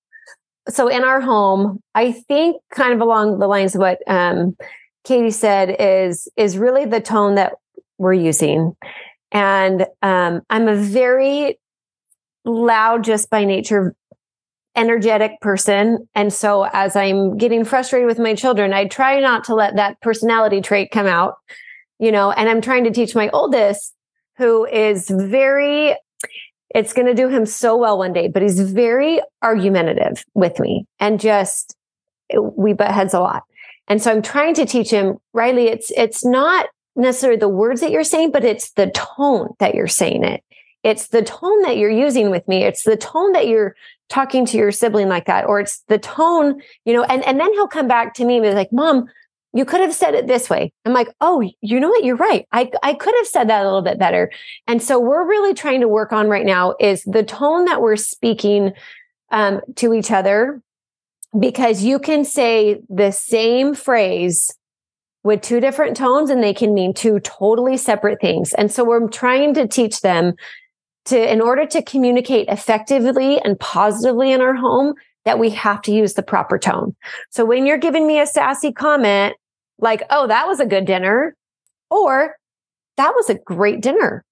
So 0.70 0.88
in 0.88 1.04
our 1.04 1.20
home, 1.20 1.80
I 1.94 2.12
think 2.12 2.62
kind 2.72 2.94
of 2.94 3.02
along 3.02 3.40
the 3.40 3.48
lines 3.48 3.76
of 3.76 3.82
what 3.82 4.00
um, 4.08 4.56
Katie 5.04 5.32
said 5.32 5.76
is 5.80 6.28
is 6.38 6.58
really 6.58 6.86
the 6.86 7.02
tone 7.02 7.36
that 7.36 7.54
we're 7.98 8.14
using, 8.14 8.74
and 9.32 9.86
um, 10.02 10.42
I'm 10.50 10.68
a 10.68 10.76
very 10.76 11.60
loud 12.46 13.04
just 13.04 13.30
by 13.30 13.46
nature 13.46 13.96
energetic 14.76 15.40
person. 15.42 16.08
And 16.16 16.34
so 16.34 16.68
as 16.74 16.96
I'm 16.96 17.38
getting 17.38 17.64
frustrated 17.64 18.08
with 18.08 18.20
my 18.20 18.34
children, 18.34 18.74
I 18.74 18.88
try 18.88 19.20
not 19.20 19.44
to 19.46 19.56
let 19.56 19.76
that 19.76 20.02
personality 20.02 20.62
trait 20.62 20.90
come 20.92 21.06
out, 21.06 21.36
you 22.00 22.12
know, 22.12 22.32
and 22.32 22.50
I'm 22.50 22.62
trying 22.62 22.84
to 22.86 22.92
teach 22.92 23.14
my 23.14 23.30
oldest 23.30 23.94
who 24.38 24.66
is 24.66 25.10
very 25.10 25.96
it's 26.74 26.94
going 26.94 27.06
to 27.06 27.14
do 27.14 27.30
him 27.30 27.46
so 27.46 27.78
well 27.78 27.98
one 27.98 28.14
day, 28.14 28.28
but 28.28 28.42
he's 28.42 28.60
very 28.60 29.22
argumentative 29.42 30.26
with 30.34 30.60
me 30.60 30.86
and 31.00 31.20
just 31.20 31.76
we 32.42 32.74
butt 32.74 32.92
heads 32.92 33.14
a 33.14 33.20
lot. 33.20 33.44
And 33.88 34.02
so 34.02 34.12
I'm 34.12 34.22
trying 34.22 34.54
to 34.56 34.66
teach 34.66 34.90
him, 34.90 35.18
Riley, 35.34 35.68
it's 35.68 35.92
it's 35.92 36.26
not 36.26 36.68
necessarily 36.96 37.40
the 37.40 37.50
words 37.50 37.82
that 37.82 37.92
you're 37.92 38.04
saying, 38.04 38.32
but 38.32 38.46
it's 38.46 38.72
the 38.72 38.92
tone 38.92 39.50
that 39.60 39.76
you're 39.76 39.88
saying 39.88 40.24
it. 40.24 40.44
It's 40.84 41.08
the 41.08 41.22
tone 41.22 41.62
that 41.64 41.78
you're 41.78 41.90
using 41.90 42.30
with 42.30 42.48
me. 42.48 42.64
It's 42.64 42.84
the 42.84 42.98
tone 42.98 43.34
that 43.34 43.48
you're 43.48 43.76
talking 44.10 44.46
to 44.46 44.58
your 44.58 44.72
sibling 44.72 45.10
like 45.10 45.26
that 45.26 45.46
or 45.46 45.60
it's 45.60 45.80
the 45.88 45.98
tone 45.98 46.62
you 46.86 46.94
know 46.94 47.04
and 47.04 47.24
and 47.24 47.40
then 47.40 47.52
he'll 47.54 47.68
come 47.68 47.88
back 47.88 48.14
to 48.14 48.26
me 48.26 48.38
and 48.38 48.44
be 48.44 48.52
like 48.52 48.72
mom 48.72 49.08
you 49.54 49.66
could 49.66 49.82
have 49.82 49.94
said 49.94 50.16
it 50.16 50.28
this 50.28 50.50
way. 50.50 50.74
I'm 50.86 50.94
like 50.94 51.10
oh 51.22 51.42
you 51.62 51.80
know 51.80 51.90
what? 51.90 52.04
You're 52.04 52.16
right. 52.16 52.48
I 52.52 52.72
i 52.82 52.94
could 52.94 53.14
have 53.18 53.28
said 53.28 53.50
that 53.50 53.62
a 53.62 53.66
little 53.66 53.82
bit 53.82 54.00
better. 54.00 54.32
And 54.68 54.82
so 54.82 55.00
we're 55.00 55.28
really 55.28 55.54
trying 55.54 55.82
to 55.82 55.88
work 55.88 56.12
on 56.12 56.28
right 56.28 56.46
now 56.46 56.76
is 56.80 57.04
the 57.04 57.24
tone 57.24 57.66
that 57.66 57.82
we're 57.82 57.96
speaking 57.96 58.74
um, 59.32 59.62
to 59.76 59.94
each 59.94 60.12
other 60.12 60.62
because 61.38 61.84
you 61.84 62.00
can 62.00 62.24
say 62.24 62.82
the 62.90 63.12
same 63.12 63.74
phrase 63.74 64.52
with 65.24 65.42
two 65.42 65.60
different 65.60 65.98
tones 65.98 66.30
and 66.30 66.44
they 66.44 66.54
can 66.54 66.74
mean 66.74 66.94
two 66.94 67.20
totally 67.22 67.78
separate 67.78 68.20
things. 68.20 68.54
And 68.54 68.72
so 68.72 68.84
we're 68.84 69.08
trying 69.08 69.54
to 69.56 69.68
teach 69.68 70.02
them 70.02 70.34
to 71.06 71.32
in 71.32 71.42
order 71.42 71.66
to 71.66 71.82
communicate 71.82 72.48
effectively 72.50 73.40
and 73.40 73.60
positively 73.60 74.32
in 74.32 74.42
our 74.42 74.54
home 74.54 74.94
that 75.26 75.40
we 75.40 75.50
have 75.52 75.82
to 75.84 75.94
use 75.94 76.14
the 76.14 76.24
proper 76.24 76.60
tone. 76.60 76.96
So 77.30 77.46
when 77.46 77.66
you're 77.66 77.78
giving 77.78 78.06
me 78.06 78.20
a 78.20 78.26
sassy 78.26 78.72
comment 78.72 79.36
like, 79.84 80.02
"Oh, 80.10 80.26
that 80.28 80.48
was 80.48 80.60
a 80.60 80.66
good 80.66 80.86
dinner," 80.86 81.36
or 81.92 82.36
"That 82.98 83.14
was 83.16 83.30
a 83.30 83.36
great 83.36 83.82
dinner." 83.82 84.26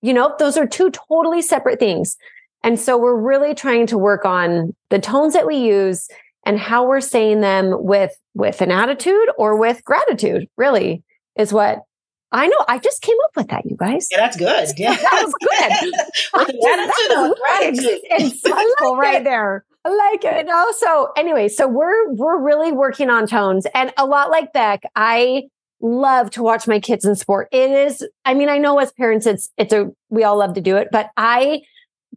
You 0.00 0.14
know, 0.14 0.34
those 0.38 0.56
are 0.56 0.66
two 0.66 0.90
totally 0.90 1.42
separate 1.42 1.78
things. 1.78 2.16
And 2.64 2.78
so 2.78 2.96
we're 2.96 3.16
really 3.16 3.54
trying 3.54 3.86
to 3.88 3.98
work 3.98 4.24
on 4.24 4.74
the 4.90 4.98
tones 4.98 5.34
that 5.34 5.46
we 5.46 5.56
use 5.56 6.08
and 6.44 6.58
how 6.58 6.86
we're 6.86 7.00
saying 7.00 7.40
them 7.40 7.74
with 7.84 8.12
with 8.34 8.60
an 8.62 8.70
attitude 8.70 9.28
or 9.36 9.56
with 9.56 9.84
gratitude 9.84 10.48
really 10.56 11.02
is 11.36 11.52
what 11.52 11.80
I 12.32 12.46
know. 12.46 12.64
I 12.66 12.78
just 12.78 13.02
came 13.02 13.16
up 13.26 13.36
with 13.36 13.48
that, 13.48 13.66
you 13.66 13.76
guys. 13.76 14.08
Yeah, 14.10 14.18
that's 14.18 14.36
good. 14.36 14.70
Yeah, 14.78 14.96
that 14.96 15.22
was 15.22 15.34
good. 15.34 15.92
With 16.34 17.36
gratitude, 17.46 18.00
insightful 18.10 18.96
right 18.98 19.22
there. 19.22 19.66
I 19.84 19.88
like 19.88 20.24
it. 20.24 20.32
And 20.32 20.50
also, 20.50 21.12
anyway, 21.16 21.48
so 21.48 21.66
we're 21.66 22.12
we're 22.12 22.40
really 22.40 22.72
working 22.72 23.10
on 23.10 23.26
tones, 23.26 23.66
and 23.74 23.92
a 23.96 24.06
lot 24.06 24.30
like 24.30 24.52
Beck, 24.52 24.82
I 24.94 25.44
love 25.80 26.30
to 26.30 26.42
watch 26.42 26.68
my 26.68 26.78
kids 26.78 27.04
in 27.04 27.16
sport. 27.16 27.48
It 27.50 27.70
is. 27.70 28.06
I 28.24 28.34
mean, 28.34 28.48
I 28.48 28.58
know 28.58 28.78
as 28.78 28.92
parents, 28.92 29.26
it's 29.26 29.50
it's 29.56 29.72
a 29.72 29.90
we 30.08 30.22
all 30.24 30.38
love 30.38 30.54
to 30.54 30.60
do 30.60 30.76
it, 30.76 30.88
but 30.92 31.10
I 31.16 31.62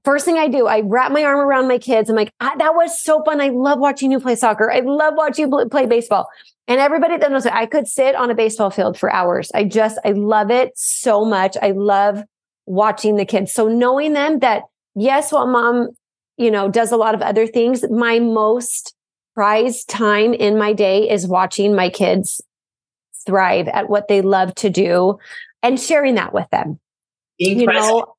first 0.03 0.23
thing 0.23 0.37
I 0.37 0.47
do, 0.47 0.67
I 0.67 0.81
wrap 0.81 1.11
my 1.11 1.23
arm 1.23 1.39
around 1.39 1.67
my 1.67 1.79
kids. 1.79 2.09
I'm 2.09 2.15
like, 2.15 2.31
ah, 2.39 2.53
that 2.57 2.75
was 2.75 3.01
so 3.01 3.23
fun. 3.23 3.41
I 3.41 3.49
love 3.49 3.79
watching 3.79 4.11
you 4.11 4.19
play 4.19 4.35
soccer. 4.35 4.71
I 4.71 4.81
love 4.81 5.15
watching 5.17 5.51
you 5.51 5.67
play 5.69 5.87
baseball. 5.87 6.27
And 6.67 6.79
everybody 6.79 7.17
that 7.17 7.31
knows 7.31 7.45
I 7.45 7.65
could 7.65 7.87
sit 7.87 8.15
on 8.15 8.29
a 8.29 8.35
baseball 8.35 8.69
field 8.69 8.97
for 8.97 9.11
hours. 9.11 9.51
I 9.53 9.63
just, 9.63 9.99
I 10.05 10.11
love 10.11 10.51
it 10.51 10.71
so 10.75 11.25
much. 11.25 11.57
I 11.61 11.71
love 11.71 12.23
watching 12.65 13.17
the 13.17 13.25
kids. 13.25 13.51
So 13.51 13.67
knowing 13.67 14.13
them 14.13 14.39
that, 14.39 14.63
yes, 14.95 15.31
while 15.31 15.47
mom, 15.47 15.89
you 16.37 16.51
know, 16.51 16.69
does 16.69 16.91
a 16.91 16.97
lot 16.97 17.15
of 17.15 17.21
other 17.21 17.47
things, 17.47 17.85
my 17.89 18.19
most 18.19 18.93
prized 19.33 19.89
time 19.89 20.33
in 20.33 20.57
my 20.57 20.73
day 20.73 21.09
is 21.09 21.27
watching 21.27 21.75
my 21.75 21.89
kids 21.89 22.41
thrive 23.25 23.67
at 23.69 23.89
what 23.89 24.07
they 24.07 24.21
love 24.21 24.53
to 24.55 24.69
do 24.69 25.17
and 25.63 25.79
sharing 25.79 26.15
that 26.15 26.33
with 26.33 26.49
them. 26.51 26.79
Being 27.39 27.59
you 27.59 27.65
present. 27.65 27.85
know, 27.85 28.15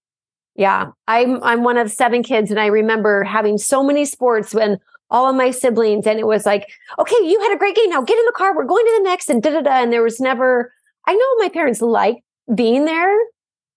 yeah, 0.57 0.91
I'm 1.07 1.43
I'm 1.43 1.63
one 1.63 1.79
of 1.79 1.91
seven 1.91 2.23
kids, 2.23 2.51
and 2.51 2.61
I 2.61 2.67
remember 2.67 3.25
having 3.25 3.59
so 3.59 3.83
many 3.83 4.05
sports 4.05 4.55
when 4.55 4.79
all 5.11 5.29
of 5.31 5.37
my 5.37 5.51
siblings, 5.51 6.07
and 6.07 6.19
it 6.19 6.27
was 6.27 6.45
like, 6.45 6.69
okay, 6.99 7.17
you 7.23 7.41
had 7.41 7.55
a 7.55 7.59
great 7.59 7.77
game. 7.77 7.91
Now 7.91 8.03
get 8.03 8.19
in 8.19 8.25
the 8.25 8.33
car. 8.33 8.57
We're 8.57 8.65
going 8.65 8.85
to 8.85 8.95
the 8.99 9.09
next, 9.09 9.31
and 9.31 9.43
da 9.43 9.51
da 9.51 9.61
da. 9.61 9.83
And 9.83 9.93
there 9.93 10.03
was 10.03 10.21
never. 10.21 10.73
I 11.07 11.15
know 11.15 11.35
my 11.37 11.49
parents 11.49 11.81
liked 11.81 12.23
being 12.55 12.85
there, 12.85 13.17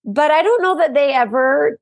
but 0.03 0.32
I 0.32 0.41
don't 0.41 0.61
know 0.61 0.78
that 0.78 0.94
they 0.94 1.14
ever 1.14 1.80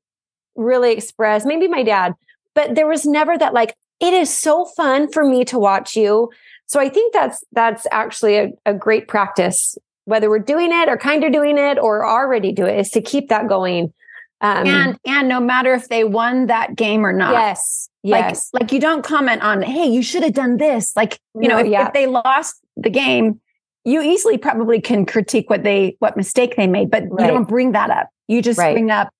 really 0.56 0.92
expressed. 0.92 1.46
Maybe 1.46 1.68
my 1.68 1.82
dad, 1.82 2.14
but 2.54 2.74
there 2.74 2.86
was 2.86 3.04
never 3.04 3.36
that 3.38 3.54
like. 3.54 3.74
It 4.00 4.14
is 4.14 4.32
so 4.32 4.64
fun 4.64 5.10
for 5.10 5.24
me 5.24 5.44
to 5.46 5.58
watch 5.58 5.96
you. 5.96 6.30
So 6.66 6.78
I 6.78 6.88
think 6.88 7.12
that's 7.12 7.42
that's 7.50 7.84
actually 7.90 8.36
a, 8.36 8.52
a 8.64 8.72
great 8.72 9.08
practice, 9.08 9.76
whether 10.04 10.30
we're 10.30 10.38
doing 10.38 10.70
it 10.70 10.88
or 10.88 10.96
kind 10.96 11.24
of 11.24 11.32
doing 11.32 11.58
it 11.58 11.78
or 11.80 12.06
already 12.06 12.52
do 12.52 12.64
it, 12.64 12.78
is 12.78 12.90
to 12.90 13.00
keep 13.00 13.28
that 13.30 13.48
going. 13.48 13.92
Um, 14.40 14.66
and 14.68 14.98
and 15.04 15.28
no 15.28 15.40
matter 15.40 15.74
if 15.74 15.88
they 15.88 16.04
won 16.04 16.46
that 16.46 16.76
game 16.76 17.04
or 17.04 17.12
not. 17.12 17.32
Yes. 17.32 17.90
Yes. 18.04 18.50
Like, 18.52 18.62
like 18.62 18.72
you 18.72 18.78
don't 18.78 19.02
comment 19.02 19.42
on, 19.42 19.62
hey, 19.62 19.86
you 19.86 20.00
should 20.00 20.22
have 20.22 20.34
done 20.34 20.58
this. 20.58 20.94
Like, 20.94 21.18
you 21.34 21.48
no, 21.48 21.56
know, 21.56 21.58
if, 21.58 21.66
yeah. 21.66 21.88
if 21.88 21.92
they 21.92 22.06
lost 22.06 22.54
the 22.76 22.90
game, 22.90 23.40
you 23.84 24.00
easily 24.00 24.38
probably 24.38 24.80
can 24.80 25.06
critique 25.06 25.50
what 25.50 25.64
they 25.64 25.96
what 25.98 26.16
mistake 26.16 26.54
they 26.54 26.68
made, 26.68 26.88
but 26.88 27.02
right. 27.10 27.26
you 27.26 27.32
don't 27.32 27.48
bring 27.48 27.72
that 27.72 27.90
up. 27.90 28.10
You 28.28 28.42
just 28.42 28.60
right. 28.60 28.74
bring 28.74 28.92
up, 28.92 29.12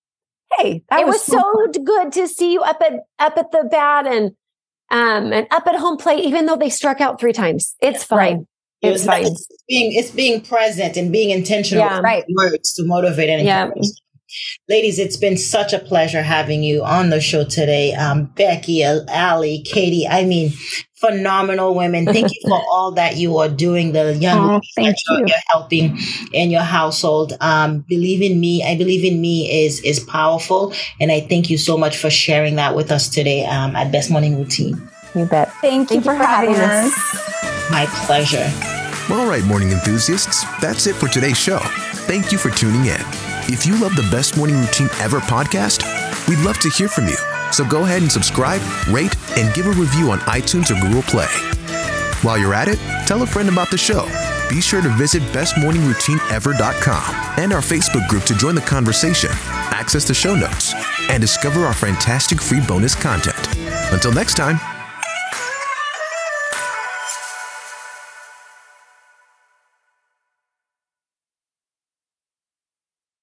hey, 0.57 0.83
it 0.91 1.07
was, 1.07 1.15
was 1.15 1.25
so 1.25 1.41
fun. 1.41 1.85
good 1.85 2.13
to 2.13 2.29
see 2.29 2.53
you 2.53 2.61
up 2.63 2.81
at 2.83 3.01
up 3.19 3.37
at 3.37 3.51
the 3.53 3.69
bat 3.71 4.07
and 4.07 4.33
um 4.91 5.33
and 5.33 5.47
up 5.51 5.67
at 5.67 5.77
home 5.77 5.97
plate, 5.97 6.25
even 6.25 6.47
though 6.47 6.57
they 6.57 6.71
struck 6.71 7.01
out 7.01 7.21
three 7.21 7.33
times. 7.33 7.75
It's 7.81 8.05
fine. 8.05 8.19
Right. 8.19 8.47
It's, 8.81 9.05
fine. 9.05 9.27
It's 9.27 9.47
being 9.69 9.93
it's 9.93 10.11
being 10.11 10.41
present 10.41 10.97
and 10.97 11.11
being 11.11 11.31
intentional 11.31 11.85
yeah, 11.85 12.01
right. 12.01 12.25
words 12.29 12.75
to 12.75 12.85
motivate 12.85 13.29
and 13.29 13.45
yeah. 13.45 13.71
Ladies, 14.69 14.99
it's 14.99 15.17
been 15.17 15.37
such 15.37 15.73
a 15.73 15.79
pleasure 15.79 16.23
having 16.23 16.63
you 16.63 16.85
on 16.85 17.11
the 17.11 17.21
show 17.21 17.45
today. 17.45 17.95
Um, 17.95 18.27
Becky, 18.27 18.83
Allie, 18.83 19.63
Katie, 19.63 20.07
I 20.07 20.25
mean, 20.25 20.53
phenomenal 20.97 21.75
women. 21.75 22.05
Thank 22.05 22.31
you 22.33 22.41
for 22.49 22.61
all 22.73 22.93
that 22.93 23.17
you 23.17 23.39
are 23.39 23.49
doing, 23.49 23.93
the 23.93 24.15
young 24.15 24.57
oh, 24.57 24.61
thank 24.75 24.97
you. 25.09 25.25
you're 25.27 25.39
helping 25.53 25.99
in 26.33 26.51
your 26.51 26.63
household. 26.63 27.35
Um, 27.41 27.85
believe 27.89 28.23
in 28.23 28.41
me. 28.41 28.63
I 28.63 28.77
believe 28.77 29.05
in 29.05 29.21
me 29.21 29.65
is, 29.65 29.81
is 29.81 30.01
powerful. 30.01 30.75
And 31.01 31.11
I 31.11 31.21
thank 31.21 31.51
you 31.51 31.59
so 31.59 31.77
much 31.77 31.97
for 31.97 32.11
sharing 32.11 32.57
that 32.57 32.75
with 32.77 32.93
us 32.93 33.09
today 33.09 33.47
um, 33.47 33.77
at 33.77 33.91
Best 33.93 34.11
Morning 34.11 34.37
Routine. 34.37 34.77
You 35.15 35.25
bet. 35.25 35.51
Thank, 35.61 35.89
thank 35.89 35.91
you, 35.93 36.01
for, 36.01 36.17
for 36.17 36.25
having 36.25 36.55
us. 36.55 36.93
us. 36.93 37.71
My 37.71 37.87
pleasure. 38.07 38.51
All 39.11 39.27
right, 39.27 39.43
morning 39.45 39.71
enthusiasts, 39.71 40.45
that's 40.61 40.87
it 40.87 40.95
for 40.95 41.09
today's 41.09 41.39
show. 41.39 41.61
Thank 42.07 42.31
you 42.31 42.37
for 42.37 42.51
tuning 42.51 42.85
in. 42.85 43.38
If 43.51 43.65
you 43.65 43.81
love 43.81 43.97
the 43.97 44.07
Best 44.11 44.37
Morning 44.37 44.59
Routine 44.61 44.91
Ever 45.01 45.21
podcast, 45.21 45.83
we'd 46.29 46.39
love 46.41 46.59
to 46.59 46.69
hear 46.69 46.87
from 46.87 47.07
you. 47.07 47.17
So 47.51 47.65
go 47.65 47.85
ahead 47.85 48.03
and 48.03 48.13
subscribe, 48.13 48.61
rate, 48.91 49.17
and 49.39 49.55
give 49.55 49.67
a 49.67 49.71
review 49.71 50.11
on 50.11 50.19
iTunes 50.21 50.71
or 50.71 50.79
Google 50.81 51.03
Play. 51.03 51.29
While 52.21 52.37
you're 52.37 52.53
at 52.53 52.69
it, 52.69 52.79
tell 53.07 53.23
a 53.23 53.27
friend 53.27 53.49
about 53.49 53.71
the 53.71 53.79
show. 53.79 54.07
be 54.51 54.61
sure 54.61 54.83
to 54.83 54.89
visit 54.91 55.23
bestmorningroutineever.com 55.33 57.15
and 57.39 57.53
our 57.53 57.61
Facebook 57.61 58.07
group 58.09 58.25
to 58.25 58.35
join 58.35 58.55
the 58.55 58.61
conversation, 58.61 59.31
access 59.33 60.07
the 60.07 60.15
show 60.15 60.35
notes, 60.35 60.75
and 61.09 61.21
discover 61.21 61.65
our 61.65 61.75
fantastic 61.75 62.41
free 62.41 62.61
bonus 62.67 62.95
content. 62.95 63.39
Until 63.93 64.13
next 64.13 64.35
time, 64.37 64.59